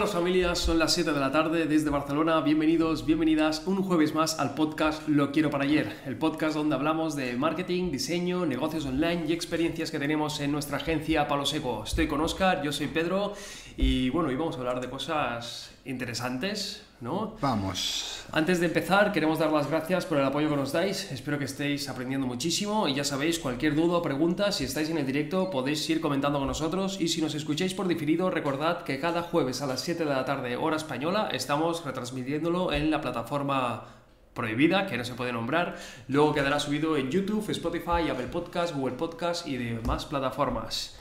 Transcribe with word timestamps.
Buenas 0.00 0.14
familias, 0.14 0.58
son 0.58 0.78
las 0.78 0.94
7 0.94 1.12
de 1.12 1.20
la 1.20 1.30
tarde 1.30 1.66
desde 1.66 1.90
Barcelona. 1.90 2.40
Bienvenidos, 2.40 3.04
bienvenidas 3.04 3.64
un 3.66 3.82
jueves 3.82 4.14
más 4.14 4.40
al 4.40 4.54
podcast 4.54 5.06
Lo 5.06 5.30
quiero 5.30 5.50
para 5.50 5.64
ayer, 5.64 5.94
el 6.06 6.16
podcast 6.16 6.54
donde 6.54 6.74
hablamos 6.74 7.16
de 7.16 7.36
marketing, 7.36 7.90
diseño, 7.90 8.46
negocios 8.46 8.86
online 8.86 9.26
y 9.28 9.34
experiencias 9.34 9.90
que 9.90 9.98
tenemos 9.98 10.40
en 10.40 10.52
nuestra 10.52 10.78
agencia 10.78 11.28
Palo 11.28 11.44
Seco. 11.44 11.84
Estoy 11.84 12.08
con 12.08 12.22
Oscar, 12.22 12.62
yo 12.62 12.72
soy 12.72 12.86
Pedro 12.86 13.34
y 13.76 14.08
bueno, 14.08 14.30
hoy 14.30 14.36
vamos 14.36 14.56
a 14.56 14.60
hablar 14.60 14.80
de 14.80 14.88
cosas 14.88 15.70
interesantes, 15.84 16.82
¿no? 17.00 17.36
Vamos. 17.40 18.24
Antes 18.32 18.60
de 18.60 18.66
empezar, 18.66 19.12
queremos 19.12 19.38
dar 19.38 19.50
las 19.50 19.68
gracias 19.68 20.06
por 20.06 20.18
el 20.18 20.24
apoyo 20.24 20.50
que 20.50 20.56
nos 20.56 20.72
dais. 20.72 21.10
Espero 21.10 21.38
que 21.38 21.46
estéis 21.46 21.88
aprendiendo 21.88 22.26
muchísimo 22.26 22.88
y 22.88 22.94
ya 22.94 23.04
sabéis, 23.04 23.38
cualquier 23.38 23.74
duda 23.74 23.98
o 23.98 24.02
pregunta, 24.02 24.52
si 24.52 24.64
estáis 24.64 24.90
en 24.90 24.98
el 24.98 25.06
directo, 25.06 25.50
podéis 25.50 25.88
ir 25.88 26.00
comentando 26.00 26.38
con 26.38 26.48
nosotros 26.48 27.00
y 27.00 27.08
si 27.08 27.22
nos 27.22 27.34
escucháis 27.34 27.74
por 27.74 27.88
diferido, 27.88 28.30
recordad 28.30 28.84
que 28.84 29.00
cada 29.00 29.22
jueves 29.22 29.62
a 29.62 29.66
las 29.66 29.80
7 29.80 30.04
de 30.04 30.10
la 30.10 30.24
tarde, 30.24 30.56
hora 30.56 30.76
española, 30.76 31.28
estamos 31.32 31.84
retransmitiéndolo 31.84 32.72
en 32.72 32.90
la 32.90 33.00
plataforma 33.00 33.84
prohibida, 34.34 34.86
que 34.86 34.96
no 34.96 35.04
se 35.04 35.14
puede 35.14 35.32
nombrar. 35.32 35.76
Luego 36.08 36.34
quedará 36.34 36.60
subido 36.60 36.96
en 36.96 37.10
YouTube, 37.10 37.50
Spotify, 37.50 38.10
Apple 38.10 38.28
Podcast, 38.28 38.74
Google 38.74 38.96
Podcast 38.96 39.46
y 39.46 39.56
demás 39.56 40.06
plataformas. 40.06 40.99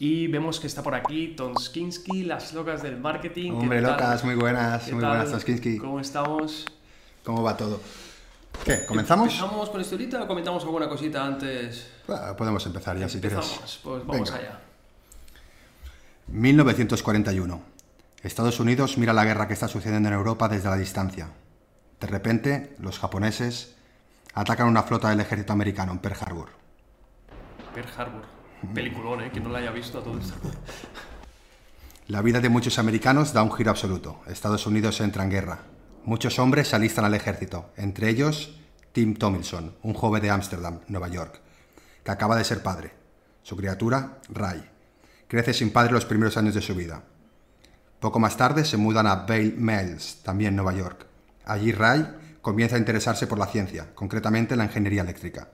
Y 0.00 0.28
vemos 0.28 0.60
que 0.60 0.68
está 0.68 0.82
por 0.82 0.94
aquí 0.94 1.34
Tonskinski, 1.36 2.22
las 2.24 2.52
locas 2.52 2.82
del 2.82 2.98
marketing. 2.98 3.52
¿Qué 3.52 3.58
Hombre, 3.58 3.80
locas, 3.80 4.24
muy 4.24 4.36
buenas, 4.36 4.84
¿Qué 4.84 4.92
muy 4.92 5.00
tal? 5.00 5.10
buenas, 5.10 5.30
Toskinski. 5.32 5.78
¿Cómo 5.78 5.98
estamos? 5.98 6.66
¿Cómo 7.24 7.42
va 7.42 7.56
todo? 7.56 7.80
¿Qué? 8.64 8.84
¿Comenzamos? 8.86 9.26
¿Empezamos 9.32 9.70
con 9.70 9.80
esto 9.80 9.94
ahorita 9.96 10.22
o 10.22 10.26
comentamos 10.26 10.62
alguna 10.62 10.88
cosita 10.88 11.24
antes? 11.24 11.90
Ah, 12.08 12.34
podemos 12.36 12.64
empezar 12.66 12.96
ya 12.96 13.08
si 13.08 13.20
quieres. 13.20 13.80
Pues 13.82 14.06
vamos 14.06 14.30
Venga. 14.30 14.36
allá. 14.36 14.60
1941. 16.28 17.60
Estados 18.22 18.60
Unidos 18.60 18.98
mira 18.98 19.12
la 19.12 19.24
guerra 19.24 19.46
que 19.48 19.54
está 19.54 19.68
sucediendo 19.68 20.08
en 20.08 20.14
Europa 20.14 20.48
desde 20.48 20.68
la 20.68 20.76
distancia. 20.76 21.30
De 22.00 22.06
repente, 22.06 22.76
los 22.78 22.98
japoneses 22.98 23.74
atacan 24.34 24.68
una 24.68 24.82
flota 24.82 25.10
del 25.10 25.20
ejército 25.20 25.52
americano 25.52 25.92
en 25.92 25.98
Pearl 25.98 26.16
Harbor. 26.20 26.48
Pearl 27.74 27.88
Harbor. 27.96 28.37
Peliculón, 28.74 29.22
¿eh? 29.22 29.30
Que 29.32 29.40
no 29.40 29.48
la 29.48 29.58
haya 29.58 29.70
visto 29.70 29.98
a 29.98 30.02
todo 30.02 30.18
esto. 30.18 30.34
La 32.08 32.22
vida 32.22 32.40
de 32.40 32.48
muchos 32.48 32.78
americanos 32.78 33.34
da 33.34 33.42
un 33.42 33.52
giro 33.52 33.70
absoluto. 33.70 34.22
Estados 34.26 34.66
Unidos 34.66 34.98
entra 35.02 35.24
en 35.24 35.30
guerra. 35.30 35.58
Muchos 36.04 36.38
hombres 36.38 36.68
se 36.68 36.76
alistan 36.76 37.04
al 37.04 37.12
ejército, 37.12 37.70
entre 37.76 38.08
ellos 38.08 38.58
Tim 38.92 39.14
Tomlinson, 39.14 39.76
un 39.82 39.92
joven 39.92 40.22
de 40.22 40.30
Ámsterdam, 40.30 40.80
Nueva 40.88 41.08
York, 41.08 41.42
que 42.02 42.10
acaba 42.10 42.34
de 42.34 42.44
ser 42.44 42.62
padre. 42.62 42.94
Su 43.42 43.56
criatura, 43.56 44.20
Ray, 44.30 44.70
crece 45.26 45.52
sin 45.52 45.70
padre 45.70 45.92
los 45.92 46.06
primeros 46.06 46.38
años 46.38 46.54
de 46.54 46.62
su 46.62 46.74
vida. 46.74 47.04
Poco 48.00 48.18
más 48.18 48.38
tarde 48.38 48.64
se 48.64 48.78
mudan 48.78 49.06
a 49.06 49.26
Vail 49.26 49.54
Mills, 49.58 50.22
también 50.22 50.56
Nueva 50.56 50.72
York. 50.72 51.06
Allí 51.44 51.72
Ray 51.72 52.38
comienza 52.40 52.76
a 52.76 52.78
interesarse 52.78 53.26
por 53.26 53.38
la 53.38 53.48
ciencia, 53.48 53.94
concretamente 53.94 54.56
la 54.56 54.64
ingeniería 54.64 55.02
eléctrica. 55.02 55.48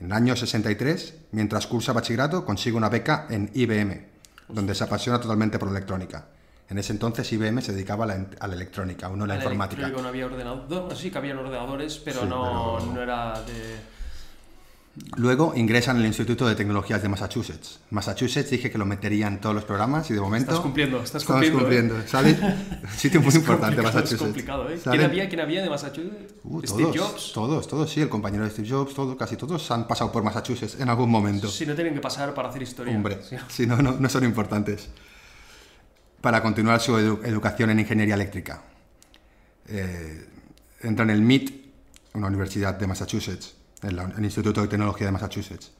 En 0.00 0.06
el 0.06 0.12
año 0.12 0.36
63, 0.36 1.14
mientras 1.32 1.66
cursa 1.66 1.92
bachillerato, 1.92 2.44
consigue 2.44 2.76
una 2.76 2.88
beca 2.88 3.26
en 3.30 3.50
IBM, 3.54 4.06
donde 4.48 4.74
se 4.74 4.84
apasiona 4.84 5.20
totalmente 5.20 5.58
por 5.58 5.68
la 5.70 5.76
electrónica. 5.78 6.26
En 6.68 6.78
ese 6.78 6.92
entonces 6.92 7.32
IBM 7.32 7.60
se 7.62 7.72
dedicaba 7.72 8.04
a 8.04 8.08
la, 8.08 8.26
a 8.40 8.46
la 8.46 8.54
electrónica, 8.54 9.08
uno 9.08 9.24
a 9.24 9.26
la 9.26 9.36
informática. 9.36 9.80
electrónico 9.82 10.02
no 10.02 10.08
había 10.08 10.26
ordenador. 10.26 10.66
No, 10.68 10.94
sí 10.94 11.10
que 11.10 11.18
habían 11.18 11.38
ordenadores, 11.38 11.98
pero 12.04 12.20
Sí, 12.22 12.26
no, 12.28 12.76
pero- 12.78 12.92
no 12.94 13.02
era 13.02 13.40
de. 13.42 13.97
Luego 15.16 15.52
ingresa 15.56 15.90
en 15.90 15.98
el 15.98 16.06
Instituto 16.06 16.46
de 16.46 16.54
Tecnologías 16.54 17.02
de 17.02 17.08
Massachusetts. 17.08 17.80
Massachusetts 17.90 18.50
dije 18.50 18.70
que 18.70 18.78
lo 18.78 18.86
metería 18.86 19.26
en 19.26 19.40
todos 19.40 19.54
los 19.54 19.64
programas 19.64 20.08
y 20.10 20.14
de 20.14 20.20
momento... 20.20 20.50
Estás 20.50 20.60
cumpliendo, 20.62 21.02
estás 21.02 21.22
estamos 21.22 21.48
cumpliendo. 21.50 21.98
¿eh? 21.98 22.02
cumpliendo. 22.04 22.08
¿Sale? 22.08 22.88
Sitio 22.96 23.20
muy 23.20 23.28
Es 23.30 23.34
importante 23.36 23.82
Massachusetts. 23.82 24.12
Es 24.12 24.18
complicado, 24.18 24.68
¿eh? 24.70 24.78
¿Quién 24.82 25.02
había, 25.02 25.28
¿Quién 25.28 25.40
había 25.40 25.62
de 25.62 25.70
Massachusetts? 25.70 26.34
Uh, 26.44 26.60
Steve 26.66 26.82
todos, 26.92 26.96
Jobs. 26.98 27.32
todos, 27.32 27.68
todos, 27.68 27.90
sí, 27.90 28.00
el 28.00 28.08
compañero 28.08 28.44
de 28.44 28.50
Steve 28.50 28.68
Jobs, 28.68 28.94
todo, 28.94 29.16
casi 29.16 29.36
todos 29.36 29.70
han 29.70 29.86
pasado 29.86 30.10
por 30.12 30.22
Massachusetts 30.22 30.78
en 30.80 30.88
algún 30.88 31.10
momento. 31.10 31.48
Si 31.48 31.66
no 31.66 31.74
tienen 31.74 31.94
que 31.94 32.00
pasar 32.00 32.32
para 32.34 32.48
hacer 32.48 32.62
historia. 32.62 32.94
Hombre, 32.96 33.18
Sí. 33.28 33.36
si 33.48 33.66
no, 33.66 33.76
no, 33.82 33.92
no 33.98 34.08
son 34.08 34.24
importantes. 34.24 34.88
Para 36.20 36.42
continuar 36.42 36.80
su 36.80 36.92
edu- 36.96 37.24
educación 37.24 37.70
en 37.70 37.80
ingeniería 37.80 38.14
eléctrica. 38.14 38.62
Eh, 39.68 40.26
entra 40.82 41.04
en 41.04 41.10
el 41.10 41.22
MIT, 41.22 41.50
una 42.14 42.26
universidad 42.26 42.74
de 42.74 42.86
Massachusetts, 42.86 43.54
en 43.82 43.98
el 44.16 44.24
Instituto 44.24 44.62
de 44.62 44.68
Tecnología 44.68 45.06
de 45.06 45.12
Massachusetts. 45.12 45.72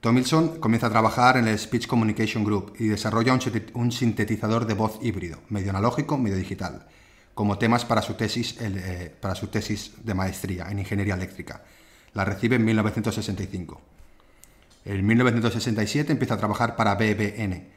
Tomlinson 0.00 0.58
comienza 0.60 0.86
a 0.86 0.90
trabajar 0.90 1.36
en 1.36 1.46
el 1.46 1.58
Speech 1.58 1.86
Communication 1.86 2.42
Group 2.42 2.72
y 2.78 2.88
desarrolla 2.88 3.34
un, 3.34 3.40
sinte- 3.40 3.70
un 3.74 3.92
sintetizador 3.92 4.66
de 4.66 4.74
voz 4.74 4.98
híbrido, 5.02 5.40
medio 5.50 5.70
analógico, 5.70 6.16
medio 6.16 6.36
digital, 6.36 6.86
como 7.34 7.58
temas 7.58 7.84
para 7.84 8.00
su 8.00 8.14
tesis, 8.14 8.56
eh, 8.60 9.14
para 9.20 9.34
su 9.34 9.48
tesis 9.48 9.92
de 10.02 10.14
maestría 10.14 10.70
en 10.70 10.78
ingeniería 10.78 11.14
eléctrica. 11.14 11.62
La 12.14 12.24
recibe 12.24 12.56
en 12.56 12.64
1965. 12.64 13.80
En 14.86 15.06
1967 15.06 16.12
empieza 16.12 16.34
a 16.34 16.38
trabajar 16.38 16.76
para 16.76 16.94
BBN, 16.94 17.68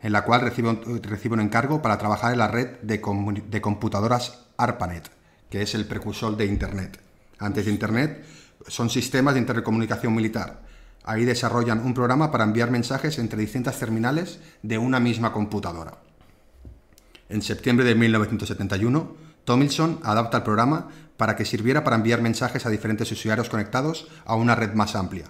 en 0.00 0.12
la 0.12 0.24
cual 0.24 0.42
recibe 0.42 0.68
un, 0.68 1.02
recibe 1.02 1.34
un 1.34 1.40
encargo 1.40 1.82
para 1.82 1.98
trabajar 1.98 2.32
en 2.32 2.38
la 2.38 2.48
red 2.48 2.78
de 2.82 3.60
computadoras 3.60 4.46
ARPANET, 4.56 5.10
que 5.50 5.62
es 5.62 5.74
el 5.74 5.86
precursor 5.86 6.36
de 6.36 6.46
Internet. 6.46 7.00
Antes 7.40 7.64
de 7.66 7.72
Internet 7.72 8.24
son 8.66 8.90
sistemas 8.90 9.34
de 9.34 9.40
intercomunicación 9.40 10.14
militar. 10.14 10.62
Ahí 11.04 11.24
desarrollan 11.24 11.84
un 11.84 11.94
programa 11.94 12.30
para 12.30 12.44
enviar 12.44 12.70
mensajes 12.70 13.18
entre 13.18 13.38
distintas 13.38 13.78
terminales 13.78 14.40
de 14.62 14.78
una 14.78 15.00
misma 15.00 15.32
computadora. 15.32 15.98
En 17.28 17.42
septiembre 17.42 17.84
de 17.84 17.94
1971, 17.94 19.16
Tomlinson 19.44 20.00
adapta 20.02 20.38
el 20.38 20.42
programa 20.42 20.88
para 21.16 21.36
que 21.36 21.44
sirviera 21.44 21.84
para 21.84 21.96
enviar 21.96 22.22
mensajes 22.22 22.66
a 22.66 22.70
diferentes 22.70 23.10
usuarios 23.12 23.48
conectados 23.48 24.08
a 24.24 24.34
una 24.34 24.54
red 24.54 24.72
más 24.74 24.96
amplia, 24.96 25.26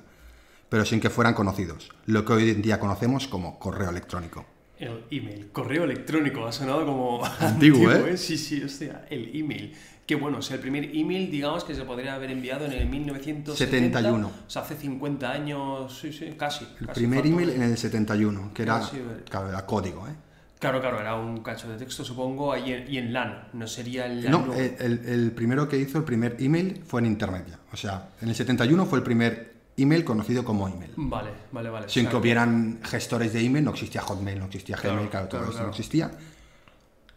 pero 0.68 0.84
sin 0.84 1.00
que 1.00 1.10
fueran 1.10 1.34
conocidos, 1.34 1.90
lo 2.06 2.24
que 2.24 2.32
hoy 2.32 2.50
en 2.50 2.62
día 2.62 2.80
conocemos 2.80 3.28
como 3.28 3.58
correo 3.58 3.90
electrónico. 3.90 4.46
El 4.78 5.04
email, 5.10 5.50
correo 5.52 5.84
electrónico, 5.84 6.46
ha 6.46 6.52
sonado 6.52 6.84
como 6.84 7.24
Antiguo, 7.40 7.90
¿eh? 7.92 8.16
Sí, 8.16 8.36
sí, 8.36 8.62
hostia, 8.62 9.06
el 9.08 9.30
email. 9.34 9.74
Que 10.06 10.16
bueno, 10.16 10.42
sea, 10.42 10.56
el 10.56 10.60
primer 10.62 10.94
email, 10.94 11.30
digamos, 11.30 11.64
que 11.64 11.74
se 11.74 11.82
podría 11.84 12.14
haber 12.14 12.30
enviado 12.30 12.66
en 12.66 12.72
el 12.72 12.86
1970. 12.86 13.98
71. 13.98 14.26
O 14.26 14.50
sea, 14.50 14.62
hace 14.62 14.76
50 14.76 15.30
años, 15.30 15.98
sí, 15.98 16.12
sí, 16.12 16.34
casi. 16.36 16.66
El 16.80 16.86
casi 16.86 17.00
primer 17.00 17.26
email 17.26 17.50
en 17.50 17.62
el 17.62 17.78
71, 17.78 18.50
que 18.52 18.62
era, 18.64 18.82
claro, 19.30 19.48
era 19.48 19.64
código. 19.64 20.06
¿eh? 20.06 20.12
Claro, 20.58 20.80
claro, 20.80 21.00
era 21.00 21.14
un 21.14 21.42
cacho 21.42 21.70
de 21.70 21.76
texto, 21.76 22.04
supongo, 22.04 22.56
y 22.56 22.72
en, 22.72 22.92
y 22.92 22.98
en 22.98 23.12
LAN, 23.12 23.48
no 23.54 23.66
sería 23.66 24.06
el 24.06 24.24
LAN. 24.24 24.32
No, 24.32 24.54
eh, 24.54 24.76
el, 24.78 25.04
el 25.06 25.32
primero 25.32 25.68
que 25.68 25.78
hizo, 25.78 25.98
el 25.98 26.04
primer 26.04 26.36
email, 26.38 26.82
fue 26.86 27.00
en 27.00 27.06
Internet 27.06 27.46
ya. 27.48 27.58
O 27.72 27.76
sea, 27.76 28.08
en 28.20 28.28
el 28.28 28.34
71 28.34 28.86
fue 28.86 28.98
el 28.98 29.04
primer 29.04 29.54
email 29.76 30.04
conocido 30.04 30.44
como 30.44 30.68
email. 30.68 30.92
Vale, 30.96 31.30
vale, 31.52 31.70
vale. 31.70 31.88
Sin 31.88 32.02
O 32.02 32.04
sea, 32.04 32.10
que 32.10 32.16
hubieran 32.16 32.80
gestores 32.82 33.32
de 33.32 33.40
email, 33.40 33.64
no 33.64 33.72
existía 33.72 34.00
Hotmail, 34.02 34.38
no 34.38 34.46
existía 34.46 34.76
Claro, 34.76 34.96
Gmail, 34.96 35.10
claro, 35.10 35.28
todo 35.28 35.40
claro, 35.40 35.50
eso 35.50 35.52
claro. 35.52 35.66
no 35.66 35.70
existía. 35.70 36.10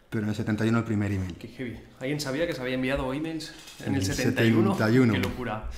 Pero 0.10 0.24
en 0.24 0.30
el 0.30 0.36
71 0.36 0.78
el 0.78 0.84
primer 0.86 1.12
email. 1.12 1.36
Qué 1.36 1.48
heavy. 1.50 1.80
¿Alguien 2.00 2.20
sabía 2.22 2.48
que 2.48 2.54
se 2.54 2.62
había 2.62 2.76
enviado 2.76 3.14
emails 3.14 3.52
en 3.82 3.88
En 3.88 3.96
el 3.96 4.02
el 4.02 4.06
71? 4.06 4.74
71. 4.74 5.14
Qué 5.14 5.20
locura. 5.20 5.70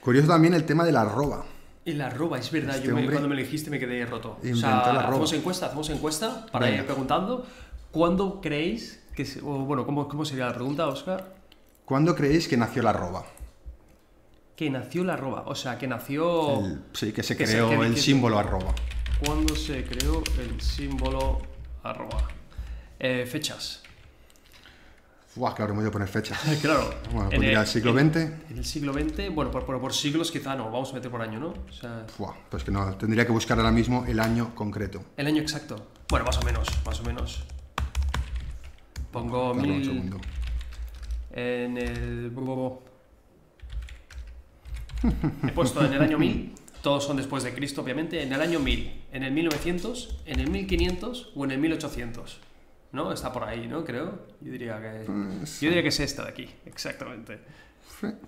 Curioso 0.00 0.28
también 0.28 0.54
el 0.54 0.64
tema 0.64 0.84
de 0.84 0.90
la 0.92 1.02
arroba. 1.02 1.44
El 1.84 2.00
arroba, 2.00 2.38
es 2.38 2.50
verdad. 2.50 2.76
Este 2.76 2.88
yo 2.88 2.94
me- 2.94 3.06
cuando 3.08 3.28
me 3.28 3.36
dijiste 3.36 3.70
me 3.70 3.78
quedé 3.78 4.04
roto. 4.06 4.38
O 4.42 4.56
sea, 4.56 4.92
la 4.92 5.08
hacemos 5.08 5.32
encuesta, 5.32 5.66
hacemos 5.66 5.90
encuesta 5.90 6.46
para 6.50 6.66
Venga. 6.66 6.80
ir 6.80 6.86
preguntando. 6.86 7.46
¿Cuándo 7.92 8.40
creéis 8.40 9.00
que... 9.14 9.24
se- 9.24 9.40
o, 9.40 9.44
bueno, 9.64 9.84
¿cómo, 9.86 10.08
¿cómo 10.08 10.24
sería 10.24 10.46
la 10.46 10.54
pregunta, 10.54 10.86
Oscar? 10.88 11.34
¿Cuándo 11.84 12.14
creéis 12.16 12.48
que 12.48 12.56
nació 12.56 12.82
la 12.82 12.90
arroba? 12.90 13.24
Que 14.56 14.70
nació 14.70 15.04
la 15.04 15.14
arroba. 15.14 15.42
O 15.46 15.54
sea, 15.54 15.78
que 15.78 15.86
nació... 15.86 16.64
El- 16.64 16.80
sí, 16.94 17.12
que 17.12 17.22
se 17.22 17.36
que 17.36 17.46
se- 17.46 17.52
creó 17.54 17.68
que- 17.70 17.76
el 17.86 17.94
que- 17.94 18.00
símbolo 18.00 18.38
arroba. 18.38 18.74
¿Cuándo 19.24 19.54
se 19.54 19.84
creó 19.84 20.22
el 20.40 20.60
símbolo 20.60 21.40
arroba? 21.82 22.28
Eh, 23.04 23.26
fechas. 23.26 23.82
Buah, 25.34 25.54
claro, 25.54 25.74
me 25.74 25.80
voy 25.80 25.88
a 25.88 25.90
poner 25.90 26.06
fecha. 26.06 26.38
claro. 26.62 26.94
Bueno, 27.10 27.24
en 27.24 27.30
pondría 27.30 27.60
el 27.62 27.66
siglo 27.66 27.92
XX. 27.92 28.16
En 28.16 28.58
el 28.58 28.64
siglo 28.64 28.92
XX, 28.92 29.34
bueno, 29.34 29.50
por, 29.50 29.66
por, 29.66 29.80
por 29.80 29.92
siglos 29.92 30.30
quizá 30.30 30.54
no, 30.54 30.70
vamos 30.70 30.92
a 30.92 30.94
meter 30.94 31.10
por 31.10 31.20
año, 31.20 31.40
¿no? 31.40 31.48
O 31.48 31.72
sea, 31.72 32.06
Buah, 32.16 32.34
pues 32.48 32.62
que 32.62 32.70
no, 32.70 32.96
tendría 32.96 33.26
que 33.26 33.32
buscar 33.32 33.58
ahora 33.58 33.72
mismo 33.72 34.04
el 34.06 34.20
año 34.20 34.54
concreto. 34.54 35.02
el 35.16 35.26
año 35.26 35.42
exacto. 35.42 35.84
Bueno, 36.10 36.24
más 36.24 36.38
o 36.38 36.42
menos, 36.42 36.68
más 36.86 37.00
o 37.00 37.02
menos. 37.02 37.42
Pongo 39.10 39.48
Dame 39.48 39.62
un 39.62 39.78
mil... 39.78 39.84
segundo. 39.84 40.20
En 41.32 41.78
el... 41.78 42.32
He 45.48 45.52
puesto 45.52 45.84
en 45.84 45.92
el 45.92 46.02
año 46.02 46.18
1000, 46.18 46.52
todos 46.82 47.04
son 47.04 47.16
después 47.16 47.42
de 47.42 47.52
Cristo, 47.52 47.82
obviamente, 47.82 48.22
en 48.22 48.32
el 48.32 48.40
año 48.40 48.60
1000, 48.60 49.06
en 49.10 49.24
el 49.24 49.32
1900, 49.32 50.20
en 50.24 50.38
el 50.38 50.50
1500 50.50 51.32
o 51.34 51.44
en 51.44 51.50
el 51.50 51.58
1800. 51.58 52.51
¿No? 52.92 53.12
Está 53.12 53.32
por 53.32 53.44
ahí, 53.44 53.66
¿no? 53.66 53.84
Creo. 53.84 54.26
Yo 54.40 54.52
diría 54.52 54.80
que, 54.80 55.04
Pues, 55.06 55.60
yo 55.60 55.68
diría 55.68 55.82
que 55.82 55.88
es 55.88 56.00
esta 56.00 56.24
de 56.24 56.28
aquí, 56.30 56.50
exactamente. 56.66 57.38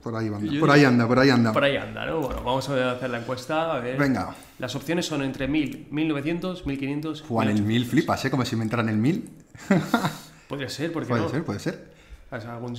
Por 0.02 0.14
ahí 0.14 0.28
anda, 0.28 0.60
por 0.60 0.70
ahí 0.70 0.84
anda, 0.84 1.06
por 1.08 1.18
ahí 1.18 1.30
anda. 1.30 1.52
Por 1.52 1.64
ahí 1.64 1.76
anda, 1.76 2.06
¿no? 2.06 2.20
Bueno, 2.20 2.42
vamos 2.44 2.68
a 2.68 2.92
hacer 2.92 3.10
la 3.10 3.18
encuesta. 3.18 3.74
A 3.74 3.80
ver. 3.80 3.98
Venga. 3.98 4.32
Las 4.58 4.74
opciones 4.76 5.04
son 5.04 5.22
entre 5.22 5.48
1000, 5.48 5.88
1900, 5.90 6.64
1500. 6.64 7.22
Juan, 7.22 7.48
el 7.48 7.62
1000 7.62 7.86
flipas, 7.86 8.24
¿eh? 8.24 8.30
Como 8.30 8.44
si 8.44 8.54
me 8.54 8.62
entraran 8.62 8.88
el 8.88 8.96
1000. 8.96 9.28
Podría 10.48 10.68
ser, 10.68 10.92
porque 10.92 11.08
Puede 11.08 11.22
no. 11.22 11.28
ser, 11.28 11.44
puede 11.44 11.58
ser. 11.58 11.92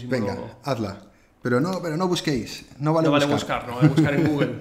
Venga, 0.08 0.38
hazla. 0.64 0.98
Pero 1.42 1.60
no, 1.60 1.82
pero 1.82 1.98
no 1.98 2.08
busquéis. 2.08 2.66
No 2.80 2.94
vale 2.94 3.08
no 3.08 3.12
vale 3.12 3.26
buscar. 3.26 3.66
buscar, 3.66 3.70
no 3.70 3.76
vale 3.76 3.88
buscar 3.90 4.14
en 4.16 4.28
Google. 4.32 4.56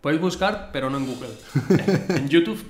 Podéis 0.00 0.20
buscar, 0.20 0.70
pero 0.72 0.88
no 0.90 0.98
en 0.98 1.06
Google. 1.06 1.28
en 2.16 2.28
YouTube, 2.28 2.62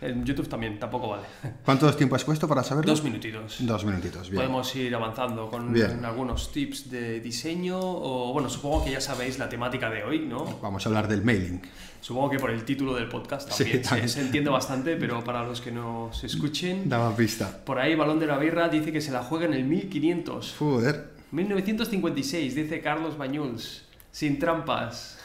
en 0.00 0.24
YouTube 0.24 0.48
también, 0.48 0.76
tampoco 0.78 1.10
vale. 1.10 1.22
¿Cuánto 1.64 1.92
tiempo 1.94 2.16
has 2.16 2.24
puesto 2.24 2.48
para 2.48 2.64
saberlo? 2.64 2.90
Dos 2.90 3.04
minutitos. 3.04 3.58
Dos 3.60 3.84
minutitos, 3.84 4.28
bien. 4.28 4.42
Podemos 4.42 4.74
ir 4.74 4.92
avanzando 4.92 5.48
con 5.48 5.72
Bien. 5.72 6.04
algunos 6.04 6.50
tips 6.50 6.90
de 6.90 7.20
diseño 7.20 7.78
o, 7.80 8.32
bueno, 8.32 8.50
supongo 8.50 8.84
que 8.84 8.90
ya 8.90 9.00
sabéis 9.00 9.38
la 9.38 9.48
temática 9.48 9.88
de 9.88 10.02
hoy, 10.02 10.18
¿no? 10.18 10.58
Vamos 10.60 10.84
a 10.84 10.88
hablar 10.88 11.06
del 11.06 11.22
mailing. 11.22 11.62
Supongo 12.00 12.30
que 12.30 12.38
por 12.40 12.50
el 12.50 12.64
título 12.64 12.94
del 12.96 13.08
podcast 13.08 13.50
Sí, 13.52 13.58
también, 13.64 13.82
se- 13.84 13.88
también. 13.88 14.08
se 14.08 14.20
entiende 14.22 14.50
bastante, 14.50 14.96
pero 14.96 15.22
para 15.22 15.44
los 15.44 15.60
que 15.60 15.70
no 15.70 16.10
se 16.12 16.26
escuchen, 16.26 16.88
Daba 16.88 17.14
pista. 17.14 17.60
por 17.64 17.78
ahí 17.78 17.94
Balón 17.94 18.18
de 18.18 18.26
la 18.26 18.36
Birra 18.36 18.68
dice 18.68 18.90
que 18.92 19.00
se 19.00 19.12
la 19.12 19.22
juega 19.22 19.46
en 19.46 19.54
el 19.54 19.62
1500. 19.64 20.56
Joder. 20.58 21.10
1956, 21.30 22.54
dice 22.56 22.80
Carlos 22.80 23.16
Bañuls. 23.16 23.84
Sin 24.10 24.38
trampas. 24.40 25.18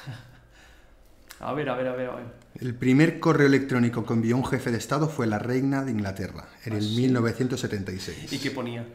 A 1.44 1.54
ver, 1.54 1.70
a 1.70 1.76
ver, 1.76 1.88
a 1.88 1.96
ver, 1.96 2.10
a 2.10 2.16
ver. 2.16 2.26
El 2.60 2.76
primer 2.76 3.20
correo 3.20 3.48
electrónico 3.48 4.06
que 4.06 4.14
envió 4.14 4.38
un 4.38 4.46
jefe 4.46 4.72
de 4.72 4.78
Estado 4.78 5.10
fue 5.10 5.26
la 5.28 5.40
reina 5.40 5.84
de 5.84 5.92
Inglaterra, 5.92 6.46
en 6.66 6.74
el 6.74 6.84
1976. 6.84 8.32
¿Y 8.32 8.38
qué 8.38 8.52
ponía? 8.52 8.86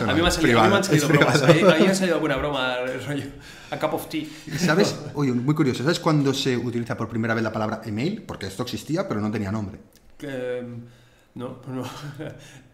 A, 0.00 0.04
mí 0.14 0.20
me 0.20 0.26
han 0.26 0.32
salido, 0.32 0.60
a 0.60 0.64
mí 0.64 0.70
me 0.70 0.76
han 0.76 0.82
privado, 0.82 0.84
salido 0.84 1.06
es 1.06 1.08
bromas. 1.08 1.42
privado. 1.42 1.72
Ahí, 1.72 1.82
ahí 1.82 1.88
ha 1.88 1.94
salido 1.94 2.14
alguna 2.14 2.36
broma, 2.36 2.76
rollo. 3.06 3.24
A 3.70 3.78
cup 3.78 3.94
of 3.94 4.08
tea. 4.08 4.24
¿Sabes? 4.56 4.98
Oye, 5.14 5.32
muy 5.32 5.54
curioso. 5.54 5.82
¿Sabes 5.82 5.98
cuándo 6.00 6.32
se 6.32 6.56
utiliza 6.56 6.96
por 6.96 7.08
primera 7.08 7.34
vez 7.34 7.42
la 7.42 7.52
palabra 7.52 7.82
email? 7.84 8.22
Porque 8.22 8.46
esto 8.46 8.62
existía, 8.62 9.06
pero 9.08 9.20
no 9.20 9.30
tenía 9.30 9.50
nombre. 9.52 9.78
Que, 10.16 10.64
no, 11.34 11.58
no. 11.66 11.82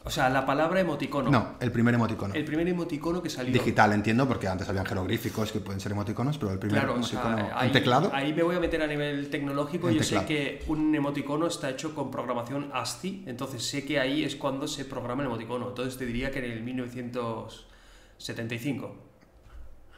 O 0.02 0.08
sea, 0.10 0.30
la 0.30 0.46
palabra 0.46 0.80
emoticono. 0.80 1.30
No, 1.30 1.56
el 1.60 1.70
primer 1.70 1.94
emoticono. 1.94 2.32
El 2.34 2.42
primer 2.46 2.66
emoticono 2.66 3.22
que 3.22 3.28
salió. 3.28 3.52
Digital, 3.52 3.92
entiendo, 3.92 4.26
porque 4.26 4.48
antes 4.48 4.66
habían 4.66 4.86
jeroglíficos 4.86 5.52
que 5.52 5.60
pueden 5.60 5.78
ser 5.78 5.92
emoticonos, 5.92 6.38
pero 6.38 6.52
el 6.52 6.58
primer 6.58 6.78
Claro, 6.84 6.98
o 6.98 7.02
sea, 7.02 7.20
emoticono. 7.20 7.50
ahí, 7.54 7.66
¿En 7.66 7.72
teclado? 7.74 8.10
ahí 8.14 8.32
me 8.32 8.42
voy 8.42 8.56
a 8.56 8.60
meter 8.60 8.80
a 8.82 8.86
nivel 8.86 9.28
tecnológico. 9.28 9.90
En 9.90 9.96
Yo 9.96 10.00
teclado. 10.00 10.26
sé 10.26 10.34
que 10.34 10.64
un 10.68 10.94
emoticono 10.94 11.46
está 11.46 11.68
hecho 11.68 11.94
con 11.94 12.10
programación 12.10 12.70
ASCII, 12.72 13.24
entonces 13.26 13.62
sé 13.62 13.84
que 13.84 14.00
ahí 14.00 14.24
es 14.24 14.36
cuando 14.36 14.66
se 14.66 14.86
programa 14.86 15.20
el 15.22 15.26
emoticono. 15.28 15.68
Entonces 15.68 15.98
te 15.98 16.06
diría 16.06 16.30
que 16.30 16.38
en 16.38 16.46
el 16.50 16.62
1975. 16.62 18.96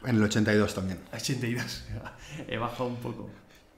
En 0.05 0.17
el 0.17 0.23
82 0.23 0.73
también. 0.75 0.99
82. 1.13 1.85
He 2.49 2.57
bajado 2.57 2.87
un 2.89 2.97
poco. 2.97 3.29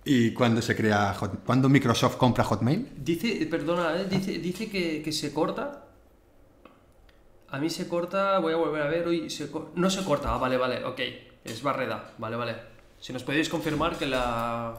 ¿Y 0.05 0.31
cuándo 0.33 0.61
se 0.61 0.75
crea 0.75 1.13
Hot- 1.15 1.39
¿Cuándo 1.45 1.67
Microsoft 1.67 2.17
compra 2.17 2.43
Hotmail? 2.43 2.89
Dice, 2.97 3.45
perdona, 3.49 3.99
¿eh? 3.99 4.05
dice, 4.09 4.33
dice 4.37 4.69
que, 4.69 5.01
que 5.01 5.11
se 5.11 5.33
corta. 5.33 5.81
A 7.49 7.57
mí 7.59 7.69
se 7.69 7.87
corta, 7.87 8.37
voy 8.39 8.53
a 8.53 8.57
volver 8.57 8.81
a 8.83 8.87
ver 8.87 9.07
hoy. 9.07 9.29
se 9.29 9.49
no 9.75 9.89
se 9.89 10.03
corta, 10.03 10.33
ah, 10.33 10.37
vale, 10.37 10.57
vale, 10.57 10.83
ok. 10.85 10.99
Es 11.43 11.61
barreda, 11.63 12.11
vale, 12.17 12.35
vale. 12.35 12.55
Si 12.99 13.13
nos 13.13 13.23
podéis 13.23 13.49
confirmar 13.49 13.97
que 13.97 14.05
la 14.05 14.75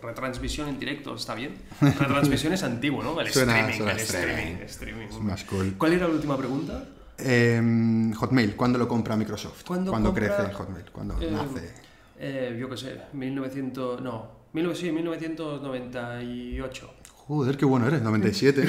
retransmisión 0.00 0.68
en 0.68 0.78
directo 0.78 1.14
está 1.14 1.34
bien. 1.34 1.56
Retransmisión 1.80 2.52
es 2.52 2.62
antiguo, 2.62 3.02
¿no? 3.02 3.20
El 3.20 3.28
Suena- 3.32 3.52
streaming, 3.70 3.76
suena 3.76 3.92
el 3.92 3.98
streaming. 3.98 4.32
streaming, 4.34 4.64
streaming. 4.66 5.06
Es 5.08 5.20
más 5.20 5.44
cool. 5.44 5.74
¿Cuál 5.78 5.92
era 5.94 6.06
la 6.08 6.14
última 6.14 6.36
pregunta? 6.36 6.84
Eh, 7.18 8.12
Hotmail, 8.16 8.56
¿cuándo 8.56 8.78
lo 8.78 8.86
compra 8.88 9.16
Microsoft? 9.16 9.64
¿Cuándo 9.66 9.90
¿Cuándo 9.90 10.10
compra- 10.12 10.36
crece 10.36 10.52
Hotmail? 10.54 10.84
¿Cuándo 10.90 11.20
Eh, 11.20 11.28
nace? 11.30 11.70
Eh, 12.18 12.56
yo 12.58 12.68
qué 12.70 12.76
sé, 12.76 13.00
1900. 13.12 14.00
No, 14.00 14.06
19, 14.08 14.30
sí, 14.30 14.39
1998. 14.52 16.99
Joder, 17.30 17.56
qué 17.56 17.64
bueno 17.64 17.86
eres, 17.86 18.02
97. 18.02 18.68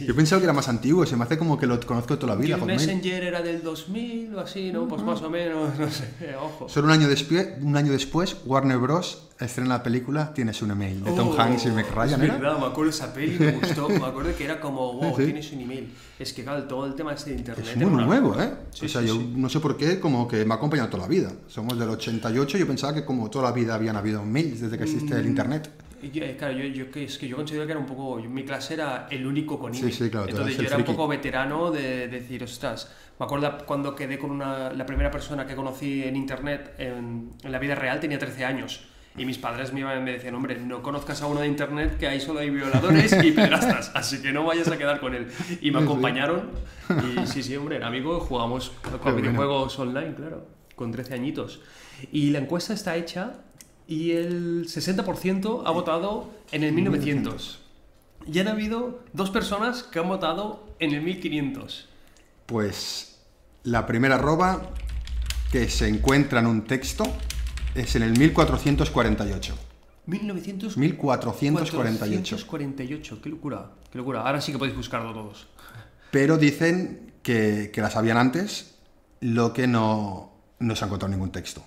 Yo 0.06 0.14
pensaba 0.14 0.38
que 0.38 0.44
era 0.44 0.52
más 0.52 0.68
antiguo, 0.68 1.06
se 1.06 1.16
me 1.16 1.24
hace 1.24 1.38
como 1.38 1.58
que 1.58 1.66
lo 1.66 1.80
conozco 1.80 2.18
toda 2.18 2.34
la 2.34 2.38
vida, 2.38 2.56
el. 2.56 2.64
Messenger 2.66 3.22
era 3.24 3.40
del 3.40 3.62
2000 3.62 4.34
o 4.34 4.40
así, 4.40 4.70
¿no? 4.70 4.86
Pues 4.86 5.00
más 5.02 5.22
o 5.22 5.30
menos, 5.30 5.70
no 5.78 5.90
sé, 5.90 6.04
ojo. 6.38 6.68
Solo 6.68 6.88
un 6.88 6.92
año, 6.92 7.08
después, 7.08 7.48
un 7.62 7.74
año 7.74 7.92
después, 7.92 8.36
Warner 8.44 8.76
Bros. 8.76 9.22
estrena 9.40 9.70
la 9.76 9.82
película 9.82 10.34
Tienes 10.34 10.60
un 10.60 10.72
email, 10.72 11.02
de 11.04 11.12
Tom 11.12 11.28
Oh, 11.30 11.40
Hanks 11.40 11.64
y 11.64 11.70
Meg 11.70 11.86
Ryan, 11.90 12.20
Es 12.22 12.32
verdad, 12.32 12.58
me 12.58 12.66
acuerdo 12.66 12.90
esa 12.90 13.14
peli, 13.14 13.38
me 13.38 13.52
gustó. 13.52 13.88
Me 13.88 13.96
acuerdo 14.04 14.36
que 14.36 14.44
era 14.44 14.60
como, 14.60 14.92
wow, 14.92 15.16
Sí. 15.16 15.24
tienes 15.24 15.50
un 15.52 15.60
email. 15.60 15.88
Es 16.18 16.34
que, 16.34 16.44
claro, 16.44 16.64
todo 16.64 16.84
el 16.84 16.94
tema 16.94 17.14
este 17.14 17.30
de 17.30 17.36
internet. 17.36 17.66
Es 17.66 17.76
muy 17.78 18.04
nuevo. 18.04 18.38
¿eh? 18.38 18.52
Sí, 18.74 18.84
o 18.84 18.88
sea, 18.90 19.00
sí, 19.00 19.06
yo 19.08 19.18
no 19.36 19.48
sé 19.48 19.58
por 19.60 19.78
qué, 19.78 19.98
como 20.00 20.28
que 20.28 20.44
me 20.44 20.52
ha 20.52 20.58
acompañado 20.58 20.90
toda 20.90 21.04
la 21.04 21.08
vida. 21.08 21.32
Somos 21.48 21.78
del 21.78 21.88
88 21.88 22.58
y 22.58 22.60
yo 22.60 22.66
pensaba 22.66 22.92
que 22.92 23.06
como 23.06 23.30
toda 23.30 23.46
la 23.48 23.52
vida 23.52 23.74
habían 23.74 23.96
habido 23.96 24.22
mails 24.22 24.60
desde 24.60 24.76
que 24.76 24.84
existe 24.84 25.14
Mm. 25.14 25.18
el 25.18 25.26
internet. 25.26 25.70
Y 26.02 26.18
eh, 26.20 26.36
claro, 26.38 26.54
yo, 26.54 26.64
yo 26.66 26.90
que 26.90 27.04
es 27.04 27.18
que 27.18 27.26
yo 27.28 27.36
considero 27.36 27.64
que 27.66 27.72
era 27.72 27.80
un 27.80 27.86
poco. 27.86 28.20
yo- 28.20 28.28
mi 28.30 28.44
clase 28.44 28.74
era 28.74 29.06
el 29.10 29.26
único 29.26 29.58
con. 29.58 29.74
Sí, 29.74 29.90
sí, 29.92 30.10
claro, 30.10 30.28
Entonces 30.28 30.56
yo 30.56 30.62
era 30.64 30.76
un 30.76 30.82
friki. 30.84 30.92
poco 30.96 31.08
veterano 31.08 31.70
de, 31.70 32.08
decir, 32.08 32.42
ostras. 32.44 32.92
Me 33.18 33.24
acuerdo 33.24 33.58
cuando 33.66 33.94
quedé 33.94 34.18
con 34.18 34.30
una, 34.30 34.72
la 34.72 34.84
primera 34.84 35.10
persona 35.10 35.46
que 35.46 35.54
conocí 35.56 36.02
en 36.04 36.16
internet 36.16 36.74
en, 36.78 37.30
en 37.42 37.52
la 37.52 37.58
vida 37.58 37.74
real, 37.74 37.98
tenía 38.00 38.18
13 38.18 38.44
años. 38.44 38.84
Y 39.18 39.24
mis 39.24 39.38
padres 39.38 39.72
me, 39.72 39.80
iban- 39.80 40.04
me 40.04 40.12
decían, 40.12 40.34
hombre, 40.34 40.58
no 40.60 40.82
conozcas 40.82 41.22
a 41.22 41.26
uno 41.26 41.40
de 41.40 41.46
internet 41.46 41.96
que 41.98 42.06
ahí 42.06 42.20
solo 42.20 42.40
hay 42.40 42.50
violadores 42.50 43.16
y 43.24 43.32
pederastas, 43.32 43.90
así 43.94 44.20
que 44.20 44.30
no 44.32 44.44
vayas 44.44 44.68
a 44.68 44.76
quedar 44.76 45.00
con 45.00 45.14
él. 45.14 45.28
Y 45.62 45.70
me 45.70 45.78
acompañaron. 45.80 46.50
Y 47.16 47.26
sí, 47.26 47.42
sí, 47.42 47.56
hombre, 47.56 47.76
era 47.76 47.86
amigo, 47.86 48.20
jugamos 48.20 48.70
con 48.82 49.00
bueno. 49.00 49.16
videojuegos 49.22 49.78
online, 49.78 50.14
claro, 50.14 50.46
con 50.74 50.92
13 50.92 51.14
añitos. 51.14 51.62
Y 52.12 52.28
la 52.28 52.40
encuesta 52.40 52.74
está 52.74 52.94
hecha 52.96 53.38
y 53.86 54.12
el 54.12 54.66
60% 54.66 55.62
ha 55.64 55.70
votado 55.70 56.30
en 56.50 56.64
el 56.64 56.72
1900. 56.72 57.60
Y 58.26 58.38
han 58.40 58.48
habido 58.48 59.04
dos 59.12 59.30
personas 59.30 59.84
que 59.84 60.00
han 60.00 60.08
votado 60.08 60.66
en 60.80 60.92
el 60.92 61.02
1500. 61.02 61.88
Pues 62.46 63.20
la 63.62 63.86
primera 63.86 64.16
arroba 64.16 64.70
que 65.52 65.68
se 65.68 65.88
encuentra 65.88 66.40
en 66.40 66.46
un 66.46 66.64
texto 66.64 67.04
es 67.74 67.94
en 67.94 68.02
el 68.02 68.18
1448. 68.18 69.54
1900 70.06 70.76
1448. 70.76 72.36
448, 72.36 73.20
qué 73.22 73.28
locura, 73.28 73.70
qué 73.90 73.98
locura. 73.98 74.22
Ahora 74.22 74.40
sí 74.40 74.52
que 74.52 74.58
podéis 74.58 74.76
buscarlo 74.76 75.12
todos. 75.12 75.46
Pero 76.10 76.38
dicen 76.38 77.12
que, 77.22 77.70
que 77.72 77.80
la 77.80 77.90
sabían 77.90 78.16
antes, 78.16 78.76
lo 79.20 79.52
que 79.52 79.66
no, 79.66 80.32
no 80.58 80.76
se 80.76 80.84
ha 80.84 80.86
encontrado 80.86 81.12
ningún 81.12 81.30
texto. 81.30 81.64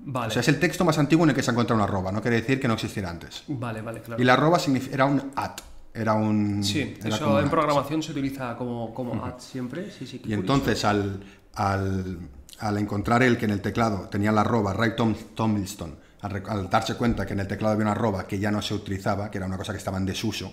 Vale, 0.00 0.28
O 0.28 0.30
sea, 0.30 0.40
es 0.40 0.48
el 0.48 0.60
texto 0.60 0.84
más 0.84 0.96
antiguo 0.98 1.24
en 1.24 1.30
el 1.30 1.36
que 1.36 1.42
se 1.42 1.50
ha 1.50 1.52
encontrado 1.52 1.76
una 1.82 1.84
arroba, 1.90 2.12
no 2.12 2.22
quiere 2.22 2.36
decir 2.40 2.60
que 2.60 2.68
no 2.68 2.74
existiera 2.74 3.10
antes. 3.10 3.42
vale, 3.48 3.82
vale, 3.82 4.00
claro. 4.00 4.22
Y 4.22 4.24
la 4.24 4.34
arroba 4.34 4.58
era 4.92 5.04
un 5.06 5.32
at, 5.34 5.58
era 5.92 6.14
un... 6.14 6.62
Sí, 6.62 6.96
era 7.00 7.16
eso 7.16 7.38
en 7.40 7.46
at. 7.46 7.50
programación 7.50 8.02
se 8.02 8.12
utiliza 8.12 8.56
como, 8.56 8.94
como 8.94 9.24
ad 9.24 9.38
siempre. 9.38 9.90
Sí, 9.90 10.06
sí, 10.06 10.16
Y 10.16 10.20
curioso. 10.20 10.40
entonces 10.40 10.84
al, 10.84 11.20
al, 11.54 12.18
al 12.60 12.78
encontrar 12.78 13.22
él 13.22 13.36
que 13.36 13.46
en 13.46 13.50
el 13.50 13.60
teclado 13.60 14.08
tenía 14.08 14.30
la 14.32 14.42
arroba 14.42 14.72
Ray 14.72 14.94
Tom, 14.96 15.14
Tomlinson, 15.34 15.96
al 16.20 16.68
darse 16.70 16.94
cuenta 16.96 17.26
que 17.26 17.32
en 17.32 17.40
el 17.40 17.48
teclado 17.48 17.74
había 17.74 17.84
una 17.84 17.92
arroba 17.92 18.26
que 18.26 18.38
ya 18.38 18.50
no 18.50 18.62
se 18.62 18.74
utilizaba, 18.74 19.30
que 19.30 19.38
era 19.38 19.46
una 19.46 19.56
cosa 19.56 19.72
que 19.72 19.78
estaba 19.78 19.98
en 19.98 20.06
desuso, 20.06 20.52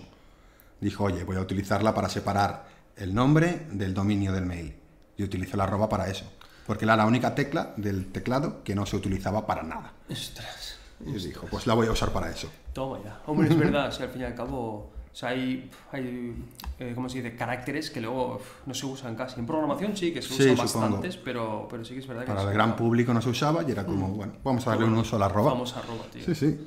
dijo, 0.80 1.04
oye, 1.04 1.24
voy 1.24 1.36
a 1.36 1.40
utilizarla 1.40 1.94
para 1.94 2.08
separar 2.08 2.66
el 2.96 3.14
nombre 3.14 3.66
del 3.72 3.94
dominio 3.94 4.32
del 4.32 4.44
mail. 4.46 4.74
Y 5.16 5.22
utilizó 5.22 5.56
la 5.56 5.64
arroba 5.64 5.88
para 5.88 6.08
eso, 6.08 6.30
porque 6.66 6.84
era 6.84 6.96
la 6.96 7.06
única 7.06 7.34
tecla 7.34 7.72
del 7.76 8.06
teclado 8.12 8.62
que 8.64 8.74
no 8.74 8.86
se 8.86 8.96
utilizaba 8.96 9.46
para 9.46 9.62
nada. 9.62 9.92
Ostras. 10.10 10.78
Y 11.04 11.12
dijo, 11.12 11.46
pues 11.50 11.66
la 11.66 11.74
voy 11.74 11.86
a 11.86 11.92
usar 11.92 12.10
para 12.10 12.30
eso. 12.30 12.50
Toma 12.72 12.98
ya. 13.04 13.20
Hombre, 13.26 13.48
es 13.48 13.56
verdad, 13.56 13.92
si 13.96 14.02
al 14.02 14.08
fin 14.10 14.22
y 14.22 14.24
al 14.24 14.34
cabo 14.34 14.90
o 15.16 15.18
sea, 15.18 15.30
hay, 15.30 15.70
hay 15.92 16.34
eh, 16.78 16.92
¿cómo 16.94 17.08
se 17.08 17.22
dice? 17.22 17.34
Caracteres 17.36 17.90
que 17.90 18.02
luego 18.02 18.38
no 18.66 18.74
se 18.74 18.84
usan 18.84 19.14
casi. 19.16 19.40
En 19.40 19.46
programación 19.46 19.96
sí 19.96 20.12
que 20.12 20.20
se 20.20 20.28
Sí, 20.34 20.50
usan 20.50 20.68
supongo. 20.68 20.86
bastantes, 20.96 21.16
pero, 21.16 21.66
pero 21.70 21.84
sí 21.86 21.94
que 21.94 22.00
es 22.00 22.06
verdad 22.06 22.24
que 22.26 22.32
Para 22.32 22.42
el 22.42 22.52
gran 22.52 22.76
público 22.76 23.14
no 23.14 23.22
se 23.22 23.30
usaba 23.30 23.62
y 23.66 23.70
era 23.70 23.86
como, 23.86 24.08
bueno, 24.08 24.34
vamos 24.44 24.66
a 24.66 24.70
darle 24.70 24.84
un 24.84 24.94
uso 24.94 25.16
a 25.16 25.18
la 25.20 25.24
arroba. 25.26 25.52
Vamos 25.52 25.74
a 25.74 25.78
arroba, 25.78 26.04
tío. 26.12 26.22
Sí, 26.22 26.34
sí. 26.34 26.60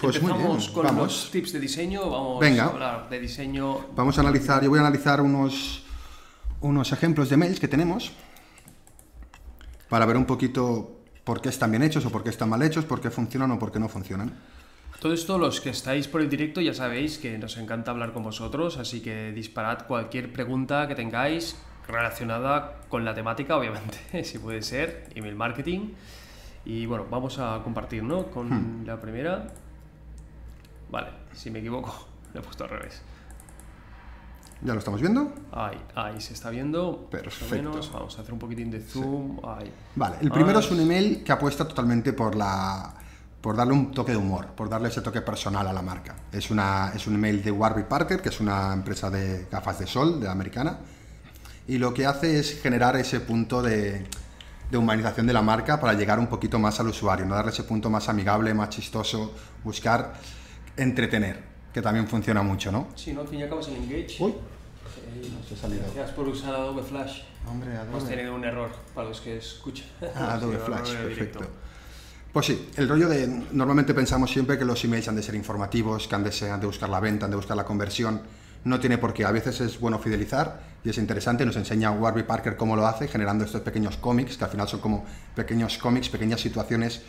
Pues 0.00 0.20
muy 0.20 0.32
Empezamos 0.32 0.64
bien, 0.64 0.74
con 0.74 0.84
vamos. 0.86 1.02
los 1.04 1.30
tips 1.30 1.52
de 1.52 1.60
diseño, 1.60 2.10
vamos 2.10 2.40
Venga. 2.40 2.64
a 2.64 2.68
hablar 2.68 3.08
de 3.08 3.20
diseño. 3.20 3.78
Vamos 3.94 4.18
a 4.18 4.22
analizar, 4.22 4.62
yo 4.64 4.68
voy 4.68 4.78
a 4.80 4.82
analizar 4.82 5.20
unos, 5.20 5.84
unos 6.62 6.90
ejemplos 6.90 7.30
de 7.30 7.36
mails 7.36 7.60
que 7.60 7.68
tenemos 7.68 8.10
para 9.88 10.06
ver 10.06 10.16
un 10.16 10.24
poquito 10.26 10.92
por 11.24 11.40
qué 11.40 11.48
están 11.48 11.70
bien 11.70 11.82
hechos 11.82 12.04
o 12.06 12.10
por 12.10 12.22
qué 12.22 12.30
están 12.30 12.48
mal 12.48 12.62
hechos, 12.62 12.84
por 12.84 13.00
qué 13.00 13.10
funcionan 13.10 13.50
o 13.52 13.58
por 13.58 13.72
qué 13.72 13.78
no 13.80 13.88
funcionan. 13.88 14.32
Todo 15.00 15.12
esto, 15.12 15.36
los 15.38 15.60
que 15.60 15.70
estáis 15.70 16.08
por 16.08 16.20
el 16.22 16.28
directo, 16.30 16.60
ya 16.60 16.72
sabéis 16.72 17.18
que 17.18 17.36
nos 17.38 17.56
encanta 17.58 17.90
hablar 17.90 18.12
con 18.12 18.22
vosotros, 18.22 18.78
así 18.78 19.00
que 19.00 19.32
disparad 19.32 19.86
cualquier 19.86 20.32
pregunta 20.32 20.88
que 20.88 20.94
tengáis 20.94 21.56
relacionada 21.86 22.80
con 22.88 23.04
la 23.04 23.14
temática, 23.14 23.56
obviamente, 23.58 24.24
si 24.24 24.38
puede 24.38 24.62
ser, 24.62 25.08
email 25.14 25.36
marketing. 25.36 25.90
Y 26.64 26.86
bueno, 26.86 27.06
vamos 27.10 27.38
a 27.38 27.60
compartir, 27.62 28.02
¿no? 28.02 28.26
Con 28.26 28.48
Hmm. 28.82 28.86
la 28.86 29.00
primera. 29.00 29.48
Vale, 30.90 31.08
si 31.32 31.50
me 31.50 31.58
equivoco, 31.60 32.08
lo 32.34 32.40
he 32.40 32.42
puesto 32.42 32.64
al 32.64 32.70
revés. 32.70 33.02
¿Ya 34.62 34.72
lo 34.72 34.78
estamos 34.78 35.00
viendo? 35.00 35.32
Ahí, 35.52 35.78
ahí 35.94 36.20
se 36.20 36.32
está 36.32 36.50
viendo. 36.50 37.08
Perfecto. 37.10 37.54
menos. 37.54 37.92
Vamos 37.92 38.18
a 38.18 38.22
hacer 38.22 38.32
un 38.32 38.38
poquitín 38.38 38.70
de 38.70 38.80
zoom. 38.80 39.38
Ahí. 39.46 39.70
Vale, 39.94 40.16
el 40.22 40.30
primero 40.30 40.58
Ah, 40.58 40.60
es 40.60 40.70
un 40.70 40.80
email 40.80 41.22
que 41.22 41.32
apuesta 41.32 41.66
totalmente 41.68 42.12
por 42.12 42.34
la 42.34 42.94
por 43.40 43.54
darle 43.54 43.74
un 43.74 43.92
toque 43.92 44.10
de 44.10 44.18
humor, 44.18 44.46
por 44.56 44.68
darle 44.68 44.88
ese 44.88 45.02
toque 45.02 45.20
personal 45.20 45.68
a 45.68 45.72
la 45.72 45.80
marca. 45.82 46.16
Es, 46.32 46.50
una, 46.50 46.90
es 46.96 47.06
un 47.06 47.14
email 47.14 47.44
de 47.44 47.52
Warby 47.52 47.84
Parker, 47.84 48.20
que 48.20 48.30
es 48.30 48.40
una 48.40 48.72
empresa 48.72 49.08
de 49.08 49.46
gafas 49.48 49.78
de 49.78 49.86
sol, 49.86 50.18
de 50.18 50.26
la 50.26 50.32
americana, 50.32 50.78
y 51.68 51.78
lo 51.78 51.94
que 51.94 52.06
hace 52.06 52.40
es 52.40 52.60
generar 52.60 52.96
ese 52.96 53.20
punto 53.20 53.62
de, 53.62 54.04
de 54.68 54.76
humanización 54.76 55.28
de 55.28 55.32
la 55.32 55.42
marca 55.42 55.78
para 55.78 55.92
llegar 55.92 56.18
un 56.18 56.26
poquito 56.26 56.58
más 56.58 56.80
al 56.80 56.88
usuario, 56.88 57.24
no 57.24 57.36
darle 57.36 57.52
ese 57.52 57.62
punto 57.62 57.88
más 57.88 58.08
amigable, 58.08 58.52
más 58.52 58.70
chistoso, 58.70 59.32
buscar 59.62 60.14
entretener, 60.76 61.44
que 61.76 61.82
también 61.82 62.08
funciona 62.08 62.40
mucho, 62.42 62.72
¿no? 62.72 62.88
Sí, 62.94 63.12
¿no? 63.12 63.20
Al 63.20 63.28
fin 63.28 63.40
y 63.40 63.42
al 63.42 63.50
cabo 63.50 63.60
es 63.60 63.68
el 63.68 63.76
Engage. 63.76 64.16
Uy, 64.20 64.30
Eh, 64.32 65.28
se 65.46 65.54
ha 65.54 65.58
salido. 65.58 65.82
Gracias 65.82 66.10
por 66.12 66.26
usar 66.26 66.54
Adobe 66.54 66.82
Flash. 66.82 67.20
Hombre, 67.46 67.68
Hemos 67.74 68.08
tenido 68.08 68.34
un 68.34 68.44
error 68.46 68.70
para 68.94 69.10
los 69.10 69.20
que 69.20 69.36
escuchan. 69.36 69.84
Ah, 70.14 70.32
Adobe 70.36 70.56
Sí, 70.56 70.62
Flash, 70.64 70.92
perfecto. 70.94 71.10
directo. 71.40 71.40
Pues 72.32 72.46
sí, 72.46 72.70
el 72.78 72.88
rollo 72.88 73.10
de. 73.10 73.26
Normalmente 73.52 73.92
pensamos 73.92 74.30
siempre 74.30 74.56
que 74.56 74.64
los 74.64 74.82
emails 74.86 75.06
han 75.08 75.16
de 75.16 75.22
ser 75.22 75.34
informativos, 75.34 76.08
que 76.08 76.14
han 76.14 76.24
de, 76.24 76.32
ser- 76.32 76.50
han 76.50 76.60
de 76.60 76.66
buscar 76.66 76.88
la 76.88 76.98
venta, 76.98 77.26
han 77.26 77.30
de 77.30 77.36
buscar 77.36 77.58
la 77.58 77.64
conversión. 77.66 78.22
No 78.64 78.80
tiene 78.80 78.96
por 78.96 79.12
qué. 79.12 79.26
A 79.26 79.30
veces 79.30 79.60
es 79.60 79.78
bueno 79.78 79.98
fidelizar 79.98 80.62
y 80.82 80.88
es 80.88 80.96
interesante. 80.96 81.44
Nos 81.44 81.56
enseña 81.56 81.90
Warby 81.90 82.22
Parker 82.22 82.56
cómo 82.56 82.74
lo 82.74 82.86
hace, 82.86 83.06
generando 83.06 83.44
estos 83.44 83.60
pequeños 83.60 83.98
cómics, 83.98 84.38
que 84.38 84.44
al 84.44 84.50
final 84.50 84.66
son 84.66 84.80
como 84.80 85.04
pequeños 85.34 85.76
cómics, 85.76 86.08
pequeñas 86.08 86.40
situaciones 86.40 87.02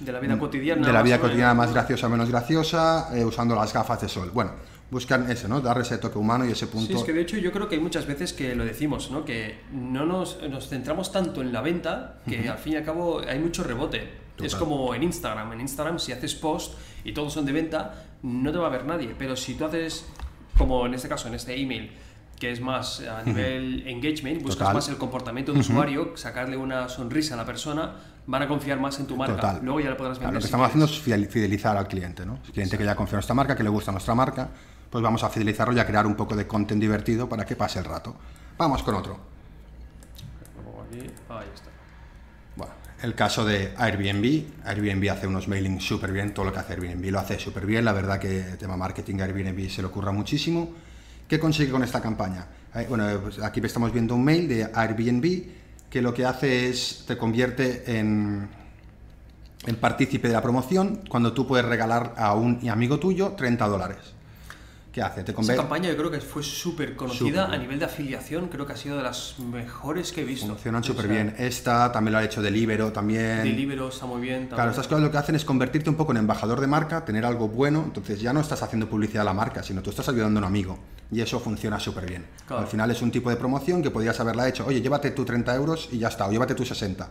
De 0.00 0.12
la 0.12 0.20
vida 0.20 0.38
cotidiana. 0.38 0.82
Mm, 0.82 0.84
de 0.84 0.92
la 0.92 1.02
vida 1.02 1.16
menos, 1.16 1.30
cotidiana 1.30 1.54
más 1.54 1.72
graciosa 1.72 2.06
o 2.06 2.10
menos 2.10 2.28
graciosa, 2.28 3.08
eh, 3.16 3.24
usando 3.24 3.54
las 3.54 3.72
gafas 3.72 4.00
de 4.00 4.08
sol. 4.08 4.30
Bueno, 4.32 4.52
buscan 4.90 5.30
ese, 5.30 5.48
¿no? 5.48 5.60
Darle 5.60 5.82
ese 5.82 5.98
toque 5.98 6.18
humano 6.18 6.44
y 6.44 6.52
ese 6.52 6.66
punto. 6.66 6.88
Sí, 6.88 6.94
es 6.94 7.04
que 7.04 7.12
de 7.12 7.22
hecho 7.22 7.36
yo 7.38 7.52
creo 7.52 7.68
que 7.68 7.76
hay 7.76 7.80
muchas 7.80 8.06
veces 8.06 8.32
que 8.32 8.54
lo 8.54 8.64
decimos, 8.64 9.10
¿no? 9.10 9.24
Que 9.24 9.60
no 9.72 10.04
nos, 10.04 10.38
nos 10.42 10.68
centramos 10.68 11.12
tanto 11.12 11.40
en 11.40 11.52
la 11.52 11.60
venta 11.62 12.18
que 12.28 12.48
al 12.48 12.58
fin 12.58 12.74
y 12.74 12.76
al 12.76 12.84
cabo 12.84 13.20
hay 13.26 13.38
mucho 13.38 13.64
rebote. 13.64 14.22
Es 14.40 14.54
como 14.54 14.94
en 14.94 15.02
Instagram. 15.02 15.52
En 15.52 15.60
Instagram 15.60 15.98
si 15.98 16.12
haces 16.12 16.34
post 16.34 16.74
y 17.04 17.12
todos 17.12 17.32
son 17.32 17.44
de 17.44 17.52
venta, 17.52 17.94
no 18.22 18.50
te 18.52 18.58
va 18.58 18.66
a 18.66 18.70
ver 18.70 18.84
nadie. 18.84 19.14
Pero 19.18 19.36
si 19.36 19.54
tú 19.54 19.64
haces, 19.64 20.04
como 20.58 20.84
en 20.86 20.94
este 20.94 21.08
caso, 21.08 21.28
en 21.28 21.34
este 21.34 21.60
email, 21.60 21.90
que 22.38 22.50
es 22.50 22.60
más 22.60 23.00
a 23.00 23.22
nivel 23.22 23.86
engagement, 23.86 24.42
buscas 24.42 24.58
Total. 24.58 24.74
más 24.74 24.88
el 24.88 24.96
comportamiento 24.96 25.52
del 25.52 25.60
usuario, 25.60 26.16
sacarle 26.16 26.56
una 26.56 26.88
sonrisa 26.88 27.34
a 27.34 27.36
la 27.36 27.46
persona, 27.46 27.94
van 28.26 28.42
a 28.42 28.48
confiar 28.48 28.78
más 28.80 28.98
en 29.00 29.06
tu 29.06 29.16
marca. 29.16 29.34
Total. 29.36 29.60
Luego 29.62 29.80
ya 29.80 29.90
le 29.90 29.96
podrás 29.96 30.18
Claro, 30.18 30.32
vender. 30.32 30.34
lo 30.34 30.38
que 30.38 30.42
si 30.42 30.46
estamos 30.46 30.66
haciendo 30.66 30.86
quieres. 30.86 31.00
es 31.00 31.04
fidel- 31.06 31.28
fidelizar 31.28 31.76
al 31.76 31.88
cliente, 31.88 32.24
¿no? 32.26 32.38
El 32.46 32.52
cliente 32.52 32.78
que 32.78 32.84
ya 32.84 32.94
confía 32.94 33.12
en 33.14 33.16
nuestra 33.16 33.34
marca, 33.34 33.56
que 33.56 33.62
le 33.62 33.68
gusta 33.70 33.90
nuestra 33.92 34.14
marca, 34.14 34.48
pues 34.90 35.02
vamos 35.02 35.22
a 35.24 35.28
fidelizarlo 35.30 35.74
y 35.74 35.78
a 35.80 35.86
crear 35.86 36.06
un 36.06 36.14
poco 36.14 36.36
de 36.36 36.46
content 36.46 36.80
divertido 36.80 37.28
para 37.28 37.44
que 37.44 37.56
pase 37.56 37.78
el 37.78 37.84
rato. 37.84 38.14
Vamos 38.58 38.82
con 38.82 38.94
otro. 38.94 39.18
Aquí. 40.90 41.00
Ahí 41.30 41.46
está. 41.54 41.70
Bueno, 42.56 42.72
el 43.02 43.14
caso 43.14 43.44
de 43.44 43.72
Airbnb. 43.76 44.44
Airbnb 44.64 45.10
hace 45.10 45.26
unos 45.26 45.48
mailings 45.48 45.82
súper 45.84 46.12
bien, 46.12 46.34
todo 46.34 46.44
lo 46.46 46.52
que 46.52 46.58
hace 46.60 46.74
Airbnb 46.74 47.10
lo 47.10 47.18
hace 47.18 47.38
súper 47.38 47.64
bien. 47.66 47.84
La 47.84 47.92
verdad 47.92 48.18
que 48.18 48.50
el 48.50 48.58
tema 48.58 48.76
marketing 48.76 49.20
Airbnb 49.20 49.68
se 49.70 49.80
le 49.82 49.88
ocurra 49.88 50.12
muchísimo. 50.12 50.70
¿Qué 51.26 51.38
consigue 51.40 51.70
con 51.72 51.82
esta 51.82 52.00
campaña? 52.02 52.46
Eh, 52.74 52.86
Bueno, 52.88 53.06
pues 53.22 53.38
aquí 53.40 53.60
estamos 53.64 53.92
viendo 53.92 54.14
un 54.14 54.24
mail 54.24 54.46
de 54.48 54.70
Airbnb 54.74 55.44
que 55.92 56.00
lo 56.00 56.14
que 56.14 56.24
hace 56.24 56.70
es 56.70 57.04
te 57.06 57.18
convierte 57.18 57.98
en, 57.98 58.48
en 59.66 59.76
partícipe 59.76 60.26
de 60.26 60.32
la 60.32 60.40
promoción 60.40 61.02
cuando 61.06 61.34
tú 61.34 61.46
puedes 61.46 61.66
regalar 61.66 62.14
a 62.16 62.32
un 62.32 62.66
amigo 62.70 62.98
tuyo 62.98 63.34
30 63.36 63.68
dólares. 63.68 63.98
¿Qué 64.90 65.02
hace? 65.02 65.22
Te 65.22 65.32
Esa 65.38 65.54
campaña 65.56 65.90
yo 65.90 65.96
creo 65.98 66.10
que 66.10 66.20
fue 66.20 66.42
súper 66.42 66.96
conocida 66.96 67.46
a 67.46 67.58
nivel 67.58 67.78
de 67.78 67.84
afiliación, 67.84 68.48
creo 68.48 68.66
que 68.66 68.72
ha 68.72 68.76
sido 68.76 68.96
de 68.96 69.02
las 69.02 69.38
mejores 69.38 70.12
que 70.12 70.22
he 70.22 70.24
visto. 70.24 70.46
Funcionan 70.46 70.82
súper 70.82 71.08
bien. 71.08 71.34
Esta 71.36 71.92
también 71.92 72.12
lo 72.12 72.18
ha 72.18 72.24
hecho 72.24 72.40
Delibero 72.40 72.90
también. 72.90 73.42
Deliveroo 73.42 73.88
está 73.88 74.06
muy 74.06 74.22
bien. 74.22 74.46
Claro, 74.46 74.70
estas 74.70 74.88
cosas 74.88 75.02
lo 75.02 75.10
que 75.10 75.18
hacen 75.18 75.34
es 75.34 75.44
convertirte 75.44 75.90
un 75.90 75.96
poco 75.96 76.12
en 76.12 76.18
embajador 76.18 76.58
de 76.60 76.68
marca, 76.68 77.04
tener 77.04 77.26
algo 77.26 77.48
bueno, 77.48 77.82
entonces 77.84 78.18
ya 78.18 78.32
no 78.32 78.40
estás 78.40 78.62
haciendo 78.62 78.88
publicidad 78.88 79.22
a 79.22 79.24
la 79.26 79.34
marca, 79.34 79.62
sino 79.62 79.82
tú 79.82 79.90
estás 79.90 80.08
ayudando 80.08 80.38
a 80.38 80.42
un 80.42 80.46
amigo. 80.46 80.78
Y 81.12 81.20
eso 81.20 81.38
funciona 81.38 81.78
súper 81.78 82.06
bien. 82.06 82.24
Claro. 82.46 82.62
Al 82.62 82.68
final 82.68 82.90
es 82.90 83.02
un 83.02 83.10
tipo 83.10 83.28
de 83.28 83.36
promoción 83.36 83.82
que 83.82 83.90
podrías 83.90 84.18
haberla 84.18 84.48
hecho, 84.48 84.66
oye, 84.66 84.80
llévate 84.80 85.10
tú 85.10 85.24
30 85.24 85.54
euros 85.54 85.88
y 85.92 85.98
ya 85.98 86.08
está, 86.08 86.26
o 86.26 86.32
llévate 86.32 86.54
tú 86.54 86.64
60. 86.64 87.08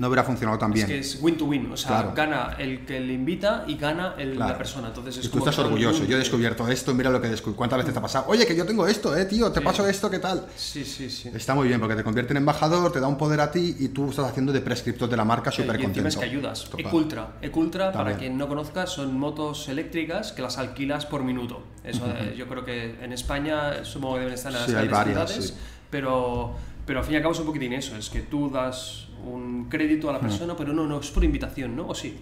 No 0.00 0.08
hubiera 0.08 0.24
funcionado 0.24 0.56
tan 0.58 0.72
bien. 0.72 0.86
Es 0.86 0.90
que 0.90 0.98
es 0.98 1.18
win 1.20 1.36
to 1.36 1.44
win, 1.44 1.70
o 1.70 1.76
sea, 1.76 1.88
Claro. 1.88 2.12
gana 2.14 2.56
el 2.58 2.86
que 2.86 2.98
le 3.00 3.12
invita 3.12 3.64
y 3.66 3.76
gana 3.76 4.14
el- 4.16 4.32
Claro. 4.34 4.52
la 4.52 4.56
persona. 4.58 4.88
Entonces 4.88 5.18
es 5.18 5.26
y 5.26 5.28
tú 5.28 5.38
como 5.38 5.50
estás 5.50 5.62
orgulloso, 5.62 6.04
yo 6.06 6.16
he 6.16 6.18
descubierto 6.18 6.66
esto, 6.68 6.94
mira 6.94 7.10
lo 7.10 7.20
que 7.20 7.28
descubrí. 7.28 7.54
¿Cuántas 7.54 7.80
veces 7.80 7.92
te 7.92 7.98
ha 7.98 8.02
pasado? 8.02 8.24
Oye, 8.28 8.46
que 8.46 8.56
yo 8.56 8.64
tengo 8.64 8.86
esto, 8.86 9.14
eh, 9.14 9.26
tío, 9.26 9.52
te 9.52 9.60
Sí. 9.60 9.64
paso 9.66 9.86
esto, 9.86 10.10
¿qué 10.10 10.18
tal? 10.18 10.46
Sí, 10.56 10.86
sí, 10.86 11.10
sí. 11.10 11.30
Está 11.34 11.54
muy 11.54 11.68
bien 11.68 11.78
porque 11.80 11.94
te 11.96 12.02
convierte 12.02 12.32
en 12.32 12.38
embajador, 12.38 12.90
te 12.92 12.98
da 12.98 13.08
un 13.08 13.18
poder 13.18 13.42
a 13.42 13.50
ti 13.52 13.76
y 13.78 13.88
tú 13.88 14.08
estás 14.08 14.24
haciendo 14.30 14.54
de 14.54 14.62
prescriptor 14.62 15.06
de 15.06 15.18
la 15.18 15.24
marca 15.26 15.50
y 15.50 15.52
súper 15.52 15.76
encima 15.76 15.84
contento. 15.92 16.08
es 16.08 16.16
que 16.16 16.24
ayudas. 16.24 16.64
Total. 16.64 16.80
Ecultra. 16.86 17.28
Ecultra, 17.42 17.92
para 17.92 18.16
quien 18.16 18.38
no 18.38 18.48
conozca, 18.48 18.86
son 18.86 19.18
motos 19.18 19.68
eléctricas 19.68 20.32
que 20.32 20.40
las 20.40 20.56
alquilas 20.56 21.04
por 21.04 21.22
minuto. 21.24 21.62
Eso 21.84 22.06
eh, 22.06 22.34
yo 22.38 22.46
creo 22.48 22.64
que 22.64 22.96
en 23.04 23.12
España 23.12 23.84
supongo 23.84 24.14
que 24.14 24.20
deben 24.20 24.34
estar 24.34 24.50
en 24.50 24.58
las 24.60 24.66
Sí, 24.70 24.74
hay 24.74 24.88
varias, 24.88 25.30
ciudades, 25.30 25.48
sí. 25.48 25.54
pero, 25.90 26.54
pero 26.86 27.00
al 27.00 27.04
fin 27.04 27.12
y 27.12 27.16
al 27.16 27.22
cabo 27.22 27.34
es 27.34 27.40
un 27.40 27.46
poquitín 27.46 27.74
eso, 27.74 27.94
es 27.96 28.08
que 28.08 28.20
tú 28.20 28.50
das 28.50 29.06
un 29.26 29.66
crédito 29.68 30.08
a 30.10 30.12
la 30.12 30.20
persona, 30.20 30.54
pero 30.56 30.72
no, 30.72 30.86
no 30.86 31.00
es 31.00 31.10
por 31.10 31.24
invitación, 31.24 31.74
¿no? 31.76 31.88
¿O 31.88 31.94
sí? 31.94 32.16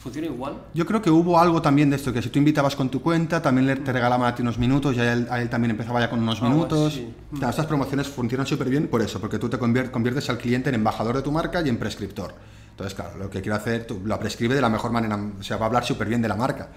¿Funciona 0.00 0.26
igual? 0.26 0.54
Yo 0.74 0.84
creo 0.84 1.00
que 1.00 1.10
hubo 1.10 1.38
algo 1.38 1.62
también 1.62 1.88
de 1.88 1.94
esto, 1.96 2.12
que 2.12 2.20
si 2.20 2.28
tú 2.28 2.38
invitabas 2.40 2.74
con 2.74 2.88
tu 2.88 3.00
cuenta, 3.00 3.40
también 3.40 3.68
le- 3.68 3.76
te 3.76 3.92
regalaban 3.92 4.26
a 4.32 4.34
ti 4.34 4.42
unos 4.42 4.58
minutos 4.58 4.96
y 4.96 5.00
a 5.00 5.12
él, 5.12 5.28
a 5.30 5.40
él 5.40 5.48
también 5.48 5.70
empezaba 5.70 6.00
ya 6.00 6.10
con 6.10 6.20
unos 6.20 6.42
minutos. 6.42 6.92
así. 6.94 7.08
Claro, 7.36 7.50
estas 7.50 7.66
promociones 7.66 8.08
funcionan 8.08 8.46
súper 8.46 8.68
bien 8.68 8.88
por 8.88 9.00
eso, 9.00 9.20
porque 9.20 9.38
tú 9.38 9.48
te 9.48 9.58
convier- 9.60 9.92
conviertes 9.92 10.28
al 10.28 10.38
cliente 10.38 10.70
en 10.70 10.74
embajador 10.74 11.14
de 11.16 11.22
tu 11.22 11.30
marca 11.30 11.62
y 11.64 11.68
en 11.68 11.76
prescriptor. 11.78 12.34
Entonces, 12.82 13.00
claro, 13.00 13.16
lo 13.16 13.30
que 13.30 13.40
quiero 13.40 13.54
hacer, 13.54 13.86
tú 13.86 14.02
lo 14.04 14.18
prescribe 14.18 14.56
de 14.56 14.60
la 14.60 14.68
mejor 14.68 14.90
manera, 14.90 15.16
o 15.16 15.42
sea, 15.42 15.56
va 15.56 15.66
a 15.66 15.68
hablar 15.68 15.84
súper 15.84 16.08
bien 16.08 16.20
de 16.20 16.26
la 16.26 16.34
marca. 16.34 16.70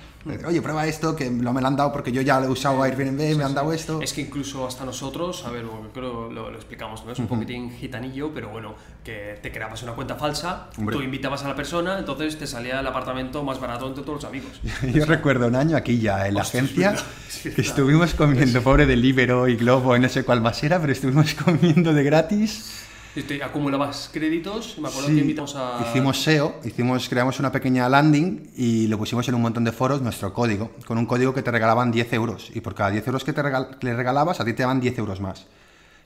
Oye, 0.46 0.62
prueba 0.62 0.86
esto, 0.86 1.16
que 1.16 1.32
lo 1.32 1.52
me 1.52 1.62
lo 1.62 1.68
han 1.68 1.76
dado 1.76 1.92
porque 1.92 2.12
yo 2.12 2.22
ya 2.22 2.40
lo 2.40 2.46
he 2.46 2.50
usado 2.50 2.84
Airbnb, 2.84 3.36
me 3.36 3.44
han 3.44 3.56
dado 3.56 3.74
esto. 3.74 4.00
Es 4.02 4.14
que 4.14 4.22
incluso 4.22 4.68
hasta 4.68 4.86
nosotros, 4.86 5.44
a 5.46 5.50
ver, 5.50 5.66
bueno, 5.66 5.90
creo 5.92 6.32
lo, 6.32 6.52
lo 6.52 6.56
explicamos, 6.58 7.04
¿no? 7.06 7.12
Es 7.12 7.18
un 7.18 7.28
poquitín 7.28 7.72
gitanillo, 7.72 8.32
pero 8.36 8.50
bueno, 8.50 8.76
que 9.04 9.40
te 9.42 9.52
creabas 9.52 9.82
una 9.82 9.94
cuenta 9.94 10.14
falsa, 10.14 10.70
Hombre. 10.78 10.96
tú 10.96 11.02
invitabas 11.02 11.44
a 11.44 11.48
la 11.48 11.56
persona, 11.56 11.98
entonces 11.98 12.38
te 12.38 12.46
salía 12.46 12.82
el 12.82 12.88
apartamento 12.88 13.44
más 13.44 13.60
barato 13.60 13.88
entre 13.88 14.04
todos 14.04 14.24
los 14.24 14.30
amigos. 14.30 14.62
Yo 14.94 15.06
recuerdo 15.06 15.48
un 15.48 15.56
año 15.56 15.76
aquí 15.76 16.00
ya 16.00 16.28
en 16.28 16.36
la 16.36 16.42
Hostia, 16.42 16.60
es 16.60 16.66
agencia 16.66 16.90
verdad, 16.92 17.06
es 17.28 17.56
que 17.56 17.62
estuvimos 17.62 18.14
comiendo, 18.14 18.62
pobre 18.62 18.86
Delibero 18.86 19.48
y 19.48 19.56
Globo 19.56 19.96
y 19.96 20.00
no 20.00 20.10
sé 20.10 20.24
cuál 20.24 20.42
más 20.42 20.64
era, 20.64 20.80
pero 20.80 20.94
estuvimos 20.94 21.34
comiendo 21.46 21.94
de 21.94 22.04
gratis. 22.04 22.84
Y 23.15 23.22
te 23.24 23.41
acumulabas 23.41 24.10
créditos, 24.12 24.77
me 24.77 24.89
acuerdo 24.89 25.07
Sí, 25.07 25.15
que 25.15 25.22
invitamos 25.22 25.55
a... 25.55 25.79
Hicimos 25.89 26.22
SEO, 26.22 26.55
hicimos, 26.65 27.07
creamos 27.07 27.39
una 27.39 27.50
pequeña 27.51 27.88
landing 27.88 28.51
y 28.57 28.88
lo 28.88 28.98
pusimos 28.98 29.25
en 29.29 29.36
un 29.36 29.41
montón 29.41 29.63
de 29.63 29.72
foros 29.72 30.01
nuestro 30.01 30.34
código, 30.34 30.72
con 30.86 30.98
un 30.98 31.05
código 31.05 31.34
que 31.34 31.41
te 31.41 31.50
regalaban 31.50 31.91
10 31.91 32.12
euros. 32.13 32.51
Y 32.53 32.60
por 32.60 32.75
cada 32.75 32.89
10 32.91 33.07
euros 33.07 33.24
que, 33.24 33.31
te 33.31 33.41
regal- 33.41 33.77
que 33.79 33.88
le 33.88 33.95
regalabas, 33.95 34.41
a 34.41 34.45
ti 34.45 34.51
te 34.53 34.63
daban 34.63 34.81
10 34.81 34.98
euros 34.98 35.22
más. 35.22 35.45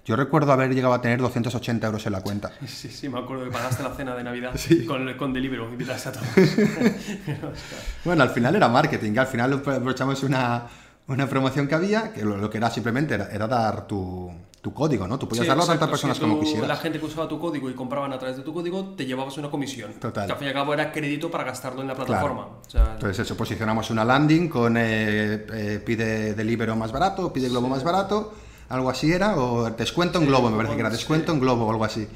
Yo 0.06 0.16
recuerdo 0.16 0.52
haber 0.52 0.74
llegado 0.74 0.94
a 0.94 1.02
tener 1.02 1.20
280 1.20 1.86
euros 1.88 2.06
en 2.06 2.12
la 2.14 2.22
cuenta. 2.22 2.52
Sí, 2.68 2.90
sí, 2.90 3.10
me 3.10 3.20
acuerdo 3.20 3.44
que 3.46 3.52
pagaste 3.52 3.82
la 3.84 3.94
cena 3.96 4.16
de 4.16 4.24
Navidad 4.24 4.52
Sí. 4.56 4.86
con, 4.86 5.12
con 5.16 5.34
Deliveroo, 5.34 5.68
invitaste 5.70 6.10
a 6.10 6.12
todos. 6.12 6.28
Bueno, 8.06 8.24
al 8.24 8.30
final 8.30 8.56
era 8.56 8.68
marketing, 8.68 9.18
al 9.18 9.28
final 9.28 9.54
aprovechamos 9.54 10.24
una, 10.24 10.68
una 11.08 11.28
promoción 11.28 11.68
que 11.68 11.76
había, 11.76 12.14
que 12.14 12.24
lo, 12.24 12.38
lo 12.38 12.50
que 12.50 12.58
era 12.58 12.70
simplemente 12.70 13.16
era, 13.16 13.30
era 13.32 13.48
dar 13.48 13.88
tu, 13.88 14.32
tu 14.62 14.74
código, 14.74 15.08
¿no? 15.08 15.18
Tú 15.18 15.28
podías 15.28 15.44
Sí, 15.46 15.48
darlo 15.48 15.64
a 15.64 15.68
tantas 15.68 15.90
personas 15.90 16.18
si 16.18 16.22
como 16.22 16.40
quisieras. 16.40 16.68
La 16.68 16.76
gente 16.76 17.00
que 17.00 17.06
usaba 17.06 17.28
tu 17.28 17.40
código 17.40 17.70
y 17.70 17.74
compraban 17.74 18.12
a 18.12 18.20
través 18.20 18.38
de 18.38 18.44
tu 18.44 18.54
código, 18.54 18.94
te 18.96 19.06
llevabas 19.06 19.38
una 19.38 19.50
comisión. 19.50 19.94
Total. 19.94 20.26
Que 20.26 20.32
al 20.34 20.38
fin 20.38 20.48
y 20.48 20.50
al 20.50 20.54
cabo 20.56 20.74
era 20.74 20.92
crédito 20.92 21.32
para 21.32 21.46
gastarlo 21.46 21.82
en 21.82 21.88
la 21.88 21.94
Claro. 21.96 22.08
plataforma. 22.08 22.44
O 22.66 22.70
sea, 22.70 22.92
Entonces 22.94 23.20
eso, 23.20 23.38
posicionamos 23.38 23.90
una 23.90 24.04
landing 24.04 24.50
con 24.50 24.76
eh, 24.78 25.46
eh, 25.54 25.82
pide 25.86 26.34
Delibero 26.34 26.76
más 26.76 26.92
barato, 26.92 27.32
pide 27.32 27.48
Globo 27.50 27.70
más 27.70 27.84
barato, 27.84 28.34
algo 28.70 28.90
así 28.90 29.12
era, 29.12 29.38
o 29.38 29.70
descuento 29.72 30.18
en 30.18 30.26
Sí, 30.26 30.30
Globo, 30.30 30.50
me 30.50 30.58
parece 30.58 30.76
que 30.76 30.82
era 30.82 30.90
descuento 30.90 31.32
en 31.32 31.40
Globo 31.40 31.66
o 31.66 31.72
algo 31.72 31.86
así. 31.86 32.08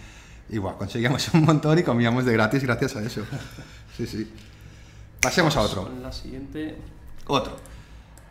Igual, 0.50 0.76
conseguíamos 0.78 1.28
un 1.34 1.46
montón 1.46 1.80
y 1.80 1.84
comíamos 1.84 2.26
de 2.26 2.34
gratis 2.34 2.64
gracias 2.64 2.96
a 2.98 3.02
eso. 3.04 3.22
Sí, 3.96 4.08
sí. 4.08 4.28
Pasemos 5.22 5.56
a 5.56 5.62
otro. 5.62 5.84
Con 5.84 6.02
la 6.02 6.12
siguiente... 6.12 6.76
Otro. 7.28 7.56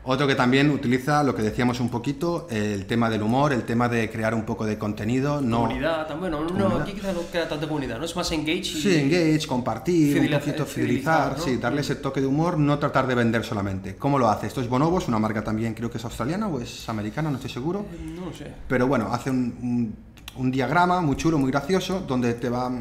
Otro 0.05 0.27
que 0.27 0.35
también 0.35 0.69
utiliza 0.71 1.23
lo 1.23 1.33
que 1.33 1.43
decíamos 1.43 1.79
un 1.79 1.89
poquito, 1.89 2.49
el 2.51 2.87
tema 2.87 3.09
del 3.09 3.23
humor, 3.23 3.53
el 3.53 3.63
tema 3.63 3.89
de 3.89 4.11
crear 4.11 4.35
un 4.35 4.43
poco 4.43 4.67
de 4.67 4.77
contenido. 4.77 5.41
No, 5.41 5.59
Comunidad, 5.63 6.09
tam- 6.09 6.19
bueno, 6.19 6.41
no, 6.43 6.77
aquí 6.79 6.93
quizá 6.93 7.13
no 7.13 7.21
crea 7.31 7.49
tanta 7.49 7.69
comunidad, 7.69 7.99
¿no? 8.01 8.05
Es 8.05 8.17
más 8.17 8.33
engage 8.33 8.59
y... 8.59 8.65
Sí, 8.65 8.97
engage, 8.97 9.47
compartir, 9.47 10.17
Fideliza- 10.19 10.35
un 10.35 10.41
poquito 10.41 10.67
fidelizar, 10.67 11.35
fidelizar, 11.35 11.39
¿no? 11.39 11.45
sí, 11.45 11.57
darle 11.59 11.81
ese 11.83 11.95
toque 11.95 12.21
de 12.21 12.27
humor, 12.27 12.59
no 12.59 12.79
tratar 12.81 13.07
de 13.07 13.15
vender 13.15 13.45
solamente. 13.45 13.95
¿Cómo 13.95 14.19
lo 14.19 14.29
hace? 14.29 14.49
Esto 14.49 14.61
es 14.61 14.69
Bonobos, 14.69 15.07
una 15.07 15.21
marca 15.21 15.45
también 15.45 15.73
creo 15.73 15.89
que 15.89 15.99
es 15.99 16.05
australiana 16.05 16.49
o 16.49 16.61
es 16.61 16.89
americana, 16.89 17.31
no 17.31 17.37
estoy 17.37 17.51
seguro. 17.51 17.87
Eh, 17.93 18.15
No 18.19 18.25
lo 18.27 18.33
sé. 18.35 18.51
Pero 18.67 18.89
bueno, 18.89 19.09
hace 19.13 19.31
un, 19.31 19.55
un- 19.63 19.95
un 20.35 20.51
diagrama 20.51 21.01
muy 21.01 21.15
chulo, 21.15 21.39
muy 21.39 21.51
gracioso, 21.53 22.01
donde 22.09 22.35
te 22.35 22.49
va... 22.49 22.73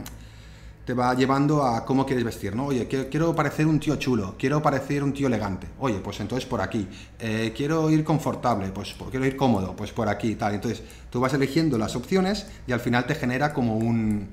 te 0.85 0.93
va 0.93 1.13
llevando 1.13 1.63
a 1.63 1.85
cómo 1.85 2.05
quieres 2.05 2.25
vestir, 2.25 2.55
¿no? 2.55 2.65
Oye, 2.67 2.87
quiero, 2.87 3.35
parecer 3.35 3.67
un 3.67 3.79
tío 3.79 3.95
chulo, 3.97 4.35
quiero 4.37 4.61
parecer 4.61 5.03
un 5.03 5.13
tío 5.13 5.27
elegante. 5.27 5.67
Oye, 5.79 5.99
pues 6.03 6.19
entonces 6.19 6.47
por 6.49 6.59
aquí. 6.61 6.87
Eh, 7.19 7.53
quiero 7.55 7.89
ir 7.91 8.03
confortable, 8.03 8.69
pues 8.69 8.93
por- 8.93 9.09
quiero 9.09 9.25
ir 9.25 9.35
cómodo, 9.37 9.75
pues 9.75 9.91
por 9.91 10.09
aquí, 10.09 10.35
tal. 10.35 10.55
Entonces 10.55 10.81
tú 11.09 11.19
vas 11.19 11.33
eligiendo 11.33 11.77
las 11.77 11.95
opciones 11.95 12.47
y 12.65 12.71
al 12.71 12.79
final 12.79 13.05
te 13.05 13.15
genera 13.15 13.53
como 13.53 13.77
un 13.77 14.27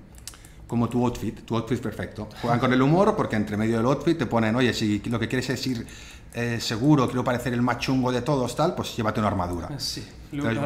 como 0.67 0.87
tu 0.89 1.03
outfit, 1.05 1.41
tu 1.47 1.57
outfit 1.57 1.81
perfecto. 1.81 2.29
Juegan 2.43 2.59
con 2.61 2.71
el 2.75 2.83
humor 2.83 3.15
porque 3.17 3.37
entre 3.37 3.57
medio 3.57 3.79
del 3.79 3.87
outfit 3.87 4.19
te 4.19 4.27
ponen, 4.27 4.55
oye, 4.55 4.75
si 4.75 4.99
lo 5.07 5.19
que 5.19 5.27
quieres 5.27 5.49
es 5.49 5.67
ir 5.67 5.87
eh, 6.35 6.59
seguro, 6.61 7.07
quiero 7.07 7.25
parecer 7.25 7.55
el 7.55 7.63
más 7.63 7.79
chungo 7.79 8.13
de 8.13 8.21
todos, 8.21 8.55
tal, 8.55 8.75
pues 8.75 8.95
llévate 8.95 9.19
una 9.21 9.29
armadura. 9.29 9.71
Sí. 9.79 10.07
Entonces, 10.33 10.59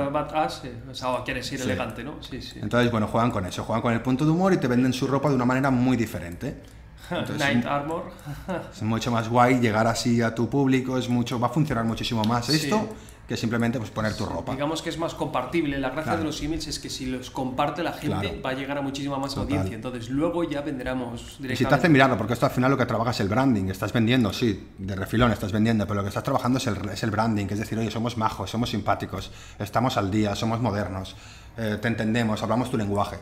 o 0.90 0.94
sea, 0.94 1.24
quieres 1.24 1.50
ir 1.52 1.58
Sí. 1.58 1.64
elegante, 1.64 2.04
¿no? 2.04 2.22
Sí, 2.22 2.40
sí. 2.42 2.58
Entonces, 2.60 2.90
bueno, 2.90 3.06
juegan 3.06 3.30
con 3.30 3.46
eso, 3.46 3.64
juegan 3.64 3.82
con 3.82 3.92
el 3.92 4.00
punto 4.00 4.24
de 4.24 4.30
humor 4.30 4.52
y 4.52 4.56
te 4.58 4.66
venden 4.66 4.92
su 4.92 5.06
ropa 5.06 5.28
de 5.28 5.34
una 5.34 5.44
manera 5.44 5.70
muy 5.70 5.96
diferente. 5.96 6.62
Entonces, 7.10 7.38
Night 7.38 7.64
Armor. 7.66 8.10
Es 8.72 8.82
mucho 8.82 9.10
más 9.10 9.28
guay 9.28 9.60
llegar 9.60 9.86
así 9.86 10.22
a 10.22 10.34
tu 10.34 10.48
público, 10.48 10.96
es 10.98 11.08
mucho, 11.08 11.38
va 11.38 11.48
a 11.48 11.50
funcionar 11.50 11.84
muchísimo 11.84 12.24
más 12.24 12.48
esto 12.48 12.88
que 13.32 13.38
simplemente 13.38 13.78
pues 13.78 13.90
poner 13.90 14.14
tu 14.14 14.26
ropa. 14.26 14.52
Digamos 14.52 14.82
que 14.82 14.90
es 14.90 14.98
más 14.98 15.14
compartible. 15.14 15.78
La 15.78 15.88
gracia 15.88 16.04
Claro. 16.12 16.18
de 16.18 16.24
los 16.26 16.42
emails 16.42 16.66
es 16.66 16.78
que 16.78 16.90
si 16.90 17.06
los 17.06 17.30
comparte 17.30 17.82
la 17.82 17.92
gente 17.94 18.08
Claro. 18.28 18.42
va 18.44 18.50
a 18.50 18.52
llegar 18.52 18.76
a 18.76 18.82
muchísima 18.82 19.16
más 19.16 19.34
Total. 19.34 19.44
audiencia. 19.44 19.74
Entonces 19.74 20.10
luego 20.10 20.44
ya 20.44 20.60
venderemos 20.60 21.18
Y 21.22 21.24
si 21.24 21.36
te 21.36 21.42
directamente. 21.44 21.74
hace 21.76 21.88
mirarlo, 21.88 22.18
porque 22.18 22.34
esto 22.34 22.44
al 22.44 22.52
final 22.52 22.70
lo 22.70 22.76
que 22.76 22.84
trabajas 22.84 23.16
es 23.16 23.20
el 23.20 23.28
branding, 23.30 23.70
estás 23.70 23.90
vendiendo, 23.94 24.34
sí, 24.34 24.68
de 24.76 24.94
refilón 24.96 25.32
estás 25.32 25.50
vendiendo, 25.50 25.86
pero 25.86 25.96
lo 25.96 26.02
que 26.02 26.08
estás 26.08 26.24
trabajando 26.24 26.58
es 26.58 26.66
el, 26.66 26.76
es 26.90 27.02
el 27.04 27.10
branding, 27.10 27.46
que 27.46 27.54
es 27.54 27.60
decir, 27.60 27.78
oye, 27.78 27.90
somos 27.90 28.18
majos, 28.18 28.50
somos 28.50 28.68
simpáticos, 28.68 29.30
estamos 29.58 29.96
al 29.96 30.10
día, 30.10 30.34
somos 30.34 30.60
modernos, 30.60 31.16
eh, 31.56 31.78
te 31.80 31.88
entendemos, 31.88 32.42
hablamos 32.42 32.70
tu 32.70 32.76
lenguaje. 32.76 33.16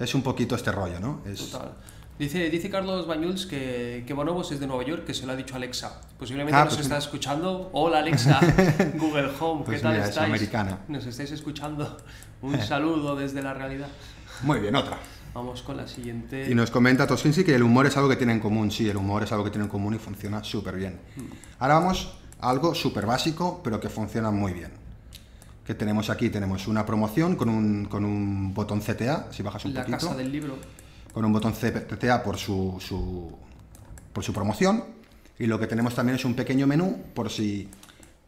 Es 0.00 0.16
un 0.16 0.22
poquito 0.22 0.56
este 0.56 0.72
rollo, 0.72 0.98
¿no? 0.98 1.20
Es, 1.26 1.50
Total. 1.52 1.74
Dice, 2.18 2.50
dice 2.50 2.68
Carlos 2.68 3.06
Bañuls 3.06 3.46
que, 3.46 4.02
que 4.06 4.12
Bonobos 4.12 4.50
es 4.50 4.58
de 4.58 4.66
Nueva 4.66 4.82
York, 4.84 5.04
que 5.04 5.14
se 5.14 5.24
lo 5.24 5.32
ha 5.32 5.36
dicho 5.36 5.54
Alexa. 5.54 6.00
Posiblemente 6.18 6.56
Ah, 6.56 6.64
nos 6.64 6.74
pues 6.74 6.86
está 6.86 6.98
escuchando. 6.98 7.70
Hola 7.72 7.98
Alexa, 8.00 8.40
Google 8.98 9.30
Home, 9.38 9.62
Pues 9.64 9.78
¿qué 9.78 9.82
tal 9.84 9.92
mira, 9.92 10.04
es 10.04 10.10
estáis? 10.10 10.28
americana. 10.28 10.78
Nos 10.88 11.06
estáis 11.06 11.30
escuchando. 11.30 11.96
Un 12.42 12.60
saludo 12.60 13.14
desde 13.14 13.40
la 13.42 13.54
realidad. 13.54 13.88
Muy 14.42 14.58
bien, 14.58 14.74
otra. 14.74 14.98
Vamos 15.32 15.62
con 15.62 15.76
la 15.76 15.86
siguiente. 15.86 16.50
Y 16.50 16.54
nos 16.56 16.70
comenta 16.72 17.06
Toskinsi 17.06 17.44
que 17.44 17.54
el 17.54 17.62
humor 17.62 17.86
es 17.86 17.96
algo 17.96 18.08
que 18.08 18.16
tiene 18.16 18.32
en 18.32 18.40
común. 18.40 18.70
Sí, 18.72 18.88
el 18.88 18.96
humor 18.96 19.22
es 19.22 19.30
algo 19.30 19.44
que 19.44 19.50
tiene 19.50 19.64
en 19.66 19.70
común 19.70 19.94
y 19.94 19.98
funciona 19.98 20.42
súper 20.42 20.74
bien. 20.74 20.98
Ahora 21.60 21.74
vamos 21.74 22.14
a 22.40 22.50
algo 22.50 22.74
súper 22.74 23.06
básico, 23.06 23.60
pero 23.62 23.78
que 23.78 23.88
funciona 23.88 24.32
muy 24.32 24.52
bien. 24.54 24.72
Que 25.64 25.74
tenemos 25.74 26.10
aquí, 26.10 26.30
tenemos 26.30 26.66
una 26.66 26.84
promoción 26.84 27.36
con 27.36 27.48
un, 27.48 27.84
con 27.84 28.04
un 28.04 28.54
botón 28.54 28.80
CTA, 28.80 29.28
si 29.30 29.42
bajas 29.44 29.64
un 29.66 29.74
La 29.74 29.82
poquito, 29.82 29.98
casa 29.98 30.16
del 30.16 30.32
libro. 30.32 30.56
Con 31.18 31.24
un 31.24 31.32
botón 31.32 31.52
CTA 31.52 32.22
por 32.22 32.36
su, 32.38 32.76
su- 32.78 33.36
por 34.12 34.22
su 34.22 34.32
promoción. 34.32 34.84
Y 35.36 35.46
lo 35.46 35.58
que 35.58 35.66
tenemos 35.66 35.92
también 35.92 36.14
es 36.14 36.24
un 36.24 36.34
pequeño 36.34 36.64
menú 36.64 36.96
por 37.12 37.28
si, 37.28 37.68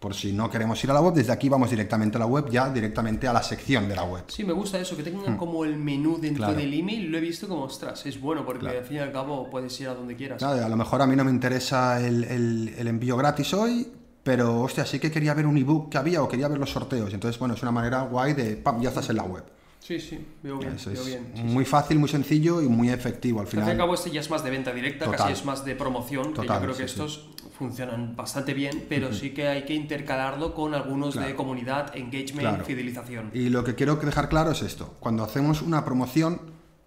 por 0.00 0.12
si 0.12 0.32
no 0.32 0.50
queremos 0.50 0.82
ir 0.82 0.90
a 0.90 0.94
la 0.94 1.00
web. 1.00 1.14
Desde 1.14 1.30
aquí 1.30 1.48
vamos 1.48 1.70
directamente 1.70 2.16
a 2.16 2.18
la 2.18 2.26
web, 2.26 2.50
ya 2.50 2.68
directamente 2.68 3.28
a 3.28 3.32
la 3.32 3.44
sección 3.44 3.88
de 3.88 3.94
la 3.94 4.02
web. 4.02 4.24
Sí, 4.26 4.42
me 4.42 4.52
gusta 4.52 4.80
eso, 4.80 4.96
que 4.96 5.04
tengan 5.04 5.36
como 5.36 5.64
el 5.64 5.76
menú 5.76 6.18
dentro 6.20 6.46
Hmm. 6.46 6.48
Claro. 6.48 6.54
del 6.60 6.74
email. 6.74 7.12
Lo 7.12 7.18
he 7.18 7.20
visto 7.20 7.46
como, 7.46 7.62
ostras, 7.62 8.04
es 8.06 8.20
bueno 8.20 8.44
porque 8.44 8.62
Claro. 8.62 8.80
al 8.80 8.84
fin 8.84 8.96
y 8.96 9.00
al 9.00 9.12
cabo 9.12 9.48
puedes 9.48 9.80
ir 9.80 9.86
a 9.86 9.94
donde 9.94 10.16
quieras. 10.16 10.38
Claro, 10.38 10.66
a 10.66 10.68
lo 10.68 10.76
mejor 10.76 11.00
a 11.00 11.06
mí 11.06 11.14
no 11.14 11.22
me 11.24 11.30
interesa 11.30 12.04
el, 12.04 12.24
el- 12.24 12.74
el 12.76 12.88
envío 12.88 13.16
gratis 13.16 13.54
hoy, 13.54 13.86
pero 14.24 14.62
hostia, 14.62 14.84
sí 14.84 14.98
que 14.98 15.12
quería 15.12 15.32
ver 15.34 15.46
un 15.46 15.56
ebook 15.56 15.90
que 15.90 15.98
había 15.98 16.24
o 16.24 16.28
quería 16.28 16.48
ver 16.48 16.58
los 16.58 16.70
sorteos. 16.70 17.14
Entonces, 17.14 17.38
bueno, 17.38 17.54
es 17.54 17.62
una 17.62 17.70
manera 17.70 18.02
guay 18.02 18.32
de, 18.34 18.56
pam, 18.56 18.80
ya 18.82 18.88
estás 18.88 19.08
en 19.10 19.16
la 19.16 19.22
web. 19.22 19.44
Sí, 19.80 19.98
sí, 19.98 20.24
veo 20.42 20.58
bien, 20.58 20.74
Eso 20.74 20.90
veo 20.90 21.00
es 21.00 21.06
bien. 21.06 21.32
sí, 21.34 21.42
muy 21.42 21.64
fácil, 21.64 21.98
muy 21.98 22.08
sencillo 22.08 22.60
y 22.62 22.68
muy 22.68 22.90
efectivo 22.90 23.40
al 23.40 23.46
Al 23.46 23.50
fin 23.50 23.60
y 23.60 23.62
al 23.62 23.68
final. 23.70 23.78
cabo 23.78 23.94
este 23.94 24.10
ya 24.10 24.20
es 24.20 24.30
más 24.30 24.44
de 24.44 24.50
venta 24.50 24.72
directa, 24.72 25.06
Total. 25.06 25.18
casi 25.18 25.32
es 25.32 25.44
más 25.44 25.64
de 25.64 25.74
promoción, 25.74 26.34
que 26.34 26.46
yo 26.46 26.60
creo 26.60 26.68
que 26.72 26.74
sí, 26.74 26.82
estos 26.84 27.30
funcionan 27.58 28.14
bastante 28.14 28.54
bien, 28.54 28.84
pero 28.88 29.12
sí 29.12 29.30
que 29.30 29.48
hay 29.48 29.64
que 29.64 29.74
intercalarlo 29.74 30.54
con 30.54 30.74
algunos 30.74 31.14
de 31.14 31.34
comunidad, 31.34 31.96
engagement, 31.96 32.40
Claro. 32.48 32.64
fidelización. 32.64 33.30
Y 33.34 33.48
lo 33.48 33.64
que 33.64 33.74
quiero 33.74 33.96
dejar 33.96 34.28
claro 34.28 34.52
es 34.52 34.62
esto. 34.62 34.94
Cuando 35.00 35.24
hacemos 35.24 35.60
una 35.62 35.84
promoción, 35.84 36.40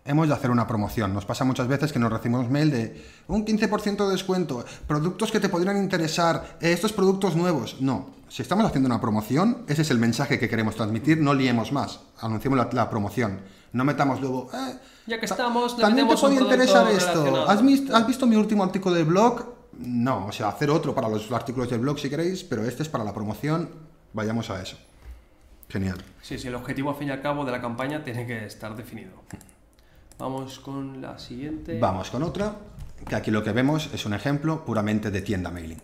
hemos 0.05 0.27
de 0.27 0.33
hacer 0.33 0.51
una 0.51 0.67
promoción. 0.67 1.13
Nos 1.13 1.25
pasa 1.25 1.43
muchas 1.45 1.67
veces 1.67 1.93
que 1.93 1.99
nos 1.99 2.11
recibimos 2.11 2.49
mail 2.49 2.71
de 2.71 3.05
un 3.27 3.45
15% 3.45 4.05
de 4.05 4.11
descuento, 4.11 4.65
productos 4.87 5.31
que 5.31 5.39
te 5.39 5.49
podrían 5.49 5.77
interesar, 5.77 6.57
estos 6.59 6.91
productos 6.93 7.35
nuevos. 7.35 7.81
No, 7.81 8.09
si 8.29 8.41
estamos 8.41 8.65
haciendo 8.65 8.87
una 8.87 8.99
promoción, 8.99 9.63
ese 9.67 9.83
es 9.83 9.91
el 9.91 9.97
mensaje 9.99 10.39
que 10.39 10.49
queremos 10.49 10.75
transmitir, 10.75 11.19
no 11.19 11.33
liemos 11.33 11.71
más, 11.71 12.01
anunciemos 12.19 12.57
la, 12.57 12.69
la 12.71 12.89
promoción. 12.89 13.39
No 13.71 13.83
metamos 13.83 14.21
luego, 14.21 14.49
eh, 14.53 14.75
Ya 15.07 15.19
que 15.19 15.25
ta- 15.27 15.33
estamos, 15.33 15.77
también 15.77 16.07
te 16.07 16.15
producto 16.15 16.43
interesar 16.43 16.91
esto. 16.91 17.49
¿Has, 17.49 17.59
has 17.93 18.07
visto 18.07 18.27
mi 18.27 18.35
último 18.35 18.63
artículo 18.63 18.93
del 18.95 19.05
blog? 19.05 19.45
No, 19.79 20.27
o 20.27 20.31
sea, 20.31 20.49
hacer 20.49 20.69
otro 20.69 20.93
para 20.93 21.09
los 21.09 21.31
artículos 21.31 21.69
del 21.71 21.79
blog 21.79 21.97
si 21.99 22.07
queréis, 22.09 22.43
pero 22.43 22.63
este 22.63 22.83
es 22.83 22.89
para 22.89 23.03
la 23.03 23.13
promoción, 23.13 23.69
vayamos 24.13 24.51
a 24.51 24.61
eso. 24.61 24.77
Genial. 25.69 25.97
Sí, 26.21 26.37
sí, 26.37 26.47
el 26.49 26.53
objetivo 26.55 26.91
al 26.91 26.97
fin 26.97 27.07
y 27.07 27.11
al 27.11 27.21
cabo 27.23 27.43
de 27.45 27.51
la 27.51 27.59
campaña 27.59 28.03
tiene 28.03 28.27
que 28.27 28.45
estar 28.45 28.75
definido. 28.75 29.09
Vamos 30.19 30.60
con 30.60 31.02
la 31.02 31.17
siguiente. 31.19 31.80
Vamos 31.80 32.10
con 32.10 32.23
otra, 32.23 32.56
que 33.08 33.15
aquí 33.15 33.32
lo 33.32 33.43
que 33.43 33.52
vemos 33.52 33.89
es 33.93 34.06
un 34.06 34.13
ejemplo 34.13 34.63
puramente 34.63 35.12
de 35.12 35.21
tienda 35.21 35.49
mailing. 35.52 35.82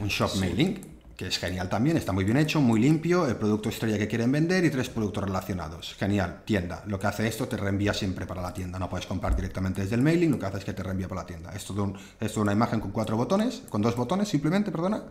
Un 0.00 0.08
shop 0.08 0.36
mailing, 0.38 0.80
que 1.16 1.26
es 1.26 1.38
genial 1.38 1.68
también, 1.68 1.96
está 1.96 2.12
muy 2.12 2.24
bien 2.24 2.36
hecho, 2.36 2.60
muy 2.60 2.80
limpio, 2.80 3.26
el 3.26 3.36
producto 3.36 3.68
estrella 3.68 3.98
que 3.98 4.06
quieren 4.06 4.30
vender 4.30 4.64
y 4.64 4.70
tres 4.70 4.88
productos 4.88 5.24
relacionados. 5.24 5.94
Genial, 5.98 6.42
tienda. 6.44 6.84
Lo 6.86 6.98
que 6.98 7.06
hace 7.06 7.26
esto 7.26 7.48
te 7.48 7.56
reenvía 7.56 7.92
siempre 7.92 8.26
para 8.26 8.42
la 8.42 8.52
tienda. 8.54 8.78
No 8.78 8.88
puedes 8.88 9.06
comprar 9.06 9.34
directamente 9.34 9.82
desde 9.82 9.96
el 9.96 10.02
mailing, 10.02 10.30
lo 10.30 10.38
que 10.38 10.46
hace 10.46 10.58
es 10.58 10.64
que 10.64 10.72
te 10.72 10.82
reenvía 10.82 11.08
para 11.08 11.22
la 11.22 11.26
tienda. 11.26 11.52
Esto 11.52 11.72
es, 11.72 11.78
un- 11.78 11.94
esto 11.96 12.24
es 12.26 12.36
una 12.36 12.52
imagen 12.52 12.80
con 12.80 12.90
cuatro 12.92 13.16
botones, 13.16 13.62
con 13.68 13.82
dos 13.82 13.96
botones 13.96 14.28
simplemente, 14.28 14.70
perdona. 14.70 15.02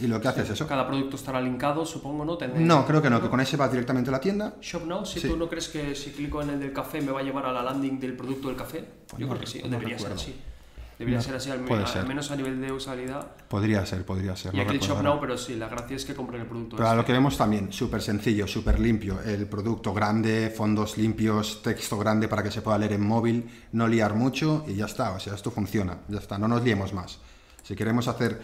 Y 0.00 0.06
lo 0.06 0.20
que 0.20 0.28
hace 0.28 0.42
es 0.42 0.50
eso. 0.50 0.66
Cada 0.66 0.86
producto 0.86 1.16
estará 1.16 1.40
linkado, 1.40 1.84
supongo, 1.84 2.24
¿no? 2.24 2.38
Tendré- 2.38 2.60
No, 2.60 2.86
creo 2.86 3.02
que 3.02 3.10
no, 3.10 3.20
que 3.20 3.28
con 3.28 3.40
ese 3.40 3.56
vas 3.56 3.70
directamente 3.70 4.10
a 4.10 4.12
la 4.12 4.20
tienda. 4.20 4.54
Shop 4.60 4.84
Now, 4.86 5.04
si 5.04 5.20
Sí. 5.20 5.28
tú 5.28 5.36
no 5.36 5.48
crees 5.48 5.68
que 5.68 5.94
si 5.94 6.10
clico 6.10 6.40
en 6.42 6.50
el 6.50 6.60
del 6.60 6.72
café 6.72 7.00
me 7.00 7.10
va 7.12 7.20
a 7.20 7.22
llevar 7.22 7.46
a 7.46 7.52
la 7.52 7.62
landing 7.62 7.98
del 7.98 8.14
producto 8.16 8.48
del 8.48 8.56
café, 8.56 8.84
yo 9.16 9.26
no 9.26 9.28
creo 9.28 9.40
que 9.40 9.46
sí, 9.46 9.60
no 9.62 9.68
debería 9.70 9.98
ser 9.98 10.12
así. 10.12 10.34
Debería 10.98 11.18
No, 11.18 11.22
ser 11.24 11.36
así, 11.36 11.50
al, 11.52 11.60
menos 12.08 12.28
a 12.32 12.34
nivel 12.34 12.60
de 12.60 12.72
usabilidad. 12.72 13.24
Podría 13.46 13.86
ser, 13.86 14.04
podría 14.04 14.34
ser. 14.34 14.52
Y 14.52 14.58
aquí 14.58 14.78
Shop. 14.78 15.00
Now, 15.00 15.20
pero 15.20 15.38
sí, 15.38 15.54
la 15.54 15.68
gracia 15.68 15.94
es 15.94 16.04
que 16.04 16.12
compren 16.12 16.40
el 16.40 16.48
producto. 16.48 16.74
Pero 16.74 16.88
a 16.88 16.90
ese. 16.90 16.96
lo 16.96 17.04
que 17.04 17.12
vemos 17.12 17.38
también, 17.38 17.72
súper 17.72 18.02
sencillo, 18.02 18.48
súper 18.48 18.80
limpio. 18.80 19.20
El 19.24 19.46
producto 19.46 19.94
grande, 19.94 20.52
fondos 20.56 20.98
limpios, 20.98 21.62
texto 21.62 21.96
grande 21.98 22.26
para 22.26 22.42
que 22.42 22.50
se 22.50 22.62
pueda 22.62 22.78
leer 22.78 22.94
en 22.94 23.06
móvil, 23.06 23.48
no 23.72 23.86
liar 23.86 24.14
mucho 24.14 24.64
y 24.66 24.74
ya 24.74 24.86
está. 24.86 25.12
O 25.12 25.20
sea, 25.20 25.34
esto 25.34 25.52
funciona, 25.52 25.98
ya 26.08 26.18
está, 26.18 26.36
no 26.36 26.48
nos 26.48 26.64
liemos 26.64 26.92
más. 26.92 27.20
Si 27.62 27.76
queremos 27.76 28.08
hacer 28.08 28.40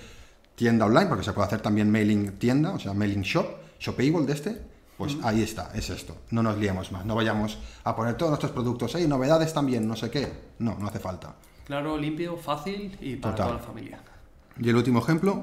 tienda 0.55 0.87
online, 0.87 1.07
porque 1.07 1.25
se 1.25 1.33
puede 1.33 1.47
hacer 1.47 1.61
también 1.61 1.91
mailing 1.91 2.33
tienda, 2.39 2.73
o 2.73 2.79
sea, 2.79 2.95
mailing 2.95 3.23
shop, 3.23 3.47
shopable 3.79 4.27
de 4.27 4.33
este, 4.33 4.63
pues 4.97 5.17
ahí 5.23 5.43
está, 5.43 5.71
es 5.75 5.91
esto. 5.91 6.17
No 6.31 6.43
nos 6.43 6.57
liemos 6.59 6.93
más, 6.93 7.05
no 7.05 7.15
vayamos 7.15 7.59
a 7.83 7.97
poner 7.97 8.17
todos 8.17 8.31
nuestros 8.31 8.53
productos, 8.53 8.93
hey, 8.95 9.07
novedades 9.09 9.53
también, 9.53 9.89
no 9.89 9.97
sé 9.97 10.11
qué. 10.11 10.33
No, 10.59 10.77
no 10.79 10.87
hace 10.87 11.01
falta. 11.01 11.35
Claro, 11.65 11.99
limpio, 11.99 12.37
fácil 12.37 12.97
y 13.01 13.17
para 13.17 13.35
Total. 13.35 13.49
toda 13.49 13.61
la 13.61 13.67
familia. 13.67 14.01
Y 14.61 14.69
el 14.69 14.77
último 14.77 15.01
ejemplo, 15.01 15.43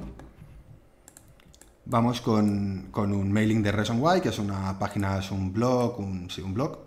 vamos 1.86 2.22
con, 2.22 2.88
con 2.92 3.12
un 3.12 3.32
mailing 3.32 3.62
de 3.62 3.72
Reason 3.72 4.02
Why, 4.02 4.22
que 4.22 4.30
es 4.30 4.40
una 4.40 4.78
página, 4.80 5.20
es 5.20 5.32
un 5.32 5.52
blog, 5.52 6.00
un, 6.00 6.30
sí, 6.30 6.42
un 6.42 6.54
blog 6.54 6.80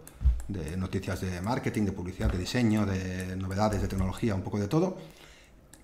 de 0.49 0.77
noticias 0.77 1.21
de 1.21 1.41
marketing, 1.41 1.85
de 1.85 1.93
publicidad, 1.93 2.31
de 2.31 2.39
diseño, 2.39 2.87
de 2.87 3.37
novedades, 3.37 3.83
de 3.83 3.89
tecnología, 3.89 4.35
un 4.35 4.43
poco 4.43 4.59
de 4.59 4.69
todo. 4.69 4.97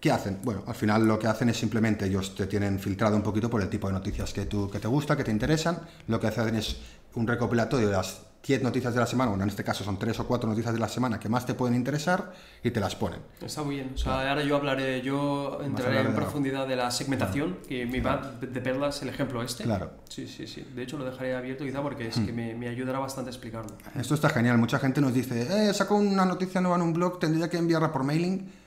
¿Qué 0.01 0.11
hacen? 0.11 0.39
Bueno, 0.43 0.65
al 0.67 0.75
final 0.75 1.07
lo 1.07 1.19
que 1.19 1.27
hacen 1.27 1.51
es 1.51 1.59
simplemente 1.59 2.07
ellos 2.07 2.35
te 2.35 2.47
tienen 2.47 2.79
filtrado 2.79 3.17
un 3.17 3.23
poquito 3.23 3.51
por 3.51 3.61
el 3.61 3.69
tipo 3.69 3.87
de 3.87 3.93
noticias 3.93 4.33
que, 4.33 4.47
tú, 4.47 4.71
que 4.71 4.81
te 4.81 4.89
gusta, 4.89 5.17
que 5.17 5.25
te 5.25 5.31
interesan. 5.31 5.79
Lo 6.09 6.19
que 6.19 6.29
hacen 6.29 6.55
es 6.55 6.79
un 7.15 7.27
recopilatorio 7.27 7.89
de 7.89 7.93
las 7.93 8.23
10 8.47 8.63
noticias 8.63 8.95
de 8.95 9.01
la 9.01 9.07
semana, 9.07 9.31
bueno, 9.31 9.45
en 9.45 9.51
este 9.51 9.63
caso 9.63 9.85
son 9.85 9.99
3 9.99 10.19
o 10.21 10.27
4 10.27 10.49
noticias 10.49 10.73
de 10.73 10.81
la 10.81 10.89
semana 10.89 11.21
que 11.21 11.29
más 11.29 11.45
te 11.45 11.53
pueden 11.53 11.75
interesar 11.75 12.33
y 12.65 12.71
te 12.71 12.81
las 12.81 12.97
ponen. 12.97 13.21
Está 13.43 13.63
muy 13.63 13.75
bien. 13.75 13.93
O 13.95 13.99
sea, 13.99 14.31
ahora 14.31 14.43
yo 14.43 14.57
hablaré, 14.57 15.03
yo 15.03 15.61
entraré 15.63 16.01
en 16.01 16.15
profundidad 16.15 16.67
de 16.67 16.77
la 16.77 16.91
segmentación, 16.91 17.59
que 17.69 17.85
mi 17.85 18.01
bad 18.01 18.21
de 18.41 18.61
perlas 18.63 19.03
el 19.03 19.11
ejemplo 19.11 19.43
este. 19.43 19.65
Claro. 19.65 19.91
Sí, 20.09 20.27
sí, 20.27 20.47
sí. 20.47 20.67
De 20.75 20.83
hecho, 20.83 20.97
lo 20.97 21.05
dejaré 21.05 21.37
abierto 21.37 21.65
quizá 21.65 21.83
porque 21.83 22.09
es 22.09 22.19
que 22.19 22.33
me, 22.33 22.55
me 22.55 22.69
ayudará 22.69 22.99
bastante 22.99 23.29
a 23.29 23.33
explicarlo. 23.33 23.77
Esto 23.95 24.15
está 24.15 24.31
genial. 24.31 24.57
Mucha 24.57 24.79
gente 24.79 25.03
nos 25.03 25.13
dice, 25.13 25.69
eh, 25.69 25.75
saco 25.75 25.97
una 25.97 26.25
noticia 26.25 26.63
nueva 26.63 26.77
en 26.77 26.83
un 26.83 26.95
blog, 26.95 27.19
tendría 27.19 27.51
que 27.51 27.59
enviarla 27.59 27.93
por 27.93 28.05
mailing. 28.05 28.60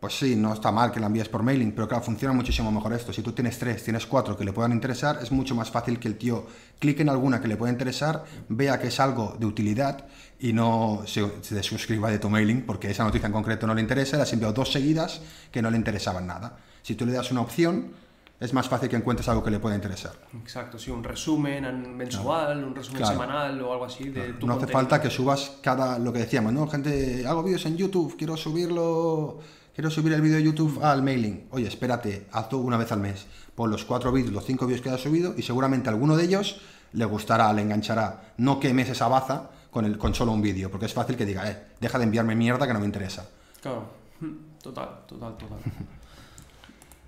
Pues 0.00 0.18
sí, 0.18 0.36
no 0.36 0.52
está 0.52 0.70
mal 0.70 0.92
que 0.92 1.00
la 1.00 1.06
envíes 1.06 1.28
por 1.28 1.42
mailing, 1.42 1.72
pero 1.72 1.88
claro, 1.88 2.04
funciona 2.04 2.34
muchísimo 2.34 2.70
mejor 2.70 2.92
esto. 2.92 3.12
Si 3.14 3.22
tú 3.22 3.32
tienes 3.32 3.58
tres, 3.58 3.82
tienes 3.82 4.04
cuatro 4.06 4.36
que 4.36 4.44
le 4.44 4.52
puedan 4.52 4.72
interesar, 4.72 5.18
es 5.22 5.32
mucho 5.32 5.54
más 5.54 5.70
fácil 5.70 5.98
que 5.98 6.06
el 6.06 6.18
tío 6.18 6.46
clique 6.78 7.00
en 7.02 7.08
alguna 7.08 7.40
que 7.40 7.48
le 7.48 7.56
pueda 7.56 7.72
interesar, 7.72 8.24
vea 8.48 8.78
que 8.78 8.88
es 8.88 9.00
algo 9.00 9.36
de 9.40 9.46
utilidad 9.46 10.06
y 10.38 10.52
no 10.52 11.02
se, 11.06 11.24
se 11.42 11.62
suscriba 11.62 12.10
de 12.10 12.18
tu 12.18 12.28
mailing 12.28 12.66
porque 12.66 12.90
esa 12.90 13.04
noticia 13.04 13.26
en 13.26 13.32
concreto 13.32 13.66
no 13.66 13.74
le 13.74 13.80
interesa, 13.80 14.16
le 14.18 14.24
has 14.24 14.32
enviado 14.34 14.52
dos 14.52 14.70
seguidas 14.70 15.22
que 15.50 15.62
no 15.62 15.70
le 15.70 15.78
interesaban 15.78 16.26
nada. 16.26 16.58
Si 16.82 16.94
tú 16.94 17.06
le 17.06 17.12
das 17.12 17.30
una 17.30 17.40
opción, 17.40 17.92
es 18.38 18.52
más 18.52 18.68
fácil 18.68 18.90
que 18.90 18.96
encuentres 18.96 19.26
algo 19.30 19.42
que 19.42 19.50
le 19.50 19.58
pueda 19.60 19.74
interesar. 19.74 20.12
Exacto, 20.42 20.78
sí, 20.78 20.90
un 20.90 21.02
resumen 21.02 21.96
mensual, 21.96 22.62
un 22.64 22.74
resumen 22.74 22.98
Claro. 23.00 23.14
semanal 23.14 23.62
o 23.62 23.72
algo 23.72 23.86
así 23.86 24.10
de 24.10 24.34
tu 24.34 24.46
no 24.46 24.54
hace 24.54 24.66
falta 24.66 25.00
que 25.00 25.08
subas 25.08 25.52
cada, 25.62 25.98
lo 25.98 26.12
que 26.12 26.18
decíamos, 26.18 26.52
¿no? 26.52 26.66
Gente, 26.68 27.26
hago 27.26 27.42
vídeos 27.42 27.64
en 27.64 27.78
YouTube, 27.78 28.14
quiero 28.18 28.36
subirlo, 28.36 29.38
quiero 29.76 29.90
subir 29.90 30.14
el 30.14 30.22
vídeo 30.22 30.38
de 30.38 30.42
YouTube 30.42 30.82
al 30.82 31.02
mailing. 31.02 31.48
Oye, 31.50 31.68
espérate, 31.68 32.28
hazlo 32.32 32.58
una 32.58 32.78
vez 32.78 32.90
al 32.92 33.00
mes. 33.00 33.26
Pon 33.54 33.70
los 33.70 33.84
cuatro 33.84 34.10
vídeos, 34.10 34.32
los 34.32 34.44
cinco 34.46 34.66
vídeos 34.66 34.80
que 34.80 34.88
has 34.88 35.02
subido 35.02 35.34
y 35.36 35.42
seguramente 35.42 35.90
alguno 35.90 36.16
de 36.16 36.24
ellos 36.24 36.62
le 36.94 37.04
gustará, 37.04 37.52
le 37.52 37.60
enganchará. 37.60 38.32
No 38.38 38.58
quemes 38.58 38.88
esa 38.88 39.06
baza 39.06 39.50
con, 39.70 39.84
el, 39.84 39.98
con 39.98 40.14
solo 40.14 40.32
un 40.32 40.40
vídeo, 40.40 40.70
porque 40.70 40.86
es 40.86 40.94
fácil 40.94 41.14
que 41.14 41.26
diga, 41.26 41.48
eh, 41.50 41.66
deja 41.78 41.98
de 41.98 42.04
enviarme 42.04 42.34
mierda 42.34 42.66
que 42.66 42.72
no 42.72 42.80
me 42.80 42.86
interesa. 42.86 43.28
Claro, 43.60 43.90
total, 44.62 44.88
total, 45.06 45.36
total. 45.36 45.58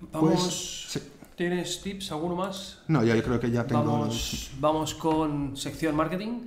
Vamos. 0.11 0.31
Pues, 0.31 0.85
sí. 0.89 1.11
¿Tienes 1.35 1.81
tips? 1.81 2.11
¿Alguno 2.11 2.35
más? 2.35 2.83
No, 2.87 3.03
yo 3.03 3.23
creo 3.23 3.39
que 3.39 3.49
ya 3.49 3.65
tengo... 3.65 3.83
Vamos, 3.83 4.51
vamos 4.59 4.93
con 4.93 5.57
sección 5.57 5.95
marketing. 5.95 6.41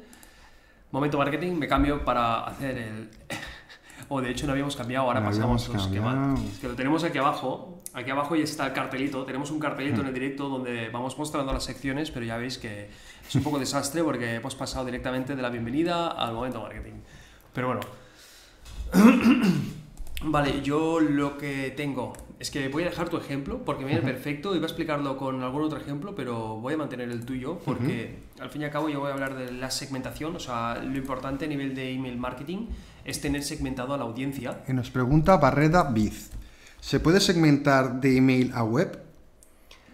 Momento 0.92 1.18
marketing, 1.18 1.54
me 1.54 1.66
cambio 1.66 2.04
para 2.04 2.44
hacer 2.44 2.78
el. 2.78 3.10
O 4.08 4.20
de 4.20 4.30
hecho 4.30 4.46
no 4.46 4.52
habíamos 4.52 4.76
cambiado, 4.76 5.06
ahora 5.06 5.20
No 5.20 5.26
pasamos 5.26 5.68
los 5.68 5.88
que 5.88 6.68
lo 6.68 6.74
tenemos 6.74 7.04
aquí 7.04 7.18
abajo. 7.18 7.78
Aquí 7.94 8.10
abajo 8.10 8.36
ya 8.36 8.44
está 8.44 8.66
el 8.66 8.72
cartelito. 8.72 9.24
Tenemos 9.24 9.50
un 9.50 9.58
cartelito 9.58 10.00
en 10.00 10.06
el 10.06 10.14
directo 10.14 10.48
donde 10.48 10.88
vamos 10.88 11.18
mostrando 11.18 11.52
las 11.52 11.64
secciones, 11.64 12.10
pero 12.10 12.24
ya 12.24 12.36
veis 12.36 12.58
que 12.58 12.88
es 13.26 13.34
un 13.34 13.42
poco 13.42 13.58
desastre 13.58 14.02
porque 14.02 14.36
hemos 14.36 14.54
pasado 14.54 14.84
directamente 14.84 15.36
de 15.36 15.42
la 15.42 15.50
bienvenida 15.50 16.08
al 16.08 16.32
momento 16.34 16.62
marketing. 16.62 17.00
Pero 17.52 17.66
bueno. 17.68 17.80
Vale, 20.24 20.62
yo 20.62 21.00
lo 21.00 21.36
que 21.36 21.72
tengo 21.76 22.12
es 22.38 22.50
que 22.50 22.68
voy 22.68 22.84
a 22.84 22.86
dejar 22.86 23.08
tu 23.08 23.16
ejemplo 23.16 23.64
porque 23.64 23.84
me 23.84 23.90
viene 23.90 24.04
perfecto. 24.04 24.54
Iba 24.54 24.64
a 24.64 24.68
explicarlo 24.68 25.16
con 25.16 25.42
algún 25.42 25.62
otro 25.62 25.78
ejemplo, 25.78 26.14
pero 26.14 26.60
voy 26.60 26.74
a 26.74 26.76
mantener 26.76 27.10
el 27.10 27.24
tuyo 27.24 27.58
porque 27.64 28.20
al 28.38 28.48
fin 28.50 28.62
y 28.62 28.64
al 28.64 28.70
cabo 28.70 28.88
yo 28.88 29.00
voy 29.00 29.10
a 29.10 29.14
hablar 29.14 29.34
de 29.34 29.50
la 29.50 29.70
segmentación. 29.70 30.36
O 30.36 30.40
sea, 30.40 30.80
lo 30.82 30.96
importante 30.96 31.44
a 31.46 31.48
nivel 31.48 31.74
de 31.74 31.92
email 31.92 32.16
marketing 32.16 32.66
es 33.04 33.20
tener 33.20 33.42
segmentado 33.42 33.94
a 33.94 33.96
la 33.96 34.04
audiencia. 34.04 34.62
Y 34.68 34.72
nos 34.72 34.90
pregunta 34.90 35.36
Barreda 35.36 35.84
Biz. 35.84 36.30
¿Se 36.80 37.00
puede 37.00 37.20
segmentar 37.20 38.00
de 38.00 38.16
email 38.16 38.50
a 38.54 38.64
web? 38.64 39.00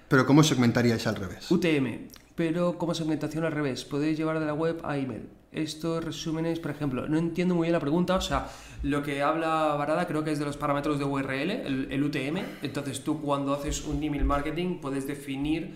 Pero 0.08 0.24
¿cómo 0.24 0.42
segmentaríais 0.42 1.06
al 1.06 1.16
revés? 1.16 1.50
UTM, 1.50 2.08
pero 2.34 2.78
como 2.78 2.94
segmentación 2.94 3.44
al 3.44 3.52
revés, 3.52 3.84
podéis 3.84 4.16
llevar 4.16 4.40
de 4.40 4.46
la 4.46 4.54
web 4.54 4.80
a 4.84 4.96
email. 4.96 5.28
Estos 5.52 6.04
resúmenes, 6.04 6.60
por 6.60 6.70
ejemplo, 6.70 7.08
no 7.08 7.18
entiendo 7.18 7.54
muy 7.54 7.66
bien 7.66 7.72
la 7.72 7.80
pregunta, 7.80 8.16
o 8.16 8.20
sea, 8.20 8.48
lo 8.82 9.02
que 9.02 9.22
habla 9.22 9.74
Barada 9.78 10.06
creo 10.06 10.22
que 10.22 10.32
es 10.32 10.38
de 10.38 10.44
los 10.44 10.56
parámetros 10.56 10.98
de 10.98 11.04
URL, 11.04 11.50
el, 11.50 11.88
el 11.90 12.02
UTM, 12.04 12.38
entonces 12.62 13.02
tú 13.02 13.20
cuando 13.20 13.54
haces 13.54 13.84
un 13.84 14.02
email 14.02 14.24
marketing 14.24 14.78
puedes 14.80 15.06
definir 15.06 15.74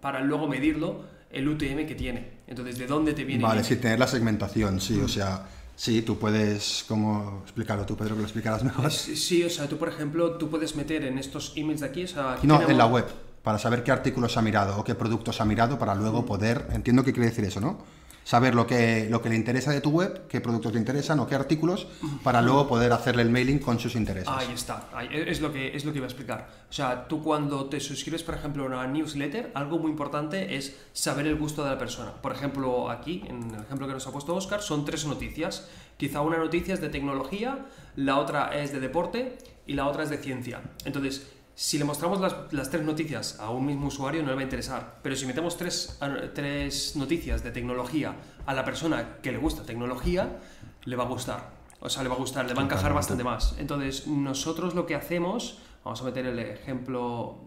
para 0.00 0.20
luego 0.20 0.48
medirlo 0.48 1.04
el 1.30 1.48
UTM 1.48 1.86
que 1.86 1.94
tiene, 1.94 2.28
entonces 2.46 2.78
de 2.78 2.86
dónde 2.86 3.14
te 3.14 3.24
viene. 3.24 3.44
Vale, 3.44 3.64
sí, 3.64 3.76
tener 3.76 3.98
la 3.98 4.06
segmentación, 4.06 4.80
sí, 4.80 5.00
o 5.00 5.08
sea, 5.08 5.46
sí, 5.76 6.02
tú 6.02 6.18
puedes, 6.18 6.84
como 6.88 7.40
explicarlo 7.44 7.84
tú, 7.86 7.96
Pedro, 7.96 8.14
que 8.14 8.20
lo 8.20 8.26
explicarás 8.26 8.62
mejor. 8.64 8.90
Sí, 8.90 9.42
o 9.44 9.50
sea, 9.50 9.68
tú 9.68 9.76
por 9.78 9.88
ejemplo, 9.88 10.32
tú 10.36 10.48
puedes 10.48 10.76
meter 10.76 11.04
en 11.04 11.18
estos 11.18 11.52
emails 11.56 11.80
de 11.80 11.86
aquí, 11.86 12.04
o 12.04 12.08
sea, 12.08 12.34
aquí 12.34 12.46
No, 12.46 12.54
tenemos- 12.54 12.70
en 12.72 12.78
la 12.78 12.86
web, 12.86 13.06
para 13.42 13.58
saber 13.58 13.82
qué 13.82 13.90
artículos 13.90 14.36
ha 14.36 14.42
mirado 14.42 14.78
o 14.78 14.84
qué 14.84 14.94
productos 14.94 15.40
ha 15.40 15.44
mirado 15.44 15.78
para 15.78 15.94
luego 15.94 16.24
poder, 16.24 16.68
entiendo 16.72 17.02
que 17.04 17.12
quiere 17.12 17.28
decir 17.30 17.44
eso, 17.44 17.60
¿no? 17.60 17.78
Saber 18.24 18.54
lo 18.54 18.66
que, 18.66 19.08
lo 19.10 19.20
que 19.20 19.28
le 19.28 19.34
interesa 19.34 19.72
de 19.72 19.80
tu 19.80 19.90
web, 19.90 20.26
qué 20.28 20.40
productos 20.40 20.72
le 20.72 20.78
interesan 20.78 21.18
o 21.20 21.26
qué 21.26 21.34
artículos, 21.34 21.88
para 22.22 22.40
luego 22.40 22.68
poder 22.68 22.92
hacerle 22.92 23.22
el 23.22 23.30
mailing 23.30 23.58
con 23.58 23.80
sus 23.80 23.96
intereses. 23.96 24.28
Ahí 24.28 24.48
está, 24.54 24.88
ahí- 24.94 25.08
es, 25.12 25.40
lo 25.40 25.52
que, 25.52 25.76
es 25.76 25.84
lo 25.84 25.90
que 25.92 25.98
iba 25.98 26.06
a 26.06 26.08
explicar. 26.08 26.48
O 26.70 26.72
sea, 26.72 27.08
tú 27.08 27.20
cuando 27.22 27.66
te 27.66 27.80
suscribes, 27.80 28.22
por 28.22 28.36
ejemplo, 28.36 28.62
a 28.62 28.66
una 28.66 28.86
newsletter, 28.86 29.50
algo 29.54 29.78
muy 29.78 29.90
importante 29.90 30.56
es 30.56 30.76
saber 30.92 31.26
el 31.26 31.36
gusto 31.36 31.64
de 31.64 31.70
la 31.70 31.78
persona. 31.78 32.12
Por 32.22 32.32
ejemplo, 32.32 32.90
aquí, 32.90 33.22
en 33.28 33.54
el 33.54 33.60
ejemplo 33.62 33.86
que 33.88 33.92
nos 33.94 34.06
ha 34.06 34.12
puesto 34.12 34.34
Oscar, 34.36 34.62
son 34.62 34.84
tres 34.84 35.04
noticias. 35.04 35.68
Quizá 35.96 36.20
una 36.20 36.38
noticia 36.38 36.74
es 36.74 36.80
de 36.80 36.88
tecnología, 36.90 37.66
la 37.96 38.18
otra 38.18 38.50
es 38.60 38.72
de 38.72 38.78
deporte 38.80 39.36
y 39.66 39.74
la 39.74 39.86
otra 39.88 40.04
es 40.04 40.10
de 40.10 40.18
ciencia. 40.18 40.60
Entonces, 40.84 41.26
si 41.54 41.78
le 41.78 41.84
mostramos 41.84 42.20
las, 42.20 42.52
las 42.52 42.70
tres 42.70 42.82
noticias 42.82 43.38
a 43.38 43.50
un 43.50 43.66
mismo 43.66 43.88
usuario 43.88 44.22
no 44.22 44.28
le 44.28 44.34
va 44.34 44.40
a 44.40 44.44
interesar, 44.44 44.98
pero 45.02 45.14
si 45.16 45.26
metemos 45.26 45.56
tres, 45.56 45.98
eh, 46.00 46.30
tres 46.34 46.96
noticias 46.96 47.42
de 47.42 47.50
tecnología 47.50 48.16
a 48.46 48.54
la 48.54 48.64
persona 48.64 49.18
que 49.22 49.32
le 49.32 49.38
gusta 49.38 49.62
tecnología, 49.64 50.38
le 50.84 50.96
va 50.96 51.04
a 51.04 51.08
gustar. 51.08 51.50
O 51.80 51.88
sea, 51.88 52.02
le 52.02 52.08
va 52.08 52.14
a 52.14 52.18
gustar, 52.18 52.46
le 52.46 52.54
va 52.54 52.62
a 52.62 52.64
encajar 52.64 52.94
bastante 52.94 53.24
más. 53.24 53.56
Entonces, 53.58 54.06
nosotros 54.06 54.74
lo 54.74 54.86
que 54.86 54.94
hacemos, 54.94 55.58
vamos 55.84 56.00
a 56.00 56.04
meter 56.04 56.26
el 56.26 56.38
ejemplo, 56.38 57.40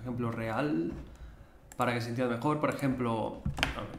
ejemplo 0.00 0.30
real 0.30 0.92
para 1.76 1.94
que 1.94 2.00
se 2.00 2.10
entienda 2.10 2.36
mejor. 2.36 2.60
Por 2.60 2.70
ejemplo, 2.70 3.42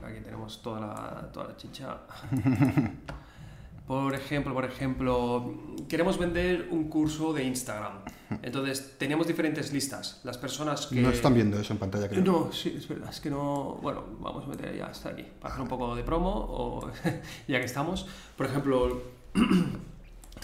aquí 0.03 0.21
tenemos 0.23 0.61
toda 0.61 0.79
la, 0.79 1.29
toda 1.31 1.47
la 1.49 1.57
chicha. 1.57 1.97
Por 3.89 4.13
ejemplo, 4.13 4.53
por 4.53 4.65
ejemplo, 4.65 5.51
queremos 5.87 6.19
vender 6.19 6.67
un 6.69 6.89
curso 6.89 7.33
de 7.33 7.43
Instagram. 7.43 7.93
Entonces, 8.43 8.99
teníamos 8.99 9.25
diferentes 9.25 9.73
listas. 9.73 10.21
Las 10.23 10.37
personas 10.37 10.85
que... 10.85 11.01
No 11.01 11.09
están 11.09 11.33
viendo 11.33 11.59
eso 11.59 11.73
en 11.73 11.79
pantalla, 11.79 12.07
creo. 12.07 12.23
No, 12.23 12.53
sí, 12.53 12.75
es 12.77 12.87
verdad, 12.87 13.09
es 13.09 13.19
que 13.19 13.31
no... 13.31 13.79
Bueno, 13.81 14.03
vamos 14.19 14.45
a 14.45 14.47
meter 14.47 14.77
ya 14.77 14.85
hasta 14.85 15.09
aquí, 15.09 15.25
para 15.41 15.55
hacer 15.55 15.63
un 15.63 15.69
poco 15.69 15.95
de 15.95 16.03
promo, 16.03 16.29
o 16.29 16.91
ya 17.47 17.57
que 17.57 17.65
estamos. 17.65 18.05
Por 18.37 18.45
ejemplo, 18.45 19.01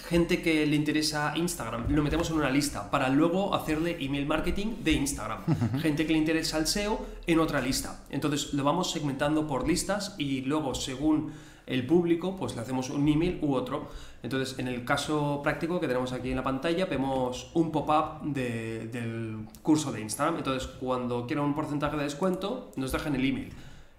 gente 0.10 0.42
que 0.42 0.66
le 0.66 0.76
interesa 0.76 1.34
Instagram, 1.36 1.86
lo 1.90 2.02
metemos 2.02 2.32
en 2.32 2.38
una 2.38 2.50
lista 2.50 2.90
para 2.90 3.10
luego 3.10 3.54
hacerle 3.54 4.04
email 4.04 4.26
marketing 4.26 4.78
de 4.84 4.94
Instagram. 4.94 5.44
Gente 5.84 6.08
que 6.08 6.14
le 6.14 6.18
interesa 6.18 6.58
el 6.58 6.66
SEO 6.66 7.06
en 7.28 7.40
otra 7.40 7.62
lista. 7.62 8.06
Entonces 8.10 8.56
lo 8.56 8.64
vamos 8.64 8.90
segmentando 8.90 9.46
por 9.46 9.68
listas 9.68 10.16
y 10.18 10.42
luego 10.42 10.74
según 10.74 11.32
el 11.68 11.86
público 11.86 12.36
pues 12.36 12.56
le 12.56 12.62
hacemos 12.62 12.90
un 12.90 13.08
email 13.08 13.40
u 13.42 13.54
otro. 13.54 13.88
Entonces 14.24 14.58
en 14.60 14.68
el 14.68 14.86
caso 14.86 15.42
práctico 15.44 15.80
que 15.80 15.88
tenemos 15.88 16.12
aquí 16.14 16.30
en 16.30 16.36
la 16.38 16.44
pantalla 16.44 16.86
vemos 16.86 17.52
un 17.54 17.72
pop-up 17.72 18.22
de- 18.24 18.88
del 18.88 19.38
curso 19.62 19.92
de 19.92 20.02
Instagram. 20.02 20.38
Entonces 20.38 20.68
cuando 20.80 21.26
quieran 21.28 21.46
un 21.46 21.56
porcentaje 21.56 21.98
de 21.98 22.04
descuento 22.04 22.72
nos 22.76 22.92
dejan 22.92 23.16
el 23.16 23.26
email. 23.26 23.52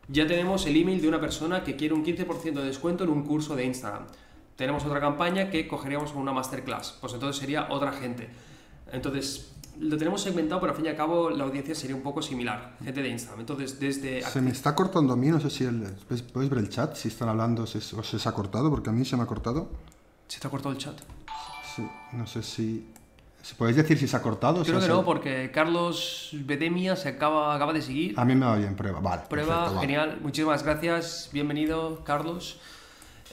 Ya 0.08 0.26
tenemos 0.26 0.66
el 0.66 0.76
email 0.76 1.00
de 1.00 1.08
una 1.08 1.20
persona 1.20 1.64
que 1.64 1.74
quiere 1.74 1.92
un 1.94 2.04
15% 2.04 2.60
de 2.60 2.66
descuento 2.66 3.02
en 3.04 3.10
un 3.10 3.22
curso 3.24 3.56
de 3.56 3.64
Instagram. 3.64 4.06
Tenemos 4.54 4.84
otra 4.84 5.00
campaña 5.00 5.50
que 5.50 5.66
cogeríamos 5.66 6.14
una 6.14 6.32
masterclass, 6.32 6.96
pues 7.00 7.12
entonces 7.12 7.40
sería 7.40 7.66
otra 7.70 7.92
gente. 7.92 8.28
Entonces, 8.92 9.55
lo 9.80 9.96
tenemos 9.98 10.20
segmentado, 10.22 10.60
pero 10.60 10.72
al 10.72 10.76
fin 10.76 10.86
y 10.86 10.88
al 10.88 10.96
cabo 10.96 11.30
la 11.30 11.44
audiencia 11.44 11.74
sería 11.74 11.94
un 11.96 12.02
poco 12.02 12.22
similar, 12.22 12.76
gente 12.82 13.02
de 13.02 13.08
Instagram. 13.08 13.40
Entonces, 13.40 13.78
desde... 13.78 14.22
Se 14.22 14.40
me 14.40 14.50
está 14.50 14.74
cortando 14.74 15.12
a 15.12 15.16
mí, 15.16 15.28
no 15.28 15.38
sé 15.40 15.50
si 15.50 15.64
el, 15.64 15.84
¿podéis- 16.08 16.48
ver 16.48 16.58
el 16.58 16.68
chat, 16.68 16.94
si 16.96 17.08
están 17.08 17.28
hablando 17.28 17.66
si, 17.66 17.78
o 17.78 18.02
se 18.02 18.16
os 18.16 18.26
ha 18.26 18.32
cortado, 18.32 18.70
porque 18.70 18.90
a 18.90 18.92
mí 18.92 19.04
se 19.04 19.16
me 19.16 19.22
ha 19.22 19.26
cortado. 19.26 19.70
¿Se 20.28 20.40
te 20.40 20.46
ha 20.46 20.50
cortado 20.50 20.72
el 20.72 20.78
chat? 20.78 20.98
Sí, 21.74 21.86
no 22.12 22.26
sé 22.26 22.42
si... 22.42 22.86
si 23.42 23.54
¿Podéis 23.54 23.76
decir 23.76 23.98
si 23.98 24.08
se 24.08 24.16
ha 24.16 24.22
cortado? 24.22 24.60
o 24.60 24.64
si 24.64 24.70
Creo 24.70 24.78
ha 24.78 24.80
que 24.80 24.86
sido- 24.86 24.96
no, 24.98 25.04
porque 25.04 25.50
Carlos 25.52 26.30
Bedemia 26.32 26.96
se 26.96 27.10
acaba, 27.10 27.54
acaba 27.54 27.72
de 27.72 27.82
seguir. 27.82 28.18
A 28.18 28.24
mí 28.24 28.34
me 28.34 28.46
va 28.46 28.56
bien, 28.56 28.74
prueba. 28.76 29.00
Vale. 29.00 29.22
Prueba, 29.28 29.48
perfecto, 29.64 29.74
vale. 29.76 29.86
genial. 29.86 30.18
Muchísimas 30.22 30.62
gracias. 30.62 31.28
Bienvenido, 31.32 32.02
Carlos. 32.04 32.58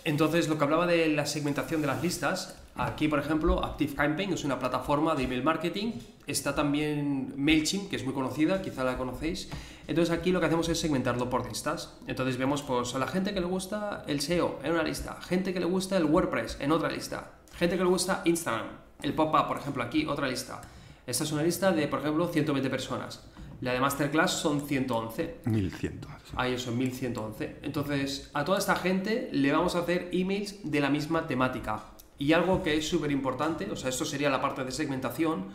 Entonces, 0.06 0.50
lo 0.50 0.58
que 0.58 0.64
hablaba 0.66 0.86
de 0.86 1.08
la 1.08 1.26
segmentación 1.26 1.80
de 1.82 1.88
las 1.88 2.04
listas, 2.04 2.56
aquí, 2.76 3.08
por 3.08 3.20
ejemplo, 3.20 3.64
ActiveCampaign 3.64 4.34
es 4.34 4.44
una 4.44 4.60
plataforma 4.60 5.16
de 5.16 5.24
email 5.24 5.44
marketing. 5.44 5.94
Está 6.26 6.56
también 6.56 7.34
MailChimp, 7.38 7.90
que 7.90 7.96
es 7.96 8.06
muy 8.06 8.14
conocida, 8.14 8.62
quizá 8.62 8.84
la 8.84 8.98
conocéis. 8.98 9.50
Entonces, 9.88 10.18
aquí 10.18 10.32
lo 10.32 10.40
que 10.40 10.46
hacemos 10.46 10.70
es 10.70 10.80
segmentarlo 10.80 11.30
por 11.30 11.48
listas. 11.48 11.98
Entonces, 12.08 12.38
vemos 12.38 12.62
pues, 12.62 12.96
a 12.96 13.00
la 13.00 13.08
gente 13.08 13.34
que 13.34 13.42
le 13.42 13.46
gusta 13.46 14.04
el 14.08 14.22
SEO 14.22 14.60
en 14.64 14.72
una 14.72 14.84
lista, 14.84 15.20
gente 15.22 15.54
que 15.54 15.60
le 15.60 15.66
gusta 15.66 15.98
el 15.98 16.06
WordPress 16.06 16.58
en 16.62 16.72
otra 16.72 16.90
lista, 16.90 17.32
gente 17.56 17.78
que 17.78 17.84
le 17.84 17.90
gusta 17.90 18.22
Instagram, 18.26 18.68
el 19.02 19.14
pop-up, 19.14 19.48
por 19.48 19.58
ejemplo, 19.58 19.84
aquí, 19.84 20.06
otra 20.06 20.28
lista. 20.28 20.62
Esta 21.06 21.26
es 21.26 21.32
una 21.34 21.44
lista 21.44 21.72
de, 21.72 21.88
por 21.88 22.00
ejemplo, 22.00 22.28
120 22.28 22.70
personas. 22.70 23.22
La 23.64 23.72
de 23.72 23.80
Masterclass 23.80 24.32
son 24.32 24.68
111. 24.68 25.42
1100. 25.46 26.02
sí. 26.02 26.34
Ahí 26.36 26.54
eso, 26.54 26.72
1111. 26.72 27.60
Entonces, 27.62 28.30
a 28.34 28.44
toda 28.44 28.58
esta 28.60 28.76
gente 28.76 29.30
le 29.32 29.52
vamos 29.52 29.76
a 29.76 29.80
hacer 29.80 30.10
emails 30.12 30.70
de 30.70 30.82
la 30.82 30.90
misma 30.90 31.28
temática. 31.28 31.82
Y 32.18 32.34
algo 32.34 32.64
que 32.64 32.78
es 32.78 32.88
súper 32.88 33.12
importante, 33.12 33.70
o 33.72 33.76
sea, 33.76 33.90
esto 33.90 34.06
sería 34.06 34.30
la 34.30 34.42
parte 34.42 34.64
de 34.64 34.72
segmentación, 34.72 35.46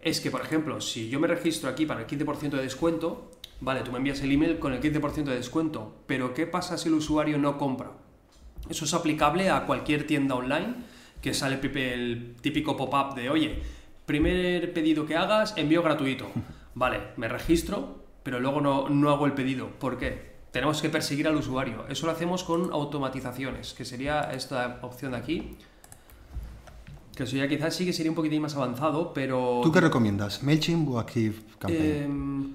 es 0.00 0.20
que, 0.20 0.30
por 0.30 0.40
ejemplo, 0.40 0.80
si 0.80 1.08
yo 1.08 1.20
me 1.20 1.26
registro 1.26 1.68
aquí 1.68 1.86
para 1.86 2.00
el 2.00 2.06
15% 2.06 2.50
de 2.50 2.62
descuento, 2.62 3.30
vale, 3.60 3.80
tú 3.82 3.92
me 3.92 3.98
envías 3.98 4.20
el 4.20 4.32
email 4.32 4.58
con 4.58 4.72
el 4.72 4.80
15% 4.80 5.24
de 5.24 5.34
descuento, 5.34 5.96
pero 6.06 6.34
¿qué 6.34 6.46
pasa 6.46 6.78
si 6.78 6.88
el 6.88 6.94
usuario 6.94 7.38
no 7.38 7.58
compra? 7.58 7.92
Eso 8.68 8.84
es 8.84 8.94
aplicable 8.94 9.50
a 9.50 9.66
cualquier 9.66 10.06
tienda 10.06 10.34
online 10.34 10.74
que 11.22 11.34
sale 11.34 11.58
el 11.62 12.36
típico 12.40 12.76
pop-up 12.76 13.14
de, 13.14 13.30
oye, 13.30 13.62
primer 14.06 14.72
pedido 14.72 15.06
que 15.06 15.16
hagas, 15.16 15.54
envío 15.56 15.82
gratuito. 15.82 16.30
Vale, 16.74 17.00
me 17.16 17.28
registro, 17.28 18.04
pero 18.22 18.40
luego 18.40 18.60
no, 18.60 18.88
no 18.88 19.10
hago 19.10 19.26
el 19.26 19.32
pedido. 19.32 19.68
¿Por 19.80 19.98
qué? 19.98 20.38
Tenemos 20.52 20.80
que 20.80 20.88
perseguir 20.88 21.26
al 21.26 21.36
usuario. 21.36 21.86
Eso 21.88 22.06
lo 22.06 22.12
hacemos 22.12 22.44
con 22.44 22.72
automatizaciones, 22.72 23.74
que 23.74 23.84
sería 23.84 24.30
esta 24.32 24.78
opción 24.82 25.12
de 25.12 25.18
aquí. 25.18 25.56
Que 27.18 27.24
eso 27.24 27.36
ya 27.36 27.48
quizás 27.48 27.74
sí 27.74 27.84
que 27.84 27.92
sería 27.92 28.12
un 28.12 28.14
poquitín 28.14 28.40
más 28.40 28.54
avanzado, 28.54 29.12
pero... 29.12 29.58
¿Tú 29.64 29.72
qué 29.72 29.80
recomiendas? 29.80 30.44
¿MailChimp 30.44 30.88
o 30.88 31.00
ActiveCampaign? 31.00 32.02
Em, 32.04 32.54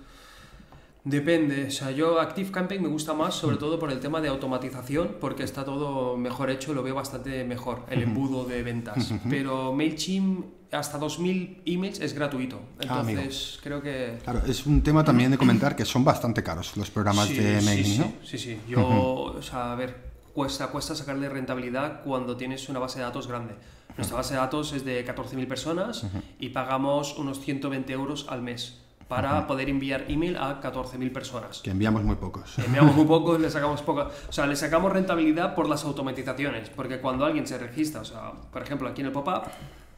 depende. 1.04 1.66
O 1.66 1.72
sea, 1.72 1.92
yo 1.92 2.18
ActiveCampaign 2.22 2.82
me 2.82 2.88
gusta 2.88 3.14
más, 3.14 3.36
sobre 3.36 3.58
todo 3.58 3.78
por 3.78 3.92
el 3.92 4.00
tema 4.00 4.22
de 4.22 4.30
automatización, 4.30 5.18
porque 5.20 5.44
está 5.44 5.66
todo 5.66 6.16
mejor 6.16 6.50
hecho, 6.50 6.74
lo 6.74 6.82
veo 6.82 6.96
bastante 6.96 7.44
mejor, 7.44 7.82
el 7.90 8.04
embudo 8.04 8.46
de 8.46 8.64
ventas. 8.64 9.14
Pero 9.30 9.74
MailChimp 9.74 10.46
hasta 10.72 10.98
2.000 10.98 11.64
emails 11.66 12.00
es 12.00 12.14
gratuito. 12.14 12.62
Ah. 12.88 13.04
Entonces, 13.06 13.60
creo 13.62 13.82
que... 13.82 14.20
Claro, 14.24 14.44
es 14.48 14.66
un 14.66 14.82
tema 14.82 15.04
también 15.04 15.30
de 15.30 15.38
comentar 15.38 15.76
que 15.76 15.84
son 15.84 16.06
bastante 16.06 16.42
caros 16.42 16.78
los 16.78 16.90
programas 16.90 17.28
Sí, 17.28 17.36
de 17.36 17.62
mailing, 17.64 17.86
sí, 17.86 18.00
¿no? 18.00 18.14
Sí, 18.24 18.38
sí. 18.38 18.58
Yo, 18.70 18.88
o 18.88 19.42
sea, 19.42 19.74
a 19.74 19.76
ver, 19.76 20.14
cuesta, 20.34 20.68
cuesta 20.68 20.96
sacarle 20.96 21.28
rentabilidad 21.28 22.02
cuando 22.02 22.38
tienes 22.38 22.70
una 22.70 22.80
base 22.80 23.00
de 23.00 23.04
datos 23.04 23.28
grande. 23.28 23.56
Nuestra 23.98 24.18
base 24.18 24.34
de 24.34 24.40
datos 24.40 24.74
es 24.74 24.86
de 24.86 25.06
14.000 25.06 25.48
personas 25.48 26.06
y 26.40 26.50
pagamos 26.50 27.18
unos 27.18 27.40
120 27.40 27.94
euros 27.94 28.26
al 28.30 28.42
mes 28.42 28.80
para 29.08 29.46
poder 29.48 29.70
enviar 29.70 30.06
email 30.08 30.38
a 30.38 30.60
14.000 30.62 31.12
personas. 31.12 31.62
Que 31.62 31.72
enviamos 31.72 32.04
muy 32.04 32.16
pocos. 32.16 32.58
Enviamos 32.60 32.96
muy 32.96 33.06
poco, 33.08 33.38
le 33.38 33.50
sacamos 33.50 33.82
poca. 33.82 34.10
O 34.28 34.32
sea, 34.32 34.48
le 34.48 34.56
sacamos 34.56 34.92
rentabilidad 34.92 35.54
por 35.56 35.70
las 35.70 35.84
automatizaciones. 35.84 36.70
Porque 36.70 37.00
cuando 37.00 37.26
alguien 37.26 37.46
se 37.46 37.58
registra, 37.58 38.02
o 38.02 38.06
sea, 38.06 38.32
por 38.52 38.64
ejemplo, 38.64 38.88
aquí 38.88 39.02
en 39.02 39.08
el 39.08 39.14
pop-up, 39.14 39.44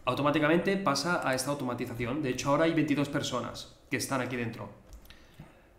automáticamente 0.05 0.75
pasa 0.77 1.27
a 1.27 1.33
esta 1.33 1.51
automatización. 1.51 2.21
De 2.21 2.29
hecho, 2.29 2.49
ahora 2.49 2.65
hay 2.65 2.73
22 2.73 3.09
personas 3.09 3.75
que 3.89 3.97
están 3.97 4.21
aquí 4.21 4.35
dentro. 4.35 4.69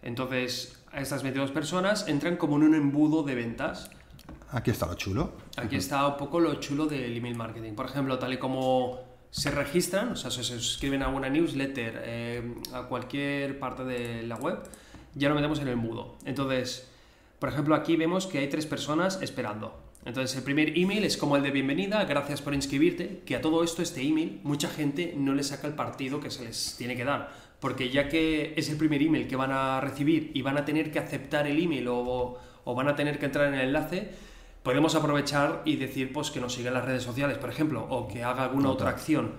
Entonces, 0.03 0.83
a 0.93 1.01
estas 1.01 1.23
22 1.23 1.51
personas 1.51 2.09
entran 2.09 2.37
como 2.37 2.57
en 2.57 2.63
un 2.63 2.75
embudo 2.75 3.23
de 3.23 3.35
ventas. 3.35 3.91
Aquí 4.51 4.71
está 4.71 4.87
lo 4.87 4.95
chulo. 4.95 5.33
Aquí 5.57 5.77
está 5.77 6.07
un 6.07 6.17
poco 6.17 6.41
lo 6.41 6.55
chulo 6.57 6.87
del 6.87 7.17
email 7.17 7.37
marketing. 7.37 7.73
Por 7.75 7.87
ejemplo, 7.87 8.19
tal 8.19 8.33
y 8.33 8.39
como 8.39 9.01
se 9.31 9.51
registran, 9.51 10.13
o 10.13 10.17
sea, 10.17 10.31
se 10.31 10.43
suscriben 10.43 11.03
a 11.03 11.09
una 11.09 11.29
newsletter, 11.29 12.03
eh, 12.05 12.55
a 12.73 12.83
cualquier 12.83 13.59
parte 13.59 13.85
de 13.85 14.23
la 14.23 14.37
web, 14.37 14.59
ya 15.15 15.29
lo 15.29 15.35
metemos 15.35 15.59
en 15.61 15.69
el 15.69 15.75
embudo. 15.75 16.17
Entonces, 16.25 16.89
por 17.39 17.49
ejemplo, 17.49 17.75
aquí 17.75 17.97
vemos 17.97 18.27
que 18.27 18.39
hay 18.39 18.49
tres 18.49 18.67
personas 18.67 19.21
esperando. 19.21 19.79
Entonces, 20.05 20.37
el 20.37 20.45
primer 20.45 20.79
email 20.79 21.05
es 21.05 21.17
como 21.17 21.37
el 21.37 21.43
de 21.43 21.51
bienvenida, 21.51 22.05
gracias 22.05 22.41
por 22.41 22.55
inscribirte, 22.55 23.23
que 23.27 23.35
a 23.35 23.41
todo 23.41 23.65
esto, 23.65 23.83
este 23.83 24.03
email, 24.03 24.41
mucha 24.45 24.69
gente 24.69 25.15
no 25.17 25.35
le 25.35 25.43
saca 25.43 25.67
el 25.67 25.75
partido 25.75 26.21
que 26.21 26.31
se 26.31 26.45
les 26.45 26.77
tiene 26.79 26.97
que 26.97 27.05
dar. 27.05 27.31
Porque 27.59 27.91
ya 27.91 28.09
que 28.09 28.55
es 28.57 28.71
el 28.71 28.77
primer 28.77 29.03
email 29.03 29.27
que 29.27 29.35
van 29.35 29.51
a 29.51 29.81
recibir 29.81 30.31
y 30.33 30.43
van 30.43 30.57
a 30.59 30.65
tener 30.65 30.93
que 30.93 31.01
aceptar 31.01 31.47
el 31.49 31.61
email 31.61 31.89
o, 31.89 32.39
o 32.65 32.75
van 32.75 32.89
a 32.89 32.95
tener 32.95 33.19
que 33.19 33.27
entrar 33.27 33.49
en 33.49 33.55
el 33.55 33.67
enlace, 33.67 34.13
podemos 34.67 34.97
aprovechar 34.97 35.63
y 35.65 35.77
decir 35.77 36.13
pues 36.13 36.33
que 36.33 36.41
nos 36.41 36.53
siga 36.53 36.69
en 36.69 36.75
las 36.75 36.85
redes 36.85 37.05
sociales, 37.05 37.39
por 37.39 37.49
ejemplo, 37.49 37.87
o 37.89 38.09
que 38.09 38.25
haga 38.25 38.43
alguna 38.43 38.69
otra 38.69 38.91
acción. 38.91 39.31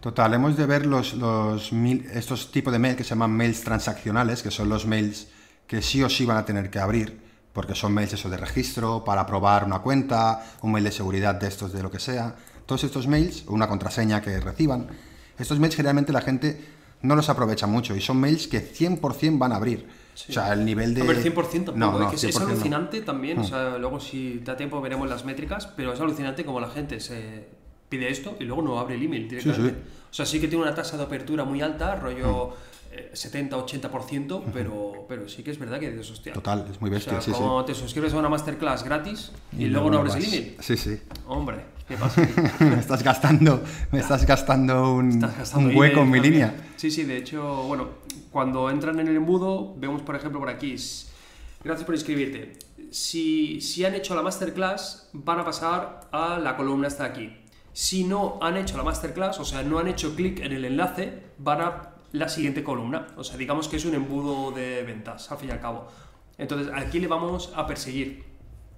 Total, 0.00 0.34
hemos 0.34 0.56
de 0.56 0.66
ver 0.66 0.86
los, 0.86 1.14
los 1.14 1.72
mil- 1.72 2.04
estos 2.12 2.50
tipos 2.50 2.72
de 2.72 2.80
mails 2.80 2.96
que 2.96 3.04
se 3.04 3.10
llaman 3.10 3.30
mails 3.30 3.60
transaccionales, 3.62 4.42
que 4.42 4.50
son 4.50 4.68
los 4.68 4.84
mails 4.84 5.28
que 5.68 5.82
sí 5.82 6.02
o 6.02 6.08
sí 6.10 6.26
van 6.26 6.36
a 6.38 6.44
tener 6.44 6.68
que 6.68 6.80
abrir, 6.80 7.20
porque 7.52 7.76
son 7.76 7.94
mails 7.94 8.12
eso 8.14 8.28
de 8.28 8.36
registro, 8.36 9.04
para 9.04 9.24
probar 9.24 9.62
una 9.64 9.78
cuenta, 9.78 10.44
un 10.62 10.72
mail 10.72 10.82
de 10.86 10.90
seguridad 10.90 11.36
de 11.36 11.46
estos 11.46 11.72
de 11.72 11.80
lo 11.84 11.88
que 11.92 12.00
sea. 12.00 12.34
Todos 12.66 12.82
estos 12.82 13.06
mails, 13.06 13.44
una 13.46 13.68
contraseña 13.68 14.20
que 14.20 14.40
reciban, 14.40 14.88
estos 15.38 15.60
mails 15.60 15.76
generalmente 15.76 16.12
la 16.12 16.22
gente 16.22 16.60
no 17.02 17.14
los 17.14 17.28
aprovecha 17.28 17.68
mucho 17.68 17.94
y 17.94 18.00
son 18.00 18.16
mails 18.18 18.48
que 18.48 18.60
100% 18.60 19.38
van 19.38 19.52
a 19.52 19.56
abrir. 19.56 20.01
O 20.14 20.32
sea, 20.32 20.52
el 20.52 20.64
nivel 20.64 20.94
de... 20.94 21.02
A 21.02 21.04
ver, 21.04 21.22
100% 21.22 21.34
tampoco, 21.64 21.76
No, 21.76 21.98
no, 21.98 22.10
es, 22.12 22.20
que 22.20 22.28
es 22.28 22.36
100% 22.36 22.40
no. 22.40 22.46
Mm. 22.46 22.50
alucinante 22.50 23.00
también, 23.00 23.38
o 23.38 23.44
sea, 23.44 23.78
luego 23.78 23.98
si 23.98 24.38
da 24.40 24.56
tiempo 24.56 24.80
veremos 24.80 25.08
las 25.08 25.24
métricas, 25.24 25.66
pero 25.66 25.92
es 25.92 26.00
alucinante 26.00 26.44
como 26.44 26.60
la 26.60 26.68
gente 26.68 27.00
se 27.00 27.46
pide 27.88 28.10
esto 28.10 28.36
y 28.40 28.44
luego 28.44 28.62
no 28.62 28.78
abre 28.78 28.94
el 28.96 29.02
email 29.04 29.28
directamente. 29.28 29.70
sí. 29.70 29.76
O 30.10 30.14
sea, 30.14 30.26
sí 30.26 30.38
que 30.40 30.48
tiene 30.48 30.62
una 30.62 30.74
tasa 30.74 30.96
de 30.98 31.02
apertura 31.04 31.44
muy 31.44 31.62
alta, 31.62 31.96
rollo 31.96 32.48
Mm. 32.92 32.94
eh, 32.94 33.10
70-80%, 33.14 34.42
pero, 34.52 35.06
pero 35.08 35.26
sí 35.28 35.42
que 35.42 35.50
es 35.50 35.58
verdad 35.58 35.80
que 35.80 35.90
dices, 35.90 36.10
hostia. 36.10 36.34
Total, 36.34 36.66
es 36.70 36.78
muy 36.80 36.90
O 36.90 36.92
bestia, 36.92 37.12
sea, 37.14 37.20
sí, 37.22 37.30
sí. 37.32 37.36
como 37.38 37.64
te 37.64 37.74
suscribes 37.74 38.12
a 38.12 38.18
una 38.18 38.28
masterclass 38.28 38.84
gratis 38.84 39.32
y, 39.58 39.64
luego 39.66 39.90
no 39.90 39.98
abres 39.98 40.16
el 40.16 40.20
vas. 40.22 40.28
email. 40.32 40.56
Sí, 40.60 40.76
sí. 40.76 40.98
Hombre, 41.26 41.64
¿qué 41.88 41.96
pasa? 41.96 42.20
me 42.60 42.78
estás 42.78 43.02
gastando, 43.02 43.62
me 43.90 44.00
estás 44.00 44.26
gastando 44.26 44.92
un, 44.94 45.08
Estás 45.10 45.38
gastando 45.38 45.70
un 45.70 45.76
hueco 45.76 46.00
en 46.00 46.10
mi 46.10 46.18
también. 46.18 46.32
línea. 46.34 46.54
Sí, 46.76 46.90
sí, 46.90 47.04
de 47.04 47.16
hecho, 47.16 47.62
bueno, 47.62 47.88
cuando 48.32 48.70
entran 48.70 48.98
en 48.98 49.08
el 49.08 49.16
embudo, 49.16 49.74
vemos 49.76 50.02
por 50.02 50.16
ejemplo 50.16 50.40
por 50.40 50.48
aquí, 50.48 50.74
gracias 51.62 51.84
por 51.84 51.94
inscribirte. 51.94 52.58
Si, 52.90 53.60
si 53.60 53.84
han 53.84 53.94
hecho 53.94 54.14
la 54.14 54.22
masterclass, 54.22 55.10
van 55.12 55.40
a 55.40 55.44
pasar 55.44 56.08
a 56.10 56.38
la 56.38 56.56
columna 56.56 56.88
hasta 56.88 57.04
aquí. 57.04 57.36
Si 57.72 58.04
no 58.04 58.38
han 58.40 58.56
hecho 58.56 58.76
la 58.76 58.82
masterclass, 58.82 59.38
o 59.38 59.44
sea, 59.44 59.62
no 59.62 59.78
han 59.78 59.88
hecho 59.88 60.14
clic 60.16 60.40
en 60.40 60.52
el 60.52 60.64
enlace, 60.64 61.22
van 61.38 61.60
a 61.60 61.92
la 62.12 62.28
siguiente 62.28 62.64
columna. 62.64 63.06
O 63.16 63.24
sea, 63.24 63.36
digamos 63.36 63.68
que 63.68 63.76
es 63.76 63.84
un 63.84 63.94
embudo 63.94 64.50
de 64.50 64.82
ventas, 64.82 65.30
al 65.30 65.38
fin 65.38 65.50
y 65.50 65.52
al 65.52 65.60
cabo. 65.60 65.88
Entonces, 66.38 66.72
aquí 66.74 67.00
le 67.00 67.06
vamos 67.06 67.52
a 67.54 67.66
perseguir 67.66 68.24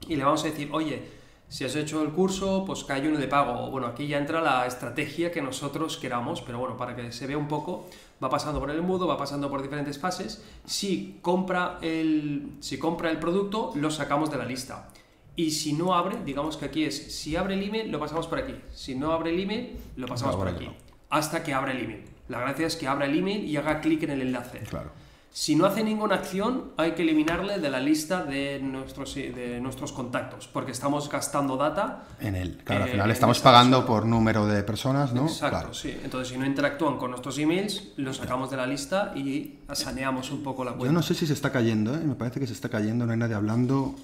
y 0.08 0.16
le 0.16 0.24
vamos 0.24 0.44
a 0.44 0.48
decir, 0.48 0.68
oye, 0.72 1.02
si 1.48 1.64
has 1.64 1.76
hecho 1.76 2.02
el 2.02 2.10
curso, 2.10 2.64
pues 2.66 2.84
hay 2.88 3.06
uno 3.06 3.18
de 3.18 3.28
pago. 3.28 3.70
Bueno, 3.70 3.86
aquí 3.86 4.06
ya 4.06 4.18
entra 4.18 4.40
la 4.40 4.66
estrategia 4.66 5.30
que 5.30 5.42
nosotros 5.42 5.96
queramos, 5.96 6.42
pero 6.42 6.58
bueno, 6.58 6.76
para 6.76 6.96
que 6.96 7.12
se 7.12 7.26
vea 7.26 7.38
un 7.38 7.48
poco, 7.48 7.88
va 8.24 8.30
pasando 8.30 8.58
por 8.58 8.70
el 8.70 8.78
embudo, 8.78 9.06
va 9.06 9.18
pasando 9.18 9.50
por 9.50 9.60
diferentes 9.62 9.98
fases. 9.98 10.42
Si 10.64 11.18
compra 11.20 11.78
el, 11.82 12.56
si 12.60 12.78
compra 12.78 13.10
el 13.10 13.18
producto, 13.18 13.72
lo 13.74 13.90
sacamos 13.90 14.30
de 14.30 14.38
la 14.38 14.46
lista. 14.46 14.88
Y 15.36 15.50
si 15.50 15.74
no 15.74 15.94
abre, 15.94 16.16
digamos 16.24 16.56
que 16.56 16.64
aquí 16.64 16.84
es, 16.84 17.14
si 17.14 17.36
abre 17.36 17.54
el 17.54 17.62
email, 17.62 17.90
lo 17.90 18.00
pasamos 18.00 18.26
por 18.26 18.38
aquí. 18.38 18.54
Si 18.72 18.94
no 18.94 19.12
abre 19.12 19.30
el 19.30 19.40
email, 19.40 19.76
lo 19.96 20.06
pasamos 20.06 20.36
por 20.36 20.48
aquí. 20.48 20.64
no. 20.64 20.74
Hasta 21.10 21.42
que 21.42 21.52
abra 21.52 21.72
el 21.72 21.84
email. 21.84 22.04
La 22.28 22.40
gracia 22.40 22.66
es 22.66 22.76
que 22.76 22.88
abra 22.88 23.04
el 23.04 23.18
email 23.18 23.44
y 23.44 23.56
haga 23.58 23.80
clic 23.80 24.02
en 24.04 24.10
el 24.10 24.22
enlace. 24.22 24.60
Claro. 24.60 24.90
Si 25.36 25.56
no 25.56 25.66
hace 25.66 25.82
ninguna 25.82 26.14
acción, 26.14 26.70
hay 26.76 26.92
que 26.92 27.02
eliminarle 27.02 27.58
de 27.58 27.68
la 27.68 27.80
lista 27.80 28.22
de 28.22 28.60
nuestros, 28.60 29.16
de 29.16 29.58
nuestros 29.60 29.90
contactos, 29.90 30.46
porque 30.46 30.70
estamos 30.70 31.10
gastando 31.10 31.56
data. 31.56 32.04
En 32.20 32.36
él. 32.36 32.60
Claro, 32.64 32.84
al 32.84 32.88
Eh, 32.88 32.92
final 32.92 33.06
en 33.06 33.12
estamos 33.12 33.38
esta 33.38 33.50
pagando 33.50 33.78
persona. 33.78 33.96
por 34.00 34.06
número 34.06 34.46
de 34.46 34.62
personas, 34.62 35.12
¿no? 35.12 35.22
Exacto, 35.24 35.58
Claro. 35.58 35.74
sí. 35.74 35.90
Entonces, 36.04 36.28
si 36.28 36.38
no 36.38 36.46
interactúan 36.46 36.98
con 36.98 37.10
nuestros 37.10 37.36
emails, 37.38 37.88
los 37.96 38.18
sacamos 38.18 38.48
de 38.48 38.56
la 38.58 38.64
lista 38.68 39.12
y 39.16 39.58
saneamos 39.72 40.30
un 40.30 40.44
poco 40.44 40.62
la 40.62 40.70
Yo 40.70 40.76
cuenta. 40.78 40.92
no 40.92 41.02
sé 41.02 41.14
si 41.14 41.26
se 41.26 41.32
está 41.32 41.50
cayendo, 41.50 41.92
¿eh? 41.96 41.98
Me 42.04 42.14
parece 42.14 42.38
que 42.38 42.46
se 42.46 42.52
está 42.52 42.68
cayendo, 42.68 43.04
no 43.04 43.10
hay 43.10 43.18
nadie 43.18 43.34
hablando. 43.34 43.96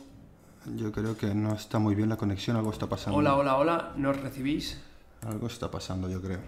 Yo 0.75 0.91
creo 0.91 1.17
que 1.17 1.33
no 1.33 1.55
está 1.55 1.79
muy 1.79 1.95
bien 1.95 2.09
la 2.09 2.17
conexión, 2.17 2.57
algo 2.57 2.73
está 2.73 2.89
pasando. 2.89 3.17
Hola, 3.17 3.37
hola, 3.37 3.57
hola, 3.57 3.93
¿nos 3.95 4.17
recibís? 4.21 4.81
Algo 5.25 5.47
está 5.47 5.71
pasando, 5.71 6.09
yo 6.11 6.21
creo. 6.21 6.41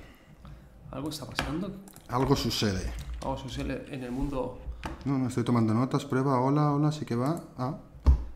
¿Algo 0.91 1.09
está 1.11 1.25
pasando? 1.25 1.71
Algo 2.09 2.35
sucede. 2.35 2.93
Algo 3.21 3.39
sucede 3.39 3.85
en 3.95 4.03
el 4.03 4.11
mundo. 4.11 4.59
No, 5.05 5.19
no 5.19 5.29
estoy 5.29 5.45
tomando 5.45 5.75
notas, 5.75 6.05
prueba, 6.05 6.41
hola, 6.41 6.73
hola, 6.73 6.93
sí 6.93 7.05
que 7.05 7.15
va. 7.17 7.43
Ah, 7.59 7.79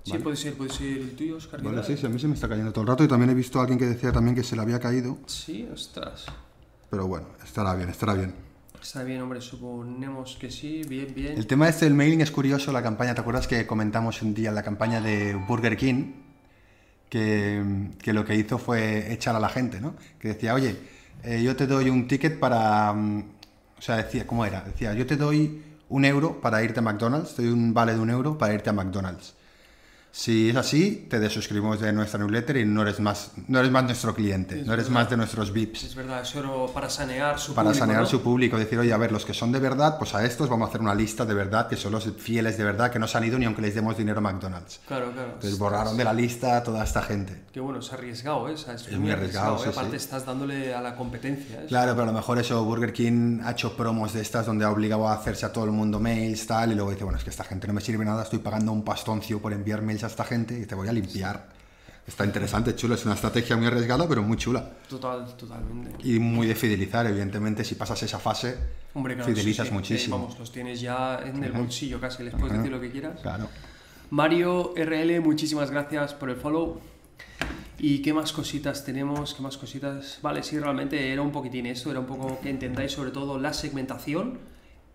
Sí, 0.05 0.17
puede 0.19 0.37
ser, 0.37 0.55
puede 0.55 0.71
ser 0.73 0.87
el 0.99 1.17
tuyo, 1.17 1.37
Oscar. 1.37 1.61
vale, 1.61 1.83
sí, 1.83 1.97
sí, 1.97 2.07
a 2.07 2.09
mí 2.09 2.17
se 2.21 2.29
me 2.29 2.35
está 2.35 2.49
cayendo 2.49 2.71
todo 2.73 2.83
el 2.83 2.87
rato 2.89 3.03
y 3.03 3.09
también 3.09 3.31
he 3.31 3.35
visto 3.35 3.59
a 3.59 3.63
alguien 3.63 3.77
que 3.77 3.87
decía 3.87 4.13
también 4.13 4.37
que 4.37 4.45
se 4.45 4.55
le 4.55 4.63
había 4.63 4.79
caído, 4.79 5.19
Sí, 5.27 5.69
ostras. 5.73 6.27
pero 6.89 7.09
bueno, 7.09 7.27
estará 7.45 7.75
bien, 7.75 7.89
estará 7.89 8.15
bien. 8.15 8.33
Está 8.81 9.03
bien, 9.03 9.21
hombre, 9.21 9.41
suponemos 9.41 10.37
que 10.41 10.49
sí, 10.49 10.83
bien, 10.89 11.13
bien. 11.13 11.33
El 11.37 11.49
tema 11.49 11.69
este 11.69 11.87
del 11.87 11.95
mailing 11.95 12.21
es 12.21 12.31
curioso, 12.31 12.71
la 12.71 12.85
campaña, 12.85 13.17
¿te 13.17 13.21
acuerdas 13.21 13.49
que 13.49 13.67
comentamos 13.67 14.23
un 14.23 14.33
día 14.33 14.53
la 14.53 14.63
campaña 14.63 15.01
de 15.01 15.35
Burger 15.35 15.77
King? 15.77 16.13
Que, 17.09 17.91
que 17.99 18.13
lo 18.13 18.25
que 18.25 18.37
hizo 18.37 18.59
fue 18.59 19.13
echar 19.13 19.35
a 19.35 19.41
la 19.41 19.49
gente, 19.49 19.81
¿no? 19.81 19.95
Que 20.21 20.29
decía, 20.29 20.55
oye, 20.55 20.77
eh, 21.25 21.43
yo 21.43 21.57
te 21.57 21.67
doy 21.67 21.91
un 21.91 22.07
ticket 22.07 22.39
para... 22.39 22.93
mm, 22.93 23.25
o 23.79 23.83
sea, 23.83 23.97
decía, 23.97 24.25
¿cómo 24.25 24.45
era? 24.45 24.61
Decía, 24.63 24.95
yo 24.95 25.05
te 25.05 25.17
doy 25.17 25.63
un 25.89 26.05
euro 26.05 26.41
para 26.41 26.63
irte 26.63 26.81
a 26.81 26.83
McDonald's, 26.83 27.35
te 27.35 27.43
doy 27.43 27.53
un 27.53 27.73
vale 27.73 27.95
de 27.95 28.01
un 28.01 28.11
euro 28.11 28.39
para 28.39 28.55
irte 28.55 28.71
a 28.71 28.73
McDonald's. 28.73 29.36
Si 30.19 30.49
es 30.49 30.57
así, 30.57 31.07
te 31.11 31.21
desuscribimos 31.21 31.79
de 31.79 31.93
nuestra 31.93 32.19
newsletter 32.19 32.57
y 32.57 32.65
no 32.65 32.81
eres 32.81 33.01
más, 33.01 33.33
no 33.49 33.59
eres 33.59 33.71
más 33.71 33.85
nuestro 33.85 34.15
cliente, 34.15 34.61
Es 34.61 34.67
no 34.67 34.73
eres 34.73 34.87
verdad. 34.87 35.01
más 35.03 35.11
de 35.11 35.17
nuestros 35.19 35.53
VIPs 35.53 35.85
Es 35.85 35.95
verdad, 35.95 36.23
eso 36.23 36.39
era 36.39 36.73
para 36.73 36.89
sanear 36.89 37.39
su 37.39 37.53
para 37.55 37.67
público, 37.69 37.79
sanear 37.85 38.01
¿no? 38.01 38.07
su 38.07 38.23
público, 38.23 38.59
decir, 38.59 38.79
oye, 38.79 38.95
a 38.95 38.97
ver, 38.97 39.13
los 39.13 39.27
que 39.27 39.35
son 39.35 39.53
de 39.53 39.59
verdad, 39.59 39.99
pues 39.99 40.15
a 40.15 40.25
estos 40.25 40.49
vamos 40.49 40.67
a 40.67 40.69
hacer 40.71 40.81
una 40.81 40.95
lista 40.95 41.27
de 41.27 41.35
verdad, 41.35 41.69
que 41.69 41.77
son 41.77 41.93
los 41.93 42.11
fieles 42.17 42.57
de 42.57 42.65
verdad, 42.65 42.91
que 42.91 42.99
no 42.99 43.07
se 43.07 43.19
han 43.19 43.25
ido 43.25 43.39
ni 43.39 43.45
aunque 43.45 43.61
les 43.61 43.75
demos 43.75 43.95
dinero 43.99 44.21
a 44.21 44.23
McDonald's. 44.23 44.81
Claro, 44.89 45.13
claro. 45.13 45.33
Entonces 45.35 45.59
borraron 45.59 45.99
de 45.99 46.05
la 46.05 46.15
lista 46.15 46.57
a 46.57 46.63
toda 46.63 46.83
esta 46.83 47.03
gente. 47.03 47.43
Qué 47.53 47.61
bueno, 47.61 47.81
es 47.81 47.93
arriesgado, 47.93 48.49
¿eh? 48.49 48.53
O 48.55 48.57
sea, 48.57 48.73
es, 48.73 48.89
Es 48.89 48.99
muy 48.99 49.11
arriesgado, 49.11 49.57
¿eh? 49.57 49.61
sí, 49.65 49.69
Aparte 49.69 49.91
sí. 49.91 49.97
estás 49.97 50.25
dándole 50.25 50.75
a 50.75 50.81
la 50.81 50.97
competencia. 50.97 51.61
¿eh? 51.61 51.67
Claro, 51.69 51.93
pero 51.93 52.05
a 52.05 52.07
lo 52.07 52.13
mejor 52.15 52.39
eso, 52.39 52.65
Burger 52.65 52.95
King 52.95 53.41
ha 53.45 53.51
hecho 53.51 53.77
promos 53.77 54.15
de 54.15 54.23
estas 54.23 54.47
donde 54.47 54.65
ha 54.65 54.71
obligado 54.71 55.07
a 55.09 55.13
hacerse 55.13 55.45
a 55.45 55.53
todo 55.53 55.67
el 55.67 55.73
mundo 55.73 56.01
mails, 56.01 56.47
tal, 56.47 56.73
y 56.73 56.75
luego 56.75 56.91
dice, 56.91 57.05
bueno, 57.05 57.19
es 57.19 57.25
que 57.25 57.29
esta 57.31 57.45
gente 57.45 57.67
no 57.67 57.75
me 57.75 57.83
sirve 57.83 58.03
nada, 58.03 58.23
estoy 58.23 58.39
pagando 58.39 58.73
un 58.73 58.83
pastoncio 58.83 59.43
por 59.43 59.53
enviar 59.53 59.83
mails 59.83 60.05
a 60.05 60.06
esta 60.07 60.25
gente 60.25 60.59
y 60.59 60.67
te 60.67 60.75
voy 60.75 60.89
a 60.89 60.93
limpiar. 60.93 61.57
Está 62.07 62.25
interesante, 62.25 62.77
chulo, 62.77 62.95
es 62.95 63.05
una 63.05 63.15
estrategia 63.15 63.57
muy 63.57 63.67
arriesgada, 63.67 64.09
pero 64.09 64.23
muy 64.23 64.37
chula. 64.37 64.71
Total, 64.89 65.27
totalmente. 65.37 66.09
Y 66.09 66.21
muy 66.21 66.47
de 66.47 66.55
fidelizar, 66.55 67.05
evidentemente, 67.07 67.65
si 67.65 67.75
pasas 67.75 68.01
esa 68.05 68.21
fase, 68.21 68.57
Hombre, 68.95 69.15
claro, 69.15 69.29
fidelizas 69.29 69.67
sí, 69.67 69.71
sí. 69.71 69.75
muchísimo. 69.75 70.17
Eh, 70.17 70.19
vamos, 70.21 70.39
los 70.39 70.53
tienes 70.53 70.81
ya 70.81 71.21
en 71.25 71.43
el 71.43 71.51
bolsillo 71.51 72.01
casi, 72.01 72.23
les 72.23 72.35
puedes 72.35 72.57
decir 72.57 72.71
lo 72.71 72.81
que 72.81 72.93
quieras. 72.93 73.21
Claro. 73.21 73.49
Mario 74.11 74.73
RL, 74.77 75.21
muchísimas 75.21 75.73
gracias 75.73 76.15
por 76.15 76.31
el 76.31 76.37
follow. 76.37 76.81
¿Y 77.79 78.01
qué 78.03 78.15
más 78.15 78.33
cositas 78.33 78.85
tenemos? 78.85 79.35
¿Qué 79.35 79.43
más 79.43 79.57
cositas? 79.57 80.21
Vale, 80.23 80.45
sí, 80.45 80.59
realmente 80.59 81.13
era 81.13 81.23
un 81.23 81.33
poquitín 81.33 81.67
eso, 81.67 81.91
era 81.91 82.01
un 82.01 82.07
poco 82.07 82.39
que 82.41 82.51
entendáis 82.51 82.93
sobre 82.93 83.11
todo 83.11 83.39
la 83.39 83.53
segmentación 83.53 84.39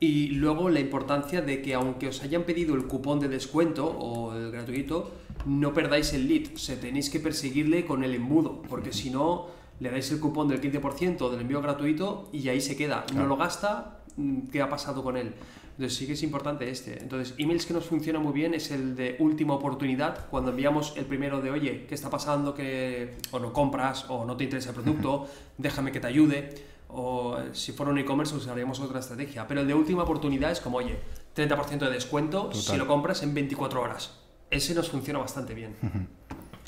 y 0.02 0.30
luego 0.30 0.70
la 0.70 0.80
importancia 0.80 1.44
de 1.44 1.62
que 1.62 1.76
aunque 1.76 2.08
os 2.08 2.24
hayan 2.24 2.42
pedido 2.42 2.74
el 2.74 2.88
cupón 2.88 3.20
de 3.20 3.28
descuento 3.28 3.86
o 3.86 4.34
el 4.34 4.52
gratuito, 4.52 5.12
no 5.46 5.76
perdáis 5.76 6.12
el 6.14 6.28
lead, 6.28 6.56
o 6.56 6.58
sea, 6.58 6.80
tenéis 6.80 7.12
que 7.12 7.20
perseguirle 7.20 7.86
con 7.86 8.04
el 8.04 8.16
embudo, 8.16 8.64
porque 8.64 8.94
si 8.94 9.12
no, 9.12 9.48
le 9.80 9.92
dais 9.92 10.12
el 10.12 10.20
cupón 10.20 10.48
del 10.48 10.60
15% 10.60 11.30
del 11.30 11.42
envío 11.42 11.62
gratuito 11.62 12.30
y 12.34 12.50
ahí 12.50 12.62
se 12.62 12.76
queda, 12.76 13.06
no 13.14 13.28
lo 13.28 13.38
gasta, 13.38 14.02
mm, 14.18 14.48
¿qué 14.52 14.64
ha 14.64 14.70
pasado 14.70 15.04
con 15.04 15.18
él? 15.18 15.34
Entonces 15.78 15.98
sí 16.00 16.08
que 16.08 16.14
es 16.14 16.24
importante 16.24 16.68
este. 16.70 17.00
Entonces, 17.00 17.36
emails 17.38 17.68
que 17.68 17.74
nos 17.74 17.86
funciona 17.86 18.20
muy 18.20 18.34
bien 18.34 18.56
es 18.56 18.72
el 18.72 18.96
de 18.96 19.18
última 19.20 19.54
oportunidad, 19.54 20.30
cuando 20.30 20.50
enviamos 20.50 20.94
el 20.98 21.06
primero 21.06 21.42
de, 21.42 21.52
oye, 21.52 21.86
¿qué 21.88 21.94
está 21.94 22.10
pasando? 22.10 22.56
Que 22.56 23.18
o 23.30 23.40
no 23.40 23.54
compras 23.54 24.06
o 24.10 24.26
no 24.26 24.36
te 24.36 24.46
interesa 24.46 24.70
el 24.70 24.76
producto, 24.76 25.28
déjame 25.60 25.92
que 25.92 26.00
te 26.00 26.08
ayude. 26.08 26.71
O 26.94 27.38
si 27.54 27.72
fuera 27.72 27.92
un 27.92 27.98
e-commerce 27.98 28.36
usaríamos 28.36 28.80
otra 28.80 29.00
estrategia. 29.00 29.48
Pero 29.48 29.62
el 29.62 29.68
de 29.68 29.74
última 29.74 30.04
oportunidad 30.04 30.52
es 30.52 30.60
como, 30.60 30.78
oye, 30.78 31.00
30% 31.36 31.80
de 31.80 31.90
descuento 31.92 32.54
si 32.54 32.76
lo 32.76 32.88
compras 32.88 33.24
en 33.24 33.34
24 33.34 33.82
horas. 33.82 34.12
Ese 34.50 34.76
nos 34.76 34.90
funciona 34.90 35.20
bastante 35.20 35.54
bien. 35.54 35.76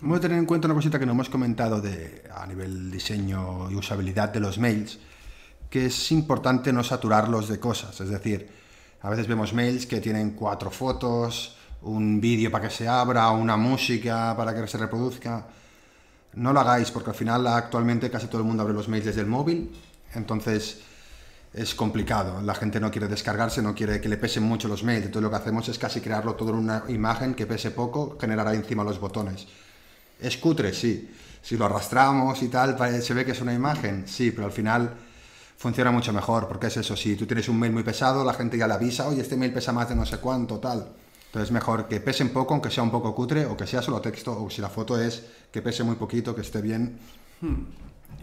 Vamos 0.01 0.17
a 0.17 0.21
tener 0.21 0.37
en 0.37 0.45
cuenta 0.45 0.67
una 0.67 0.75
cosita 0.75 0.99
que 0.99 1.05
no 1.05 1.11
hemos 1.11 1.29
comentado 1.29 1.81
de, 1.81 2.23
a 2.33 2.45
nivel 2.47 2.91
diseño 2.91 3.69
y 3.71 3.75
usabilidad 3.75 4.29
de 4.29 4.39
los 4.39 4.57
mails, 4.57 4.99
que 5.69 5.87
es 5.87 6.11
importante 6.11 6.71
no 6.71 6.83
saturarlos 6.83 7.49
de 7.49 7.59
cosas. 7.59 7.99
Es 7.99 8.09
decir, 8.09 8.49
a 9.01 9.09
veces 9.09 9.27
vemos 9.27 9.53
mails 9.53 9.85
que 9.85 9.99
tienen 9.99 10.31
cuatro 10.31 10.71
fotos, 10.71 11.57
un 11.81 12.21
vídeo 12.21 12.49
para 12.51 12.67
que 12.67 12.73
se 12.73 12.87
abra, 12.87 13.29
una 13.31 13.57
música 13.57 14.33
para 14.35 14.55
que 14.55 14.67
se 14.67 14.77
reproduzca. 14.77 15.47
No 16.35 16.53
lo 16.53 16.61
hagáis 16.61 16.89
porque 16.89 17.11
al 17.11 17.15
final 17.15 17.45
actualmente 17.47 18.09
casi 18.09 18.27
todo 18.27 18.39
el 18.39 18.47
mundo 18.47 18.63
abre 18.63 18.73
los 18.73 18.87
mails 18.87 19.05
desde 19.05 19.21
el 19.21 19.27
móvil, 19.27 19.71
entonces 20.15 20.79
es 21.53 21.75
complicado. 21.75 22.41
La 22.41 22.55
gente 22.55 22.79
no 22.79 22.89
quiere 22.89 23.07
descargarse, 23.07 23.61
no 23.61 23.75
quiere 23.75 24.01
que 24.01 24.09
le 24.09 24.17
pesen 24.17 24.43
mucho 24.43 24.67
los 24.67 24.83
mails. 24.83 25.05
Entonces 25.05 25.23
lo 25.23 25.29
que 25.29 25.35
hacemos 25.35 25.69
es 25.69 25.77
casi 25.77 26.01
crearlo 26.01 26.35
todo 26.35 26.49
en 26.49 26.55
una 26.55 26.83
imagen 26.87 27.35
que 27.35 27.45
pese 27.45 27.71
poco, 27.71 28.17
generará 28.19 28.53
encima 28.53 28.83
los 28.83 28.99
botones. 28.99 29.47
Es 30.19 30.37
cutre, 30.37 30.73
sí. 30.73 31.11
Si 31.41 31.57
lo 31.57 31.65
arrastramos 31.65 32.41
y 32.41 32.47
tal, 32.47 32.77
se 33.01 33.13
ve 33.13 33.25
que 33.25 33.31
es 33.31 33.41
una 33.41 33.53
imagen, 33.53 34.07
sí, 34.07 34.31
pero 34.31 34.45
al 34.45 34.53
final 34.53 34.93
funciona 35.57 35.91
mucho 35.91 36.13
mejor, 36.13 36.47
porque 36.47 36.67
es 36.67 36.77
eso, 36.77 36.95
si 36.95 37.15
tú 37.15 37.25
tienes 37.25 37.49
un 37.49 37.59
mail 37.59 37.73
muy 37.73 37.83
pesado, 37.83 38.23
la 38.23 38.33
gente 38.33 38.57
ya 38.57 38.67
le 38.67 38.73
avisa, 38.73 39.07
oye, 39.07 39.21
este 39.21 39.35
mail 39.35 39.53
pesa 39.53 39.73
más 39.73 39.89
de 39.89 39.95
no 39.95 40.05
sé 40.05 40.17
cuánto, 40.17 40.59
tal. 40.59 40.87
Entonces 41.25 41.49
es 41.49 41.51
mejor 41.51 41.87
que 41.87 41.99
pese 41.99 42.23
un 42.23 42.29
poco, 42.29 42.53
aunque 42.53 42.69
sea 42.69 42.83
un 42.83 42.91
poco 42.91 43.13
cutre, 43.13 43.45
o 43.45 43.57
que 43.57 43.67
sea 43.67 43.81
solo 43.81 43.99
texto, 43.99 44.43
o 44.43 44.49
si 44.49 44.61
la 44.61 44.69
foto 44.69 44.99
es 44.99 45.23
que 45.51 45.61
pese 45.61 45.83
muy 45.83 45.95
poquito, 45.95 46.33
que 46.33 46.41
esté 46.41 46.61
bien. 46.61 46.97
Hmm. 47.41 47.63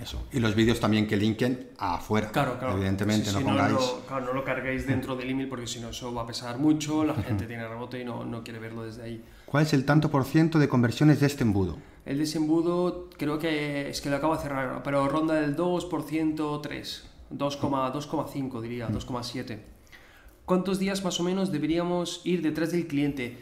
Eso. 0.00 0.26
Y 0.32 0.40
los 0.40 0.54
vídeos 0.54 0.80
también 0.80 1.06
que 1.06 1.16
linken 1.16 1.70
afuera. 1.78 2.30
Claro, 2.30 2.58
claro. 2.58 2.76
Evidentemente, 2.76 3.32
no 3.32 3.40
pongáis. 3.40 3.76
No, 4.10 4.20
no 4.20 4.32
lo 4.32 4.44
carguéis 4.44 4.86
dentro 4.86 5.16
del 5.16 5.30
email 5.30 5.48
porque 5.48 5.66
si 5.66 5.80
no, 5.80 5.90
eso 5.90 6.12
va 6.12 6.22
a 6.22 6.26
pesar 6.26 6.58
mucho, 6.58 7.04
la 7.04 7.14
gente 7.14 7.46
tiene 7.46 7.66
rebote 7.66 8.00
y 8.00 8.04
no, 8.04 8.24
no 8.24 8.42
quiere 8.42 8.58
verlo 8.58 8.84
desde 8.84 9.02
ahí. 9.02 9.24
¿Cuál 9.46 9.64
es 9.64 9.72
el 9.72 9.84
tanto 9.84 10.10
por 10.10 10.24
ciento 10.24 10.58
de 10.58 10.68
conversiones 10.68 11.20
de 11.20 11.26
este 11.26 11.44
embudo? 11.44 11.78
El 12.06 12.18
de 12.18 12.24
ese 12.24 12.38
embudo 12.38 13.10
creo 13.16 13.38
que 13.38 13.90
es 13.90 14.00
que 14.00 14.10
lo 14.10 14.16
acabo 14.16 14.36
de 14.36 14.42
cerrar, 14.42 14.82
pero 14.82 15.08
ronda 15.08 15.34
del 15.34 15.56
2%, 15.56 15.90
3%. 16.62 17.10
2,5 17.30 18.60
diría, 18.60 18.88
2,7. 18.88 19.58
¿Cuántos 20.44 20.78
días 20.78 21.04
más 21.04 21.20
o 21.20 21.22
menos 21.22 21.52
deberíamos 21.52 22.22
ir 22.24 22.42
detrás 22.42 22.72
del 22.72 22.86
cliente? 22.86 23.38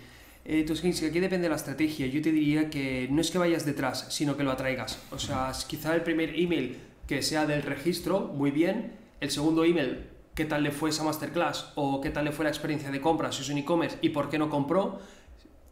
Eh, 0.49 0.61
entonces, 0.61 1.03
aquí 1.03 1.21
depende 1.21 1.45
de 1.45 1.51
la 1.51 1.57
estrategia. 1.57 2.07
Yo 2.07 2.23
te 2.23 2.33
diría 2.33 2.71
que 2.71 3.07
no 3.11 3.21
es 3.21 3.31
que 3.31 3.37
vayas 3.37 3.67
detrás, 3.67 4.07
sino 4.09 4.35
que 4.35 4.43
lo 4.43 4.51
atraigas. 4.51 4.99
O 5.11 5.19
sea, 5.19 5.53
quizá 5.67 5.95
el 5.95 6.01
primer 6.01 6.35
email 6.35 6.79
que 7.07 7.21
sea 7.21 7.47
del 7.47 7.63
registro, 7.63 8.21
muy 8.35 8.51
bien. 8.51 8.95
El 9.21 9.31
segundo 9.31 9.65
email, 9.65 10.07
qué 10.35 10.47
tal 10.47 10.63
le 10.63 10.71
fue 10.71 10.89
esa 10.89 11.05
masterclass 11.05 11.73
o 11.75 12.01
qué 12.01 12.09
tal 12.09 12.25
le 12.25 12.33
fue 12.33 12.45
la 12.45 12.51
experiencia 12.51 12.91
de 12.91 13.01
compra, 13.01 13.31
si 13.31 13.43
es 13.43 13.51
un 13.51 13.59
e-commerce 13.59 13.99
y 14.01 14.09
por 14.09 14.31
qué 14.31 14.39
no 14.39 14.49
compró. 14.49 15.01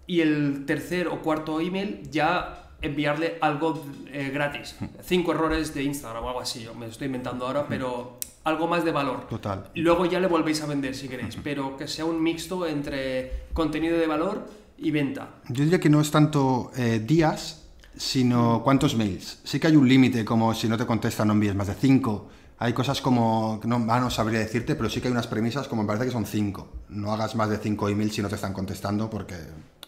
Y 0.07 0.21
el 0.21 0.65
tercer 0.67 1.09
o 1.09 1.23
cuarto 1.23 1.59
email 1.59 2.03
ya 2.11 2.73
enviarle 2.83 3.39
algo 3.41 3.83
eh, 4.13 4.31
gratis. 4.31 4.77
Cinco 5.03 5.33
errores 5.33 5.73
de 5.73 5.85
Instagram 5.85 6.23
o 6.23 6.29
algo 6.29 6.41
así, 6.41 6.63
yo 6.63 6.75
me 6.75 6.87
estoy 6.87 7.07
inventando 7.07 7.47
ahora, 7.47 7.67
pero 7.67 8.19
algo 8.45 8.69
más 8.69 8.85
de 8.85 8.93
valor. 8.93 9.27
Total. 9.27 9.71
Luego 9.75 10.05
ya 10.05 10.21
le 10.21 10.27
volvéis 10.27 10.61
a 10.61 10.67
vender 10.67 10.95
si 10.95 11.09
queréis, 11.09 11.37
pero 11.43 11.79
que 11.79 11.89
sea 11.89 12.05
un 12.05 12.23
mixto 12.23 12.67
entre 12.67 13.47
contenido 13.55 13.97
de 13.97 14.07
valor 14.07 14.66
y 14.79 14.91
venta. 14.91 15.37
Yo 15.49 15.65
diría 15.65 15.81
que 15.81 15.91
no 15.91 16.01
es 16.01 16.11
tanto 16.11 16.71
eh, 16.77 17.03
días, 17.05 17.63
sino 17.97 18.63
cuántos 18.63 18.97
mails. 18.97 19.41
Sí 19.45 19.59
que 19.59 19.69
hay 19.69 19.77
un 19.77 19.89
límite, 19.89 20.25
como 20.25 20.55
si 20.55 20.69
no 20.69 20.77
te 20.77 20.87
contestan 20.87 21.29
no 21.29 21.35
envíes 21.35 21.55
más 21.55 21.69
de 21.69 21.75
cinco. 21.75 22.29
Hay 22.59 22.73
cosas 22.73 23.01
como, 23.01 23.61
no, 23.65 23.87
ah, 23.91 24.01
no 24.01 24.11
sabría 24.11 24.41
decirte, 24.41 24.75
pero 24.77 24.89
sí 24.89 25.01
que 25.01 25.09
hay 25.09 25.13
unas 25.13 25.27
premisas 25.27 25.69
como 25.69 25.83
me 25.83 25.87
parece 25.89 26.07
que 26.07 26.13
son 26.13 26.25
cinco. 26.25 26.73
No 26.89 27.13
hagas 27.13 27.35
más 27.35 27.51
de 27.51 27.59
cinco 27.59 27.89
emails 27.89 28.15
si 28.15 28.23
no 28.23 28.29
te 28.29 28.35
están 28.35 28.53
contestando 28.53 29.11
porque 29.11 29.37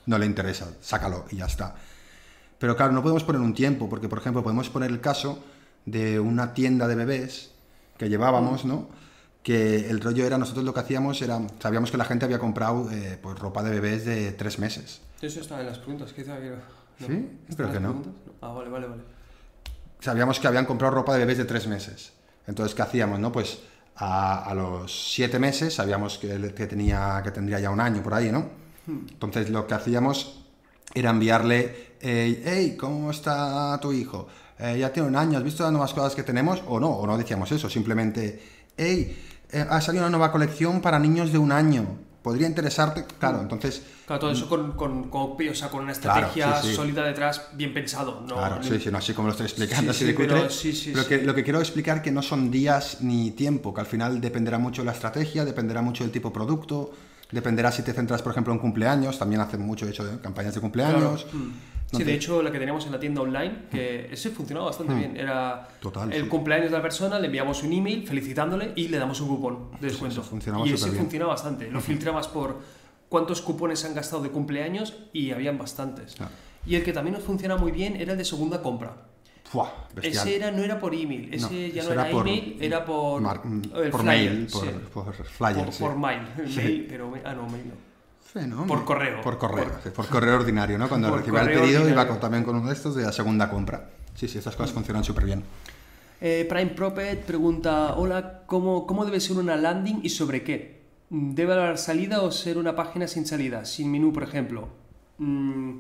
no 0.07 0.18
le 0.18 0.27
interesa, 0.27 0.68
sácalo 0.81 1.24
y 1.31 1.37
ya 1.37 1.46
está. 1.46 1.77
Pero 2.59 2.77
claro, 2.77 2.92
no 2.92 3.03
podemos 3.03 3.24
poner 3.24 3.40
un 3.40 3.55
tiempo, 3.55 3.88
porque 3.88 4.09
por 4.09 4.18
ejemplo 4.18 4.42
podemos 4.42 4.68
poner 4.68 4.90
el 4.90 5.01
caso 5.01 5.42
de 5.87 6.18
una 6.18 6.55
tienda 6.55 6.88
de 6.88 6.94
bebés 6.94 7.53
que 7.96 8.09
llevábamos, 8.09 8.64
¿no? 8.64 8.88
Que 9.48 9.88
el 9.88 9.98
rollo 10.02 10.26
era, 10.26 10.37
nosotros 10.37 10.62
lo 10.62 10.74
que 10.74 10.80
hacíamos 10.80 11.22
era, 11.22 11.40
sabíamos 11.58 11.90
que 11.90 11.96
la 11.96 12.04
gente 12.04 12.26
había 12.26 12.38
comprado 12.38 12.90
eh, 12.92 13.18
pues, 13.22 13.38
ropa 13.38 13.62
de 13.62 13.70
bebés 13.70 14.04
de 14.04 14.32
tres 14.32 14.58
meses. 14.58 15.00
Eso 15.22 15.40
está 15.40 15.58
en 15.58 15.68
las 15.68 15.78
preguntas, 15.78 16.12
quizá 16.12 16.37
que... 16.37 16.52
¿Sí? 16.98 17.30
Espero 17.48 17.72
que 17.72 17.80
no. 17.80 18.02
Ah, 18.42 18.48
vale, 18.48 18.68
vale, 18.68 18.88
vale. 18.88 19.02
Sabíamos 20.00 20.38
que 20.38 20.48
habían 20.48 20.66
comprado 20.66 20.96
ropa 20.96 21.14
de 21.14 21.20
bebés 21.20 21.38
de 21.38 21.46
tres 21.46 21.66
meses. 21.66 22.12
Entonces, 22.46 22.74
¿qué 22.74 22.82
hacíamos, 22.82 23.20
no? 23.20 23.32
Pues 23.32 23.61
a, 23.96 24.52
los 24.54 25.14
siete 25.14 25.38
meses 25.38 25.72
sabíamos 25.72 26.18
que, 26.18 26.52
que, 26.52 26.66
tenía, 26.66 27.22
que 27.24 27.30
tendría 27.30 27.58
ya 27.58 27.70
un 27.70 27.80
año 27.80 28.02
por 28.02 28.12
ahí, 28.12 28.30
¿no? 28.30 28.50
Hmm. 28.87 29.06
Entonces, 29.08 29.48
lo 29.48 29.66
que 29.66 29.72
hacíamos 29.72 30.44
era 30.92 31.08
enviarle, 31.08 31.94
hey, 32.02 32.76
¿cómo 32.78 33.11
está 33.11 33.78
tu 33.80 33.94
hijo? 33.94 34.28
Eh, 34.58 34.76
ya 34.78 34.92
tiene 34.92 35.08
un 35.08 35.16
año, 35.16 35.38
¿has 35.38 35.44
visto 35.44 35.62
las 35.62 35.72
nuevas 35.72 35.94
cosas 35.94 36.14
que 36.14 36.22
tenemos? 36.22 36.62
O 36.66 36.78
no, 36.78 36.90
o 36.90 37.06
no 37.06 37.16
decíamos 37.16 37.50
eso, 37.50 37.70
simplemente, 37.70 38.42
hey, 38.76 39.24
eh, 39.50 39.66
ha 39.68 39.80
salido 39.80 40.04
una 40.04 40.11
nueva 40.11 40.32
colección 40.32 40.80
para 40.80 40.98
niños 40.98 41.32
de 41.32 41.38
un 41.38 41.52
año. 41.52 41.87
¿Podría 42.22 42.46
interesarte? 42.46 43.06
Claro, 43.18 43.40
entonces... 43.40 43.82
Claro, 44.04 44.20
todo 44.20 44.30
eso 44.32 44.48
con, 44.48 44.72
con, 44.72 45.08
con, 45.08 45.30
o 45.30 45.54
sea, 45.54 45.68
con 45.68 45.82
una 45.82 45.92
estrategia 45.92 46.61
sólida 46.62 47.04
detrás, 47.04 47.48
bien 47.54 47.72
pensado. 47.72 48.22
¿no? 48.26 48.34
Claro, 48.34 48.62
sí, 48.62 48.78
sí, 48.80 48.90
no 48.90 48.98
así 48.98 49.14
como 49.14 49.28
lo 49.28 49.32
estoy 49.32 49.46
explicando, 49.46 49.92
así 49.92 50.04
de 50.04 50.14
cutre. 50.14 50.48
Pero, 50.92 51.06
que, 51.06 51.22
lo 51.22 51.34
que 51.34 51.44
quiero 51.44 51.61
explicar 51.61 52.02
que 52.02 52.11
no 52.11 52.20
son 52.20 52.50
días 52.50 52.98
ni 53.00 53.30
tiempo, 53.30 53.72
que 53.72 53.80
al 53.80 53.87
final 53.87 54.20
dependerá 54.20 54.58
mucho 54.58 54.82
de 54.82 54.87
la 54.87 54.92
estrategia, 54.92 55.44
dependerá 55.44 55.80
mucho 55.80 56.04
del 56.04 56.12
tipo 56.12 56.28
de 56.28 56.34
producto, 56.34 56.92
Dependerá 57.30 57.70
si 57.70 57.82
te 57.82 57.92
centras, 57.92 58.22
por 58.22 58.32
ejemplo, 58.32 58.54
en 58.54 58.58
cumpleaños, 58.58 59.18
también 59.18 59.42
hacen 59.42 59.61
mucho 59.61 59.87
hecho 59.87 60.02
de 60.04 60.18
campañas 60.18 60.54
de 60.54 60.61
cumpleaños. 60.61 61.26
Mm. 61.30 61.50
Sí, 61.90 62.05
de 62.05 62.14
hecho, 62.14 62.42
la 62.42 62.53
que 62.53 62.59
teníamos 62.59 62.85
en 62.87 62.92
la 62.92 63.01
tienda 63.01 63.22
online, 63.22 63.66
que 63.70 64.12
ese 64.12 64.31
funcionaba 64.31 64.66
bastante 64.66 64.94
mm. 64.94 64.98
bien. 64.98 65.16
Era 65.16 65.68
el 66.11 66.29
cumpleaños 66.29 66.70
de 66.70 66.77
la 66.77 66.83
persona, 66.83 67.18
le 67.18 67.27
enviamos 67.27 67.62
un 67.62 67.72
email 67.72 68.07
felicitándole 68.07 68.72
y 68.77 68.88
le 68.88 68.98
damos 68.98 69.20
un 69.20 69.29
cupón 69.29 69.70
de 69.81 69.88
descuento. 69.88 70.22
y 70.66 70.72
ese 70.72 70.90
funciona 70.90 71.27
bastante. 71.27 71.70
Lo 71.70 71.81
filtrabas 71.81 72.29
por 72.29 72.59
cuántos 73.09 73.40
cupones 73.40 73.85
han 73.85 73.94
gastado 73.94 74.22
de 74.22 74.31
cumpleaños 74.31 74.94
y 75.12 75.31
habían 75.31 75.57
bastantes. 75.57 76.16
Y 76.66 76.74
el 76.74 76.85
que 76.85 76.92
también 76.92 77.14
nos 77.14 77.24
funciona 77.24 77.57
muy 77.57 77.72
bien 77.72 77.96
era 77.96 78.12
el 78.12 78.18
de 78.18 78.24
segunda 78.24 78.62
compra 78.62 79.09
ese 80.03 80.37
era, 80.37 80.51
no 80.51 80.62
era 80.62 80.79
por 80.79 80.94
email, 80.94 81.33
ese 81.33 81.72
ya 81.72 81.83
no 81.85 81.92
era, 81.92 82.11
email, 82.11 82.59
era 82.61 82.85
por, 82.85 83.22
por 83.90 84.03
mail, 84.03 84.46
por, 84.92 85.14
flyer. 85.24 85.70
Por, 85.79 85.96
mail, 85.96 86.20
mail, 86.55 86.87
pero 86.88 87.12
ah, 87.24 87.35
no, 87.35 87.48
mail 87.48 87.68
no. 87.68 87.88
Por 88.66 88.84
correo. 88.84 89.20
Por 89.22 89.38
correo, 89.38 89.70
por, 89.94 90.06
correo 90.08 90.36
ordinario, 90.36 90.78
¿no? 90.78 90.88
Cuando 90.88 91.16
recibe 91.16 91.40
el 91.40 91.46
pedido 91.46 91.88
iba 91.88 92.06
también 92.20 92.44
con 92.44 92.56
uno 92.56 92.68
de 92.68 92.74
estos 92.74 92.94
de 92.94 93.04
la 93.04 93.12
segunda 93.12 93.48
compra. 93.48 93.90
Sí, 94.14 94.28
sí, 94.28 94.38
estas 94.38 94.56
cosas 94.56 94.72
funcionan 94.72 95.04
súper 95.04 95.24
bien. 95.24 95.42
Eh, 96.20 96.46
Prime 96.48 96.72
Propet 96.72 97.24
pregunta, 97.24 97.94
hola, 97.96 98.42
¿cómo, 98.46 98.86
¿cómo 98.86 99.05
debe 99.05 99.20
ser 99.20 99.36
una 99.36 99.57
landing 99.57 100.00
y 100.03 100.09
sobre 100.09 100.42
qué? 100.42 100.78
¿Debe 101.11 101.55
haber 101.55 101.78
salida 101.78 102.22
o 102.22 102.30
ser 102.32 102.59
una 102.59 102.74
página 102.74 103.07
sin 103.07 103.24
salida, 103.24 103.64
sin 103.64 103.90
menú, 103.90 104.12
por 104.12 104.24
ejemplo? 104.24 104.68
Mm, 105.18 105.78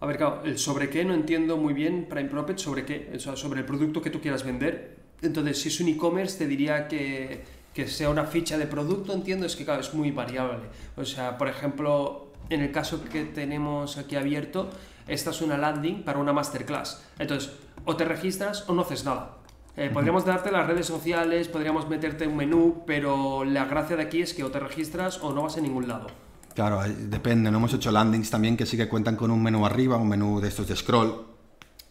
a 0.00 0.06
ver, 0.06 0.16
claro, 0.18 0.42
el 0.44 0.58
sobre 0.58 0.90
qué 0.90 1.04
no 1.04 1.14
entiendo 1.14 1.56
muy 1.56 1.72
bien, 1.72 2.06
Prime 2.08 2.28
Prophet, 2.28 2.58
sobre 2.58 2.84
qué, 2.84 3.10
o 3.14 3.18
sea, 3.18 3.36
sobre 3.36 3.60
el 3.60 3.66
producto 3.66 4.02
que 4.02 4.10
tú 4.10 4.20
quieras 4.20 4.44
vender. 4.44 4.96
Entonces, 5.22 5.60
si 5.60 5.68
es 5.68 5.80
un 5.80 5.88
e-commerce, 5.88 6.38
te 6.38 6.46
diría 6.46 6.86
que, 6.86 7.42
que 7.74 7.86
sea 7.86 8.10
una 8.10 8.24
ficha 8.24 8.58
de 8.58 8.66
producto, 8.66 9.12
entiendo, 9.12 9.46
es 9.46 9.56
que 9.56 9.64
claro, 9.64 9.80
es 9.80 9.94
muy 9.94 10.10
variable. 10.10 10.64
O 10.96 11.04
sea, 11.04 11.38
por 11.38 11.48
ejemplo, 11.48 12.28
en 12.48 12.60
el 12.60 12.72
caso 12.72 13.02
que 13.04 13.24
tenemos 13.24 13.96
aquí 13.96 14.16
abierto, 14.16 14.70
esta 15.06 15.30
es 15.30 15.40
una 15.40 15.56
landing 15.56 16.02
para 16.02 16.18
una 16.18 16.32
masterclass. 16.32 17.02
Entonces, 17.18 17.52
o 17.84 17.96
te 17.96 18.04
registras 18.04 18.68
o 18.68 18.74
no 18.74 18.82
haces 18.82 19.04
nada. 19.04 19.36
Eh, 19.76 19.88
podríamos 19.92 20.24
darte 20.24 20.50
las 20.50 20.66
redes 20.66 20.86
sociales, 20.86 21.48
podríamos 21.48 21.88
meterte 21.88 22.26
un 22.26 22.36
menú, 22.36 22.82
pero 22.86 23.44
la 23.44 23.64
gracia 23.64 23.96
de 23.96 24.02
aquí 24.02 24.20
es 24.20 24.34
que 24.34 24.44
o 24.44 24.50
te 24.50 24.58
registras 24.58 25.22
o 25.22 25.32
no 25.32 25.42
vas 25.42 25.56
a 25.56 25.60
ningún 25.60 25.88
lado. 25.88 26.08
Claro, 26.54 26.82
depende. 26.82 27.50
No 27.50 27.58
hemos 27.58 27.72
hecho 27.72 27.90
landings 27.90 28.30
también 28.30 28.56
que 28.56 28.66
sí 28.66 28.76
que 28.76 28.88
cuentan 28.88 29.16
con 29.16 29.30
un 29.30 29.42
menú 29.42 29.64
arriba, 29.64 29.96
un 29.96 30.08
menú 30.08 30.40
de 30.40 30.48
estos 30.48 30.66
de 30.66 30.76
scroll. 30.76 31.29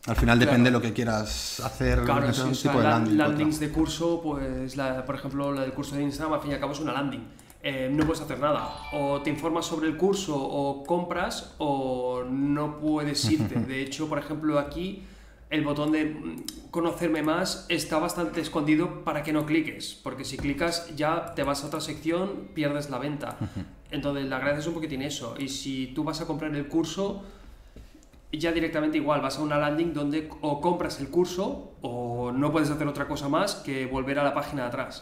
Al 0.10 0.16
final 0.16 0.40
depende 0.40 0.70
de 0.70 0.72
lo 0.72 0.82
que 0.82 0.92
quieras 0.92 1.60
hacer. 1.60 2.04
Claro, 2.04 2.28
un 2.28 2.34
sí, 2.34 2.56
sea, 2.56 2.72
tipo 2.72 2.78
de 2.80 2.84
la- 2.84 2.90
landing. 2.92 3.18
landings 3.18 3.60
de 3.60 3.70
curso, 3.70 4.20
pues 4.24 4.76
la- 4.76 5.06
por 5.06 5.16
ejemplo 5.16 5.52
la 5.54 5.62
del 5.62 5.74
curso 5.74 5.96
de 5.96 6.02
Instagram 6.04 6.34
al 6.34 6.42
fin 6.42 6.52
y 6.52 6.54
al 6.56 6.60
cabo 6.60 6.72
es 6.74 6.80
una 6.80 6.94
landing. 6.94 7.24
Eh, 7.62 7.90
no 7.94 8.06
puedes 8.06 8.22
hacer 8.22 8.40
nada. 8.40 8.70
O 8.94 9.22
te 9.22 9.30
informas 9.30 9.66
sobre 9.66 9.88
el 9.88 9.98
curso 9.98 10.36
o 10.36 10.84
compras 10.84 11.54
o 11.60 12.24
no 12.28 12.80
puedes 12.80 13.24
irte. 13.30 13.56
De 13.68 13.82
hecho, 13.82 14.08
por 14.10 14.18
ejemplo 14.18 14.58
aquí 14.58 15.04
el 15.52 15.64
botón 15.64 15.92
de 15.92 16.16
conocerme 16.72 17.22
más 17.24 17.66
está 17.70 17.98
bastante 18.00 18.40
escondido 18.42 19.04
para 19.04 19.24
que 19.24 19.34
no 19.34 19.46
cliques. 19.46 20.00
Porque 20.04 20.24
si 20.24 20.38
clicas 20.38 20.96
ya 20.96 21.34
te 21.36 21.44
vas 21.44 21.64
a 21.64 21.68
otra 21.68 21.82
sección, 21.82 22.50
pierdes 22.54 22.90
la 22.90 22.98
venta. 23.00 23.38
Entonces 23.92 24.26
la 24.28 24.40
gracia 24.40 24.60
es 24.60 24.68
un 24.68 24.74
poquitín 24.76 25.02
eso. 25.02 25.36
Y 25.38 25.50
si 25.50 25.88
tú 25.88 26.04
vas 26.04 26.22
a 26.22 26.26
comprar 26.28 26.56
el 26.56 26.68
curso 26.68 27.24
ya 28.38 28.52
directamente 28.52 28.98
igual 28.98 29.22
vas 29.22 29.38
a 29.38 29.42
una 29.42 29.58
landing 29.58 29.94
donde 29.94 30.30
o 30.42 30.62
compras 30.62 31.00
el 31.00 31.10
curso 31.10 31.72
o 31.82 32.32
no 32.32 32.52
puedes 32.52 32.70
hacer 32.70 32.88
otra 32.88 33.08
cosa 33.08 33.28
más 33.30 33.56
que 33.56 33.86
volver 33.88 34.20
a 34.20 34.24
la 34.24 34.34
página 34.34 34.64
de 34.64 34.68
atrás. 34.68 35.02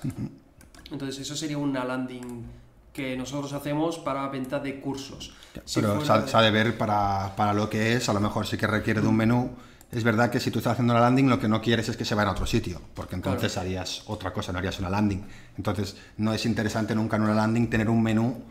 Entonces 0.92 1.20
eso 1.20 1.36
sería 1.36 1.58
una 1.58 1.84
landing 1.84 2.46
que 2.94 3.18
nosotros 3.18 3.52
hacemos 3.54 4.00
para 4.00 4.28
venta 4.30 4.60
de 4.60 4.80
cursos. 4.80 5.34
Si 5.66 5.82
Pero 5.82 5.96
fuera 5.96 6.06
se 6.06 6.12
ha, 6.14 6.22
de- 6.22 6.28
se 6.30 6.38
ha 6.38 6.42
de 6.42 6.52
ver 6.52 6.78
para, 6.78 7.36
para 7.36 7.54
lo 7.54 7.70
que 7.70 7.94
es, 7.94 8.08
a 8.10 8.14
lo 8.14 8.20
mejor 8.22 8.48
sí 8.48 8.58
que 8.58 8.66
requiere 8.68 9.02
de 9.02 9.08
un 9.08 9.16
menú. 9.18 9.52
Es 9.92 10.04
verdad 10.04 10.30
que 10.30 10.40
si 10.40 10.52
tú 10.52 10.60
estás 10.60 10.74
haciendo 10.74 10.94
una 10.94 11.02
landing, 11.02 11.30
lo 11.30 11.40
que 11.40 11.48
no 11.48 11.62
quieres 11.62 11.88
es 11.90 11.96
que 11.98 12.06
se 12.06 12.16
vaya 12.16 12.30
a 12.30 12.32
otro 12.34 12.46
sitio, 12.46 12.82
porque 12.94 13.16
entonces 13.16 13.54
Claro. 13.54 13.68
harías 13.68 14.04
otra 14.08 14.34
cosa, 14.34 14.52
no 14.52 14.60
harías 14.60 14.80
una 14.80 14.90
landing. 14.90 15.26
Entonces, 15.58 15.96
no 16.18 16.34
es 16.34 16.46
interesante 16.46 16.94
nunca 16.96 17.16
en 17.18 17.24
una 17.24 17.34
landing 17.36 17.70
tener 17.70 17.90
un 17.90 18.02
menú 18.04 18.42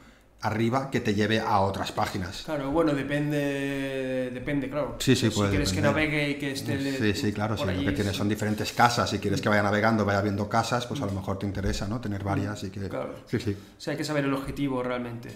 arriba 0.43 0.91
que 0.91 1.01
te 1.01 1.14
lleve 1.14 1.41
a 1.41 1.61
otras 1.61 1.93
páginas. 1.93 2.43
Claro, 2.45 2.70
bueno, 2.70 2.93
depende, 2.95 4.30
depende, 4.32 4.68
claro. 4.68 4.97
Sí, 4.99 5.16
sí, 5.16 5.30
Si 5.30 5.34
puede 5.34 5.51
quieres 5.51 5.70
que 5.70 5.80
depender. 5.80 6.05
navegue 6.09 6.30
y 6.30 6.34
que 6.37 6.53
esté 6.53 6.78
Sí, 6.99 7.14
sí, 7.20 7.32
claro, 7.32 7.57
si 7.57 7.64
por 7.64 7.72
lo 7.72 7.80
que 7.80 7.93
tienes 7.93 8.12
sí. 8.12 8.18
son 8.18 8.28
diferentes 8.28 8.72
casas, 8.72 9.11
si 9.11 9.18
quieres 9.18 9.41
que 9.41 9.49
vaya 9.49 9.62
navegando, 9.62 10.05
vaya 10.05 10.20
viendo 10.20 10.49
casas, 10.49 10.87
pues 10.87 11.01
a 11.01 11.07
lo 11.07 11.12
mejor 11.12 11.39
te 11.39 11.47
interesa, 11.47 11.89
¿no? 11.89 12.01
Tener 12.01 12.22
varias 12.22 12.62
y 12.64 12.70
que... 12.70 12.89
Claro. 12.89 13.14
Sí, 13.26 13.39
sí. 13.41 13.57
O 13.76 13.80
sea, 13.80 13.93
hay 13.93 13.97
que 13.97 14.05
saber 14.05 14.24
el 14.24 14.34
objetivo 14.34 14.82
realmente. 14.82 15.30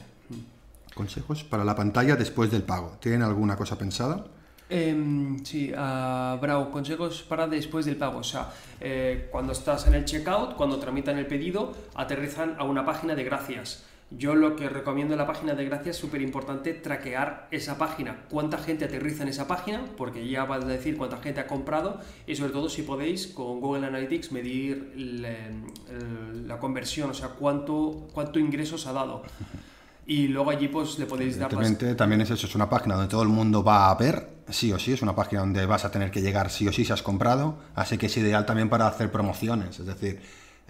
Consejos 0.94 1.44
para 1.44 1.64
la 1.64 1.74
pantalla 1.74 2.16
después 2.16 2.50
del 2.50 2.62
pago. 2.62 2.98
¿Tienen 3.00 3.22
alguna 3.22 3.56
cosa 3.56 3.78
pensada? 3.78 4.26
Em, 4.68 5.42
sí, 5.44 5.72
ah, 5.76 6.38
Bravo, 6.40 6.70
consejos 6.70 7.22
para 7.28 7.46
después 7.46 7.86
del 7.86 7.96
pago. 7.96 8.18
O 8.18 8.24
sea, 8.24 8.50
eh, 8.80 9.28
cuando 9.32 9.52
estás 9.52 9.86
en 9.86 9.94
el 9.94 10.04
checkout, 10.04 10.54
cuando 10.56 10.78
tramitan 10.78 11.16
el 11.18 11.26
pedido, 11.26 11.72
aterrizan 11.94 12.54
a 12.58 12.64
una 12.64 12.84
página 12.84 13.14
de 13.14 13.24
gracias. 13.24 13.82
Yo 14.10 14.34
lo 14.34 14.56
que 14.56 14.68
recomiendo 14.68 15.14
en 15.14 15.18
la 15.18 15.26
página 15.26 15.54
de 15.54 15.64
gracias 15.66 15.94
es 15.94 16.00
súper 16.00 16.20
importante 16.20 16.74
traquear 16.74 17.46
esa 17.52 17.78
página. 17.78 18.24
Cuánta 18.28 18.58
gente 18.58 18.84
aterriza 18.84 19.22
en 19.22 19.28
esa 19.28 19.46
página, 19.46 19.84
porque 19.96 20.28
ya 20.28 20.44
va 20.44 20.56
a 20.56 20.58
decir 20.60 20.96
cuánta 20.96 21.18
gente 21.18 21.38
ha 21.40 21.46
comprado 21.46 22.00
y 22.26 22.34
sobre 22.34 22.50
todo 22.52 22.68
si 22.68 22.82
podéis 22.82 23.28
con 23.28 23.60
Google 23.60 23.86
Analytics 23.86 24.32
medir 24.32 24.92
el, 24.96 25.24
el- 25.24 26.48
la 26.48 26.58
conversión, 26.58 27.10
o 27.10 27.14
sea, 27.14 27.28
cuánto, 27.28 28.08
cuánto 28.12 28.40
ingresos 28.40 28.86
ha 28.88 28.92
dado. 28.92 29.22
Y 30.06 30.26
luego 30.26 30.50
allí 30.50 30.66
pues 30.66 30.98
le 30.98 31.06
podéis 31.06 31.38
dar... 31.38 31.52
las- 31.52 31.60
Evidentemente, 31.60 31.94
también 31.94 32.20
es 32.22 32.30
eso, 32.30 32.48
es 32.48 32.54
una 32.56 32.68
página 32.68 32.96
donde 32.96 33.08
todo 33.08 33.22
el 33.22 33.28
mundo 33.28 33.62
va 33.62 33.90
a 33.90 33.94
ver, 33.94 34.28
sí 34.48 34.72
o 34.72 34.78
sí, 34.80 34.92
es 34.92 35.02
una 35.02 35.14
página 35.14 35.42
donde 35.42 35.64
vas 35.66 35.84
a 35.84 35.92
tener 35.92 36.10
que 36.10 36.20
llegar 36.20 36.50
sí 36.50 36.66
o 36.66 36.72
sí 36.72 36.84
si 36.84 36.92
has 36.92 37.02
comprado, 37.04 37.58
así 37.76 37.96
que 37.96 38.06
es 38.06 38.16
ideal 38.16 38.44
también 38.44 38.68
para 38.68 38.88
hacer 38.88 39.12
promociones, 39.12 39.78
es 39.78 39.86
decir, 39.86 40.20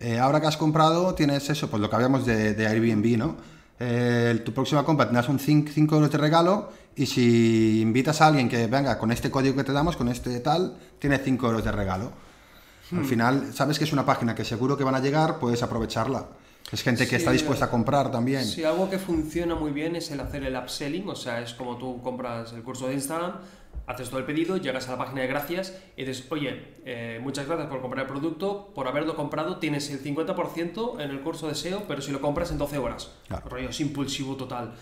eh, 0.00 0.18
ahora 0.18 0.40
que 0.40 0.46
has 0.46 0.56
comprado 0.56 1.14
tienes 1.14 1.48
eso, 1.50 1.68
pues 1.70 1.80
lo 1.80 1.88
que 1.88 1.96
habíamos 1.96 2.26
de, 2.26 2.54
de 2.54 2.66
Airbnb, 2.66 3.18
¿no? 3.18 3.36
Eh, 3.78 4.42
tu 4.44 4.52
próxima 4.52 4.84
compra 4.84 5.06
tendrás 5.06 5.28
un 5.28 5.38
5 5.38 5.94
euros 5.94 6.10
de 6.10 6.18
regalo 6.18 6.70
y 6.96 7.06
si 7.06 7.80
invitas 7.80 8.20
a 8.20 8.26
alguien 8.26 8.48
que 8.48 8.66
venga 8.66 8.98
con 8.98 9.10
este 9.10 9.30
código 9.30 9.56
que 9.56 9.64
te 9.64 9.72
damos, 9.72 9.96
con 9.96 10.08
este 10.08 10.38
tal, 10.40 10.76
tienes 10.98 11.22
5 11.24 11.46
euros 11.46 11.64
de 11.64 11.72
regalo. 11.72 12.12
Al 12.96 13.04
final, 13.04 13.52
sabes 13.54 13.78
que 13.78 13.84
es 13.84 13.92
una 13.92 14.04
página 14.04 14.34
que 14.34 14.44
seguro 14.44 14.76
que 14.76 14.82
van 14.82 14.96
a 14.96 15.00
llegar, 15.00 15.38
puedes 15.38 15.62
aprovecharla. 15.62 16.26
Es 16.72 16.82
gente 16.82 17.04
que 17.04 17.10
Sí, 17.10 17.16
está 17.16 17.30
dispuesta 17.32 17.66
a 17.66 17.70
comprar 17.70 18.10
también. 18.10 18.44
Sí, 18.44 18.64
algo 18.64 18.90
que 18.90 18.98
funciona 18.98 19.54
muy 19.54 19.70
bien 19.70 19.96
es 19.96 20.10
el 20.10 20.20
hacer 20.20 20.44
el 20.44 20.56
upselling, 20.56 21.08
o 21.08 21.16
sea, 21.16 21.40
es 21.40 21.54
como 21.54 21.76
tú 21.78 22.02
compras 22.02 22.52
el 22.52 22.62
curso 22.62 22.88
de 22.88 22.94
Instagram, 22.94 23.32
haces 23.90 24.08
todo 24.08 24.20
el 24.20 24.26
pedido, 24.26 24.56
llegas 24.56 24.88
a 24.88 24.92
la 24.92 24.98
página 24.98 25.22
de 25.22 25.26
gracias 25.26 25.76
y 25.96 26.04
dices, 26.04 26.26
oye, 26.30 26.74
eh, 26.84 27.18
muchas 27.22 27.46
gracias 27.46 27.68
por 27.68 27.80
comprar 27.80 28.06
el 28.06 28.12
producto, 28.12 28.70
por 28.74 28.86
haberlo 28.86 29.16
comprado 29.16 29.58
tienes 29.58 29.90
el 29.90 30.02
50% 30.02 31.00
en 31.00 31.10
el 31.10 31.20
curso 31.20 31.48
de 31.48 31.54
SEO, 31.54 31.84
pero 31.88 32.00
si 32.00 32.12
lo 32.12 32.20
compras 32.20 32.50
en 32.52 32.58
12 32.58 32.78
horas. 32.78 33.12
Claro. 33.28 33.48
Rollo, 33.48 33.68
es 33.68 33.80
impulsivo 33.80 34.36
total. 34.36 34.74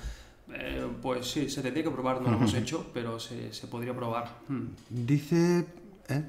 Eh, 0.53 0.87
pues 1.03 1.31
sí, 1.31 1.49
se 1.49 1.63
tendría 1.63 1.85
que 1.85 1.91
probar, 1.91 2.21
no 2.23 2.31
lo 2.31 2.37
hemos 2.37 2.55
hecho, 2.55 2.87
pero 2.93 3.19
se, 3.19 3.53
se 3.53 3.67
podría 3.67 3.95
probar. 3.95 4.39
Hmm. 4.49 4.69
Dice... 4.91 5.67
¿eh? 6.09 6.23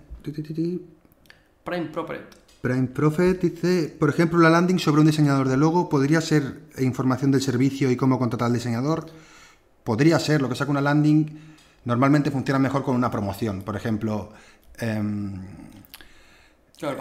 Prime 1.63 1.85
Property. 1.85 2.23
Prime 2.61 2.87
Prophet 2.87 3.41
dice, 3.41 3.95
por 3.97 4.09
ejemplo, 4.09 4.37
la 4.39 4.49
landing 4.49 4.79
sobre 4.79 4.99
un 4.99 5.07
diseñador 5.07 5.47
de 5.47 5.55
logo 5.55 5.87
podría 5.87 6.19
ser 6.19 6.59
información 6.77 7.31
del 7.31 7.41
servicio 7.41 7.89
y 7.89 7.95
cómo 7.95 8.19
contratar 8.19 8.47
al 8.47 8.53
diseñador. 8.53 9.05
Podría 9.85 10.19
ser, 10.19 10.41
lo 10.41 10.49
que 10.49 10.55
saca 10.55 10.71
una 10.71 10.81
landing 10.81 11.49
normalmente 11.85 12.31
funciona 12.31 12.59
mejor 12.59 12.83
con 12.83 12.95
una 12.95 13.09
promoción. 13.11 13.61
Por 13.61 13.75
ejemplo, 13.75 14.31
em, 14.79 15.41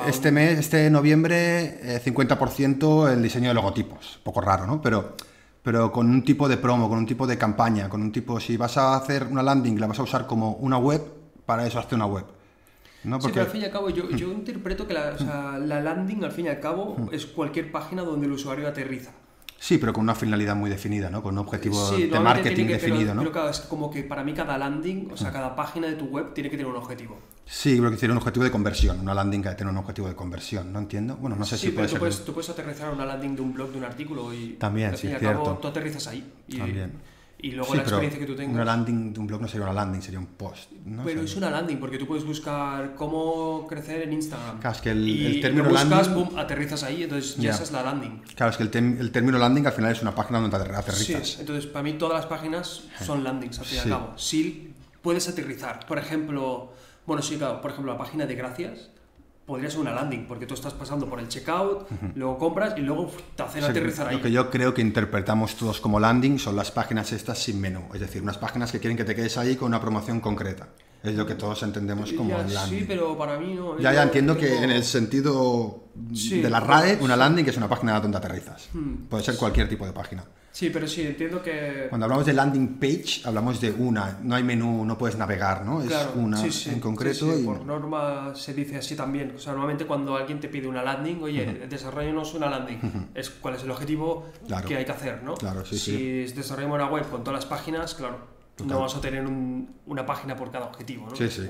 este 0.07 0.33
mes, 0.33 0.59
este 0.59 0.91
noviembre, 0.91 1.97
eh, 1.97 2.01
50% 2.03 3.09
el 3.09 3.23
diseño 3.23 3.49
de 3.49 3.55
logotipos. 3.55 4.21
Poco 4.25 4.41
raro, 4.41 4.67
¿no? 4.67 4.83
Pero, 4.83 5.15
pero 5.63 5.93
con 5.93 6.09
un 6.09 6.25
tipo 6.25 6.49
de 6.49 6.57
promo, 6.57 6.89
con 6.89 6.99
un 6.99 7.07
tipo 7.07 7.27
de 7.27 7.39
campaña, 7.39 7.89
con 7.89 8.03
un 8.03 8.11
tipo, 8.11 8.41
si 8.41 8.57
vas 8.57 8.77
a 8.77 8.97
hacer 8.97 9.25
una 9.31 9.43
landing, 9.43 9.79
la 9.79 9.87
vas 9.87 9.99
a 10.01 10.03
usar 10.03 10.27
como 10.27 10.53
una 10.55 10.79
web, 10.79 11.03
para 11.47 11.67
eso 11.67 11.79
hazte 11.79 11.95
una 11.95 12.07
web. 12.07 12.25
¿no? 13.05 13.17
Sí, 13.17 13.23
Porque, 13.23 13.35
pero 13.35 13.47
al 13.47 13.53
fin 13.53 13.61
y 13.61 13.65
al 13.65 13.71
cabo 13.71 13.91
yo, 13.91 14.11
yo 14.11 14.33
interpreto 14.33 14.89
que 14.89 14.95
la, 14.95 15.11
o 15.15 15.19
sea, 15.19 15.59
la 15.59 15.81
landing 15.81 16.25
al 16.25 16.33
fin 16.33 16.47
y 16.47 16.49
al 16.49 16.59
cabo 16.59 17.09
es 17.13 17.27
cualquier 17.27 17.71
página 17.71 18.03
donde 18.03 18.27
el 18.27 18.33
usuario 18.33 18.67
aterriza. 18.67 19.13
Sí, 19.59 19.77
pero 19.79 19.93
con 19.93 20.05
una 20.05 20.15
finalidad 20.15 20.55
muy 20.57 20.71
definida, 20.71 21.11
¿no? 21.11 21.23
Con 21.23 21.35
un 21.35 21.39
objetivo 21.39 21.91
Sí, 21.91 22.07
de 22.07 22.21
marketing 22.21 22.67
que- 22.67 22.77
pero- 22.77 22.87
definido, 22.95 23.15
¿no? 23.15 23.21
Pero 23.21 23.33
claro, 23.33 23.51
es 23.51 23.61
como 23.61 23.91
que 23.91 24.03
para 24.05 24.23
mí 24.25 24.33
cada 24.33 24.57
landing, 24.57 25.11
o 25.13 25.17
sea, 25.17 25.31
cada 25.33 25.55
página 25.57 25.87
de 25.89 25.95
tu 25.95 26.07
web 26.07 26.33
tiene 26.33 26.49
que 26.49 26.57
tener 26.57 26.71
un 26.71 26.79
objetivo. 26.79 27.19
Sí, 27.45 27.79
creo 27.79 27.91
que 27.91 27.97
tiene 27.97 28.13
un 28.13 28.19
objetivo 28.19 28.45
de 28.45 28.51
conversión. 28.51 29.01
Una 29.01 29.15
landing 29.15 29.43
que 29.43 29.51
tiene 29.55 29.71
un 29.73 29.79
objetivo 29.79 30.07
de 30.09 30.15
conversión, 30.15 30.71
¿no 30.73 30.79
entiendo? 30.81 31.17
Bueno, 31.17 31.35
no 31.35 31.45
sé 31.47 31.57
sí, 31.57 31.67
si 31.67 31.67
pero 31.69 31.77
puede 31.77 31.87
tú 31.89 31.93
ser. 31.93 31.99
puedes, 32.01 32.25
tú 32.25 32.33
puedes 32.35 32.51
aterrizar 32.51 32.93
una 32.93 33.07
landing 33.07 33.37
de 33.37 33.43
un 33.43 33.55
blog, 33.55 33.71
de 33.73 33.79
un 33.79 33.85
artículo 33.85 34.33
y 34.35 34.57
También, 34.59 34.97
sí, 34.97 35.07
y 35.07 35.11
cierto. 35.19 35.43
cabo 35.45 35.59
tú 35.59 35.69
aterrizas 35.69 36.07
ahí. 36.09 36.31
Y, 36.47 36.59
También. 36.59 36.93
Y 37.41 37.53
luego 37.53 37.71
Sí, 37.71 37.77
la 37.77 37.83
experiencia 37.85 38.19
que 38.19 38.27
tú 38.27 38.35
tengas. 38.35 38.55
Una 38.55 38.65
landing 38.65 39.13
de 39.13 39.21
un 39.21 39.27
blog 39.29 39.41
no 39.43 39.47
sería 39.49 39.65
una 39.67 39.73
landing, 39.75 40.01
sería 40.03 40.19
un 40.19 40.27
post. 40.27 40.73
¿no? 40.85 41.05
Pero 41.05 41.23
es 41.23 41.37
una 41.37 41.51
landing 41.51 41.77
porque 41.79 41.97
tú 41.99 42.07
puedes 42.07 42.25
buscar 42.25 42.95
cómo 42.97 43.67
crecer 43.69 44.03
en 44.03 44.13
Instagram. 44.13 44.59
Claro, 44.59 44.75
es 44.77 44.83
que 44.83 44.91
el- 44.91 45.09
y 45.09 45.27
el 45.27 45.41
término 45.41 45.65
buscas, 45.69 45.89
landing- 46.09 46.15
pum, 46.29 46.39
aterrizas 46.39 46.83
ahí, 46.83 47.05
entonces 47.05 47.37
ya 47.37 47.43
Ya. 47.45 47.51
esa 47.53 47.63
es 47.63 47.71
la 47.73 47.83
landing. 47.83 48.23
Claro, 48.35 48.51
es 48.51 48.57
que 48.57 48.65
el, 48.65 48.99
el 49.01 49.13
término 49.13 49.39
landing 49.39 49.67
al 49.67 49.73
final 49.73 49.93
es 49.93 50.03
una 50.03 50.15
página 50.15 50.41
donde 50.41 50.57
ater- 50.57 50.75
aterrizas. 50.75 51.29
Sí, 51.29 51.37
entonces 51.41 51.67
para 51.67 51.83
mí 51.85 51.93
todas 51.95 52.17
las 52.17 52.27
páginas 52.27 52.83
son 53.05 53.23
landings 53.23 53.59
al 53.61 53.65
fin 53.67 53.77
y 53.77 53.79
al 53.79 53.85
Sí. 53.85 53.91
cabo. 53.91 54.13
Sí, 54.17 54.75
puedes 55.01 55.29
aterrizar. 55.29 55.87
Por 55.87 55.99
ejemplo, 55.99 56.73
bueno, 57.07 57.23
sí, 57.23 57.37
claro, 57.37 57.61
por 57.61 57.71
ejemplo, 57.71 57.93
la 57.93 57.99
página 57.99 58.27
de 58.27 58.35
gracias 58.35 58.91
podría 59.49 59.71
ser 59.71 59.81
una 59.81 59.93
landing, 59.93 60.27
porque 60.29 60.45
tú 60.45 60.53
estás 60.53 60.75
pasando 60.75 61.09
por 61.09 61.19
el 61.19 61.27
checkout, 61.27 61.89
luego 62.15 62.37
compras 62.37 62.75
y 62.77 62.83
luego 62.83 63.11
te 63.35 63.43
hacen 63.43 63.61
O 63.61 63.63
sea, 63.63 63.71
aterrizar 63.71 64.07
ahí. 64.07 64.17
Lo 64.17 64.23
que 64.23 64.31
yo 64.31 64.51
creo 64.51 64.75
que 64.75 64.83
interpretamos 64.83 65.57
todos 65.57 65.81
como 65.81 65.99
landing 65.99 66.39
son 66.39 66.55
las 66.55 66.71
páginas 66.71 67.11
estas 67.13 67.39
sin 67.39 67.59
menú. 67.59 67.81
Es 67.95 68.01
decir, 68.01 68.23
unas 68.23 68.37
páginas 68.37 68.71
que 68.71 68.79
quieren 68.79 68.99
que 68.99 69.05
te 69.05 69.15
quedes 69.15 69.39
ahí 69.39 69.57
con 69.57 69.69
una 69.69 69.81
promoción 69.81 70.21
concreta. 70.21 70.69
Es 71.03 71.15
lo 71.15 71.25
que 71.25 71.35
todos 71.35 71.63
entendemos 71.63 72.13
como 72.13 72.31
Ya, 72.31 72.47
landing. 72.47 72.79
sí, 72.81 72.85
pero 72.87 73.17
para 73.17 73.39
mí 73.39 73.55
no. 73.55 73.79
Ya, 73.79 73.95
ya 73.95 74.03
entiendo 74.03 74.37
que 74.37 74.59
en 74.63 74.71
el 74.71 74.85
sentido 74.85 75.85
Sí, 76.13 76.43
de 76.43 76.51
la 76.51 76.61
RAE, 76.61 76.99
una 77.01 77.17
landing 77.17 77.47
es 77.49 77.57
una 77.57 77.69
página 77.71 77.99
donde 78.01 78.19
aterrizas. 78.19 78.69
Hmm. 78.75 79.07
Puede 79.09 79.25
ser 79.25 79.37
cualquier 79.37 79.69
tipo 79.69 79.87
de 79.87 79.93
página. 79.93 80.25
Sí, 80.59 80.71
pero 80.71 80.89
sí, 80.89 81.03
entiendo 81.03 81.41
que... 81.41 81.87
Cuando 81.89 82.07
hablamos 82.07 82.27
de 82.27 82.33
landing 82.33 82.81
page, 82.81 83.21
hablamos 83.25 83.61
de 83.61 83.71
una. 83.71 84.19
No 84.25 84.35
hay 84.35 84.43
menú, 84.43 84.85
no 84.85 84.99
puedes 84.99 85.17
navegar, 85.17 85.65
¿no? 85.65 85.81
Es 85.81 85.93
una 86.17 86.37
sí, 86.37 86.51
sí, 86.51 86.71
en 86.71 86.81
concreto. 86.81 87.33
sí, 87.33 87.43
y- 87.43 87.45
por 87.47 87.65
norma 87.65 88.35
se 88.35 88.55
dice 88.55 88.77
así 88.77 88.97
también. 88.97 89.35
O 89.37 89.39
sea, 89.39 89.53
normalmente 89.53 89.87
cuando 89.87 90.17
alguien 90.17 90.41
te 90.41 90.49
pide 90.49 90.67
una 90.67 90.83
landing, 90.83 91.23
oye, 91.23 91.69
desarrollanos 91.69 92.35
una 92.35 92.51
landing. 92.51 93.11
Es 93.15 93.31
cuál 93.31 93.55
es 93.55 93.63
el 93.63 93.71
objetivo 93.71 94.27
Claro. 94.49 94.67
que 94.67 94.77
hay 94.79 94.85
que 94.85 94.91
hacer, 94.91 95.23
¿no? 95.23 95.35
Claro, 95.35 95.65
sí, 95.65 95.79
si 95.79 96.25
desarrollamos 96.35 96.75
una 96.75 96.89
web 96.89 97.09
con 97.09 97.23
todas 97.23 97.39
las 97.39 97.47
páginas, 97.47 97.95
claro, 97.95 98.19
Total. 98.57 98.73
no 98.73 98.81
vas 98.81 98.97
a 98.97 99.01
tener 99.01 99.25
un- 99.25 99.77
una 99.87 100.05
página 100.05 100.35
por 100.35 100.51
cada 100.51 100.67
objetivo, 100.67 101.07
¿no? 101.09 101.15
Sí, 101.15 101.29
sí. 101.31 101.49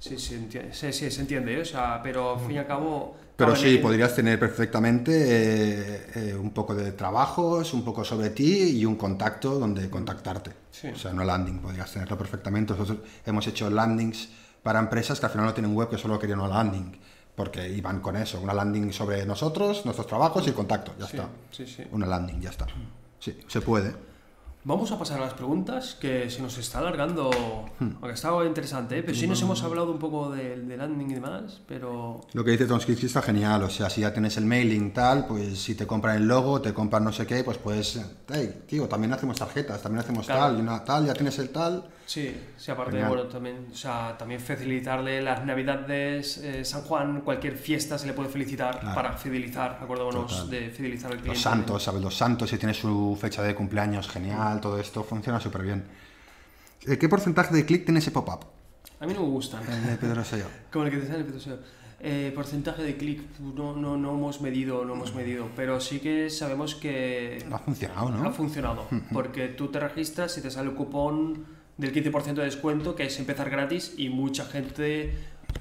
Sí, 0.00 0.18
sí, 0.18 0.48
sí, 0.72 0.92
sí, 0.92 1.10
se 1.10 1.20
entiende, 1.20 1.58
¿eh? 1.58 1.60
o 1.60 1.64
sea, 1.64 2.00
pero 2.02 2.34
al 2.34 2.40
fin 2.40 2.52
y 2.52 2.58
al 2.58 2.66
cabo... 2.66 3.16
Pero 3.36 3.54
sí, 3.54 3.78
podrías 3.78 4.14
tener 4.14 4.38
perfectamente 4.38 5.12
eh, 5.12 6.06
eh, 6.14 6.34
un 6.34 6.50
poco 6.50 6.74
de 6.74 6.92
trabajos, 6.92 7.72
un 7.72 7.84
poco 7.84 8.02
sobre 8.04 8.30
ti 8.30 8.78
y 8.78 8.84
un 8.84 8.96
contacto 8.96 9.58
donde 9.58 9.88
contactarte. 9.88 10.52
Sí. 10.70 10.88
O 10.88 10.96
sea, 10.96 11.10
una 11.12 11.24
landing, 11.24 11.58
podrías 11.58 11.90
tenerlo 11.92 12.16
perfectamente. 12.18 12.72
Nosotros 12.72 12.98
hemos 13.24 13.46
hecho 13.46 13.68
landings 13.70 14.30
para 14.62 14.78
empresas 14.78 15.20
que 15.20 15.26
al 15.26 15.32
final 15.32 15.46
no 15.46 15.54
tienen 15.54 15.74
web, 15.74 15.88
que 15.88 15.98
solo 15.98 16.18
querían 16.18 16.40
una 16.40 16.48
landing, 16.48 16.98
porque 17.34 17.68
iban 17.68 18.00
con 18.00 18.16
eso, 18.16 18.40
una 18.40 18.54
landing 18.54 18.92
sobre 18.92 19.24
nosotros, 19.26 19.84
nuestros 19.84 20.06
trabajos 20.06 20.46
y 20.46 20.50
el 20.50 20.54
contacto, 20.54 20.94
ya 20.98 21.06
está. 21.06 21.28
Una 21.92 22.06
landing, 22.06 22.40
ya 22.40 22.50
está. 22.50 22.66
Sí, 23.18 23.38
se 23.46 23.60
puede. 23.60 24.09
Vamos 24.62 24.92
a 24.92 24.98
pasar 24.98 25.18
a 25.22 25.24
las 25.24 25.32
preguntas, 25.32 25.96
que 25.98 26.28
se 26.28 26.42
nos 26.42 26.58
está 26.58 26.80
alargando, 26.80 27.30
aunque 27.80 28.12
está 28.12 28.30
interesante, 28.44 28.98
¿eh? 28.98 29.02
pero 29.02 29.16
sí 29.16 29.26
nos 29.26 29.40
hemos 29.40 29.62
hablado 29.62 29.90
un 29.90 29.98
poco 29.98 30.30
del 30.30 30.68
de 30.68 30.76
landing 30.76 31.10
y 31.10 31.14
demás, 31.14 31.62
pero... 31.66 32.20
Lo 32.34 32.44
que 32.44 32.50
dice 32.50 32.66
Tomsky 32.66 32.92
está 32.92 33.22
genial, 33.22 33.62
o 33.62 33.70
sea, 33.70 33.88
si 33.88 34.02
ya 34.02 34.12
tienes 34.12 34.36
el 34.36 34.44
mailing 34.44 34.92
tal, 34.92 35.26
pues 35.26 35.58
si 35.62 35.74
te 35.74 35.86
compran 35.86 36.16
el 36.16 36.28
logo, 36.28 36.60
te 36.60 36.74
compran 36.74 37.04
no 37.04 37.12
sé 37.12 37.26
qué, 37.26 37.42
pues 37.42 37.56
puedes, 37.56 37.98
hey, 38.28 38.64
tío, 38.66 38.86
también 38.86 39.14
hacemos 39.14 39.38
tarjetas, 39.38 39.80
también 39.80 40.00
hacemos 40.00 40.26
Claro. 40.26 40.40
tal, 40.42 40.58
y 40.58 40.60
una 40.60 40.84
tal, 40.84 41.06
ya 41.06 41.14
tienes 41.14 41.38
el 41.38 41.48
tal. 41.48 41.84
Sí, 42.10 42.36
sí, 42.56 42.72
aparte, 42.72 42.90
Genial. 42.90 43.08
bueno, 43.08 43.24
también, 43.28 43.68
o 43.70 43.74
sea, 43.76 44.16
también 44.18 44.40
facilitarle 44.40 45.22
las 45.22 45.44
navidades, 45.46 46.38
eh, 46.38 46.64
San 46.64 46.82
Juan, 46.82 47.20
cualquier 47.20 47.56
fiesta 47.56 47.98
se 47.98 48.08
le 48.08 48.14
puede 48.14 48.28
felicitar 48.28 48.80
Claro. 48.80 48.94
para 48.96 49.12
fidelizar, 49.12 49.78
acordémonos 49.80 50.28
Total. 50.28 50.50
de 50.50 50.70
fidelizar 50.70 51.12
al 51.12 51.18
cliente. 51.18 51.34
Los 51.36 51.40
santos, 51.40 51.84
¿sabes? 51.84 52.02
Los 52.02 52.16
santos, 52.16 52.50
si 52.50 52.58
tienes 52.58 52.78
su 52.78 53.16
fecha 53.20 53.44
de 53.44 53.54
cumpleaños, 53.54 54.08
genial, 54.08 54.60
todo 54.60 54.80
esto 54.80 55.04
funciona 55.04 55.38
súper 55.38 55.62
bien. 55.62 55.84
Eh, 56.84 56.98
¿Qué 56.98 57.08
porcentaje 57.08 57.54
de 57.54 57.64
clic 57.64 57.84
tiene 57.84 58.00
ese 58.00 58.10
pop-up? 58.10 58.44
A 58.98 59.06
mí 59.06 59.14
no 59.14 59.20
me 59.20 59.26
gustan. 59.28 59.62
El 59.70 59.86
de 59.86 59.96
Pedro 59.96 60.24
Sello. 60.24 60.46
Como 60.72 60.86
el 60.86 60.90
que 60.90 60.96
te 60.96 61.06
sale 61.06 61.20
el 61.20 61.26
PTSEO. 61.26 61.58
Eh, 62.00 62.32
porcentaje 62.34 62.82
de 62.82 62.96
clic 62.96 63.20
no, 63.38 63.76
no, 63.76 63.96
no 63.96 64.14
hemos 64.14 64.40
medido, 64.40 64.84
no 64.84 64.94
hemos 64.94 65.14
medido, 65.14 65.48
pero 65.54 65.78
sí 65.80 66.00
que 66.00 66.28
sabemos 66.30 66.74
que 66.74 67.46
Ha 67.52 67.58
funcionado, 67.58 68.08
ha 68.08 68.10
¿no? 68.10 68.32
funcionado, 68.32 68.88
porque 69.12 69.46
tú 69.48 69.68
te 69.68 69.78
registras 69.78 70.36
y 70.38 70.40
te 70.40 70.50
sale 70.50 70.70
el 70.70 70.74
cupón 70.74 71.59
del 71.80 71.92
15% 71.92 72.34
de 72.34 72.44
descuento, 72.44 72.94
que 72.94 73.06
es 73.06 73.18
empezar 73.18 73.48
gratis, 73.50 73.94
y 73.96 74.08
mucha 74.10 74.44
gente 74.44 75.14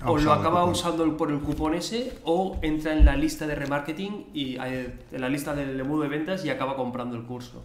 o 0.06 0.18
lo 0.18 0.34
acaba 0.34 0.66
usando 0.66 1.18
por 1.18 1.32
el 1.32 1.40
cupón 1.40 1.74
ese, 1.74 2.20
o 2.24 2.60
entra 2.62 2.94
en 2.94 3.06
la 3.06 3.16
lista 3.16 3.48
de 3.48 3.56
remarketing, 3.56 4.28
y 4.34 4.58
eh, 4.58 4.94
en 5.12 5.22
la 5.22 5.30
lista 5.30 5.56
del 5.56 5.80
embudo 5.80 6.04
de 6.04 6.10
ventas 6.10 6.46
y 6.46 6.50
acaba 6.50 6.76
comprando 6.76 7.16
el 7.16 7.24
curso. 7.24 7.64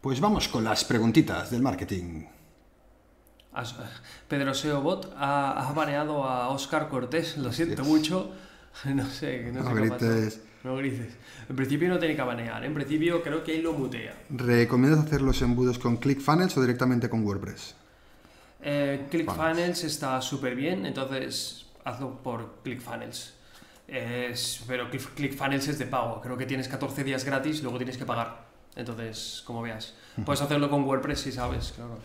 Pues 0.00 0.20
vamos 0.20 0.48
con 0.48 0.64
las 0.64 0.84
preguntitas 0.84 1.50
del 1.50 1.62
marketing. 1.62 2.24
As- 3.52 3.76
Pedro 4.28 4.52
Seo 4.54 4.80
Bot 4.80 5.14
ha, 5.16 5.68
ha 5.68 5.72
baneado 5.72 6.24
a 6.24 6.48
Oscar 6.48 6.88
Cortés, 6.88 7.36
lo 7.38 7.52
siento 7.52 7.84
mucho. 7.84 8.30
No 8.86 9.04
sé, 9.06 9.52
no, 9.52 9.62
No 9.62 9.68
sé 9.68 9.74
grites. 9.74 10.40
No 10.64 10.76
grites. 10.76 11.12
En 11.48 11.56
principio 11.56 11.88
no 11.88 11.98
tiene 11.98 12.14
que 12.14 12.22
banear, 12.22 12.64
en 12.64 12.72
principio 12.74 13.22
creo 13.22 13.42
que 13.42 13.56
él 13.56 13.62
lo 13.64 13.72
mutea. 13.72 14.14
¿Recomiendas 14.30 15.04
hacer 15.06 15.20
los 15.20 15.42
embudos 15.42 15.78
con 15.78 15.96
ClickFunnels 15.96 16.56
o 16.56 16.60
directamente 16.60 17.08
con 17.10 17.24
WordPress? 17.24 17.74
Eh, 18.62 19.06
ClickFunnels 19.10 19.56
Funnels. 19.56 19.84
está 19.84 20.20
súper 20.22 20.54
bien, 20.54 20.86
entonces 20.86 21.66
hazlo 21.84 22.22
por 22.22 22.58
ClickFunnels. 22.62 23.34
Es, 23.88 24.62
pero 24.68 24.88
Click- 24.88 25.14
ClickFunnels 25.14 25.66
es 25.68 25.78
de 25.80 25.86
pago, 25.86 26.20
creo 26.20 26.36
que 26.38 26.46
tienes 26.46 26.68
14 26.68 27.02
días 27.02 27.24
gratis, 27.24 27.60
luego 27.62 27.76
tienes 27.78 27.96
que 27.98 28.06
pagar. 28.06 28.46
Entonces, 28.76 29.42
como 29.44 29.60
veas, 29.62 29.94
puedes 30.24 30.40
hacerlo 30.40 30.70
con 30.70 30.84
WordPress 30.84 31.20
si 31.20 31.32
sabes, 31.32 31.72
claro. 31.76 31.98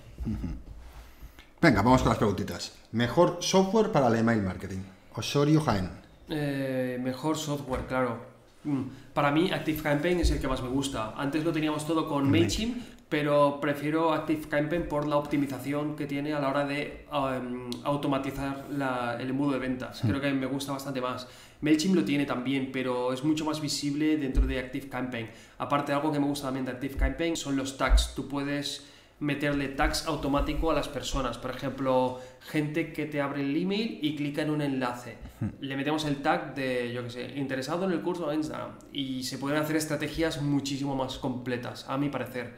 Venga, 1.62 1.82
vamos 1.82 2.02
con 2.02 2.10
las 2.10 2.18
preguntitas. 2.18 2.74
¿Mejor 2.92 3.38
software 3.42 3.92
para 3.92 4.08
el 4.08 4.16
email 4.16 4.42
marketing? 4.42 4.80
Osorio 5.16 5.62
Jaén. 5.62 5.90
Eh, 6.30 7.00
mejor 7.02 7.38
software, 7.38 7.86
claro. 7.88 8.37
Mm, 8.68 8.90
Para 9.14 9.32
mí 9.32 9.50
ActiveCampaign 9.52 10.20
es 10.20 10.32
el 10.32 10.40
que 10.40 10.48
más 10.48 10.62
me 10.62 10.70
gusta. 10.70 11.14
Antes 11.16 11.44
lo 11.44 11.52
teníamos 11.52 11.88
todo 11.88 12.08
con 12.08 12.30
MailChimp, 12.30 12.78
pero 13.10 13.60
prefiero 13.62 14.14
ActiveCampaign 14.14 14.88
por 14.90 15.08
la 15.08 15.16
optimización 15.18 15.96
que 15.96 16.06
tiene 16.06 16.34
a 16.34 16.40
la 16.42 16.50
hora 16.50 16.66
de 16.66 17.06
um, 17.12 17.70
automatizar 17.86 18.66
la- 18.70 19.16
el 19.20 19.30
embudo 19.30 19.54
de 19.54 19.60
ventas. 19.60 20.02
Creo 20.06 20.20
que 20.20 20.32
me 20.34 20.46
gusta 20.46 20.74
bastante 20.74 21.00
más. 21.02 21.28
MailChimp 21.62 21.96
lo 21.96 22.04
tiene 22.04 22.26
también, 22.26 22.70
pero 22.72 23.14
es 23.14 23.24
mucho 23.24 23.46
más 23.46 23.62
visible 23.62 24.18
dentro 24.18 24.46
de 24.46 24.60
ActiveCampaign. 24.60 25.30
Aparte, 25.60 25.94
algo 25.94 26.12
que 26.12 26.20
me 26.20 26.28
gusta 26.28 26.48
también 26.48 26.66
de 26.66 26.72
ActiveCampaign 26.74 27.38
son 27.38 27.56
los 27.56 27.78
tags. 27.78 28.14
Tú 28.16 28.28
puedes 28.28 28.86
meterle 29.20 29.70
tags 29.70 30.06
automático 30.06 30.70
a 30.72 30.76
las 30.76 30.88
personas. 30.88 31.38
Por 31.38 31.52
ejemplo, 31.52 32.20
gente 32.52 32.94
que 32.94 33.06
te 33.06 33.20
abre 33.22 33.42
el 33.42 33.56
email 33.56 34.00
y 34.02 34.16
clica 34.16 34.42
en 34.44 34.52
un 34.52 34.62
enlace. 34.62 35.18
Le 35.60 35.76
metemos 35.76 36.06
el 36.06 36.18
tag 36.18 36.54
de, 36.56 36.92
yo 36.94 37.04
que 37.04 37.10
sé, 37.10 37.34
interesado 37.36 37.86
en 37.86 37.92
el 37.94 38.02
curso 38.02 38.28
de 38.30 38.36
Instagram. 38.36 38.72
Y 38.94 39.24
se 39.24 39.38
pueden 39.38 39.60
hacer 39.60 39.76
estrategias 39.76 40.42
muchísimo 40.42 40.96
más 40.96 41.18
completas, 41.18 41.86
a 41.90 41.98
mi 41.98 42.10
parecer. 42.10 42.54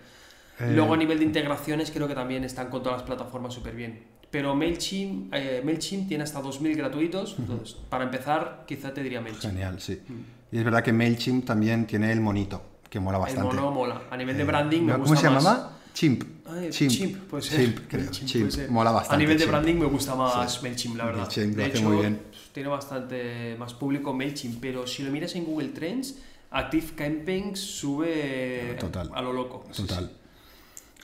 Eh, 0.60 0.74
Luego 0.76 0.93
a 0.93 0.97
nivel 0.97 1.20
de 1.20 1.26
integraciones 1.26 1.91
creo 1.91 2.07
que 2.07 2.16
también 2.16 2.43
están 2.43 2.68
con 2.70 2.84
todas 2.84 2.99
las 2.99 3.07
plataformas 3.07 3.53
súper 3.53 3.76
bien. 3.76 4.03
Pero 4.30 4.53
MailChimp, 4.55 5.34
eh, 5.34 5.62
MailChimp 5.64 6.07
tiene 6.07 6.24
hasta 6.24 6.41
2.000 6.41 6.76
gratuitos. 6.76 7.36
Entonces, 7.39 7.76
para 7.89 8.03
empezar, 8.03 8.66
quizá 8.68 8.93
te 8.93 9.01
diría 9.01 9.22
MailChimp. 9.22 9.53
Genial, 9.53 9.80
sí. 9.80 9.99
Y 10.51 10.57
es 10.57 10.64
verdad 10.64 10.84
que 10.84 10.91
MailChimp 10.93 11.45
también 11.45 11.88
tiene 11.88 12.12
el 12.12 12.20
monito, 12.22 12.62
que 12.89 12.99
mola 12.99 13.18
El 13.18 13.24
bastante. 13.24 13.55
mono 13.55 13.72
mola. 13.72 14.01
A 14.12 14.18
nivel 14.18 14.36
de 14.36 14.43
Eh, 14.43 14.45
branding 14.45 14.82
me 14.82 14.91
¿no? 14.93 14.99
gusta 14.99 15.16
¿Cómo 15.16 15.22
se 15.22 15.30
más. 15.30 15.43
llamaba? 15.43 15.72
Chimp. 15.93 16.24
Ay, 16.52 16.70
Chimp. 16.72 16.91
Chimp, 16.91 17.18
puede 17.30 17.43
ser. 17.43 17.60
Chimp, 17.60 17.80
creo. 17.88 18.10
Chimp. 18.12 18.32
puede 18.32 18.52
ser. 18.52 18.72
Mola 18.72 18.91
bastante. 18.91 19.16
A 19.16 19.18
nivel 19.20 19.38
de 19.38 19.45
branding 19.45 19.76
me 19.76 19.86
gusta 19.86 20.16
más 20.16 20.54
Sí. 20.54 20.60
MailChimp, 20.64 20.95
la 20.97 21.06
verdad. 21.06 21.20
MailChimp 21.28 21.52
lo 21.52 21.58
de 21.58 21.64
hace 21.70 21.78
hecho, 21.78 21.89
muy 21.89 21.97
bien. 21.97 22.22
tiene 22.54 22.70
bastante 22.70 23.56
más 23.60 23.74
público 23.74 24.14
MailChimp, 24.14 24.60
pero 24.60 24.88
si 24.88 25.04
lo 25.04 25.12
miras 25.12 25.36
en 25.36 25.45
Google 25.45 25.70
Trends, 25.70 26.16
ActiveCampaign 26.52 27.56
sube 27.56 28.76
Total. 28.80 29.10
a 29.14 29.22
lo 29.22 29.34
loco. 29.34 29.66
Total. 29.76 30.06
sí. 30.10 30.16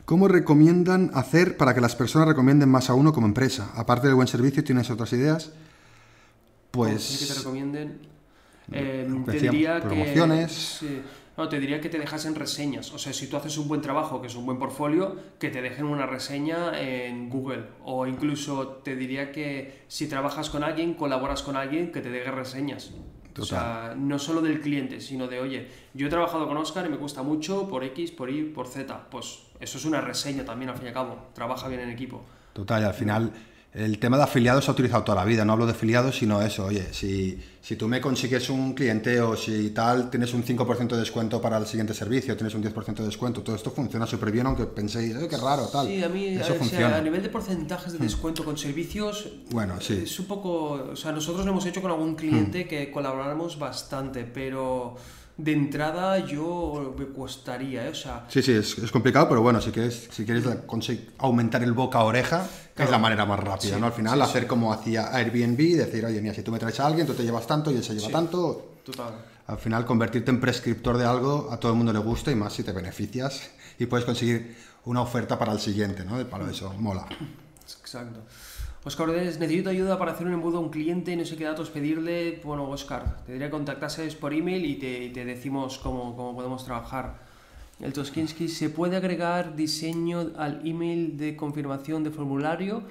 ¿Cómo 0.06 0.28
recomiendan 0.28 1.10
hacer 1.16 1.58
para 1.58 1.74
que 1.74 1.82
las 1.82 1.96
personas 1.96 2.28
recomienden 2.28 2.70
más 2.70 2.90
a 2.90 2.94
uno 2.94 3.12
como 3.14 3.26
empresa? 3.28 3.72
Aparte 3.76 4.06
del 4.08 4.16
buen 4.16 4.28
servicio, 4.28 4.64
¿tienes 4.64 4.90
otras 4.92 5.12
ideas? 5.14 5.52
¿Quieres 6.72 7.08
que 7.20 7.26
te 7.26 7.26
Pues 7.26 7.38
recomienden? 7.38 8.00
Eh, 8.72 9.08
te 9.26 9.40
diría 9.40 9.80
que 9.80 9.88
promociones. 9.88 10.52
sí. 10.80 11.02
No, 11.38 11.50
te 11.50 11.60
diría 11.60 11.82
que 11.82 11.90
te 11.90 12.00
dejasen 12.00 12.36
reseñas. 12.36 12.94
O 12.94 12.98
sea, 12.98 13.12
si 13.14 13.28
tú 13.28 13.38
haces 13.38 13.58
un 13.58 13.68
buen 13.68 13.82
trabajo, 13.82 14.22
que 14.22 14.28
es 14.28 14.36
un 14.36 14.46
buen 14.46 14.58
portfolio, 14.58 15.16
que 15.40 15.50
te 15.50 15.62
dejen 15.62 15.86
una 15.86 16.06
reseña 16.06 16.80
en 16.80 17.30
Google. 17.30 17.66
O 17.84 18.08
incluso 18.08 18.68
te 18.84 18.96
diría 18.96 19.32
que 19.32 19.84
si 19.88 20.08
trabajas 20.08 20.50
con 20.50 20.64
alguien, 20.64 20.94
colaboras 20.94 21.44
con 21.44 21.58
alguien, 21.58 21.92
que 21.92 22.02
te 22.02 22.10
deje 22.10 22.32
reseñas. 22.32 22.92
O 23.38 23.44
sea, 23.44 23.96
no 23.98 24.18
solo 24.18 24.42
del 24.42 24.62
cliente, 24.62 25.02
sino 25.02 25.28
de, 25.28 25.40
oye, 25.40 25.68
yo 25.94 26.08
he 26.08 26.10
trabajado 26.10 26.48
con 26.48 26.56
Oscar 26.56 26.86
y 26.86 26.90
me 26.90 26.98
gusta 26.98 27.22
mucho 27.22 27.68
por 27.68 27.84
X, 27.84 28.12
por 28.12 28.30
Y, 28.30 28.44
por 28.44 28.68
Z. 28.68 29.10
Pues 29.10 29.44
eso 29.60 29.78
es 29.78 29.86
una 29.86 30.00
reseña 30.00 30.46
también, 30.46 30.70
al 30.70 30.78
fin 30.78 30.86
y 30.86 30.88
al 30.90 30.94
cabo. 30.94 31.18
Trabaja 31.34 31.68
bien 31.68 31.82
en 31.82 31.90
equipo. 31.90 32.24
Total, 32.54 32.84
y 32.84 32.86
al 32.86 32.94
final 32.94 33.34
el 33.76 34.00
tema 34.00 34.16
de 34.18 34.24
afiliados 34.24 34.64
se 34.64 34.72
ha 34.72 34.74
utilizado 34.74 35.04
toda 35.04 35.18
la 35.18 35.26
vida. 35.26 35.44
No 35.44 35.52
hablo 35.54 35.66
de 35.66 35.74
afiliados, 35.74 36.18
sino 36.18 36.42
eso. 36.42 36.64
Oye, 36.66 36.88
si, 36.94 37.38
si 37.62 37.76
tú 37.76 37.88
me 37.90 38.00
consigues 38.00 38.50
un 38.50 38.74
cliente 38.74 39.20
o 39.20 39.36
si 39.36 39.72
tal, 39.72 40.10
tienes 40.10 40.34
un 40.34 40.44
5% 40.46 40.88
de 40.88 40.98
descuento 40.98 41.42
para 41.42 41.58
el 41.58 41.66
siguiente 41.66 41.94
servicio, 41.94 42.38
tienes 42.38 42.56
un 42.56 42.64
10% 42.64 42.96
de 42.96 43.06
descuento. 43.06 43.42
Todo 43.44 43.56
esto 43.56 43.72
funciona 43.72 44.08
súper 44.08 44.32
bien, 44.32 44.46
aunque 44.46 44.64
penséis, 44.66 45.14
"Eh, 45.16 45.28
qué 45.30 45.36
raro, 45.38 45.68
tal. 45.68 45.88
Sí, 45.88 46.02
a 46.02 46.08
mí, 46.08 46.26
eso 46.26 46.44
o 46.44 46.46
sea, 46.46 46.56
funciona. 46.56 46.90
Hmm. 46.90 46.94
a 46.94 47.02
nivel 47.02 47.22
de 47.22 47.30
porcentajes 47.30 47.92
de 47.94 48.00
descuento 48.00 48.46
con 48.46 48.58
servicios, 48.58 49.28
Bueno, 49.52 49.76
sí. 49.82 50.02
es 50.06 50.20
un 50.20 50.26
poco. 50.26 50.72
O 50.94 50.96
sea, 50.96 51.12
nosotros 51.12 51.46
lo 51.46 51.52
hemos 51.52 51.66
hecho 51.66 51.82
con 51.82 51.92
algún 51.92 52.16
cliente 52.16 52.68
que 52.68 52.90
colaboramos 52.92 53.60
bastante, 53.60 54.24
pero 54.24 54.96
de 55.38 55.52
entrada 55.52 56.20
yo 56.20 56.96
me 56.98 57.08
costaría, 57.08 57.86
¿eh? 57.86 57.90
O 57.90 57.96
sea, 57.96 58.26
Sí, 58.30 58.42
sí, 58.42 58.54
es, 58.54 58.78
es 58.78 58.92
complicado, 58.92 59.28
pero 59.28 59.42
bueno, 59.42 59.60
si 59.62 59.72
quieres, 59.72 60.08
si 60.12 60.24
quieres 60.26 60.46
aumentar 61.18 61.62
el 61.64 61.74
boca 61.74 62.00
a 62.00 62.04
oreja, 62.04 62.48
Claro. 62.74 62.90
es 62.90 62.92
la 62.92 62.98
manera 63.00 63.26
más 63.26 63.40
rápida, 63.40 63.76
Sí, 63.76 63.80
¿no? 63.80 63.88
Al 63.88 63.94
final, 63.94 64.18
sí, 64.18 64.24
hacer 64.24 64.48
como 64.48 64.72
hacía 64.74 65.08
Airbnb, 65.16 65.58
decir, 65.78 66.06
oye, 66.06 66.22
mira, 66.22 66.34
si 66.34 66.42
tú 66.42 66.52
me 66.52 66.60
traes 66.60 66.80
a 66.80 66.86
alguien, 66.88 67.06
tú 67.08 67.14
te 67.14 67.24
llevas 67.24 67.46
tanto 67.48 67.72
y 67.72 67.76
él 67.76 67.84
se 67.84 67.94
lleva 67.96 68.10
tanto. 68.10 68.76
total. 68.86 69.14
Al 69.48 69.58
final, 69.58 69.86
convertirte 69.86 70.32
en 70.32 70.40
prescriptor 70.42 70.98
de 70.98 71.06
algo 71.06 71.50
a 71.52 71.58
todo 71.60 71.72
el 71.72 71.78
mundo 71.78 71.94
le 71.94 72.00
gusta 72.00 72.32
y 72.32 72.36
más 72.36 72.52
si 72.54 72.64
te 72.64 72.72
beneficias 72.72 73.50
y 73.78 73.86
puedes 73.86 74.06
conseguir 74.06 74.56
una 74.86 75.02
oferta 75.02 75.38
para 75.38 75.52
el 75.54 75.60
siguiente, 75.60 76.04
¿no? 76.06 76.18
Para 76.28 76.50
eso, 76.50 76.74
mola. 76.80 77.06
Exacto. 77.82 78.22
Oscar 78.86 79.10
Ordenes, 79.10 79.40
necesito 79.40 79.72
ayuda 79.72 79.98
para 79.98 80.12
hacer 80.12 80.28
un 80.28 80.34
embudo 80.34 80.60
a 80.60 80.62
un 80.62 80.70
cliente 80.70 81.16
no 81.16 81.26
sé 81.26 81.36
qué 81.36 81.44
datos 81.44 81.72
pedirle. 81.72 82.40
Bueno, 82.44 82.70
Oscar, 82.70 83.18
te 83.26 83.34
diría 83.34 83.48
que 83.48 83.52
contactases 83.52 84.14
por 84.14 84.32
email 84.32 84.64
y 84.64 84.76
te, 84.76 85.06
y 85.06 85.10
te 85.10 85.26
decimos 85.26 85.80
cómo, 85.80 86.16
cómo 86.16 86.36
podemos 86.36 86.64
trabajar. 86.64 87.26
El 87.82 87.94
Toskinsky, 87.94 88.48
¿se 88.48 88.70
puede 88.70 88.96
agregar 88.96 89.56
diseño 89.56 90.32
al 90.38 90.62
email 90.66 91.18
de 91.18 91.36
confirmación 91.36 92.04
de 92.04 92.12
formulario 92.12 92.84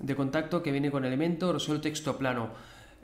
de 0.00 0.14
contacto 0.14 0.62
que 0.62 0.70
viene 0.70 0.92
con 0.92 1.04
Elementor 1.04 1.56
o 1.56 1.58
solo 1.58 1.80
texto 1.80 2.16
plano? 2.16 2.50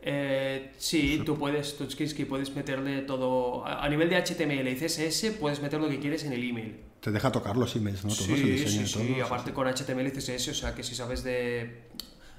Eh, 0.00 0.72
sí, 0.78 1.22
tú 1.26 1.36
puedes, 1.36 1.76
Toskinsky, 1.76 2.24
puedes 2.24 2.54
meterle 2.54 3.02
todo. 3.02 3.66
A 3.66 3.84
a 3.84 3.88
nivel 3.88 4.08
de 4.08 4.16
HTML 4.22 4.68
y 4.68 4.76
CSS, 4.76 5.32
puedes 5.40 5.60
meter 5.60 5.80
lo 5.80 5.88
que 5.88 5.98
quieres 5.98 6.22
en 6.24 6.32
el 6.32 6.48
email. 6.48 6.76
Te 7.00 7.10
deja 7.10 7.32
tocar 7.32 7.56
los 7.56 7.74
emails, 7.74 8.04
¿no? 8.04 8.10
Sí, 8.10 8.58
sí, 8.58 8.86
sí, 8.86 8.92
todo, 8.92 9.24
aparte 9.24 9.52
con 9.52 9.66
HTML 9.66 10.06
y 10.06 10.10
CSS, 10.12 10.48
o 10.48 10.54
sea 10.54 10.74
que 10.74 10.84
si 10.84 10.94
sabes 10.94 11.24
de, 11.24 11.82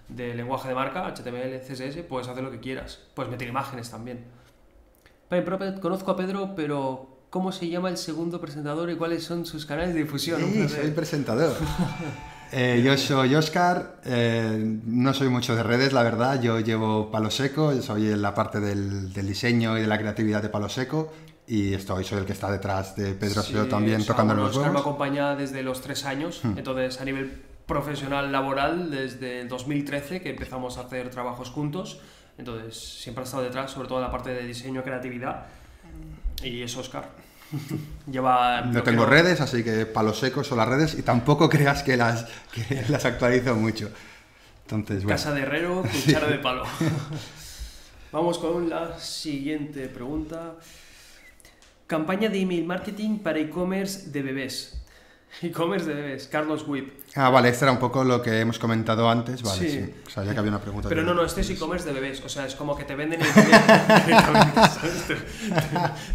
de 0.09 0.35
lenguaje 0.35 0.69
de 0.69 0.75
marca, 0.75 1.07
HTML, 1.07 1.59
CSS, 1.59 2.03
puedes 2.07 2.27
hacer 2.27 2.43
lo 2.43 2.51
que 2.51 2.59
quieras. 2.59 2.99
Puedes 3.13 3.31
meter 3.31 3.47
imágenes 3.47 3.89
también. 3.89 4.25
Pine 5.29 5.43
conozco 5.81 6.11
a 6.11 6.15
Pedro, 6.15 6.53
pero 6.55 7.07
¿cómo 7.29 7.51
se 7.51 7.67
llama 7.67 7.89
el 7.89 7.97
segundo 7.97 8.39
presentador 8.39 8.89
y 8.91 8.95
cuáles 8.95 9.23
son 9.23 9.45
sus 9.45 9.65
canales 9.65 9.93
de 9.93 10.03
difusión? 10.03 10.39
Sí, 10.41 10.69
soy 10.69 10.85
el 10.85 10.93
presentador. 10.93 11.55
Eh, 12.55 12.83
yo 12.85 12.95
soy 12.99 13.33
Oscar, 13.33 13.95
eh, 14.05 14.79
no 14.85 15.11
soy 15.15 15.27
mucho 15.27 15.55
de 15.55 15.63
redes, 15.63 15.91
la 15.91 16.03
verdad, 16.03 16.39
yo 16.39 16.59
llevo 16.59 17.09
Palo 17.09 17.31
Seco, 17.31 17.73
yo 17.73 17.81
soy 17.81 18.11
en 18.11 18.21
la 18.21 18.35
parte 18.35 18.59
del, 18.59 19.11
del 19.11 19.27
diseño 19.27 19.75
y 19.75 19.81
de 19.81 19.87
la 19.87 19.97
creatividad 19.97 20.39
de 20.43 20.49
Palo 20.49 20.69
Seco 20.69 21.11
y 21.47 21.73
estoy, 21.73 22.03
soy 22.03 22.19
el 22.19 22.25
que 22.25 22.33
está 22.33 22.51
detrás 22.51 22.95
de 22.95 23.13
Pedro 23.13 23.41
Sí, 23.41 23.53
Seo 23.53 23.65
también 23.65 24.01
o 24.01 24.03
sea, 24.03 24.13
tocando 24.13 24.33
bueno, 24.35 24.47
los 24.47 24.57
Oscar 24.57 24.71
me. 24.71 24.77
Hmm. 24.77 24.81
acompaña 24.81 25.35
desde 25.35 25.63
los 25.63 25.81
tres 25.81 26.05
años, 26.05 26.41
entonces 26.43 27.01
a 27.01 27.05
nivel 27.05 27.41
profesional 27.65 28.31
laboral 28.31 28.91
desde 28.91 29.41
el 29.41 29.47
2013 29.47 30.21
que 30.21 30.31
empezamos 30.31 30.77
a 30.77 30.81
hacer 30.81 31.09
trabajos 31.09 31.49
juntos, 31.49 31.99
entonces 32.37 32.77
siempre 32.77 33.23
ha 33.23 33.25
estado 33.25 33.43
detrás, 33.43 33.71
sobre 33.71 33.87
todo 33.87 33.99
en 33.99 34.05
la 34.05 34.11
parte 34.11 34.33
de 34.33 34.45
diseño 34.45 34.81
y 34.81 34.83
creatividad, 34.83 35.45
y 36.43 36.61
es 36.61 36.75
Oscar. 36.75 37.09
Lleva... 38.11 38.61
No 38.61 38.83
tengo 38.83 39.05
redes, 39.05 39.39
así 39.41 39.63
que 39.63 39.85
palos 39.85 40.19
secos 40.19 40.47
son 40.47 40.57
las 40.57 40.67
redes 40.67 40.95
y 40.97 41.03
tampoco 41.03 41.49
creas 41.51 41.83
que 41.83 41.97
las, 41.97 42.25
que 42.51 42.83
las 42.89 43.05
actualizo 43.05 43.55
mucho. 43.55 43.91
Entonces, 44.63 45.03
bueno. 45.03 45.15
Casa 45.15 45.33
de 45.33 45.41
herrero, 45.41 45.83
cuchara 46.05 46.27
de 46.27 46.39
palo. 46.39 46.63
Vamos 48.11 48.37
con 48.37 48.69
la 48.69 48.97
siguiente 48.99 49.87
pregunta. 49.87 50.55
Campaña 51.87 52.29
de 52.29 52.39
email 52.39 52.65
marketing 52.65 53.19
para 53.19 53.39
e-commerce 53.39 54.09
de 54.09 54.21
bebés. 54.21 54.82
E-commerce 55.41 55.85
de 55.87 55.93
bebés, 55.95 56.27
Carlos 56.27 56.63
Whip. 56.67 56.93
Ah, 57.15 57.29
vale, 57.29 57.49
este 57.49 57.65
era 57.65 57.71
un 57.71 57.79
poco 57.79 58.03
lo 58.03 58.21
que 58.21 58.39
hemos 58.39 58.57
comentado 58.59 59.09
antes. 59.09 59.41
Vale, 59.43 59.59
Sí. 59.59 59.69
sí. 59.69 59.93
Sabía 60.11 60.33
que 60.33 60.39
había 60.39 60.51
una 60.51 60.61
pregunta. 60.61 60.89
Pero 60.89 61.01
de- 61.01 61.07
no, 61.07 61.13
no, 61.13 61.23
este 61.25 61.41
es 61.41 61.49
e-commerce 61.49 61.85
de 61.87 61.93
bebés. 61.93 62.21
O 62.25 62.29
sea, 62.29 62.45
es 62.45 62.55
como 62.55 62.75
que 62.75 62.85
te 62.85 62.95
venden 62.95 63.21
el 63.21 63.27
directamente, 63.33 64.59
¿sabes? 64.73 65.03
Te, 65.07 65.15
te- 65.15 65.21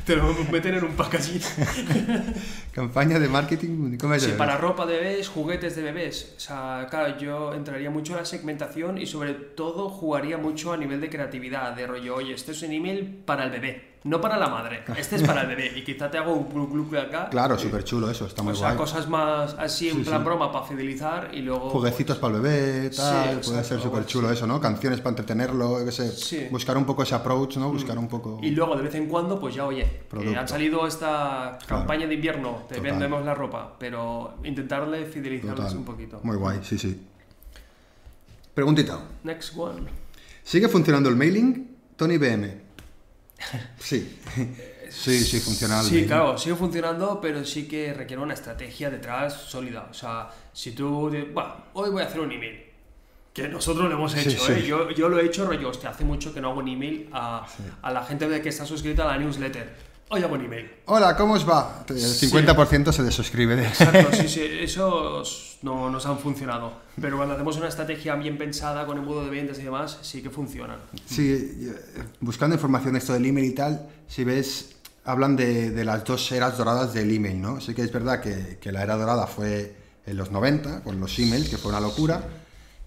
te 0.07 0.17
lo 0.17 0.33
meten 0.51 0.75
en 0.75 0.85
un 0.85 0.93
packaging. 0.97 1.41
Campaña 2.73 3.19
de 3.19 3.29
marketing. 3.29 3.97
¿cómo 3.99 4.15
es? 4.15 4.23
Sí, 4.23 4.33
para 4.37 4.57
ropa 4.57 4.87
de 4.87 4.95
bebés, 4.99 5.29
juguetes 5.29 5.77
de 5.77 5.83
bebés. 5.83 6.35
O 6.37 6.41
sea, 6.41 6.87
claro, 6.91 7.19
yo 7.19 7.55
entraría 7.55 7.91
mucho 7.91 8.13
en 8.13 8.19
la 8.21 8.25
segmentación 8.25 8.99
y 8.99 9.07
sobre 9.07 9.35
todo 9.35 9.89
jugaría 9.89 10.39
mucho 10.39 10.73
a 10.73 10.77
nivel 10.77 11.01
de 11.01 11.11
creatividad, 11.11 11.73
de 11.75 11.87
rollo, 11.87 12.17
oye, 12.17 12.35
este 12.35 12.53
es 12.53 12.63
un 12.63 12.73
email 12.73 13.23
para 13.25 13.45
el 13.45 13.51
bebé, 13.51 13.98
no 14.05 14.21
para 14.21 14.37
la 14.39 14.49
madre. 14.49 14.85
Este 14.97 15.17
es 15.17 15.23
para 15.23 15.43
el 15.43 15.49
bebé. 15.49 15.73
Y 15.77 15.83
quizá 15.85 16.11
te 16.11 16.19
hago 16.19 16.33
un 16.33 16.49
glu 16.49 16.67
glu 16.69 16.89
glu 16.89 16.99
acá. 16.99 17.29
Claro, 17.31 17.59
súper 17.59 17.85
chulo 17.85 18.11
eso, 18.11 18.27
está 18.27 18.43
muy 18.43 18.53
O 18.53 18.57
sea, 18.57 18.69
guay. 18.69 18.79
cosas 18.79 19.09
más 19.09 19.55
así 19.59 19.89
en 19.89 19.97
Sí, 19.97 20.03
plan 20.05 20.21
sí. 20.21 20.25
broma 20.25 20.51
para 20.53 20.65
fidelizar 20.67 21.31
y 21.35 21.43
luego... 21.43 21.71
Jueguecitos 21.71 22.17
para 22.19 22.37
el 22.37 22.41
bebé, 22.43 22.91
tal, 22.91 23.43
Sí, 23.43 23.51
puede 23.51 23.65
ser 23.65 23.81
súper 23.81 24.07
chulo 24.07 24.31
eso, 24.31 24.47
¿no? 24.47 24.61
Canciones 24.61 25.01
para 25.01 25.11
entretenerlo, 25.11 25.81
yo 25.81 25.85
qué 25.85 25.93
sé. 25.93 26.11
Sí. 26.13 26.47
Mm. 26.49 26.53
Buscar 26.53 26.77
un 26.77 26.85
poco 26.85 27.03
ese 27.03 27.15
approach, 27.15 27.57
¿no? 27.57 27.71
Buscar 27.71 27.99
un 27.99 28.09
poco... 28.09 28.39
Y 28.43 28.51
luego 28.51 28.77
de 28.77 28.83
vez 28.83 28.95
en 28.95 29.07
cuando, 29.07 29.39
pues 29.41 29.55
ya, 29.55 29.67
oye, 29.67 29.85
Producto. 30.09 30.39
han 30.39 30.49
salido 30.49 30.87
esta 30.87 31.59
campaña 31.67 32.07
de 32.07 32.15
invierno, 32.15 32.63
te 32.69 32.77
Total. 32.77 32.91
vendemos 32.93 33.25
la 33.25 33.35
ropa, 33.35 33.75
pero 33.79 34.35
intentarle 34.45 35.05
fidelizarles 35.07 35.57
Total. 35.57 35.77
un 35.77 35.85
poquito. 35.85 36.21
Muy 36.23 36.37
guay, 36.37 36.61
sí, 36.63 36.79
sí. 36.79 37.05
Preguntita. 38.55 38.99
Next 39.25 39.57
one. 39.57 39.83
¿Sigue 40.43 40.69
funcionando 40.69 41.09
el 41.09 41.17
mailing? 41.17 41.77
Tony 41.97 42.17
BM. 42.17 42.68
Sí. 43.79 44.19
Sí, 44.91 45.21
sí, 45.23 45.39
funciona 45.41 45.81
el 45.81 45.85
Sí, 45.87 45.91
mailing. 45.93 46.09
claro, 46.09 46.39
sigue 46.39 46.57
funcionando, 46.57 47.21
pero 47.21 47.45
sí 47.45 47.69
que 47.69 47.93
requiere 47.93 48.23
una 48.23 48.35
estrategia 48.35 48.91
detrás 48.91 49.35
sólida. 49.35 49.87
O 49.91 49.95
sea, 49.95 50.31
si 50.53 50.73
tú, 50.73 51.11
bueno, 51.33 51.55
hoy 51.75 51.91
voy 51.91 52.03
a 52.03 52.07
hacer 52.07 52.21
un 52.21 52.33
email, 52.33 52.65
que 53.35 53.49
nosotros 53.49 53.87
lo 53.89 53.95
hemos 53.95 54.15
hecho, 54.17 54.31
sí. 54.31 54.53
¿eh? 54.53 54.65
Yo, 54.67 54.91
yo 54.91 55.09
lo 55.09 55.21
he 55.21 55.27
hecho, 55.27 55.47
rollo, 55.47 55.69
hostia, 55.69 55.91
hace 55.91 56.05
mucho 56.05 56.33
que 56.33 56.41
no 56.41 56.51
hago 56.51 56.61
un 56.61 56.69
email 56.69 57.09
a, 57.13 57.47
a 57.83 57.93
la 57.93 58.03
gente 58.05 58.29
de 58.29 58.41
que 58.43 58.49
está 58.49 58.65
suscrita 58.67 59.05
a 59.05 59.09
la 59.09 59.19
newsletter. 59.19 59.88
Hago 60.11 60.35
un 60.35 60.45
email. 60.45 60.71
Hola, 60.87 61.17
¿cómo 61.17 61.35
os 61.35 61.49
va? 61.49 61.85
El 61.89 61.97
50% 61.97 62.93
se 62.93 63.03
desuscribe. 63.03 63.57
De... 63.57 63.67
Exacto, 63.67 64.17
sí, 64.17 64.29
sí, 64.29 64.41
esos 64.61 65.59
no 65.63 65.91
nos 65.91 66.07
han 66.07 66.19
funcionado. 66.19 66.73
Pero 67.01 67.17
cuando 67.19 67.35
hacemos 67.35 67.57
una 67.59 67.69
estrategia 67.69 68.15
bien 68.15 68.39
pensada 68.39 68.87
con 68.87 68.99
embudo 68.99 69.25
de 69.25 69.31
ventas 69.31 69.59
y 69.59 69.65
demás, 69.65 69.99
sí 70.01 70.23
que 70.23 70.31
funcionan. 70.31 70.79
Sí, 71.05 71.31
eh, 71.31 72.03
buscando 72.21 72.55
información 72.57 72.95
de 72.95 73.01
esto 73.01 73.13
del 73.13 73.27
email 73.27 73.47
y 73.47 73.55
tal, 73.55 73.87
si 74.07 74.25
ves, 74.25 74.77
hablan 75.05 75.37
de, 75.37 75.71
de 75.71 75.85
las 75.85 76.05
dos 76.05 76.33
eras 76.33 76.57
doradas 76.57 76.95
del 76.95 77.15
email, 77.15 77.41
¿no? 77.41 77.61
Sí 77.61 77.75
que 77.75 77.83
es 77.83 77.93
verdad 77.93 78.21
que, 78.21 78.59
que 78.61 78.73
la 78.73 78.83
era 78.83 78.97
dorada 78.97 79.27
fue 79.27 79.77
en 80.07 80.17
los 80.17 80.31
90, 80.31 80.85
con 80.85 80.99
los 81.01 81.19
emails, 81.19 81.51
que 81.51 81.59
fue 81.59 81.71
una 81.71 81.81
locura, 81.81 82.23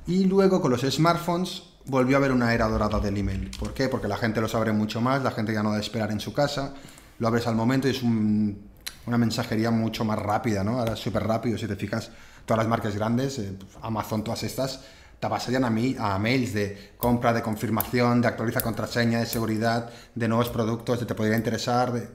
y 0.07 0.25
luego 0.25 0.59
con 0.59 0.71
los 0.71 0.81
smartphones 0.81 1.63
volvió 1.85 2.17
a 2.17 2.19
haber 2.19 2.31
una 2.31 2.53
era 2.53 2.67
dorada 2.67 2.99
del 2.99 3.17
email. 3.17 3.51
¿Por 3.59 3.75
qué? 3.75 3.89
Porque 3.89 4.07
la 4.07 4.17
gente 4.17 4.41
los 4.41 4.55
abre 4.55 4.71
mucho 4.71 5.01
más, 5.01 5.21
la 5.21 5.31
gente 5.31 5.53
ya 5.53 5.61
no 5.61 5.69
da 5.69 5.75
de 5.75 5.81
esperar 5.81 6.11
en 6.11 6.19
su 6.19 6.33
casa, 6.33 6.73
lo 7.21 7.27
abres 7.27 7.45
al 7.45 7.53
momento 7.55 7.87
y 7.87 7.91
es 7.91 8.01
un- 8.01 8.57
una 9.05 9.17
mensajería 9.17 9.69
mucho 9.69 10.03
más 10.03 10.17
rápida, 10.17 10.63
¿no? 10.63 10.79
Ahora 10.79 10.93
es 10.93 10.99
súper 10.99 11.23
rápido, 11.23 11.55
si 11.55 11.67
te 11.67 11.75
fijas, 11.75 12.09
todas 12.45 12.57
las 12.63 12.67
marcas 12.67 12.95
grandes, 12.95 13.37
eh, 13.37 13.53
Amazon, 13.83 14.23
todas 14.23 14.41
estas, 14.41 14.81
te 15.19 15.29
pasarían 15.29 15.63
a, 15.63 15.69
mí, 15.69 15.95
a 15.99 16.17
mails 16.17 16.51
de 16.53 16.93
compra, 16.97 17.31
de 17.31 17.43
confirmación, 17.43 18.21
de 18.21 18.27
actualiza 18.27 18.61
contraseña, 18.61 19.19
de 19.19 19.27
seguridad, 19.27 19.87
de 20.15 20.27
nuevos 20.27 20.49
productos, 20.49 20.99
de 20.99 21.05
te 21.05 21.13
podría 21.13 21.37
interesar. 21.37 21.93
de- 21.93 22.09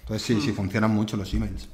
Entonces 0.00 0.26
sí, 0.26 0.40
sí, 0.40 0.50
funcionan 0.52 0.90
mucho 0.90 1.16
los 1.16 1.32
emails. 1.32 1.68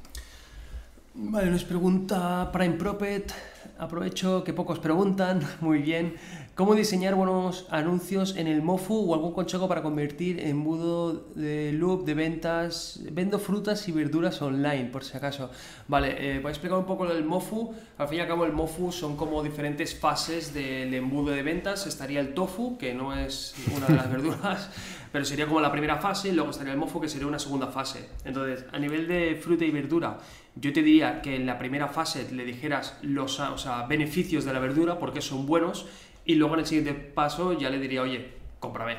Vale, 1.19 1.49
nos 1.49 1.63
pregunta 1.63 2.51
Prime 2.53 2.75
Prophet. 2.75 3.33
Aprovecho 3.79 4.43
que 4.43 4.53
pocos 4.53 4.77
preguntan. 4.77 5.41
Muy 5.61 5.79
bien. 5.79 6.13
¿Cómo 6.53 6.75
diseñar 6.75 7.15
buenos 7.15 7.65
anuncios 7.71 8.35
en 8.35 8.45
el 8.45 8.61
MOFU 8.61 9.11
o 9.11 9.15
algún 9.15 9.31
consejo 9.31 9.67
para 9.67 9.81
convertir 9.81 10.39
embudo 10.39 11.13
de 11.33 11.73
loop 11.73 12.05
de 12.05 12.13
ventas? 12.13 12.99
Vendo 13.11 13.39
frutas 13.39 13.87
y 13.87 13.91
verduras 13.91 14.43
online, 14.43 14.85
por 14.91 15.03
si 15.03 15.17
acaso. 15.17 15.49
Vale, 15.87 16.15
eh, 16.19 16.39
voy 16.39 16.49
a 16.49 16.51
explicar 16.51 16.77
un 16.77 16.85
poco 16.85 17.07
del 17.07 17.25
MOFU. 17.25 17.73
Al 17.97 18.07
fin 18.07 18.19
y 18.19 18.21
al 18.21 18.27
cabo, 18.27 18.45
el 18.45 18.53
MOFU 18.53 18.91
son 18.91 19.17
como 19.17 19.41
diferentes 19.41 19.99
fases 19.99 20.53
del 20.53 20.93
embudo 20.93 21.31
de 21.31 21.41
ventas. 21.41 21.87
Estaría 21.87 22.19
el 22.19 22.35
tofu, 22.35 22.77
que 22.77 22.93
no 22.93 23.15
es 23.15 23.55
una 23.75 23.87
de 23.87 23.95
las 23.95 24.11
verduras, 24.11 24.69
pero 25.11 25.25
sería 25.25 25.47
como 25.47 25.61
la 25.61 25.71
primera 25.71 25.97
fase. 25.97 26.29
y 26.29 26.31
Luego 26.33 26.51
estaría 26.51 26.73
el 26.73 26.79
MOFU, 26.79 27.01
que 27.01 27.09
sería 27.09 27.27
una 27.27 27.39
segunda 27.39 27.67
fase. 27.67 28.07
Entonces, 28.23 28.65
a 28.71 28.77
nivel 28.77 29.07
de 29.07 29.35
fruta 29.35 29.65
y 29.65 29.71
verdura, 29.71 30.19
yo 30.59 30.73
te 30.73 30.81
diría 30.83 31.21
que 31.21 31.35
en 31.35 31.45
la 31.45 31.57
primera 31.57 31.87
fase 31.87 32.27
le 32.31 32.45
dijeras 32.45 32.97
los 33.01 33.39
o 33.39 33.57
sea, 33.57 33.85
beneficios 33.87 34.45
de 34.45 34.53
la 34.53 34.59
verdura, 34.59 34.97
porque 34.99 35.21
son 35.21 35.45
buenos, 35.45 35.85
y 36.25 36.35
luego 36.35 36.55
en 36.55 36.61
el 36.61 36.65
siguiente 36.65 36.93
paso 36.93 37.53
ya 37.53 37.69
le 37.69 37.79
diría, 37.79 38.01
oye, 38.01 38.33
cómprame, 38.59 38.97